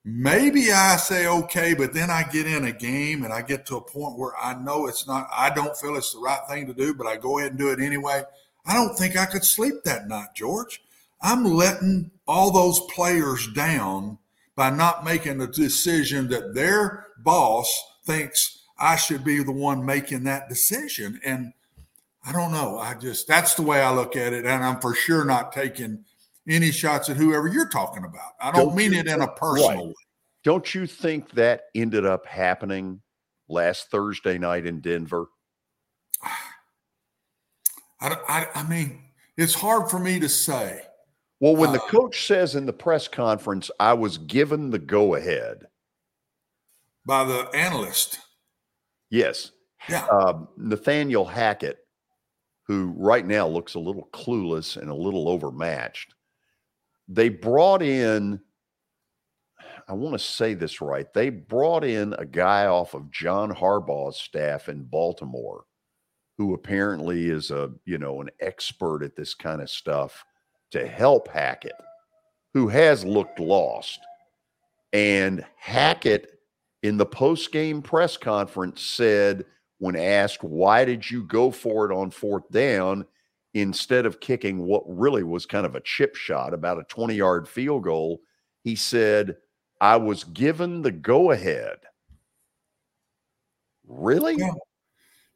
maybe 0.04 0.70
I 0.70 0.96
say 0.96 1.26
okay, 1.26 1.72
but 1.72 1.94
then 1.94 2.10
I 2.10 2.24
get 2.24 2.46
in 2.46 2.66
a 2.66 2.72
game 2.72 3.24
and 3.24 3.32
I 3.32 3.40
get 3.40 3.64
to 3.66 3.76
a 3.76 3.80
point 3.80 4.18
where 4.18 4.36
I 4.38 4.54
know 4.62 4.86
it's 4.86 5.06
not, 5.08 5.28
I 5.32 5.48
don't 5.48 5.74
feel 5.78 5.96
it's 5.96 6.12
the 6.12 6.20
right 6.20 6.40
thing 6.46 6.66
to 6.66 6.74
do, 6.74 6.92
but 6.94 7.06
I 7.06 7.16
go 7.16 7.38
ahead 7.38 7.52
and 7.52 7.58
do 7.58 7.70
it 7.70 7.80
anyway. 7.80 8.22
I 8.66 8.74
don't 8.74 8.96
think 8.96 9.16
I 9.16 9.26
could 9.26 9.44
sleep 9.44 9.74
that 9.84 10.08
night, 10.08 10.28
George. 10.34 10.82
I'm 11.22 11.44
letting 11.44 12.10
all 12.26 12.50
those 12.50 12.80
players 12.94 13.46
down 13.54 14.18
by 14.54 14.70
not 14.70 15.04
making 15.04 15.38
the 15.38 15.46
decision 15.46 16.28
that 16.28 16.54
their 16.54 17.06
boss 17.18 17.70
thinks 18.04 18.62
I 18.78 18.96
should 18.96 19.24
be 19.24 19.42
the 19.42 19.52
one 19.52 19.84
making 19.84 20.24
that 20.24 20.48
decision. 20.48 21.20
And 21.24 21.52
I 22.24 22.32
don't 22.32 22.52
know. 22.52 22.78
I 22.78 22.94
just, 22.94 23.28
that's 23.28 23.54
the 23.54 23.62
way 23.62 23.80
I 23.80 23.92
look 23.94 24.16
at 24.16 24.32
it. 24.32 24.44
And 24.44 24.64
I'm 24.64 24.80
for 24.80 24.94
sure 24.94 25.24
not 25.24 25.52
taking 25.52 26.04
any 26.48 26.70
shots 26.70 27.08
at 27.08 27.16
whoever 27.16 27.48
you're 27.48 27.68
talking 27.68 28.04
about. 28.04 28.32
I 28.40 28.50
don't, 28.52 28.74
mean 28.74 28.92
you 28.92 29.00
it 29.00 29.06
in 29.06 29.20
a 29.20 29.28
personal 29.28 29.70
right. 29.70 29.86
way. 29.86 29.94
Don't 30.42 30.74
you 30.74 30.86
think 30.86 31.30
that 31.32 31.62
ended 31.74 32.06
up 32.06 32.26
happening 32.26 33.00
last 33.48 33.90
Thursday 33.90 34.38
night 34.38 34.66
in 34.66 34.80
Denver? 34.80 35.26
I, 38.00 38.16
I, 38.28 38.60
I 38.60 38.68
mean, 38.68 39.00
it's 39.36 39.54
hard 39.54 39.90
for 39.90 39.98
me 39.98 40.18
to 40.20 40.28
say. 40.28 40.82
Well, 41.40 41.56
when 41.56 41.72
the 41.72 41.82
Uh, 41.82 41.88
coach 41.88 42.26
says 42.26 42.54
in 42.54 42.64
the 42.66 42.72
press 42.72 43.08
conference, 43.08 43.70
I 43.78 43.92
was 43.94 44.16
given 44.18 44.70
the 44.70 44.78
go 44.78 45.14
ahead. 45.14 45.66
by 47.04 47.24
the 47.24 47.48
analyst. 47.54 48.18
Yes. 49.10 49.52
Yeah. 49.88 50.06
Um, 50.06 50.48
Nathaniel 50.56 51.24
Hackett, 51.24 51.78
who 52.66 52.92
right 52.96 53.24
now 53.24 53.46
looks 53.46 53.74
a 53.74 53.78
little 53.78 54.08
clueless 54.12 54.76
and 54.76 54.90
a 54.90 54.94
little 54.94 55.28
overmatched. 55.28 56.12
They 57.06 57.28
brought 57.28 57.82
in, 57.82 58.40
I 59.86 59.92
want 59.92 60.14
to 60.14 60.18
say 60.18 60.54
this 60.54 60.80
right. 60.80 61.06
They 61.14 61.28
brought 61.30 61.84
in 61.84 62.14
a 62.14 62.24
guy 62.24 62.66
off 62.66 62.94
of 62.94 63.12
John 63.12 63.54
Harbaugh's 63.54 64.16
staff 64.16 64.68
in 64.68 64.82
Baltimore 64.82 65.65
who 66.38 66.54
apparently 66.54 67.30
is 67.30 67.50
a, 67.50 67.70
you 67.84 67.98
know, 67.98 68.20
an 68.20 68.30
expert 68.40 69.02
at 69.02 69.16
this 69.16 69.34
kind 69.34 69.60
of 69.60 69.70
stuff 69.70 70.24
to 70.70 70.86
help 70.86 71.28
Hackett, 71.28 71.76
who 72.52 72.68
has 72.68 73.04
looked 73.04 73.40
lost. 73.40 74.00
And 74.92 75.44
Hackett 75.56 76.38
in 76.82 76.96
the 76.96 77.06
post-game 77.06 77.82
press 77.82 78.16
conference 78.16 78.82
said 78.82 79.44
when 79.78 79.96
asked 79.96 80.42
why 80.42 80.84
did 80.84 81.10
you 81.10 81.24
go 81.24 81.50
for 81.50 81.90
it 81.90 81.94
on 81.94 82.10
fourth 82.10 82.48
down 82.50 83.04
instead 83.54 84.06
of 84.06 84.20
kicking 84.20 84.58
what 84.64 84.82
really 84.86 85.22
was 85.22 85.46
kind 85.46 85.66
of 85.66 85.74
a 85.74 85.80
chip 85.80 86.14
shot 86.14 86.52
about 86.52 86.78
a 86.78 86.94
20-yard 86.94 87.48
field 87.48 87.84
goal, 87.84 88.20
he 88.62 88.74
said, 88.74 89.36
"I 89.80 89.96
was 89.96 90.24
given 90.24 90.82
the 90.82 90.92
go-ahead." 90.92 91.78
Really? 93.86 94.36
Yeah. 94.36 94.52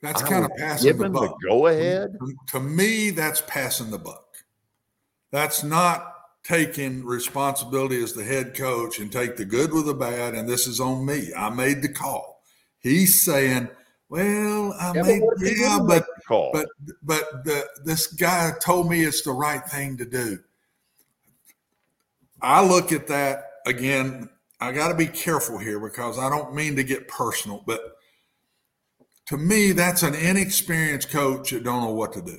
That's 0.02 0.22
kind 0.22 0.44
of 0.44 0.50
passing 0.56 0.96
the 0.96 1.10
buck. 1.10 1.36
go-ahead? 1.46 2.16
To, 2.18 2.34
to 2.52 2.60
me, 2.60 3.10
that's 3.10 3.42
passing 3.46 3.90
the 3.90 3.98
buck. 3.98 4.24
That's 5.30 5.62
not 5.62 6.14
taking 6.42 7.04
responsibility 7.04 8.02
as 8.02 8.14
the 8.14 8.24
head 8.24 8.56
coach 8.56 8.98
and 8.98 9.12
take 9.12 9.36
the 9.36 9.44
good 9.44 9.72
with 9.72 9.86
the 9.86 9.94
bad. 9.94 10.34
And 10.34 10.48
this 10.48 10.66
is 10.66 10.80
on 10.80 11.04
me. 11.04 11.32
I 11.36 11.50
made 11.50 11.82
the 11.82 11.92
call. 11.92 12.42
He's 12.78 13.22
saying, 13.22 13.68
"Well, 14.08 14.72
I 14.80 14.92
Yeah, 14.94 15.02
made 15.02 15.22
he 15.40 15.60
yeah, 15.60 15.78
but 15.86 16.06
the 16.16 16.22
call? 16.26 16.50
but 16.52 16.66
but 17.02 17.44
the, 17.44 17.68
this 17.84 18.06
guy 18.06 18.52
told 18.64 18.88
me 18.88 19.04
it's 19.04 19.22
the 19.22 19.32
right 19.32 19.64
thing 19.68 19.98
to 19.98 20.06
do." 20.06 20.38
I 22.40 22.64
look 22.64 22.90
at 22.90 23.06
that 23.08 23.50
again. 23.66 24.30
I 24.60 24.72
got 24.72 24.88
to 24.88 24.94
be 24.94 25.06
careful 25.06 25.58
here 25.58 25.78
because 25.78 26.18
I 26.18 26.30
don't 26.30 26.54
mean 26.54 26.74
to 26.76 26.84
get 26.84 27.06
personal, 27.06 27.62
but 27.66 27.98
to 29.30 29.38
me, 29.38 29.70
that's 29.70 30.02
an 30.02 30.16
inexperienced 30.16 31.08
coach 31.08 31.52
that 31.52 31.62
don't 31.62 31.84
know 31.84 31.92
what 31.92 32.12
to 32.14 32.20
do. 32.20 32.36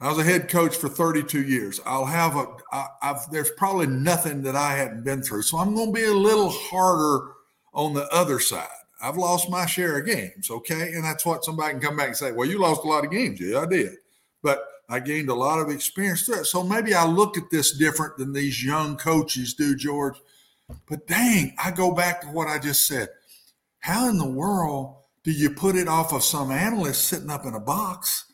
I 0.00 0.08
was 0.08 0.18
a 0.18 0.24
head 0.24 0.48
coach 0.48 0.74
for 0.74 0.88
32 0.88 1.42
years. 1.42 1.78
I'll 1.84 2.06
have 2.06 2.34
a, 2.34 2.46
I, 2.72 2.86
I've, 3.02 3.30
there's 3.30 3.50
probably 3.58 3.86
nothing 3.86 4.40
that 4.44 4.56
I 4.56 4.74
hadn't 4.74 5.04
been 5.04 5.22
through. 5.22 5.42
So 5.42 5.58
I'm 5.58 5.74
going 5.74 5.88
to 5.88 5.92
be 5.92 6.06
a 6.06 6.14
little 6.14 6.48
harder 6.48 7.32
on 7.74 7.92
the 7.92 8.08
other 8.08 8.40
side. 8.40 8.68
I've 9.02 9.18
lost 9.18 9.50
my 9.50 9.66
share 9.66 9.98
of 9.98 10.06
games. 10.06 10.50
Okay. 10.50 10.94
And 10.94 11.04
that's 11.04 11.26
what 11.26 11.44
somebody 11.44 11.72
can 11.72 11.82
come 11.82 11.96
back 11.98 12.06
and 12.06 12.16
say, 12.16 12.32
well, 12.32 12.48
you 12.48 12.58
lost 12.58 12.84
a 12.84 12.88
lot 12.88 13.04
of 13.04 13.10
games. 13.10 13.38
Yeah, 13.38 13.58
I 13.58 13.66
did. 13.66 13.96
But 14.42 14.64
I 14.88 14.98
gained 14.98 15.28
a 15.28 15.34
lot 15.34 15.58
of 15.58 15.68
experience 15.68 16.24
there. 16.24 16.44
So 16.44 16.62
maybe 16.62 16.94
I 16.94 17.04
look 17.04 17.36
at 17.36 17.50
this 17.50 17.76
different 17.76 18.16
than 18.16 18.32
these 18.32 18.64
young 18.64 18.96
coaches 18.96 19.52
do, 19.52 19.76
George. 19.76 20.16
But 20.88 21.06
dang, 21.06 21.54
I 21.62 21.70
go 21.70 21.92
back 21.92 22.22
to 22.22 22.28
what 22.28 22.48
I 22.48 22.58
just 22.58 22.86
said. 22.86 23.10
How 23.80 24.08
in 24.08 24.16
the 24.16 24.26
world 24.26 24.99
do 25.24 25.30
you 25.30 25.50
put 25.50 25.76
it 25.76 25.88
off 25.88 26.12
of 26.12 26.24
some 26.24 26.50
analyst 26.50 27.04
sitting 27.04 27.30
up 27.30 27.44
in 27.44 27.54
a 27.54 27.60
box 27.60 28.24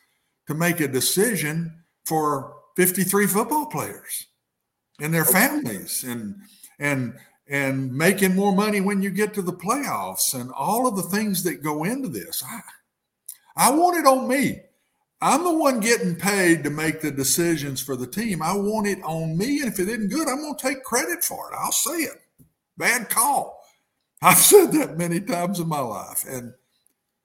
to 0.47 0.55
make 0.55 0.81
a 0.81 0.89
decision 0.89 1.83
for 2.05 2.55
53 2.77 3.27
football 3.27 3.67
players 3.67 4.27
and 5.01 5.13
their 5.13 5.25
families 5.25 6.05
and 6.05 6.37
and 6.79 7.15
and 7.49 7.93
making 7.93 8.35
more 8.35 8.55
money 8.55 8.81
when 8.81 9.03
you 9.03 9.11
get 9.11 9.33
to 9.35 9.43
the 9.43 9.53
playoffs 9.53 10.35
and 10.35 10.51
all 10.53 10.87
of 10.87 10.97
the 10.97 11.03
things 11.03 11.45
that 11.45 11.63
go 11.63 11.85
into 11.85 12.09
this. 12.09 12.43
I, 12.45 12.61
I 13.69 13.71
want 13.71 13.99
it 13.99 14.07
on 14.07 14.27
me. 14.27 14.63
I'm 15.21 15.45
the 15.45 15.55
one 15.55 15.81
getting 15.81 16.17
paid 16.17 16.65
to 16.65 16.71
make 16.71 17.01
the 17.01 17.11
decisions 17.11 17.81
for 17.81 17.97
the 17.97 18.07
team. 18.07 18.43
I 18.43 18.53
want 18.55 18.87
it 18.89 19.03
on 19.03 19.39
me. 19.39 19.61
And 19.61 19.73
if 19.73 19.79
it 19.79 19.89
isn't 19.89 20.11
good, 20.11 20.29
I'm 20.29 20.43
going 20.43 20.57
to 20.57 20.63
take 20.63 20.83
credit 20.83 21.25
for 21.25 21.51
it. 21.51 21.57
I'll 21.57 21.73
say 21.73 21.99
it. 21.99 22.21
Bad 22.77 23.09
call. 23.09 23.63
I've 24.23 24.39
said 24.39 24.73
that 24.73 24.99
many 24.99 25.21
times 25.21 25.61
in 25.61 25.69
my 25.69 25.81
life. 25.81 26.25
And 26.29 26.53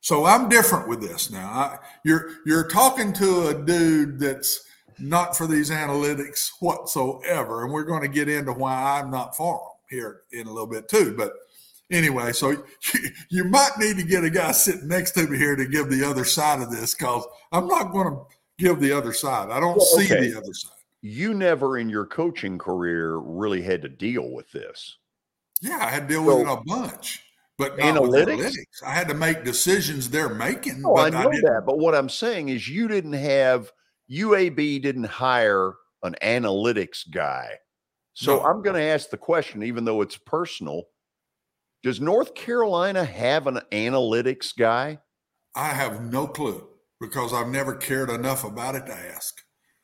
so 0.01 0.25
I'm 0.25 0.49
different 0.49 0.87
with 0.87 1.01
this 1.01 1.31
now. 1.31 1.47
I, 1.49 1.77
you're 2.03 2.31
you're 2.45 2.67
talking 2.67 3.13
to 3.13 3.47
a 3.47 3.53
dude 3.65 4.19
that's 4.19 4.65
not 4.99 5.35
for 5.35 5.47
these 5.47 5.71
analytics 5.71 6.49
whatsoever, 6.59 7.63
and 7.63 7.71
we're 7.73 7.83
going 7.83 8.01
to 8.01 8.07
get 8.07 8.29
into 8.29 8.53
why 8.53 8.99
I'm 8.99 9.09
not 9.09 9.35
for 9.35 9.53
them 9.57 9.67
here 9.89 10.21
in 10.31 10.47
a 10.47 10.51
little 10.51 10.67
bit 10.67 10.89
too. 10.89 11.15
But 11.17 11.33
anyway, 11.91 12.33
so 12.33 12.51
you, 12.51 12.63
you 13.29 13.43
might 13.45 13.71
need 13.79 13.97
to 13.97 14.03
get 14.03 14.23
a 14.23 14.29
guy 14.29 14.51
sitting 14.51 14.87
next 14.87 15.11
to 15.11 15.27
me 15.27 15.37
here 15.37 15.55
to 15.55 15.65
give 15.67 15.89
the 15.89 16.03
other 16.07 16.25
side 16.25 16.61
of 16.61 16.71
this 16.71 16.93
because 16.95 17.25
I'm 17.51 17.67
not 17.67 17.91
going 17.91 18.13
to 18.13 18.21
give 18.57 18.79
the 18.79 18.91
other 18.91 19.13
side. 19.13 19.49
I 19.49 19.59
don't 19.59 19.77
Well, 19.77 19.85
see 19.85 20.05
okay. 20.05 20.29
the 20.29 20.37
other 20.37 20.53
side. 20.53 20.71
You 21.01 21.33
never 21.33 21.77
in 21.79 21.89
your 21.89 22.05
coaching 22.05 22.57
career 22.59 23.17
really 23.17 23.63
had 23.63 23.81
to 23.81 23.89
deal 23.89 24.29
with 24.31 24.51
this. 24.51 24.97
Yeah, 25.61 25.79
I 25.81 25.89
had 25.89 26.07
to 26.07 26.13
deal 26.13 26.23
with 26.25 26.47
it 26.47 26.47
a 26.47 26.57
bunch, 26.65 27.23
but 27.61 27.77
Analytics? 27.77 28.25
analytics. 28.39 28.83
I 28.85 28.91
had 28.93 29.07
to 29.09 29.13
make 29.13 29.43
decisions 29.43 30.09
they're 30.09 30.33
making. 30.33 30.81
Oh, 30.85 30.97
I 30.97 31.09
know 31.11 31.29
didn't- 31.31 31.43
that. 31.45 31.63
But 31.65 31.77
what 31.77 31.93
I'm 31.95 32.09
saying 32.09 32.49
is 32.49 32.67
you 32.67 32.87
didn't 32.87 33.13
have 33.13 33.71
UAB 34.09 34.81
didn't 34.81 35.05
hire 35.05 35.73
an 36.03 36.15
analytics 36.23 37.09
guy. 37.09 37.51
So 38.13 38.37
No. 38.37 38.43
I'm 38.45 38.61
going 38.61 38.75
to 38.75 38.81
ask 38.81 39.09
the 39.09 39.17
question, 39.17 39.61
even 39.63 39.85
though 39.85 40.01
it's 40.01 40.17
personal. 40.17 40.83
Does 41.83 42.01
North 42.01 42.33
Carolina 42.35 43.05
have 43.05 43.47
an 43.47 43.59
analytics 43.71 44.55
guy? 44.57 44.99
I 45.55 45.69
have 45.69 46.01
no 46.01 46.27
clue 46.27 46.67
because 46.99 47.33
I've 47.33 47.47
never 47.49 47.75
cared 47.75 48.09
enough 48.09 48.43
about 48.43 48.75
it 48.75 48.85
to 48.87 48.93
ask. 48.93 49.35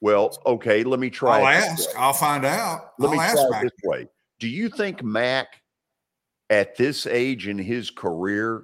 Well, 0.02 0.38
okay, 0.46 0.84
let 0.84 1.00
me 1.00 1.10
try. 1.10 1.40
I'll 1.40 1.48
ask. 1.48 1.90
I'll 1.98 2.14
find 2.14 2.46
out. 2.46 2.92
Let 3.00 3.10
I'll 3.10 3.16
me 3.16 3.20
ask 3.24 3.36
try 3.38 3.50
back. 3.50 3.64
this 3.64 3.72
way. 3.84 4.08
Do 4.40 4.48
you 4.48 4.70
think 4.70 5.04
Mack, 5.04 5.48
at 6.50 6.76
this 6.76 7.06
age 7.06 7.48
in 7.48 7.58
his 7.58 7.90
career, 7.90 8.64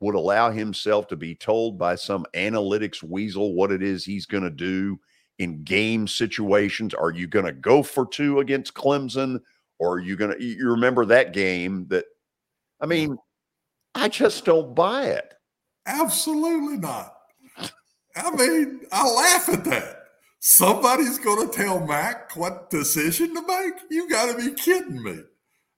would 0.00 0.14
allow 0.14 0.50
himself 0.50 1.08
to 1.08 1.16
be 1.16 1.34
told 1.34 1.78
by 1.78 1.94
some 1.94 2.24
analytics 2.34 3.02
weasel 3.02 3.54
what 3.54 3.70
it 3.70 3.82
is 3.82 4.04
he's 4.04 4.24
going 4.26 4.42
to 4.42 4.50
do 4.50 4.98
in 5.38 5.62
game 5.62 6.08
situations? 6.08 6.94
Are 6.94 7.10
you 7.10 7.26
going 7.26 7.44
to 7.44 7.52
go 7.52 7.82
for 7.82 8.06
two 8.06 8.40
against 8.40 8.74
Clemson? 8.74 9.40
Or 9.78 9.94
are 9.94 10.00
you 10.00 10.16
going 10.16 10.36
to, 10.36 10.42
you 10.42 10.70
remember 10.70 11.04
that 11.06 11.32
game 11.32 11.86
that, 11.88 12.06
I 12.80 12.86
mean, 12.86 13.18
I 13.94 14.08
just 14.08 14.44
don't 14.44 14.74
buy 14.74 15.06
it. 15.06 15.34
Absolutely 15.86 16.78
not. 16.78 17.14
I 18.16 18.30
mean, 18.30 18.80
I 18.92 19.06
laugh 19.06 19.48
at 19.48 19.64
that. 19.64 19.96
Somebody's 20.40 21.18
going 21.18 21.46
to 21.46 21.54
tell 21.54 21.86
Mack 21.86 22.36
what 22.36 22.70
decision 22.70 23.34
to 23.34 23.42
make. 23.46 23.74
You 23.90 24.08
got 24.08 24.34
to 24.34 24.38
be 24.42 24.54
kidding 24.54 25.02
me. 25.02 25.18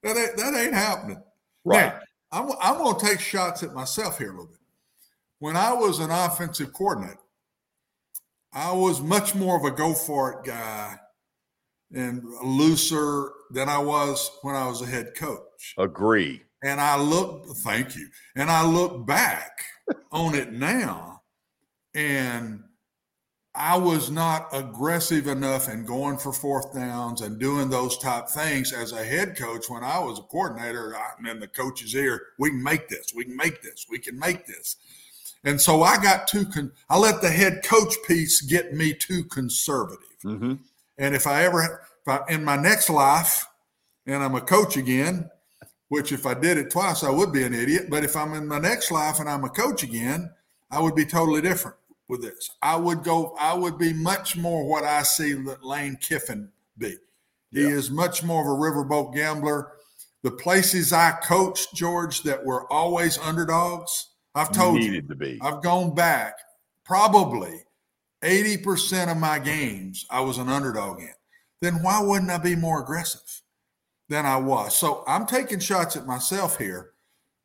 That 0.03 0.17
ain't, 0.17 0.37
that 0.37 0.53
ain't 0.55 0.73
happening. 0.73 1.21
Right. 1.63 1.93
Now, 1.93 1.99
I'm, 2.31 2.51
I'm 2.61 2.77
going 2.77 2.99
to 2.99 3.05
take 3.05 3.19
shots 3.19 3.63
at 3.63 3.73
myself 3.73 4.17
here 4.17 4.29
a 4.29 4.31
little 4.31 4.47
bit. 4.47 4.57
When 5.39 5.55
I 5.55 5.73
was 5.73 5.99
an 5.99 6.11
offensive 6.11 6.73
coordinator, 6.73 7.19
I 8.53 8.71
was 8.71 9.01
much 9.01 9.33
more 9.35 9.57
of 9.57 9.65
a 9.65 9.75
go 9.75 9.93
for 9.93 10.33
it 10.33 10.45
guy 10.45 10.97
and 11.93 12.23
looser 12.43 13.31
than 13.51 13.69
I 13.69 13.77
was 13.77 14.29
when 14.41 14.55
I 14.55 14.67
was 14.67 14.81
a 14.81 14.85
head 14.85 15.13
coach. 15.15 15.73
Agree. 15.77 16.41
And 16.63 16.79
I 16.79 16.99
look, 16.99 17.45
thank 17.57 17.95
you. 17.95 18.07
And 18.35 18.49
I 18.49 18.65
look 18.65 19.05
back 19.05 19.63
on 20.11 20.35
it 20.35 20.53
now, 20.53 21.21
and 21.93 22.63
I 23.55 23.77
was 23.77 24.09
not 24.09 24.47
aggressive 24.51 25.27
enough 25.27 25.69
in 25.69 25.85
going 25.85 26.17
for 26.17 26.33
fourth 26.33 26.73
downs 26.73 27.21
and 27.21 27.39
doing 27.39 27.69
those 27.69 27.97
type 27.99 28.27
things 28.27 28.73
as 28.73 28.93
a 28.93 29.03
head 29.03 29.37
coach 29.37 29.69
when 29.69 29.83
I 29.83 29.99
was 29.99 30.17
a 30.17 30.23
coordinator. 30.23 30.95
I'm 30.95 31.27
in 31.27 31.39
the 31.39 31.47
coach's 31.47 31.93
ear. 31.93 32.19
We 32.39 32.49
can 32.49 32.63
make 32.63 32.89
this. 32.89 33.13
We 33.15 33.25
can 33.25 33.37
make 33.37 33.61
this. 33.61 33.85
We 33.87 33.99
can 33.99 34.17
make 34.17 34.47
this. 34.47 34.77
And 35.43 35.61
so 35.61 35.83
I 35.83 35.97
got 35.97 36.27
too, 36.27 36.45
con- 36.45 36.71
I 36.89 36.97
let 36.97 37.21
the 37.21 37.29
head 37.29 37.63
coach 37.63 37.93
piece 38.07 38.41
get 38.41 38.73
me 38.73 38.93
too 38.93 39.23
conservative. 39.25 40.17
Mm-hmm. 40.23 40.53
And 40.97 41.15
if 41.15 41.27
I 41.27 41.43
ever, 41.43 41.85
if 42.01 42.07
I, 42.07 42.21
in 42.29 42.43
my 42.43 42.55
next 42.55 42.89
life, 42.89 43.45
and 44.07 44.23
I'm 44.23 44.35
a 44.35 44.41
coach 44.41 44.77
again, 44.77 45.29
which 45.89 46.11
if 46.11 46.25
I 46.25 46.33
did 46.33 46.57
it 46.57 46.71
twice, 46.71 47.03
I 47.03 47.11
would 47.11 47.31
be 47.31 47.43
an 47.43 47.53
idiot. 47.53 47.87
But 47.89 48.03
if 48.03 48.15
I'm 48.15 48.33
in 48.33 48.47
my 48.47 48.59
next 48.59 48.89
life 48.89 49.19
and 49.19 49.29
I'm 49.29 49.43
a 49.43 49.49
coach 49.49 49.83
again, 49.83 50.31
I 50.71 50.81
would 50.81 50.95
be 50.95 51.05
totally 51.05 51.41
different 51.41 51.77
with 52.07 52.21
this. 52.21 52.51
I 52.61 52.75
would 52.75 53.03
go, 53.03 53.35
I 53.39 53.53
would 53.53 53.77
be 53.77 53.93
much 53.93 54.35
more 54.35 54.65
what 54.65 54.83
I 54.83 55.03
see 55.03 55.33
that 55.33 55.63
Lane 55.63 55.97
Kiffin 55.97 56.49
be. 56.77 56.95
He 57.51 57.61
is 57.61 57.91
much 57.91 58.23
more 58.23 58.41
of 58.41 58.47
a 58.47 58.61
riverboat 58.61 59.13
gambler. 59.13 59.73
The 60.23 60.31
places 60.31 60.91
I 60.91 61.11
coached, 61.23 61.75
George, 61.75 62.23
that 62.23 62.43
were 62.43 62.71
always 62.71 63.19
underdogs, 63.19 64.09
I've 64.33 64.51
told 64.51 64.81
you, 64.81 64.89
Needed 64.89 65.09
to 65.09 65.15
be. 65.15 65.39
I've 65.41 65.61
gone 65.61 65.93
back 65.93 66.33
probably 66.83 67.63
80% 68.23 69.11
of 69.11 69.17
my 69.17 69.37
games 69.37 70.05
I 70.09 70.21
was 70.21 70.37
an 70.39 70.49
underdog 70.49 71.01
in. 71.01 71.13
Then 71.61 71.83
why 71.83 72.01
wouldn't 72.01 72.31
I 72.31 72.39
be 72.39 72.55
more 72.55 72.81
aggressive 72.81 73.41
than 74.09 74.25
I 74.25 74.37
was? 74.37 74.75
So 74.75 75.03
I'm 75.07 75.27
taking 75.27 75.59
shots 75.59 75.95
at 75.95 76.07
myself 76.07 76.57
here, 76.57 76.91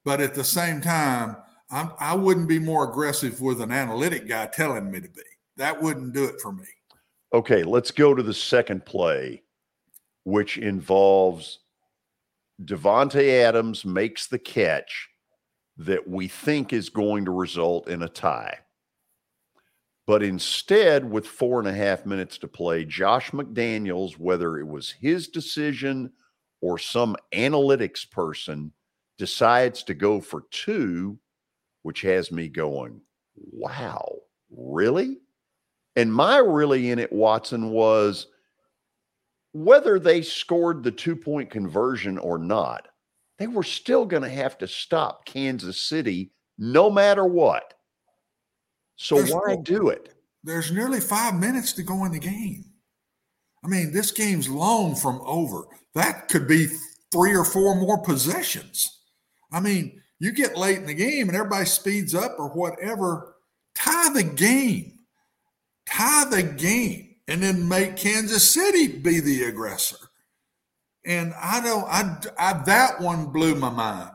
but 0.04 0.20
at 0.20 0.34
the 0.34 0.44
same 0.44 0.80
time, 0.80 1.36
I'm, 1.70 1.92
I 1.98 2.14
wouldn't 2.14 2.48
be 2.48 2.58
more 2.58 2.88
aggressive 2.88 3.40
with 3.40 3.60
an 3.60 3.72
analytic 3.72 4.26
guy 4.26 4.46
telling 4.46 4.90
me 4.90 5.00
to 5.00 5.08
be. 5.08 5.22
That 5.56 5.82
wouldn't 5.82 6.14
do 6.14 6.24
it 6.24 6.40
for 6.40 6.52
me. 6.52 6.64
Okay, 7.32 7.62
let's 7.62 7.90
go 7.90 8.14
to 8.14 8.22
the 8.22 8.32
second 8.32 8.86
play, 8.86 9.42
which 10.24 10.56
involves 10.56 11.58
Davante 12.64 13.42
Adams 13.42 13.84
makes 13.84 14.26
the 14.26 14.38
catch 14.38 15.08
that 15.76 16.08
we 16.08 16.26
think 16.26 16.72
is 16.72 16.88
going 16.88 17.24
to 17.26 17.30
result 17.30 17.88
in 17.88 18.02
a 18.02 18.08
tie. 18.08 18.58
But 20.06 20.22
instead, 20.22 21.08
with 21.08 21.26
four 21.26 21.58
and 21.58 21.68
a 21.68 21.72
half 21.72 22.06
minutes 22.06 22.38
to 22.38 22.48
play, 22.48 22.86
Josh 22.86 23.30
McDaniels, 23.30 24.18
whether 24.18 24.58
it 24.58 24.66
was 24.66 24.90
his 24.90 25.28
decision 25.28 26.10
or 26.62 26.78
some 26.78 27.14
analytics 27.34 28.10
person, 28.10 28.72
decides 29.18 29.82
to 29.84 29.94
go 29.94 30.20
for 30.20 30.44
two, 30.50 31.18
which 31.88 32.02
has 32.02 32.30
me 32.30 32.50
going, 32.50 33.00
wow, 33.34 34.06
really? 34.50 35.16
And 35.96 36.12
my 36.12 36.36
really 36.36 36.90
in 36.90 36.98
it, 36.98 37.10
Watson, 37.10 37.70
was 37.70 38.26
whether 39.54 39.98
they 39.98 40.20
scored 40.20 40.82
the 40.82 40.90
two 40.90 41.16
point 41.16 41.48
conversion 41.48 42.18
or 42.18 42.36
not, 42.36 42.88
they 43.38 43.46
were 43.46 43.62
still 43.62 44.04
going 44.04 44.22
to 44.22 44.28
have 44.28 44.58
to 44.58 44.68
stop 44.68 45.24
Kansas 45.24 45.80
City 45.80 46.30
no 46.58 46.90
matter 46.90 47.24
what. 47.24 47.72
So 48.96 49.14
There's 49.14 49.32
why 49.32 49.56
do 49.62 49.88
it? 49.88 50.12
There's 50.44 50.70
nearly 50.70 51.00
five 51.00 51.36
minutes 51.36 51.72
to 51.72 51.82
go 51.82 52.04
in 52.04 52.12
the 52.12 52.18
game. 52.18 52.66
I 53.64 53.68
mean, 53.68 53.94
this 53.94 54.10
game's 54.10 54.50
long 54.50 54.94
from 54.94 55.22
over. 55.24 55.62
That 55.94 56.28
could 56.28 56.46
be 56.46 56.66
three 57.10 57.34
or 57.34 57.46
four 57.46 57.76
more 57.76 58.02
possessions. 58.02 58.86
I 59.50 59.60
mean, 59.60 60.02
you 60.20 60.32
get 60.32 60.56
late 60.56 60.78
in 60.78 60.86
the 60.86 60.94
game 60.94 61.28
and 61.28 61.36
everybody 61.36 61.64
speeds 61.64 62.14
up 62.14 62.36
or 62.38 62.48
whatever. 62.48 63.36
Tie 63.74 64.12
the 64.12 64.24
game. 64.24 64.98
Tie 65.86 66.24
the 66.30 66.42
game 66.42 67.16
and 67.28 67.42
then 67.42 67.68
make 67.68 67.96
Kansas 67.96 68.50
City 68.50 68.88
be 68.88 69.20
the 69.20 69.44
aggressor. 69.44 69.96
And 71.06 71.32
I 71.40 71.60
don't, 71.60 71.84
I, 71.84 72.16
I 72.38 72.62
that 72.64 73.00
one 73.00 73.26
blew 73.26 73.54
my 73.54 73.70
mind. 73.70 74.10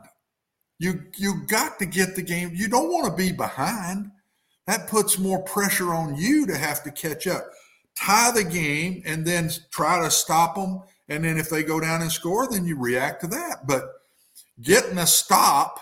You 0.78 1.04
you 1.16 1.46
got 1.46 1.78
to 1.78 1.86
get 1.86 2.16
the 2.16 2.22
game. 2.22 2.50
You 2.52 2.68
don't 2.68 2.92
want 2.92 3.06
to 3.06 3.16
be 3.16 3.32
behind. 3.32 4.10
That 4.66 4.88
puts 4.88 5.18
more 5.18 5.42
pressure 5.42 5.94
on 5.94 6.16
you 6.16 6.46
to 6.46 6.56
have 6.56 6.82
to 6.84 6.90
catch 6.90 7.26
up. 7.26 7.46
Tie 7.96 8.32
the 8.32 8.44
game 8.44 9.02
and 9.06 9.24
then 9.24 9.50
try 9.70 10.02
to 10.02 10.10
stop 10.10 10.56
them. 10.56 10.82
And 11.08 11.24
then 11.24 11.38
if 11.38 11.48
they 11.48 11.62
go 11.62 11.80
down 11.80 12.02
and 12.02 12.10
score, 12.10 12.48
then 12.50 12.66
you 12.66 12.78
react 12.78 13.20
to 13.20 13.26
that. 13.28 13.66
But 13.66 13.84
getting 14.62 14.98
a 14.98 15.06
stop 15.06 15.80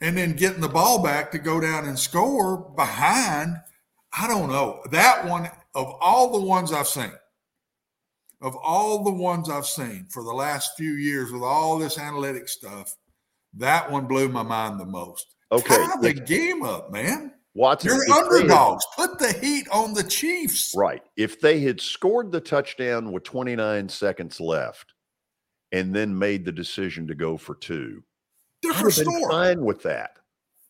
and 0.00 0.16
then 0.16 0.34
getting 0.34 0.60
the 0.60 0.68
ball 0.68 1.02
back 1.02 1.30
to 1.32 1.38
go 1.38 1.60
down 1.60 1.86
and 1.86 1.98
score 1.98 2.58
behind, 2.76 3.56
I 4.18 4.26
don't 4.28 4.48
know. 4.50 4.82
That 4.90 5.26
one, 5.26 5.48
of 5.74 5.86
all 6.00 6.32
the 6.38 6.46
ones 6.46 6.72
I've 6.72 6.88
seen, 6.88 7.12
of 8.40 8.56
all 8.56 9.02
the 9.04 9.12
ones 9.12 9.48
I've 9.48 9.66
seen 9.66 10.06
for 10.10 10.22
the 10.22 10.32
last 10.32 10.72
few 10.76 10.92
years 10.92 11.32
with 11.32 11.42
all 11.42 11.78
this 11.78 11.98
analytic 11.98 12.48
stuff, 12.48 12.94
that 13.54 13.90
one 13.90 14.06
blew 14.06 14.28
my 14.28 14.42
mind 14.42 14.78
the 14.78 14.84
most. 14.84 15.26
Okay. 15.52 15.76
Tie 15.76 16.00
the 16.00 16.12
game 16.14 16.62
up, 16.64 16.90
man. 16.92 17.32
Watson, 17.54 17.90
You're 17.90 18.04
they 18.04 18.12
had- 18.12 18.24
underdogs. 18.24 18.84
Put 18.96 19.18
the 19.20 19.32
heat 19.32 19.68
on 19.70 19.94
the 19.94 20.02
Chiefs. 20.02 20.74
Right. 20.76 21.02
If 21.16 21.40
they 21.40 21.60
had 21.60 21.80
scored 21.80 22.32
the 22.32 22.40
touchdown 22.40 23.12
with 23.12 23.22
29 23.22 23.88
seconds 23.88 24.40
left 24.40 24.92
and 25.70 25.94
then 25.94 26.18
made 26.18 26.44
the 26.44 26.52
decision 26.52 27.06
to 27.06 27.14
go 27.14 27.36
for 27.36 27.54
two, 27.54 28.02
Different 28.74 28.98
I'd 28.98 28.98
have 28.98 29.06
been 29.06 29.20
story. 29.20 29.32
fine 29.32 29.64
with 29.64 29.82
that. 29.82 30.18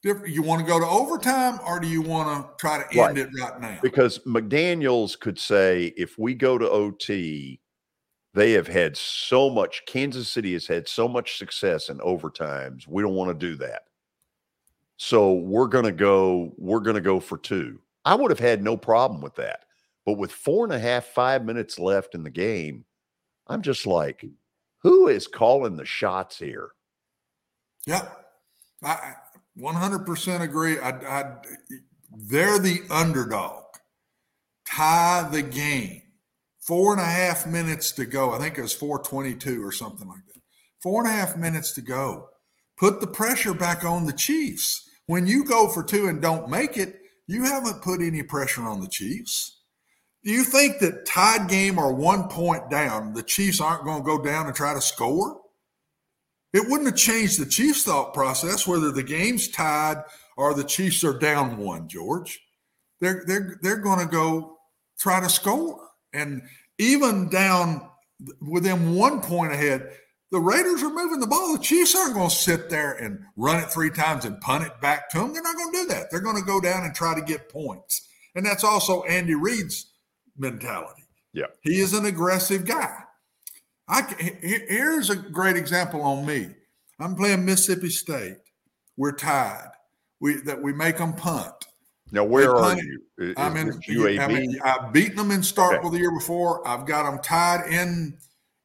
Different- 0.02 0.34
You 0.34 0.42
want 0.42 0.60
to 0.60 0.66
go 0.66 0.78
to 0.78 0.86
overtime 0.86 1.58
or 1.66 1.80
do 1.80 1.86
you 1.88 2.02
want 2.02 2.28
to 2.46 2.56
try 2.58 2.82
to 2.82 2.98
Right. 2.98 3.08
end 3.10 3.18
it 3.18 3.30
right 3.40 3.60
now? 3.60 3.78
Because 3.82 4.18
McDaniels 4.20 5.18
could 5.18 5.38
say, 5.38 5.94
if 5.96 6.18
we 6.18 6.34
go 6.34 6.58
to 6.58 6.68
OT, 6.68 7.60
they 8.34 8.52
have 8.52 8.66
had 8.68 8.96
so 8.96 9.48
much, 9.48 9.82
Kansas 9.86 10.28
City 10.30 10.52
has 10.54 10.66
had 10.66 10.88
so 10.88 11.08
much 11.08 11.38
success 11.38 11.88
in 11.88 11.98
overtimes. 11.98 12.86
We 12.86 13.02
don't 13.02 13.14
want 13.14 13.30
to 13.30 13.46
do 13.46 13.56
that. 13.56 13.84
So 14.96 15.32
we're 15.34 15.66
going 15.68 15.84
to 15.86 15.92
go, 15.92 16.52
we're 16.56 16.80
going 16.80 16.94
to 16.96 17.00
go 17.00 17.18
for 17.20 17.38
two. 17.38 17.80
I 18.04 18.14
would 18.14 18.30
have 18.30 18.38
had 18.38 18.62
no 18.62 18.76
problem 18.76 19.20
with 19.22 19.34
that. 19.36 19.64
But 20.04 20.18
with 20.18 20.30
four 20.32 20.64
and 20.64 20.72
a 20.74 20.78
half, 20.78 21.06
five 21.06 21.44
minutes 21.46 21.78
left 21.78 22.14
in 22.14 22.22
the 22.22 22.30
game, 22.30 22.84
I'm 23.46 23.62
just 23.62 23.86
like, 23.86 24.24
who 24.80 25.08
is 25.08 25.26
calling 25.26 25.76
the 25.76 25.86
shots 25.86 26.38
here? 26.38 26.72
Yep. 27.86 28.26
I 28.82 28.88
I 28.88 29.14
100% 29.58 30.40
agree. 30.40 30.78
I, 30.78 30.90
I, 30.90 31.36
they're 32.10 32.58
the 32.58 32.80
underdog. 32.90 33.62
Tie 34.68 35.28
the 35.30 35.42
game. 35.42 36.02
Four 36.60 36.92
and 36.92 37.00
a 37.00 37.04
half 37.04 37.46
minutes 37.46 37.92
to 37.92 38.06
go. 38.06 38.32
I 38.32 38.38
think 38.38 38.58
it 38.58 38.62
was 38.62 38.72
422 38.72 39.64
or 39.64 39.70
something 39.70 40.08
like 40.08 40.26
that. 40.34 40.40
Four 40.82 41.04
and 41.04 41.12
a 41.12 41.16
half 41.16 41.36
minutes 41.36 41.72
to 41.74 41.82
go. 41.82 42.28
Put 42.76 43.00
the 43.00 43.06
pressure 43.06 43.54
back 43.54 43.84
on 43.84 44.06
the 44.06 44.12
Chiefs. 44.12 44.88
When 45.06 45.26
you 45.26 45.44
go 45.44 45.68
for 45.68 45.84
two 45.84 46.08
and 46.08 46.20
don't 46.20 46.48
make 46.48 46.76
it, 46.76 46.96
you 47.26 47.44
haven't 47.44 47.82
put 47.82 48.00
any 48.00 48.22
pressure 48.22 48.62
on 48.62 48.80
the 48.80 48.88
Chiefs. 48.88 49.60
Do 50.24 50.32
you 50.32 50.42
think 50.42 50.78
that 50.80 51.06
tied 51.06 51.48
game 51.48 51.78
or 51.78 51.94
one 51.94 52.28
point 52.28 52.70
down, 52.70 53.12
the 53.12 53.22
Chiefs 53.22 53.60
aren't 53.60 53.84
going 53.84 54.02
to 54.02 54.06
go 54.06 54.22
down 54.22 54.46
and 54.46 54.56
try 54.56 54.72
to 54.72 54.80
score? 54.80 55.40
It 56.54 56.70
wouldn't 56.70 56.86
have 56.86 56.96
changed 56.96 57.40
the 57.40 57.46
Chiefs' 57.46 57.82
thought 57.82 58.14
process 58.14 58.66
whether 58.66 58.92
the 58.92 59.02
game's 59.02 59.48
tied 59.48 60.04
or 60.36 60.54
the 60.54 60.64
Chiefs 60.64 61.02
are 61.02 61.18
down 61.18 61.58
one, 61.58 61.88
George. 61.88 62.40
They're 63.00 63.24
they're 63.26 63.58
they're 63.60 63.76
going 63.76 63.98
to 63.98 64.06
go 64.06 64.58
try 64.98 65.20
to 65.20 65.28
score. 65.28 65.80
And 66.12 66.42
even 66.78 67.28
down 67.28 67.88
within 68.40 68.94
one 68.94 69.20
point 69.20 69.52
ahead, 69.52 69.90
the 70.30 70.38
Raiders 70.38 70.82
are 70.84 70.94
moving 70.94 71.18
the 71.18 71.26
ball. 71.26 71.52
The 71.52 71.62
Chiefs 71.62 71.96
aren't 71.96 72.14
going 72.14 72.30
to 72.30 72.34
sit 72.34 72.70
there 72.70 72.92
and 72.92 73.18
run 73.36 73.60
it 73.60 73.70
three 73.70 73.90
times 73.90 74.24
and 74.24 74.40
punt 74.40 74.64
it 74.64 74.80
back 74.80 75.10
to 75.10 75.18
them. 75.18 75.32
They're 75.32 75.42
not 75.42 75.56
going 75.56 75.72
to 75.72 75.78
do 75.78 75.86
that. 75.88 76.10
They're 76.10 76.20
going 76.20 76.36
to 76.36 76.46
go 76.46 76.60
down 76.60 76.84
and 76.84 76.94
try 76.94 77.14
to 77.14 77.20
get 77.20 77.48
points. 77.48 78.08
And 78.36 78.46
that's 78.46 78.64
also 78.64 79.02
Andy 79.04 79.34
Reid's 79.34 79.92
mentality. 80.36 81.02
Yeah. 81.32 81.46
He 81.62 81.80
is 81.80 81.94
an 81.94 82.06
aggressive 82.06 82.64
guy. 82.64 83.02
I 83.88 84.02
here's 84.18 85.10
a 85.10 85.16
great 85.16 85.56
example 85.56 86.02
on 86.02 86.24
me. 86.24 86.48
I'm 87.00 87.14
playing 87.14 87.44
Mississippi 87.44 87.90
State. 87.90 88.36
We're 88.96 89.12
tied. 89.12 89.70
We 90.20 90.40
that 90.42 90.60
we 90.60 90.72
make 90.72 90.98
them 90.98 91.12
punt. 91.12 91.52
Now, 92.12 92.24
where 92.24 92.52
They 92.54 92.60
are 92.60 92.76
you? 92.76 93.02
Is 93.18 93.34
I'm 93.36 93.56
in 93.56 93.72
UAB? 93.72 94.18
I 94.20 94.26
mean, 94.28 94.58
I've 94.64 94.92
beaten 94.92 95.16
them 95.16 95.30
in 95.30 95.40
Starkville 95.40 95.86
Okay. 95.86 95.90
the 95.90 95.98
year 95.98 96.12
before. 96.12 96.66
I've 96.66 96.86
got 96.86 97.10
them 97.10 97.20
tied 97.22 97.70
in 97.70 98.18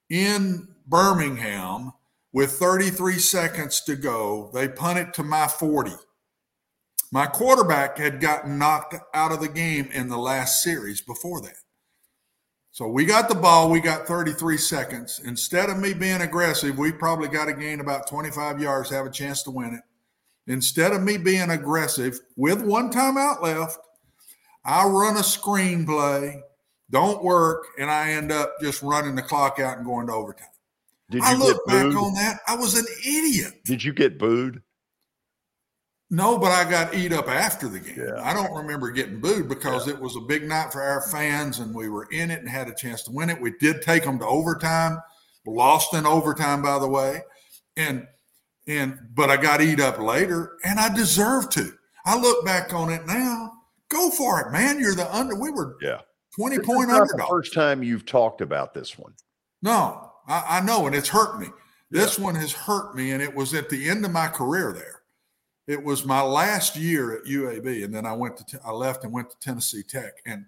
in 0.10 0.68
Birmingham 0.88 1.92
with 2.32 2.52
33 2.54 3.18
seconds 3.20 3.82
to 3.82 3.96
go. 3.96 4.52
They 4.54 4.68
punt 4.68 5.00
it 5.00 5.14
to 5.16 5.24
my 5.24 5.48
40. 5.48 5.92
My 7.12 7.26
quarterback 7.26 7.98
had 7.98 8.22
gotten 8.22 8.60
knocked 8.60 8.96
out 9.16 9.32
of 9.32 9.40
the 9.40 9.48
game 9.48 9.90
in 9.92 10.10
the 10.10 10.18
last 10.18 10.62
series 10.62 11.02
before 11.02 11.42
that. 11.42 11.56
So 12.80 12.88
we 12.88 13.04
got 13.04 13.28
the 13.28 13.36
ball. 13.36 13.70
We 13.70 13.82
got 13.82 14.08
33 14.08 14.56
seconds. 14.56 15.20
Instead 15.26 15.70
of 15.70 15.78
me 15.78 15.94
being 15.94 16.22
aggressive, 16.22 16.78
we 16.78 16.94
probably 16.94 17.28
got 17.28 17.48
to 17.48 17.54
gain 17.54 17.82
about 17.82 18.08
25 18.08 18.62
yards, 18.62 18.90
have 18.90 19.06
a 19.06 19.10
chance 19.10 19.44
to 19.44 19.52
win 19.52 19.74
it. 19.74 19.82
Instead 20.50 20.94
of 20.94 21.04
me 21.04 21.18
being 21.18 21.50
aggressive 21.50 22.22
with 22.38 22.62
one 22.62 22.90
timeout 22.90 23.42
left, 23.42 23.80
I 24.64 24.86
run 24.86 25.18
a 25.18 25.20
screenplay, 25.20 26.40
don't 26.90 27.22
work, 27.22 27.66
and 27.78 27.92
I 27.92 28.12
end 28.12 28.32
up 28.32 28.54
just 28.62 28.82
running 28.82 29.16
the 29.16 29.24
clock 29.24 29.60
out 29.60 29.76
and 29.76 29.86
going 29.86 30.08
to 30.08 30.14
overtime. 30.14 30.48
Did 31.10 31.22
I 31.24 31.36
look 31.36 31.68
back 31.68 31.84
on 31.84 32.14
that. 32.14 32.40
I 32.48 32.56
was 32.56 32.78
an 32.78 32.86
idiot. 33.06 33.56
Did 33.66 33.84
you 33.84 33.92
get 33.92 34.18
booed? 34.18 34.62
No, 36.12 36.40
but 36.40 36.52
I 36.52 36.70
got 36.70 36.96
eat 36.96 37.14
up 37.14 37.28
after 37.28 37.68
the 37.68 37.80
game. 37.80 38.12
I 38.20 38.34
don't 38.34 38.52
remember 38.54 38.90
getting 38.90 39.20
booed 39.20 39.48
because 39.48 39.88
it 39.88 40.00
was 40.00 40.16
a 40.16 40.22
big 40.22 40.44
night 40.44 40.72
for 40.74 40.82
our 40.82 41.02
fans 41.10 41.60
and 41.60 41.74
we 41.74 41.88
were 41.88 42.08
in 42.12 42.32
it 42.32 42.40
and 42.40 42.50
had 42.50 42.68
a 42.68 42.74
chance 42.74 43.04
to 43.04 43.12
win 43.12 43.30
it. 43.30 43.40
We 43.40 43.52
did 43.60 43.84
take 43.84 44.04
them 44.06 44.18
to 44.20 44.26
overtime, 44.26 44.98
lost 45.46 45.94
in 45.94 46.08
overtime, 46.08 46.64
by 46.64 46.80
the 46.80 46.88
way. 46.88 47.22
And 47.78 48.08
and 48.68 48.98
but 49.14 49.30
I 49.30 49.38
got 49.38 49.62
eat 49.62 49.80
up 49.80 50.00
later 50.00 50.58
and 50.64 50.80
I 50.80 50.94
deserve 50.94 51.50
to. 51.52 51.74
I 52.06 52.18
look 52.18 52.44
back 52.44 52.74
on 52.74 52.92
it 52.92 53.06
now. 53.06 53.52
Go 53.90 54.10
for 54.10 54.42
it, 54.42 54.52
man. 54.52 54.80
You're 54.80 54.96
the 54.96 55.14
under 55.16 55.36
we 55.36 55.52
were 55.52 55.78
Yeah. 55.82 56.02
20 56.36 56.58
This 56.58 56.66
point 56.66 56.82
is 56.84 56.88
not 56.88 57.08
the 57.08 57.14
underdog. 57.14 57.30
first 57.30 57.54
time 57.54 57.84
you've 57.84 58.06
talked 58.06 58.42
about 58.42 58.74
this 58.74 58.98
one. 58.98 59.14
No, 59.62 60.12
I, 60.28 60.58
I 60.58 60.62
know, 60.62 60.88
and 60.88 60.96
it's 60.96 61.10
hurt 61.10 61.40
me. 61.40 61.48
This 61.92 62.18
one 62.20 62.36
has 62.36 62.52
hurt 62.54 62.96
me, 62.96 63.12
and 63.12 63.22
it 63.22 63.34
was 63.34 63.54
at 63.54 63.68
the 63.70 63.90
end 63.90 64.06
of 64.06 64.12
my 64.12 64.28
career 64.28 64.72
there. 64.72 64.99
It 65.70 65.84
was 65.84 66.04
my 66.04 66.22
last 66.22 66.76
year 66.76 67.14
at 67.14 67.26
UAB, 67.26 67.84
and 67.84 67.94
then 67.94 68.06
I 68.06 68.14
went 68.14 68.38
to 68.38 68.60
I 68.66 68.72
left 68.72 69.04
and 69.04 69.14
went 69.14 69.30
to 69.30 69.40
Tennessee 69.40 69.84
Tech, 69.84 70.14
and 70.26 70.46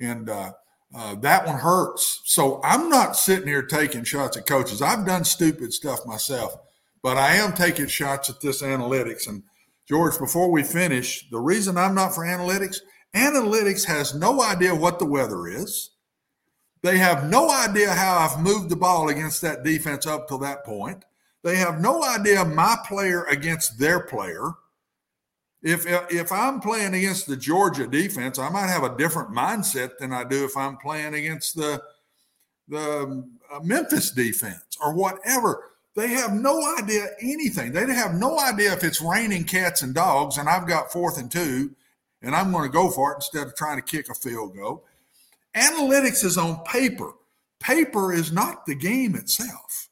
and 0.00 0.28
uh, 0.28 0.52
uh, 0.94 1.14
that 1.16 1.46
one 1.46 1.58
hurts. 1.58 2.22
So 2.24 2.60
I'm 2.64 2.88
not 2.88 3.16
sitting 3.16 3.48
here 3.48 3.62
taking 3.62 4.04
shots 4.04 4.36
at 4.36 4.46
coaches. 4.46 4.82
I've 4.82 5.06
done 5.06 5.24
stupid 5.24 5.72
stuff 5.72 6.04
myself, 6.06 6.56
but 7.02 7.16
I 7.16 7.36
am 7.36 7.52
taking 7.52 7.86
shots 7.86 8.28
at 8.28 8.40
this 8.40 8.62
analytics 8.62 9.28
and 9.28 9.42
George, 9.88 10.18
before 10.18 10.50
we 10.50 10.62
finish, 10.62 11.26
the 11.30 11.40
reason 11.40 11.78
I'm 11.78 11.94
not 11.94 12.14
for 12.14 12.22
analytics, 12.22 12.76
analytics 13.16 13.86
has 13.86 14.14
no 14.14 14.42
idea 14.42 14.74
what 14.74 14.98
the 14.98 15.06
weather 15.06 15.46
is. 15.46 15.92
They 16.82 16.98
have 16.98 17.30
no 17.30 17.50
idea 17.50 17.94
how 17.94 18.18
I've 18.18 18.42
moved 18.42 18.68
the 18.68 18.76
ball 18.76 19.08
against 19.08 19.40
that 19.42 19.64
defense 19.64 20.06
up 20.06 20.28
to 20.28 20.38
that 20.38 20.64
point. 20.64 21.06
They 21.42 21.56
have 21.56 21.80
no 21.80 22.02
idea 22.02 22.44
my 22.44 22.76
player 22.86 23.24
against 23.24 23.78
their 23.78 24.00
player. 24.00 24.52
If 25.62 25.86
if 25.86 26.30
I'm 26.30 26.60
playing 26.60 26.94
against 26.94 27.26
the 27.26 27.36
Georgia 27.36 27.86
defense, 27.86 28.38
I 28.38 28.48
might 28.48 28.68
have 28.68 28.84
a 28.84 28.96
different 28.96 29.30
mindset 29.30 29.98
than 29.98 30.12
I 30.12 30.24
do 30.24 30.44
if 30.44 30.56
I'm 30.56 30.76
playing 30.76 31.14
against 31.14 31.56
the 31.56 31.82
the 32.68 33.24
uh, 33.52 33.60
Memphis 33.60 34.10
defense 34.10 34.76
or 34.82 34.94
whatever. 34.94 35.64
They 35.96 36.08
have 36.08 36.32
no 36.32 36.62
idea 36.78 37.08
anything. 37.20 37.72
They 37.72 37.92
have 37.92 38.14
no 38.14 38.38
idea 38.38 38.72
if 38.72 38.84
it's 38.84 39.00
raining 39.00 39.44
cats 39.44 39.82
and 39.82 39.94
dogs, 39.94 40.38
and 40.38 40.48
I've 40.48 40.68
got 40.68 40.92
fourth 40.92 41.18
and 41.18 41.30
two, 41.30 41.74
and 42.22 42.36
I'm 42.36 42.52
going 42.52 42.62
to 42.64 42.72
go 42.72 42.88
for 42.88 43.12
it 43.12 43.16
instead 43.16 43.48
of 43.48 43.56
trying 43.56 43.78
to 43.78 43.82
kick 43.82 44.08
a 44.08 44.14
field 44.14 44.54
goal. 44.54 44.84
Analytics 45.56 46.24
is 46.24 46.38
on 46.38 46.62
paper. 46.64 47.14
Paper 47.58 48.12
is 48.12 48.30
not 48.30 48.64
the 48.64 48.76
game 48.76 49.16
itself. 49.16 49.87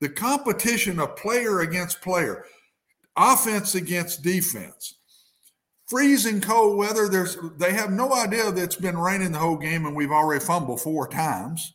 The 0.00 0.08
competition 0.08 0.98
of 0.98 1.16
player 1.16 1.60
against 1.60 2.00
player, 2.00 2.44
offense 3.16 3.74
against 3.74 4.22
defense, 4.22 4.94
freezing 5.86 6.40
cold 6.40 6.78
weather. 6.78 7.08
There's 7.08 7.36
they 7.58 7.72
have 7.72 7.90
no 7.90 8.14
idea 8.14 8.50
that 8.50 8.62
it's 8.62 8.76
been 8.76 8.96
raining 8.96 9.32
the 9.32 9.38
whole 9.38 9.58
game 9.58 9.84
and 9.84 9.94
we've 9.94 10.10
already 10.10 10.42
fumbled 10.42 10.80
four 10.80 11.06
times, 11.06 11.74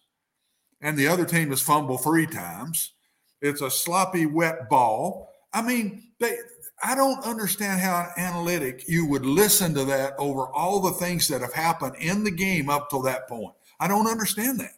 and 0.82 0.98
the 0.98 1.08
other 1.08 1.26
team 1.26 1.50
has 1.50 1.62
fumbled 1.62 2.04
three 2.04 2.26
times. 2.26 2.94
It's 3.42 3.62
a 3.62 3.70
sloppy, 3.70 4.26
wet 4.26 4.70
ball. 4.70 5.30
I 5.54 5.62
mean, 5.62 6.12
they. 6.20 6.38
I 6.84 6.94
don't 6.94 7.24
understand 7.26 7.80
how 7.80 8.10
analytic 8.18 8.84
you 8.88 9.06
would 9.08 9.26
listen 9.26 9.74
to 9.76 9.86
that 9.86 10.14
over 10.18 10.48
all 10.48 10.82
the 10.82 10.92
things 10.92 11.28
that 11.30 11.42
have 11.42 11.54
happened 11.54 11.96
in 12.00 12.24
the 12.24 12.32
game 12.32 12.70
up 12.70 12.90
till 12.90 13.02
that 13.04 13.30
point. 13.30 13.56
I 13.80 13.88
don't 13.88 14.08
understand 14.08 14.60
that. 14.60 14.74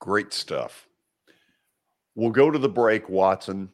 Great 0.00 0.32
stuff. 0.32 0.86
We'll 2.14 2.30
go 2.30 2.50
to 2.50 2.58
the 2.58 2.68
break, 2.68 3.08
Watson. 3.08 3.70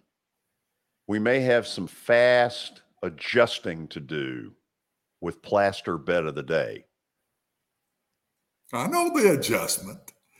We 1.07 1.19
may 1.19 1.41
have 1.41 1.67
some 1.67 1.87
fast 1.87 2.83
adjusting 3.03 3.89
to 3.89 4.01
do 4.01 4.53
with 5.21 5.43
plaster 5.43 5.99
bet 5.99 6.25
of 6.25 6.35
the 6.35 6.43
day. 6.43 6.85
I 8.73 8.87
know 8.87 9.11
the 9.13 9.33
adjustment. 9.33 9.99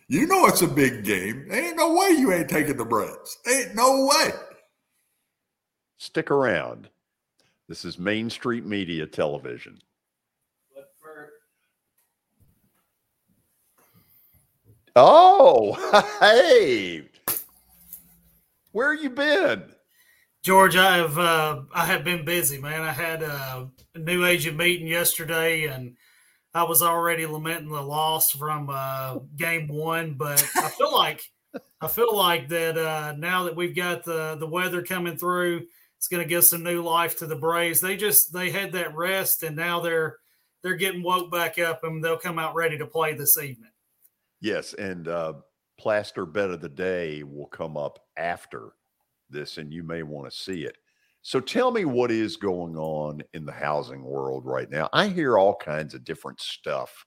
You 0.09 0.27
know 0.27 0.47
it's 0.47 0.63
a 0.63 0.69
big 0.69 1.05
game. 1.05 1.47
Ain't 1.51 1.77
no 1.77 1.95
way 1.95 2.11
you 2.11 2.33
ain't 2.33 2.49
taking 2.49 2.77
the 2.77 2.85
breaks. 2.85 3.39
Ain't 3.49 3.75
no 3.75 4.07
way. 4.07 4.31
Stick 5.99 6.31
around. 6.31 6.89
This 7.69 7.85
is 7.85 7.99
Main 7.99 8.31
Street 8.31 8.65
Media 8.65 9.07
Television. 9.07 9.79
Oh, 14.97 15.75
hey. 16.21 17.10
Where 18.73 18.95
you 18.95 19.11
been? 19.11 19.73
George, 20.43 20.77
I 20.77 20.97
have 20.97 21.19
uh, 21.19 21.63
I 21.75 21.85
have 21.87 22.05
been 22.05 22.25
busy, 22.25 22.59
man. 22.59 22.83
I 22.83 22.93
had 22.93 23.23
a 23.23 23.71
new 23.97 24.25
agent 24.25 24.57
meeting 24.57 24.87
yesterday, 24.87 25.65
and 25.65 25.97
I 26.55 26.63
was 26.63 26.81
already 26.81 27.27
lamenting 27.27 27.71
the 27.71 27.83
loss 27.83 28.31
from 28.31 28.71
uh, 28.71 29.19
game 29.37 29.69
one. 29.69 30.15
But 30.15 30.43
I 30.57 30.69
feel 30.69 30.93
like 30.93 31.23
I 31.81 31.89
feel 31.89 32.17
like 32.17 32.49
that 32.49 32.79
uh, 32.79 33.15
now 33.19 33.45
that 33.45 33.57
we've 33.57 33.77
got 33.77 34.05
the 34.05 34.37
the 34.37 34.47
weather 34.47 34.83
coming 34.83 35.19
through, 35.19 35.67
it's 35.99 36.09
going 36.09 36.23
to 36.23 36.29
give 36.29 36.45
some 36.45 36.63
new 36.63 36.83
life 36.83 37.19
to 37.19 37.27
the 37.27 37.37
Braves. 37.37 37.81
They 37.81 37.97
just 37.97 38.33
they 38.33 38.51
had 38.51 38.73
that 38.73 38.97
rest, 38.97 39.43
and 39.43 39.57
now 39.57 39.81
they're 39.81 40.17
they're 40.63 40.77
getting 40.77 41.03
woke 41.03 41.31
back 41.31 41.59
up, 41.59 41.85
and 41.85 42.03
they'll 42.03 42.17
come 42.17 42.39
out 42.39 42.55
ready 42.55 42.79
to 42.79 42.87
play 42.87 43.15
this 43.15 43.37
evening. 43.37 43.73
Yes, 44.41 44.73
and 44.73 45.07
uh, 45.07 45.35
plaster 45.81 46.27
bet 46.27 46.51
of 46.51 46.61
the 46.61 46.69
day 46.69 47.23
will 47.23 47.47
come 47.47 47.79
up 47.79 47.99
after 48.19 48.73
this, 49.31 49.57
and 49.57 49.73
you 49.73 49.83
may 49.83 50.03
want 50.03 50.31
to 50.31 50.37
see 50.37 50.65
it. 50.65 50.77
So 51.23 51.41
tell 51.41 51.71
me 51.71 51.87
what 51.87 52.11
is 52.11 52.37
going 52.37 52.77
on 52.77 53.23
in 53.33 53.47
the 53.47 53.53
housing 53.53 54.05
world 54.05 54.45
right 54.45 54.71
now. 54.71 54.91
I 54.93 55.09
hear 55.09 55.39
all 55.39 55.55
kinds 55.55 55.95
of 55.95 56.05
different 56.05 56.39
stuff, 56.39 57.07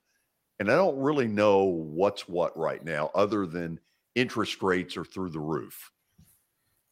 and 0.58 0.68
I 0.70 0.74
don't 0.74 0.98
really 0.98 1.28
know 1.28 1.62
what's 1.64 2.28
what 2.28 2.56
right 2.58 2.84
now, 2.84 3.12
other 3.14 3.46
than 3.46 3.78
interest 4.16 4.60
rates 4.60 4.96
are 4.96 5.04
through 5.04 5.30
the 5.30 5.40
roof. 5.40 5.92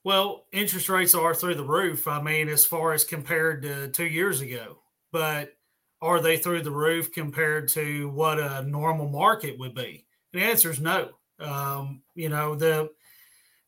Well, 0.04 0.46
interest 0.52 0.88
rates 0.88 1.16
are 1.16 1.34
through 1.34 1.56
the 1.56 1.64
roof. 1.64 2.06
I 2.06 2.22
mean, 2.22 2.48
as 2.48 2.64
far 2.64 2.92
as 2.92 3.02
compared 3.02 3.62
to 3.62 3.88
two 3.88 4.06
years 4.06 4.40
ago, 4.40 4.78
but 5.10 5.56
are 6.00 6.20
they 6.20 6.36
through 6.36 6.62
the 6.62 6.70
roof 6.70 7.12
compared 7.12 7.68
to 7.70 8.08
what 8.10 8.38
a 8.38 8.62
normal 8.62 9.08
market 9.08 9.58
would 9.58 9.74
be? 9.74 10.06
The 10.32 10.42
answer 10.42 10.70
is 10.70 10.80
no. 10.80 11.10
Um, 11.42 12.02
you 12.14 12.28
know, 12.28 12.54
the 12.54 12.90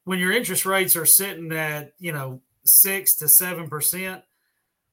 when 0.05 0.19
your 0.19 0.33
interest 0.33 0.67
rates 0.67 0.97
are 0.97 1.07
sitting 1.07 1.53
at, 1.53 1.93
you 1.99 2.13
know, 2.13 2.41
six 2.65 3.17
to 3.17 3.29
seven 3.29 3.69
percent, 3.69 4.23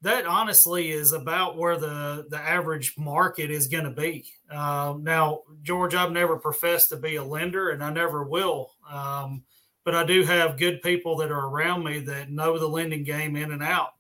that 0.02 0.26
honestly 0.26 0.92
is 0.92 1.14
about 1.14 1.58
where 1.58 1.78
the 1.78 2.26
the 2.30 2.40
average 2.40 2.96
market 2.98 3.52
is 3.52 3.68
going 3.68 3.84
to 3.84 3.92
be. 3.92 4.26
Um, 4.50 5.04
now, 5.04 5.42
George, 5.62 5.94
I've 5.94 6.12
never 6.12 6.38
professed 6.38 6.90
to 6.90 6.98
be 6.98 7.16
a 7.16 7.24
lender, 7.24 7.70
and 7.70 7.84
I 7.84 7.92
never 7.92 8.24
will. 8.24 8.72
Um, 8.90 9.44
but 9.84 9.96
I 9.96 10.04
do 10.04 10.24
have 10.24 10.58
good 10.58 10.82
people 10.82 11.18
that 11.18 11.32
are 11.32 11.48
around 11.48 11.84
me 11.84 12.00
that 12.00 12.32
know 12.32 12.58
the 12.58 12.68
lending 12.68 13.04
game 13.04 13.36
in 13.36 13.52
and 13.52 13.64
out. 13.64 13.92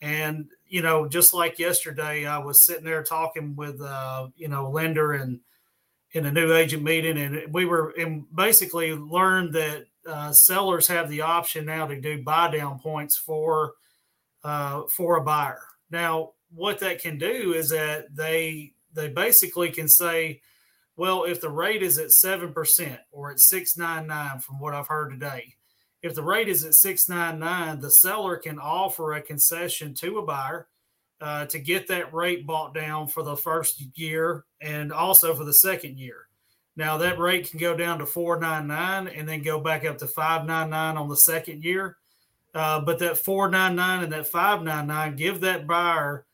And 0.00 0.50
you 0.66 0.82
know, 0.82 1.08
just 1.08 1.32
like 1.34 1.58
yesterday, 1.58 2.26
I 2.26 2.38
was 2.38 2.64
sitting 2.64 2.84
there 2.84 3.02
talking 3.02 3.56
with 3.56 3.80
uh, 3.80 4.28
you 4.36 4.48
know 4.48 4.70
lender 4.70 5.12
and 5.12 5.40
in 6.14 6.26
a 6.26 6.32
new 6.32 6.54
agent 6.54 6.82
meeting, 6.82 7.18
and 7.18 7.52
we 7.52 7.64
were 7.66 7.90
and 7.98 8.24
basically 8.34 8.94
learned 8.94 9.52
that 9.54 9.86
uh, 10.06 10.32
sellers 10.32 10.86
have 10.86 11.10
the 11.10 11.20
option 11.20 11.66
now 11.66 11.86
to 11.86 12.00
do 12.00 12.22
buy 12.22 12.50
down 12.50 12.78
points 12.78 13.16
for 13.16 13.74
uh, 14.44 14.82
for 14.88 15.16
a 15.16 15.24
buyer. 15.24 15.62
Now, 15.90 16.30
what 16.50 16.78
that 16.80 17.02
can 17.02 17.18
do 17.18 17.52
is 17.52 17.68
that 17.70 18.14
they 18.14 18.72
they 18.94 19.08
basically 19.08 19.70
can 19.70 19.88
say 19.88 20.40
well, 20.96 21.24
if 21.24 21.40
the 21.40 21.50
rate 21.50 21.82
is 21.82 21.98
at 21.98 22.10
7% 22.10 22.98
or 23.10 23.32
at 23.32 23.40
699 23.40 24.38
from 24.38 24.60
what 24.60 24.74
I've 24.74 24.86
heard 24.86 25.10
today, 25.10 25.56
if 26.02 26.14
the 26.14 26.22
rate 26.22 26.48
is 26.48 26.64
at 26.64 26.74
699, 26.74 27.80
the 27.80 27.90
seller 27.90 28.36
can 28.36 28.60
offer 28.60 29.14
a 29.14 29.20
concession 29.20 29.94
to 29.94 30.18
a 30.18 30.22
buyer 30.24 30.68
uh, 31.20 31.46
to 31.46 31.58
get 31.58 31.88
that 31.88 32.12
rate 32.12 32.46
bought 32.46 32.74
down 32.74 33.06
for 33.06 33.22
the 33.22 33.36
first 33.36 33.82
year 33.94 34.44
and 34.60 34.92
also 34.92 35.34
for 35.34 35.44
the 35.44 35.54
second 35.54 35.98
year. 35.98 36.28
Now 36.76 36.98
that 36.98 37.18
rate 37.18 37.50
can 37.50 37.60
go 37.60 37.76
down 37.76 37.98
to 38.00 38.06
499 38.06 39.14
and 39.16 39.28
then 39.28 39.42
go 39.42 39.60
back 39.60 39.84
up 39.84 39.98
to 39.98 40.06
599 40.06 40.96
on 40.96 41.08
the 41.08 41.16
second 41.16 41.62
year. 41.62 41.96
Uh, 42.52 42.80
but 42.80 42.98
that 43.00 43.18
499 43.18 44.04
and 44.04 44.12
that 44.12 44.28
599 44.28 45.16
give 45.16 45.40
that 45.40 45.66
buyer 45.66 46.24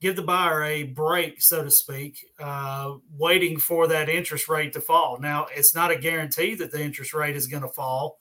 give 0.00 0.16
the 0.16 0.22
buyer 0.22 0.62
a 0.62 0.82
break, 0.84 1.40
so 1.40 1.64
to 1.64 1.70
speak, 1.70 2.26
uh, 2.38 2.94
waiting 3.16 3.58
for 3.58 3.86
that 3.88 4.08
interest 4.08 4.48
rate 4.48 4.72
to 4.74 4.80
fall. 4.80 5.18
Now, 5.18 5.46
it's 5.54 5.74
not 5.74 5.90
a 5.90 5.96
guarantee 5.96 6.54
that 6.56 6.70
the 6.70 6.82
interest 6.82 7.14
rate 7.14 7.36
is 7.36 7.46
going 7.46 7.62
to 7.62 7.68
fall 7.68 8.18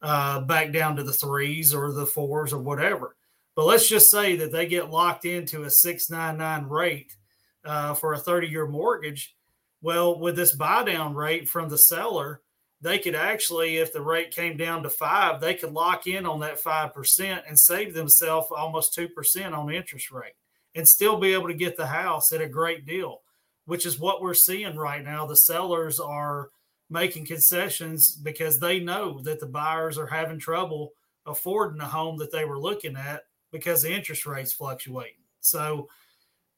uh, 0.00 0.40
back 0.40 0.72
down 0.72 0.96
to 0.96 1.04
the 1.04 1.12
threes 1.12 1.72
or 1.72 1.92
the 1.92 2.06
fours 2.06 2.52
or 2.52 2.58
whatever. 2.58 3.16
But 3.54 3.66
let's 3.66 3.88
just 3.88 4.10
say 4.10 4.36
that 4.36 4.52
they 4.52 4.66
get 4.66 4.90
locked 4.90 5.24
into 5.24 5.64
a 5.64 5.70
699 5.70 6.70
rate 6.70 7.16
uh, 7.64 7.94
for 7.94 8.14
a 8.14 8.18
30 8.18 8.48
year 8.48 8.66
mortgage. 8.66 9.34
Well, 9.82 10.18
with 10.18 10.36
this 10.36 10.52
buy 10.52 10.84
down 10.84 11.14
rate 11.14 11.48
from 11.48 11.68
the 11.68 11.78
seller, 11.78 12.40
they 12.80 12.98
could 12.98 13.14
actually, 13.14 13.76
if 13.76 13.92
the 13.92 14.00
rate 14.00 14.30
came 14.32 14.56
down 14.56 14.82
to 14.82 14.90
five, 14.90 15.40
they 15.40 15.54
could 15.54 15.72
lock 15.72 16.06
in 16.06 16.26
on 16.26 16.40
that 16.40 16.62
5% 16.62 17.42
and 17.46 17.58
save 17.58 17.94
themselves 17.94 18.48
almost 18.50 18.96
2% 18.96 19.56
on 19.56 19.72
interest 19.72 20.10
rate 20.10 20.34
and 20.74 20.88
still 20.88 21.18
be 21.18 21.32
able 21.32 21.48
to 21.48 21.54
get 21.54 21.76
the 21.76 21.86
house 21.86 22.32
at 22.32 22.40
a 22.40 22.48
great 22.48 22.86
deal, 22.86 23.20
which 23.66 23.86
is 23.86 23.98
what 23.98 24.22
we're 24.22 24.34
seeing 24.34 24.76
right 24.76 25.04
now. 25.04 25.26
The 25.26 25.36
sellers 25.36 26.00
are 26.00 26.50
making 26.90 27.26
concessions 27.26 28.16
because 28.16 28.58
they 28.58 28.80
know 28.80 29.20
that 29.22 29.40
the 29.40 29.46
buyers 29.46 29.96
are 29.96 30.06
having 30.06 30.38
trouble 30.38 30.92
affording 31.24 31.78
the 31.78 31.84
home 31.84 32.18
that 32.18 32.32
they 32.32 32.44
were 32.44 32.58
looking 32.58 32.96
at 32.96 33.22
because 33.52 33.82
the 33.82 33.92
interest 33.92 34.26
rates 34.26 34.52
fluctuate. 34.52 35.14
So, 35.40 35.88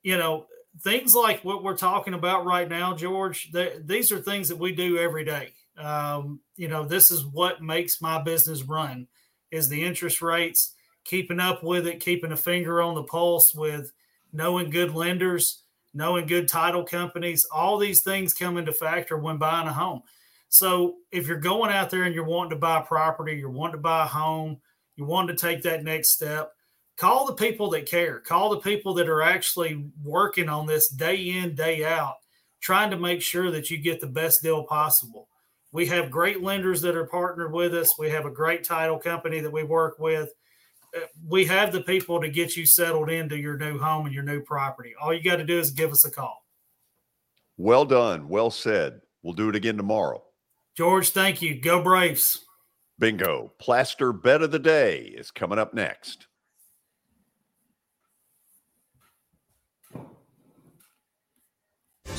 you 0.02 0.16
know, 0.16 0.46
things 0.80 1.14
like 1.14 1.44
what 1.44 1.62
we're 1.62 1.76
talking 1.76 2.14
about 2.14 2.46
right 2.46 2.68
now, 2.68 2.94
George, 2.94 3.52
these 3.52 4.10
are 4.12 4.20
things 4.20 4.48
that 4.48 4.58
we 4.58 4.72
do 4.72 4.98
every 4.98 5.24
day. 5.24 5.52
Um, 5.76 6.40
you 6.56 6.68
know, 6.68 6.84
this 6.84 7.10
is 7.10 7.24
what 7.26 7.62
makes 7.62 8.00
my 8.00 8.22
business 8.22 8.62
run 8.62 9.08
is 9.50 9.68
the 9.68 9.84
interest 9.84 10.22
rates, 10.22 10.74
keeping 11.04 11.40
up 11.40 11.62
with 11.62 11.86
it, 11.86 12.00
keeping 12.00 12.32
a 12.32 12.36
finger 12.36 12.80
on 12.80 12.94
the 12.94 13.02
pulse 13.02 13.54
with 13.54 13.92
knowing 14.32 14.70
good 14.70 14.94
lenders, 14.94 15.62
knowing 15.94 16.26
good 16.26 16.48
title 16.48 16.84
companies, 16.84 17.46
all 17.52 17.78
these 17.78 18.02
things 18.02 18.34
come 18.34 18.56
into 18.56 18.72
factor 18.72 19.16
when 19.16 19.36
buying 19.36 19.68
a 19.68 19.72
home. 19.72 20.02
So 20.48 20.96
if 21.12 21.26
you're 21.26 21.38
going 21.38 21.70
out 21.70 21.90
there 21.90 22.02
and 22.02 22.14
you're 22.14 22.24
wanting 22.24 22.50
to 22.50 22.56
buy 22.56 22.80
property, 22.80 23.36
you're 23.36 23.50
wanting 23.50 23.76
to 23.76 23.82
buy 23.82 24.04
a 24.04 24.08
home, 24.08 24.60
you 24.96 25.04
want 25.04 25.28
to 25.28 25.36
take 25.36 25.62
that 25.62 25.84
next 25.84 26.10
step, 26.10 26.52
call 26.96 27.26
the 27.26 27.34
people 27.34 27.70
that 27.70 27.86
care. 27.86 28.20
Call 28.20 28.50
the 28.50 28.60
people 28.60 28.94
that 28.94 29.08
are 29.08 29.22
actually 29.22 29.84
working 30.02 30.48
on 30.48 30.66
this 30.66 30.88
day 30.88 31.16
in, 31.30 31.54
day 31.54 31.84
out, 31.84 32.16
trying 32.60 32.90
to 32.90 32.98
make 32.98 33.22
sure 33.22 33.50
that 33.50 33.70
you 33.70 33.78
get 33.78 34.00
the 34.00 34.06
best 34.06 34.42
deal 34.42 34.64
possible. 34.64 35.28
We 35.72 35.86
have 35.86 36.10
great 36.10 36.42
lenders 36.42 36.80
that 36.82 36.96
are 36.96 37.06
partnered 37.06 37.52
with 37.52 37.74
us. 37.74 37.98
We 37.98 38.08
have 38.10 38.26
a 38.26 38.30
great 38.30 38.62
title 38.62 38.98
company 38.98 39.40
that 39.40 39.52
we 39.52 39.64
work 39.64 39.98
with. 39.98 40.30
Uh, 40.96 41.00
we 41.28 41.44
have 41.46 41.72
the 41.72 41.82
people 41.82 42.20
to 42.20 42.28
get 42.28 42.56
you 42.56 42.64
settled 42.64 43.10
into 43.10 43.36
your 43.36 43.56
new 43.56 43.78
home 43.78 44.06
and 44.06 44.14
your 44.14 44.22
new 44.22 44.40
property. 44.40 44.94
All 45.00 45.12
you 45.12 45.22
got 45.22 45.36
to 45.36 45.44
do 45.44 45.58
is 45.58 45.72
give 45.72 45.90
us 45.90 46.06
a 46.06 46.10
call. 46.12 46.44
Well 47.56 47.84
done. 47.84 48.28
Well 48.28 48.50
said. 48.50 49.00
We'll 49.22 49.34
do 49.34 49.48
it 49.48 49.56
again 49.56 49.76
tomorrow. 49.76 50.22
George, 50.76 51.10
thank 51.10 51.40
you. 51.42 51.60
Go 51.60 51.82
Braves. 51.82 52.44
Bingo. 52.98 53.52
Plaster 53.58 54.12
bet 54.12 54.42
of 54.42 54.52
the 54.52 54.58
day 54.58 54.98
is 55.00 55.30
coming 55.30 55.58
up 55.58 55.74
next. 55.74 56.28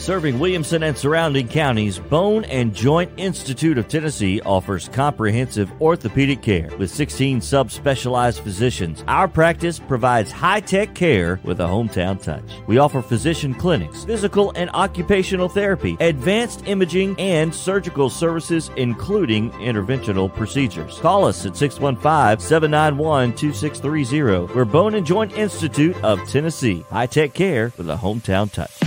Serving 0.06 0.38
Williamson 0.38 0.84
and 0.84 0.96
surrounding 0.96 1.48
counties, 1.48 1.98
Bone 1.98 2.44
and 2.46 2.76
Joint 2.76 3.12
Institute 3.18 3.80
of 3.80 3.88
Tennessee 3.88 4.40
offers 4.42 4.88
comprehensive 4.90 5.72
orthopedic 5.82 6.44
care 6.44 6.70
with 6.78 6.92
16 6.92 7.40
subspecialized 7.40 8.40
physicians. 8.42 9.04
Our 9.08 9.28
practice 9.28 9.80
provides 9.80 10.32
high 10.32 10.60
tech 10.60 10.94
care 10.94 11.40
with 11.44 11.60
a 11.60 11.64
hometown 11.64 12.22
touch. 12.22 12.44
We 12.68 12.78
offer 12.78 13.02
physician 13.02 13.56
clinics, 13.56 14.06
physical 14.06 14.52
and 14.56 14.70
occupational 14.76 15.50
therapy, 15.50 15.98
advanced 16.00 16.68
imaging, 16.68 17.20
and 17.20 17.54
surgical 17.54 18.12
services, 18.12 18.70
including 18.78 19.50
interventional 19.54 20.32
procedures. 20.32 21.00
Call 21.00 21.26
us 21.26 21.48
at 21.48 21.58
615 21.58 22.46
791 22.46 23.34
2630. 23.34 24.54
We're 24.54 24.66
Bone 24.66 24.94
and 24.94 25.06
Joint 25.06 25.34
Institute 25.34 25.96
of 26.04 26.20
Tennessee. 26.30 26.86
High 26.92 27.08
tech 27.08 27.34
care 27.34 27.74
with 27.76 27.90
a 27.90 27.96
hometown 27.96 28.52
touch. 28.52 28.86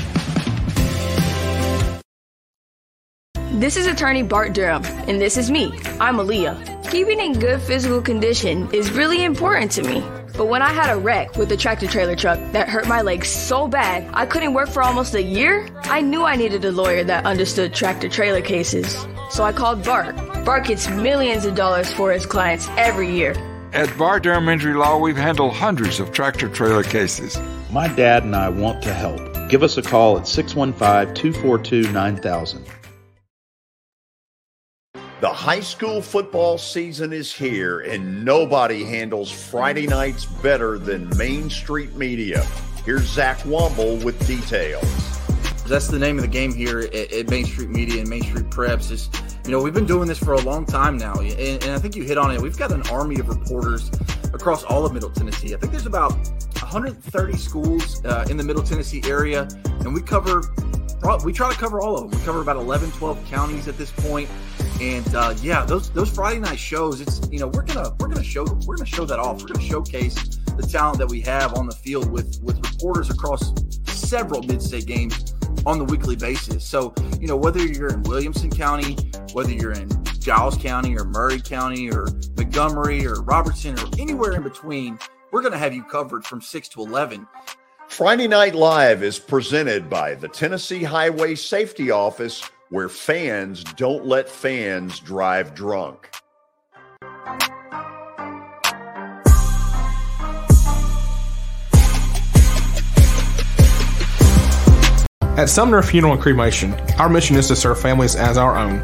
This 3.59 3.77
is 3.77 3.89
attorney 3.89 4.23
Bart 4.23 4.53
Durham, 4.53 4.85
and 5.09 5.21
this 5.21 5.37
is 5.37 5.51
me. 5.51 5.73
I'm 5.99 6.19
Aaliyah. 6.19 6.89
Keeping 6.93 7.19
in 7.19 7.33
good 7.33 7.61
physical 7.61 8.01
condition 8.01 8.73
is 8.73 8.93
really 8.93 9.25
important 9.25 9.73
to 9.73 9.83
me. 9.83 10.01
But 10.37 10.47
when 10.47 10.63
I 10.63 10.69
had 10.69 10.97
a 10.97 10.97
wreck 10.97 11.37
with 11.37 11.51
a 11.51 11.57
tractor 11.57 11.89
trailer 11.89 12.15
truck 12.15 12.39
that 12.53 12.69
hurt 12.69 12.87
my 12.87 13.03
legs 13.03 13.29
so 13.29 13.67
bad 13.67 14.09
I 14.15 14.27
couldn't 14.27 14.55
work 14.55 14.69
for 14.69 14.81
almost 14.81 15.17
a 15.17 15.23
year, 15.25 15.69
I 15.83 16.03
knew 16.03 16.23
I 16.23 16.37
needed 16.37 16.65
a 16.65 16.71
lawyer 16.71 17.03
that 17.03 17.27
understood 17.27 17.75
tractor 17.75 18.09
trailer 18.09 18.43
cases. 18.43 19.05
So 19.31 19.43
I 19.43 19.51
called 19.51 19.83
Bart. 19.83 20.15
Bart 20.45 20.65
gets 20.65 20.89
millions 20.91 21.45
of 21.45 21.57
dollars 21.57 21.93
for 21.93 22.13
his 22.13 22.27
clients 22.27 22.69
every 22.77 23.11
year. 23.11 23.35
At 23.73 23.99
Bart 23.99 24.23
Durham 24.23 24.49
Injury 24.49 24.75
Law, 24.75 24.99
we've 24.99 25.17
handled 25.17 25.53
hundreds 25.53 25.99
of 25.99 26.13
tractor 26.13 26.49
trailer 26.49 26.85
cases. 26.85 27.37
My 27.73 27.89
dad 27.89 28.23
and 28.23 28.37
I 28.37 28.51
want 28.51 28.85
to 28.85 28.95
help. 28.95 29.49
Give 29.49 29.65
us 29.65 29.77
a 29.79 29.83
call 29.83 30.17
at 30.17 30.29
615 30.29 31.13
242 31.17 31.91
9000. 31.91 32.78
The 35.21 35.29
high 35.29 35.59
school 35.59 36.01
football 36.01 36.59
season 36.59 37.13
is 37.13 37.33
here, 37.33 37.81
and 37.81 38.25
nobody 38.25 38.85
handles 38.85 39.33
Friday 39.33 39.85
nights 39.85 40.27
better 40.27 40.79
than 40.79 41.09
Main 41.19 41.51
Street 41.51 41.97
Media. 41.97 42.45
Here's 42.85 43.03
Zach 43.03 43.39
Womble 43.39 44.01
with 44.05 44.25
details. 44.29 44.85
That's 45.67 45.89
the 45.89 45.99
name 45.99 46.19
of 46.19 46.23
the 46.23 46.29
game 46.29 46.55
here 46.55 46.79
at, 46.79 47.13
at 47.13 47.29
Main 47.31 47.47
Street 47.47 47.71
Media 47.71 47.99
and 47.99 48.09
Main 48.09 48.23
Street 48.23 48.49
Preps. 48.49 48.93
Is 48.93 49.11
you 49.45 49.51
know 49.51 49.61
we've 49.61 49.75
been 49.75 49.87
doing 49.87 50.07
this 50.07 50.19
for 50.19 50.35
a 50.35 50.41
long 50.41 50.65
time 50.65 50.97
now, 50.97 51.15
and, 51.15 51.33
and 51.65 51.73
I 51.73 51.81
think 51.81 51.97
you 51.97 52.05
hit 52.05 52.17
on 52.17 52.31
it. 52.31 52.41
We've 52.41 52.57
got 52.57 52.71
an 52.71 52.83
army 52.83 53.19
of 53.19 53.29
reporters 53.29 53.91
across 54.33 54.63
all 54.63 54.87
of 54.87 54.93
Middle 54.93 55.11
Tennessee. 55.11 55.53
I 55.53 55.59
think 55.59 55.73
there's 55.73 55.87
about 55.87 56.13
130 56.61 57.37
schools 57.39 58.05
uh, 58.05 58.25
in 58.31 58.37
the 58.37 58.45
Middle 58.45 58.63
Tennessee 58.63 59.03
area, 59.05 59.49
and 59.81 59.93
we 59.93 60.01
cover 60.01 60.43
we 61.25 61.33
try 61.33 61.53
to 61.53 61.59
cover 61.59 61.81
all 61.81 61.97
of 61.97 62.11
them. 62.11 62.19
We 62.19 62.25
cover 62.25 62.41
about 62.41 62.57
11, 62.57 62.91
12 62.93 63.25
counties 63.27 63.69
at 63.69 63.77
this 63.79 63.91
point. 63.91 64.29
And 64.81 65.15
uh, 65.15 65.35
yeah, 65.43 65.65
those 65.65 65.91
those 65.91 66.11
Friday 66.11 66.39
night 66.39 66.59
shows, 66.59 67.01
it's 67.01 67.21
you 67.33 67.41
know 67.41 67.49
we're 67.49 67.63
gonna 67.63 67.95
we're 67.99 68.09
gonna 68.09 68.23
show 68.23 68.45
we're 68.67 68.77
gonna 68.77 68.87
show 68.87 69.05
that 69.07 69.19
off. 69.19 69.41
We're 69.41 69.49
gonna 69.49 69.67
showcase 69.67 70.39
the 70.57 70.67
talent 70.67 70.99
that 70.99 71.09
we 71.09 71.21
have 71.23 71.55
on 71.55 71.67
the 71.67 71.75
field 71.75 72.11
with 72.11 72.41
with 72.43 72.57
reporters 72.65 73.11
across 73.11 73.53
several 73.87 74.43
mid-state 74.43 74.87
games 74.87 75.35
on 75.67 75.79
the 75.79 75.85
weekly 75.85 76.15
basis. 76.15 76.65
So 76.65 76.95
you 77.21 77.27
know 77.27 77.37
whether 77.37 77.65
you're 77.65 77.89
in 77.89 78.03
Williamson 78.05 78.51
County, 78.51 78.97
whether 79.33 79.53
you're 79.53 79.73
in 79.73 79.89
Giles 80.21 80.57
County 80.57 80.97
or 80.97 81.05
Maury 81.05 81.41
County 81.41 81.91
or 81.91 82.07
Montgomery 82.37 83.05
or 83.05 83.23
Robertson 83.23 83.77
or 83.79 83.87
anywhere 83.99 84.35
in 84.35 84.45
between, 84.45 84.99
we're 85.33 85.43
gonna 85.43 85.59
have 85.59 85.75
you 85.75 85.83
covered 85.83 86.25
from 86.25 86.41
six 86.41 86.69
to 86.69 86.83
eleven. 86.83 87.27
Friday 87.89 88.29
Night 88.29 88.55
Live 88.55 89.03
is 89.03 89.19
presented 89.19 89.89
by 89.89 90.15
the 90.15 90.29
Tennessee 90.29 90.85
Highway 90.85 91.35
Safety 91.35 91.91
Office, 91.91 92.43
where 92.69 92.89
fans 92.89 93.65
don't 93.65 94.05
let 94.05 94.29
fans 94.29 95.01
drive 95.01 95.55
drunk. 95.55 96.11
At 105.37 105.49
Sumner 105.49 105.83
Funeral 105.83 106.13
and 106.13 106.23
Cremation, 106.23 106.75
our 106.99 107.09
mission 107.09 107.37
is 107.37 107.49
to 107.49 107.57
serve 107.57 107.81
families 107.81 108.15
as 108.15 108.37
our 108.37 108.57
own, 108.57 108.83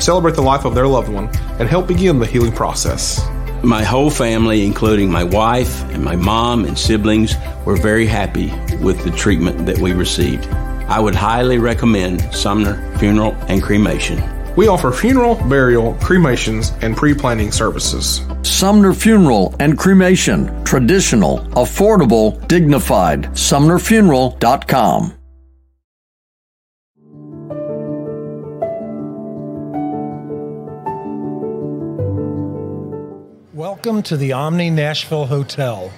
celebrate 0.00 0.36
the 0.36 0.42
life 0.42 0.66
of 0.66 0.74
their 0.74 0.86
loved 0.86 1.08
one, 1.08 1.28
and 1.58 1.68
help 1.68 1.88
begin 1.88 2.18
the 2.18 2.26
healing 2.26 2.52
process. 2.52 3.26
My 3.62 3.84
whole 3.84 4.10
family, 4.10 4.66
including 4.66 5.10
my 5.10 5.22
wife 5.22 5.82
and 5.90 6.04
my 6.04 6.16
mom 6.16 6.64
and 6.64 6.76
siblings, 6.76 7.34
were 7.64 7.76
very 7.76 8.06
happy 8.06 8.52
with 8.78 9.04
the 9.04 9.10
treatment 9.12 9.66
that 9.66 9.78
we 9.78 9.92
received. 9.92 10.46
I 10.88 10.98
would 10.98 11.14
highly 11.14 11.58
recommend 11.58 12.22
Sumner 12.34 12.74
Funeral 12.98 13.34
and 13.48 13.62
Cremation. 13.62 14.20
We 14.56 14.66
offer 14.66 14.90
funeral, 14.90 15.36
burial, 15.48 15.94
cremations, 15.94 16.72
and 16.82 16.96
pre 16.96 17.14
planning 17.14 17.52
services. 17.52 18.20
Sumner 18.42 18.92
Funeral 18.92 19.54
and 19.60 19.78
Cremation. 19.78 20.64
Traditional, 20.64 21.38
affordable, 21.52 22.46
dignified. 22.48 23.22
SumnerFuneral.com. 23.34 25.21
Welcome 33.84 34.04
to 34.04 34.16
the 34.16 34.32
Omni 34.32 34.70
Nashville 34.70 35.26
Hotel. 35.26 35.90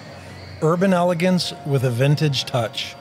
Urban 0.62 0.94
elegance 0.94 1.52
with 1.66 1.85
a 1.85 1.90
vintage 1.90 2.47
touch. 2.47 2.97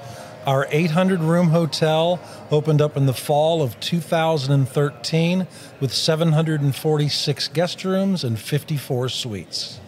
Our 0.45 0.67
800 0.69 1.21
room 1.21 1.51
hotel 1.51 2.19
opened 2.51 2.81
up 2.81 2.97
in 2.97 3.05
the 3.05 3.13
fall 3.13 3.61
of 3.61 3.79
2013 3.79 5.47
with 5.79 5.93
746 5.93 7.47
guest 7.47 7.85
rooms 7.85 8.25
and 8.25 8.37
54 8.37 9.07
suites. 9.07 9.79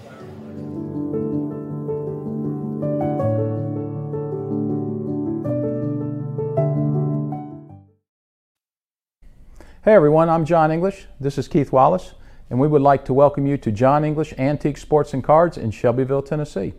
Hey 9.84 9.94
everyone, 9.94 10.30
I'm 10.30 10.46
John 10.46 10.72
English. 10.72 11.08
This 11.20 11.38
is 11.38 11.50
Keith 11.50 11.74
Wallace, 11.74 12.14
and 12.50 12.60
we 12.60 12.68
would 12.68 12.82
like 12.82 13.06
to 13.06 13.14
welcome 13.14 13.48
you 13.48 13.58
to 13.58 13.72
John 13.72 14.06
English 14.06 14.34
Antique 14.38 14.78
Sports 14.78 15.14
and 15.14 15.24
Cards 15.24 15.58
in 15.58 15.72
Shelbyville, 15.72 16.22
Tennessee. 16.22 16.74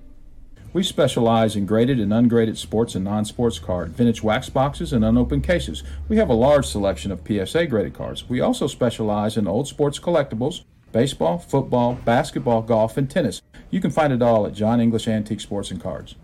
We 0.72 0.82
specialize 0.82 1.56
in 1.56 1.64
graded 1.64 1.98
and 1.98 2.12
ungraded 2.12 2.58
sports 2.58 2.94
and 2.94 3.04
non-sports 3.04 3.58
card, 3.58 3.90
vintage 3.90 4.22
wax 4.22 4.50
boxes, 4.50 4.92
and 4.92 5.04
unopened 5.04 5.42
cases. 5.42 5.82
We 6.08 6.18
have 6.18 6.28
a 6.28 6.34
large 6.34 6.66
selection 6.66 7.10
of 7.10 7.26
PSA 7.26 7.66
graded 7.66 7.94
cards. 7.94 8.28
We 8.28 8.40
also 8.40 8.66
specialize 8.66 9.36
in 9.36 9.48
old 9.48 9.68
sports 9.68 9.98
collectibles, 9.98 10.64
baseball, 10.92 11.38
football, 11.38 11.94
basketball, 12.04 12.62
golf, 12.62 12.96
and 12.96 13.10
tennis. 13.10 13.40
You 13.70 13.80
can 13.80 13.90
find 13.90 14.12
it 14.12 14.22
all 14.22 14.46
at 14.46 14.52
John 14.52 14.80
English 14.80 15.08
Antique 15.08 15.40
Sports 15.40 15.70
and 15.70 15.80
Cards. 15.80 16.14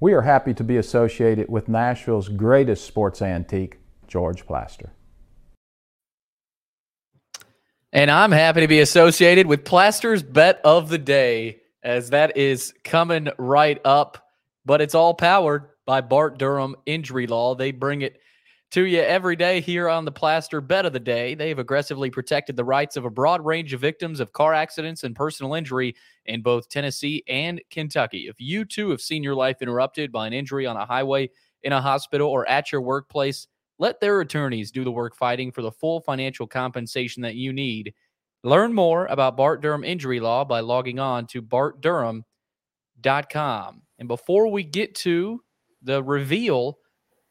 We 0.00 0.12
are 0.14 0.22
happy 0.22 0.54
to 0.54 0.64
be 0.64 0.76
associated 0.76 1.48
with 1.48 1.68
Nashville's 1.68 2.28
greatest 2.28 2.84
sports 2.84 3.22
antique, 3.22 3.78
George 4.08 4.46
Plaster. 4.46 4.92
And 7.94 8.10
I'm 8.10 8.32
happy 8.32 8.60
to 8.60 8.66
be 8.66 8.80
associated 8.80 9.46
with 9.46 9.64
Plaster's 9.64 10.20
Bet 10.20 10.60
of 10.64 10.88
the 10.88 10.98
Day, 10.98 11.60
as 11.84 12.10
that 12.10 12.36
is 12.36 12.74
coming 12.82 13.28
right 13.38 13.80
up. 13.84 14.18
But 14.64 14.80
it's 14.80 14.96
all 14.96 15.14
powered 15.14 15.68
by 15.86 16.00
Bart 16.00 16.36
Durham 16.36 16.74
Injury 16.86 17.28
Law. 17.28 17.54
They 17.54 17.70
bring 17.70 18.02
it 18.02 18.18
to 18.72 18.82
you 18.82 18.98
every 19.00 19.36
day 19.36 19.60
here 19.60 19.88
on 19.88 20.04
the 20.04 20.10
Plaster 20.10 20.60
Bet 20.60 20.86
of 20.86 20.92
the 20.92 20.98
Day. 20.98 21.36
They've 21.36 21.56
aggressively 21.56 22.10
protected 22.10 22.56
the 22.56 22.64
rights 22.64 22.96
of 22.96 23.04
a 23.04 23.10
broad 23.10 23.46
range 23.46 23.72
of 23.72 23.80
victims 23.80 24.18
of 24.18 24.32
car 24.32 24.54
accidents 24.54 25.04
and 25.04 25.14
personal 25.14 25.54
injury 25.54 25.94
in 26.26 26.42
both 26.42 26.68
Tennessee 26.68 27.22
and 27.28 27.62
Kentucky. 27.70 28.26
If 28.26 28.40
you 28.40 28.64
too 28.64 28.90
have 28.90 29.02
seen 29.02 29.22
your 29.22 29.36
life 29.36 29.58
interrupted 29.62 30.10
by 30.10 30.26
an 30.26 30.32
injury 30.32 30.66
on 30.66 30.76
a 30.76 30.84
highway, 30.84 31.30
in 31.62 31.72
a 31.72 31.80
hospital, 31.80 32.28
or 32.28 32.44
at 32.48 32.72
your 32.72 32.80
workplace, 32.80 33.46
let 33.78 34.00
their 34.00 34.20
attorneys 34.20 34.70
do 34.70 34.84
the 34.84 34.92
work 34.92 35.16
fighting 35.16 35.50
for 35.50 35.62
the 35.62 35.72
full 35.72 36.00
financial 36.00 36.46
compensation 36.46 37.22
that 37.22 37.34
you 37.34 37.52
need. 37.52 37.94
Learn 38.42 38.72
more 38.72 39.06
about 39.06 39.36
Bart 39.36 39.60
Durham 39.62 39.84
injury 39.84 40.20
law 40.20 40.44
by 40.44 40.60
logging 40.60 40.98
on 40.98 41.26
to 41.28 41.42
bartdurham.com. 41.42 43.82
And 43.98 44.08
before 44.08 44.48
we 44.48 44.64
get 44.64 44.94
to 44.96 45.40
the 45.82 46.02
reveal 46.02 46.78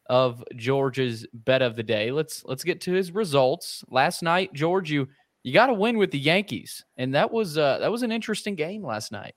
of 0.08 0.44
George's 0.56 1.28
bet 1.34 1.62
of 1.62 1.76
the 1.76 1.84
day, 1.84 2.12
let's 2.12 2.44
let's 2.46 2.64
get 2.64 2.82
to 2.82 2.94
his 2.94 3.12
results. 3.12 3.84
Last 3.90 4.24
night, 4.24 4.54
George, 4.54 4.92
you 4.92 5.08
you 5.44 5.54
got 5.54 5.68
to 5.68 5.74
win 5.74 5.98
with 5.98 6.12
the 6.12 6.20
Yankees, 6.20 6.84
and 6.98 7.14
that 7.16 7.32
was 7.32 7.58
uh, 7.58 7.80
that 7.80 7.92
was 7.92 8.02
an 8.02 8.12
interesting 8.12 8.56
game 8.56 8.84
last 8.84 9.12
night. 9.12 9.36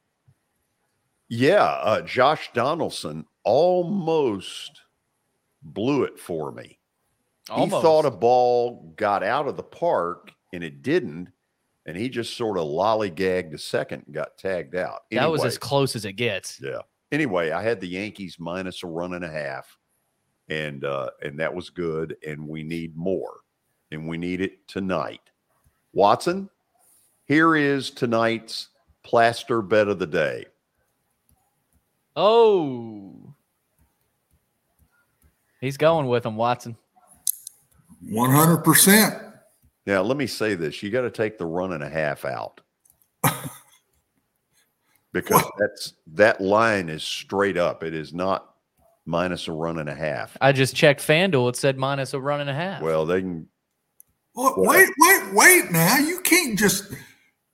Yeah, 1.29 1.65
uh, 1.65 2.03
Josh 2.03 2.51
Donaldson 2.55 3.27
almost 3.45 4.81
blew 5.63 6.05
it 6.05 6.19
for 6.19 6.53
me. 6.53 6.79
Almost. 7.51 7.75
He 7.75 7.83
thought 7.83 8.07
a 8.07 8.11
ball 8.11 8.93
got 8.97 9.23
out 9.23 9.47
of 9.47 9.57
the 9.57 9.63
park 9.63 10.33
and 10.53 10.65
it 10.65 10.83
didn't, 10.83 11.29
and 11.87 11.97
he 11.97 12.09
just 12.09 12.37
sort 12.37 12.59
of 12.59 12.65
lollygagged 12.65 13.55
a 13.55 13.59
second 13.59 14.03
and 14.07 14.15
got 14.15 14.37
tagged 14.37 14.75
out. 14.75 15.03
That 15.11 15.31
was 15.31 15.45
as 15.45 15.59
close 15.59 15.95
as 15.95 16.05
it 16.05 16.15
gets. 16.15 16.61
yeah. 16.61 16.81
Anyway, 17.13 17.53
I 17.53 17.63
had 17.63 17.81
the 17.81 17.87
Yankees 17.87 18.37
minus 18.41 18.83
a 18.83 18.89
run 18.89 19.15
and 19.15 19.25
a 19.25 19.31
half, 19.31 19.79
and 20.49 20.85
uh, 20.85 21.11
and 21.23 21.39
that 21.39 21.55
was 21.55 21.71
good. 21.71 22.17
And 22.27 22.49
we 22.49 22.65
need 22.65 22.97
more, 22.97 23.39
and 23.93 24.09
we 24.09 24.17
need 24.19 24.41
it 24.41 24.67
tonight. 24.67 25.21
Watson, 25.93 26.51
here 27.27 27.55
is 27.55 27.91
tonight's 27.91 28.71
plaster 29.05 29.63
bet 29.63 29.87
of 29.87 30.01
the 30.01 30.07
day. 30.07 30.47
Oh, 32.17 33.35
he's 35.61 35.77
going 35.77 36.07
with 36.07 36.27
him, 36.27 36.35
Watson. 36.35 36.77
One 38.09 38.31
hundred 38.31 38.59
percent. 38.59 39.23
Now, 39.87 40.03
let 40.03 40.17
me 40.17 40.27
say 40.27 40.55
this: 40.55 40.83
you 40.83 40.91
got 40.91 41.03
to 41.03 41.11
take 41.11 41.39
the 41.39 41.47
run 41.47 41.73
and 41.73 41.83
a 41.83 41.89
half 41.89 42.25
out 42.25 42.61
because 45.13 45.45
that's 45.59 45.95
that 46.15 46.41
line 46.41 46.89
is 46.89 47.03
straight 47.03 47.57
up. 47.57 47.83
It 47.83 47.95
is 47.95 48.13
not 48.13 48.55
minus 49.07 49.49
a 49.49 49.53
run 49.53 49.79
and 49.79 49.89
a 49.89 49.95
half. 49.95 50.37
I 50.41 50.53
just 50.53 50.77
checked 50.77 51.01
FanDuel; 51.01 51.49
it 51.51 51.57
said 51.57 51.79
minus 51.79 52.15
a 52.15 52.21
run 52.21 52.41
and 52.41 52.51
a 52.51 52.55
half. 52.55 52.83
Well, 52.83 53.07
they 53.07 53.21
can. 53.21 53.49
Well, 54.35 54.55
wait, 54.57 54.89
wait, 54.99 55.35
wait! 55.35 55.73
Now 55.73 55.99
you 55.99 56.21
can't 56.21 56.59
just. 56.59 56.93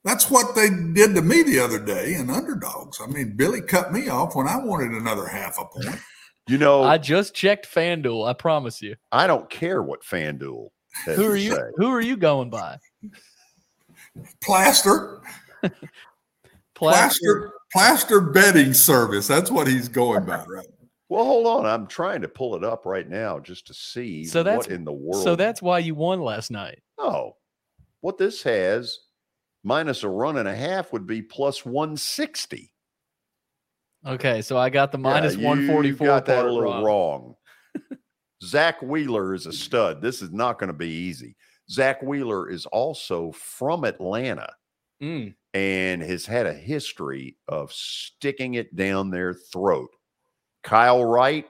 That's 0.05 0.29
what 0.29 0.57
they 0.57 0.69
did 0.69 1.15
to 1.15 1.23
me 1.23 1.45
the 1.45 1.61
other 1.61 1.79
day 1.79 2.15
in 2.15 2.29
underdogs. 2.29 3.01
I 3.01 3.07
mean, 3.07 3.37
Billy 3.37 3.61
cut 3.61 3.93
me 3.93 4.09
off 4.09 4.35
when 4.35 4.49
I 4.49 4.57
wanted 4.57 4.91
another 4.91 5.27
half 5.27 5.59
a 5.61 5.65
point. 5.65 6.01
You 6.49 6.59
know, 6.59 6.83
I 6.83 6.99
just 6.99 7.35
checked 7.35 7.73
FanDuel. 7.73 8.29
I 8.29 8.33
promise 8.33 8.83
you. 8.83 8.97
I 9.13 9.27
don't 9.27 9.49
care 9.49 9.83
what 9.83 10.03
FanDuel. 10.03 10.69
Has 11.07 11.17
Who 11.17 11.23
to 11.23 11.29
are 11.31 11.37
you? 11.37 11.53
say. 11.53 11.63
Who 11.77 11.87
are 11.89 12.01
you 12.01 12.17
going 12.17 12.51
by? 12.51 12.79
Plaster, 14.43 15.23
plaster, 16.75 17.53
plaster 17.73 18.21
betting 18.21 18.75
service. 18.75 19.27
That's 19.27 19.51
what 19.51 19.67
he's 19.67 19.89
going 19.89 20.25
by, 20.27 20.45
right? 20.47 20.67
Well, 21.09 21.25
hold 21.25 21.47
on. 21.47 21.67
I'm 21.67 21.87
trying 21.87 22.23
to 22.23 22.29
pull 22.29 22.57
it 22.57 22.65
up 22.65 22.85
right 22.85 23.09
now 23.09 23.39
just 23.39 23.67
to 23.69 23.75
see 23.75 24.25
So 24.25 24.43
that's 24.43 24.67
what 24.67 24.75
in 24.75 24.85
the 24.85 24.93
world. 24.93 25.25
So 25.25 25.37
that's 25.37 25.63
why 25.63 25.79
you 25.79 25.95
won 25.95 26.21
last 26.21 26.51
night. 26.51 26.83
Oh, 26.99 27.37
What 28.01 28.19
this 28.19 28.43
has 28.43 28.99
minus 29.63 30.03
a 30.03 30.09
run 30.09 30.37
and 30.37 30.49
a 30.49 30.55
half 30.55 30.93
would 30.93 31.07
be 31.07 31.23
plus 31.23 31.65
160. 31.65 32.72
Okay, 34.07 34.43
so 34.43 34.57
I 34.59 34.69
got 34.71 34.91
the 34.93 34.99
minus 34.99 35.37
Yeah, 35.37 35.49
one 35.49 35.61
you 35.63 35.67
forty 35.69 35.93
four. 35.93 36.07
Got 36.09 36.27
that 36.27 36.45
a 36.45 36.51
little 36.53 36.83
wrong. 36.85 37.35
Zack 38.43 38.83
Wheeler 38.83 39.35
is 39.35 39.47
a 39.47 39.53
stud. 39.53 40.03
This 40.03 40.23
is 40.23 40.33
not 40.33 40.59
going 40.59 40.69
to 40.69 40.73
be 40.77 40.89
easy. 40.89 41.37
Zack 41.71 42.03
Wheeler 42.03 42.51
is 42.51 42.67
also 42.67 43.33
from 43.33 43.85
Atlanta 43.85 44.49
Mm. 45.03 45.35
and 45.53 46.01
has 46.03 46.27
had 46.27 46.47
a 46.47 46.55
history 46.55 47.37
of 47.49 47.73
sticking 47.73 48.55
it 48.55 48.75
down 48.77 49.11
their 49.11 49.35
throat. 49.35 49.91
Kyle 50.63 51.05
Wright, 51.05 51.45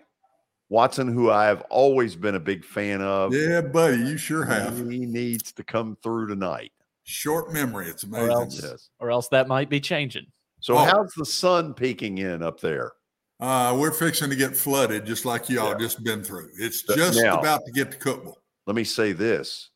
Watson, 0.71 1.13
who 1.13 1.31
I 1.31 1.45
have 1.45 1.61
always 1.69 2.17
been 2.17 2.35
a 2.35 2.41
big 2.41 2.65
fan 2.65 3.03
of. 3.03 3.35
Yeah, 3.35 3.61
buddy, 3.61 3.99
you 3.99 4.17
sure 4.17 4.45
have. 4.47 4.79
He 4.91 5.05
needs 5.05 5.53
to 5.53 5.65
come 5.65 5.99
through 6.03 6.29
tonight. 6.29 6.73
Short 7.05 7.53
memory. 7.53 7.89
It's 7.89 8.05
Or 8.05 8.09
amazing. 8.09 8.31
else, 8.31 8.63
Yes. 8.63 8.89
or 9.01 9.11
else 9.11 9.29
that 9.29 9.49
might 9.49 9.69
be 9.69 9.81
changing. 9.81 10.27
So 10.63 10.75
Oh. 10.79 10.85
how's 10.85 11.13
the 11.15 11.27
sun 11.27 11.75
peeking 11.75 12.19
in 12.19 12.43
up 12.43 12.61
there? 12.61 12.93
Uh, 13.41 13.77
we're 13.79 13.91
fixing 13.91 14.31
to 14.31 14.37
get 14.37 14.57
flooded, 14.57 15.05
just 15.05 15.25
like 15.25 15.49
y'all 15.51 15.77
just 15.77 16.03
been 16.05 16.23
through. 16.23 16.49
It's 16.57 16.89
Uh, 16.89 16.95
just 16.97 17.21
now- 17.21 17.39
about 17.41 17.61
to 17.67 17.73
get 17.73 17.91
to 17.91 17.99
Cookeville. 17.99 18.37
Let 18.67 18.77
me 18.77 18.85
say 18.85 19.13
this. 19.13 19.71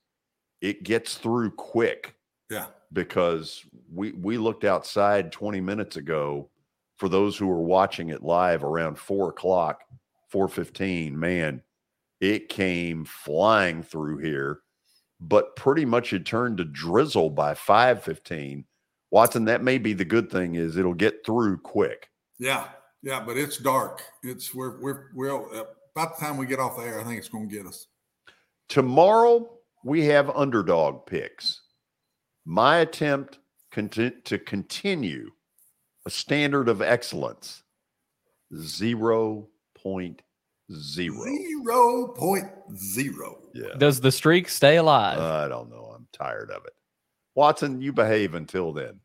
It 0.61 0.85
gets 0.85 1.19
through 1.19 1.51
quick 1.51 2.15
Yeah. 2.49 2.67
because 2.93 3.65
we 3.93 4.13
we 4.13 4.39
looked 4.39 4.65
outside 4.65 5.33
20 5.33 5.61
minutes 5.61 5.97
ago 5.97 6.49
for 6.97 7.09
those 7.09 7.37
who 7.37 7.49
were 7.49 7.61
watching 7.63 8.09
it 8.11 8.23
live 8.23 8.63
around 8.63 8.97
four 8.99 9.29
o'clock 9.31 9.83
415 10.29 11.19
man 11.19 11.63
it 12.21 12.49
came 12.49 13.05
flying 13.05 13.83
through 13.83 14.19
here 14.19 14.61
but 15.21 15.57
pretty 15.57 15.85
much 15.85 16.13
it 16.13 16.25
turned 16.25 16.57
to 16.59 16.65
drizzle 16.65 17.29
by 17.31 17.53
515 17.55 18.65
watson 19.11 19.45
that 19.47 19.63
may 19.63 19.79
be 19.79 19.93
the 19.93 20.05
good 20.05 20.31
thing 20.31 20.55
is 20.57 20.77
it'll 20.77 20.95
get 20.95 21.25
through 21.25 21.59
quick 21.59 22.09
Yeah. 22.39 22.69
Yeah. 23.03 23.23
But 23.25 23.37
it's 23.37 23.59
dark. 23.59 24.03
It's 24.23 24.55
we're 24.55 24.81
we're 24.81 25.05
we're 25.15 25.55
uh, 25.61 25.65
about 25.95 26.19
the 26.19 26.25
time 26.27 26.37
we 26.37 26.47
get 26.47 26.59
off 26.59 26.77
the 26.77 26.83
air. 26.83 27.01
I 27.01 27.05
think 27.05 27.19
it's 27.19 27.29
going 27.29 27.49
to 27.49 27.55
get 27.55 27.67
us. 27.67 27.87
tomorrow 28.69 29.49
we 29.85 30.05
have 30.07 30.29
underdog 30.31 31.07
picks 31.07 31.63
my 32.45 32.79
attempt 32.79 33.39
conti- 33.73 34.13
to 34.25 34.39
continue 34.39 35.31
a 36.07 36.11
standard 36.11 36.69
of 36.69 36.83
excellence 36.83 37.63
0.0 38.55 40.17
Zero 40.73 42.09
point 42.17 42.47
zero. 42.77 43.39
yeah 43.55 43.75
Does 43.79 44.01
the 44.01 44.11
streak 44.11 44.49
stay 44.49 44.77
alive? 44.79 45.19
i 45.21 45.47
don't 45.47 45.71
know 45.71 45.93
i'm 45.95 46.09
tired 46.13 46.51
of 46.51 46.65
it 46.67 46.73
watson 47.37 47.81
you 47.81 47.93
behave 47.93 48.35
until 48.35 48.73
then 48.73 48.99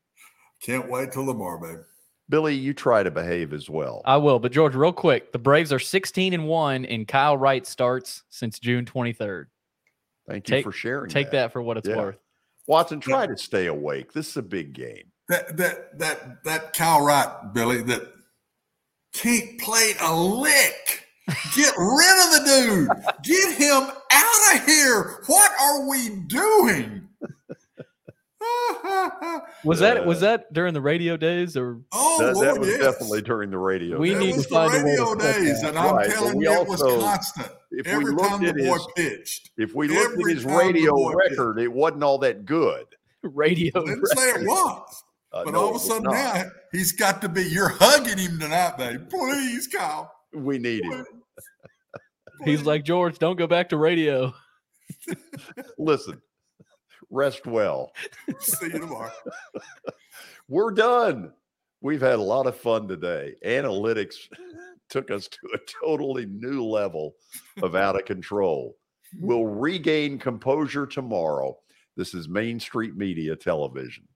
Can't 0.64 0.90
wait 0.90 1.12
till 1.12 1.26
tomorrow, 1.26 1.60
babe. 1.62 1.84
billy 2.30 2.56
you 2.56 2.74
try 2.74 3.04
to 3.04 3.12
behave 3.12 3.54
as 3.54 3.70
well 3.70 4.02
I 4.06 4.18
will, 4.18 4.40
but 4.40 4.52
George, 4.52 4.74
real 4.76 4.94
quick, 4.94 5.32
the 5.32 5.40
Braves 5.40 5.72
are 5.72 5.80
sixteen 5.80 6.34
and 6.34 6.48
one, 6.48 6.86
and 6.86 7.08
Kyle 7.08 7.38
Wright 7.38 7.66
starts 7.68 8.24
since 8.30 8.58
June 8.60 8.86
twenty 8.86 9.14
third. 9.14 9.50
thank 10.28 10.48
you 10.50 10.56
Take- 10.56 10.66
for 10.66 10.72
sharing 10.72 11.10
Take 11.10 11.32
that 11.32 11.52
for 11.52 11.62
what 11.62 11.78
it's 11.78 11.88
Yeah. 11.90 11.98
worth. 11.98 12.18
watson 12.68 13.00
try 13.00 13.28
to 13.28 13.38
stay 13.38 13.66
awake 13.68 14.14
this 14.14 14.30
is 14.30 14.38
a 14.38 14.42
big 14.42 14.74
game 14.74 15.12
That 15.30 15.58
that 15.58 16.00
that 16.00 16.44
that 16.44 16.74
Kyle 16.74 17.04
Wright, 17.06 17.54
Billy, 17.54 17.82
that 17.84 18.02
can't 19.14 19.60
play 19.60 19.94
a 20.00 20.16
lick. 20.16 21.06
Get 21.56 21.74
rid 21.78 22.18
of 22.26 22.30
the 22.34 22.44
dude. 22.46 22.90
Get 23.24 23.56
him 23.58 23.84
out 24.12 24.56
of 24.56 24.66
here. 24.66 25.22
What 25.28 25.52
are 25.60 25.88
we 25.90 26.10
doing? 26.28 27.08
Was 29.64 29.80
that 29.80 30.06
was 30.06 30.22
that 30.22 30.52
during 30.54 30.74
the 30.74 30.82
radio 30.82 31.16
days 31.18 31.56
or? 31.56 31.80
Oh, 31.92 32.18
that, 32.20 32.40
that 32.42 32.60
was 32.60 32.68
yes. 32.70 32.80
definitely 32.80 33.22
during 33.22 33.52
the 33.52 33.58
radio 33.58 34.00
We 34.00 34.14
It 34.16 34.20
need 34.20 34.36
was 34.36 34.48
to 34.48 34.54
find 34.54 34.74
a 34.74 34.78
way 34.78 34.92
radio 34.92 35.16
days, 35.16 35.62
that. 35.62 35.70
and 35.70 35.78
I'm 35.80 35.96
Right, 35.96 36.10
telling 36.10 36.38
we 36.38 36.46
you, 36.48 36.52
it 36.62 36.68
was 36.68 36.82
also- 36.82 37.00
constant. 37.02 37.50
if 37.72 37.86
we 37.86 37.92
Every 37.92 38.06
looked 38.14 38.30
time 38.30 38.42
the 38.42 38.50
at 38.50 38.56
boy 38.58 38.74
his- 38.74 38.88
pitched. 38.96 39.52
if 39.58 39.76
we 39.76 39.88
looked 39.88 40.12
Every 40.14 40.32
at 40.32 40.38
his 40.38 40.46
radio 40.46 40.92
boy 40.94 41.12
pitched. 41.14 41.32
record 41.40 41.60
it 41.60 41.72
wasn't 41.72 42.04
all 42.04 42.18
that 42.20 42.46
good 42.46 42.86
Radio. 43.24 43.72
I 43.82 43.86
didn't 43.86 44.06
say 44.08 44.30
it 44.32 44.48
was. 44.48 45.04
Uh, 45.34 45.44
But 45.46 45.52
no, 45.54 45.60
all 45.62 45.70
of 45.70 45.76
a 45.76 45.80
sudden 45.80 46.04
not. 46.04 46.14
now 46.14 46.44
he's 46.72 46.92
got 46.94 47.22
to 47.22 47.30
be. 47.30 47.44
You're 47.44 47.70
hugging 47.70 48.18
him 48.18 48.40
tonight, 48.40 48.78
babe. 48.78 49.10
Please, 49.10 49.68
Kyle. 49.68 50.12
we 50.34 50.58
need 50.58 50.84
him 50.86 51.06
He's 52.44 52.64
like 52.64 52.84
George, 52.84 53.20
don't 53.20 53.38
go 53.38 53.46
back 53.48 53.70
to 53.70 53.78
radio. 53.78 54.34
listen 55.78 56.22
rest 57.12 57.46
well 57.46 57.92
See 58.40 58.68
you 58.68 58.80
tomorrow. 58.80 59.12
We're 60.48 60.72
done. 60.72 61.34
We've 61.82 62.02
had 62.02 62.20
a 62.20 62.24
lot 62.24 62.48
of 62.48 62.58
fun 62.58 62.88
today. 62.88 63.36
Analytics 63.46 64.16
took 64.90 65.10
us 65.12 65.28
to 65.28 65.40
a 65.54 65.86
totally 65.86 66.26
new 66.26 66.64
level 66.64 67.16
of 67.62 67.76
out 67.76 67.96
of 67.96 68.06
control. 68.06 68.78
We'll 69.20 69.46
regain 69.46 70.18
composure 70.18 70.86
tomorrow. 70.86 71.58
This 71.98 72.14
is 72.14 72.30
Main 72.30 72.62
Street 72.62 72.96
Media 72.96 73.36
Television. 73.36 74.08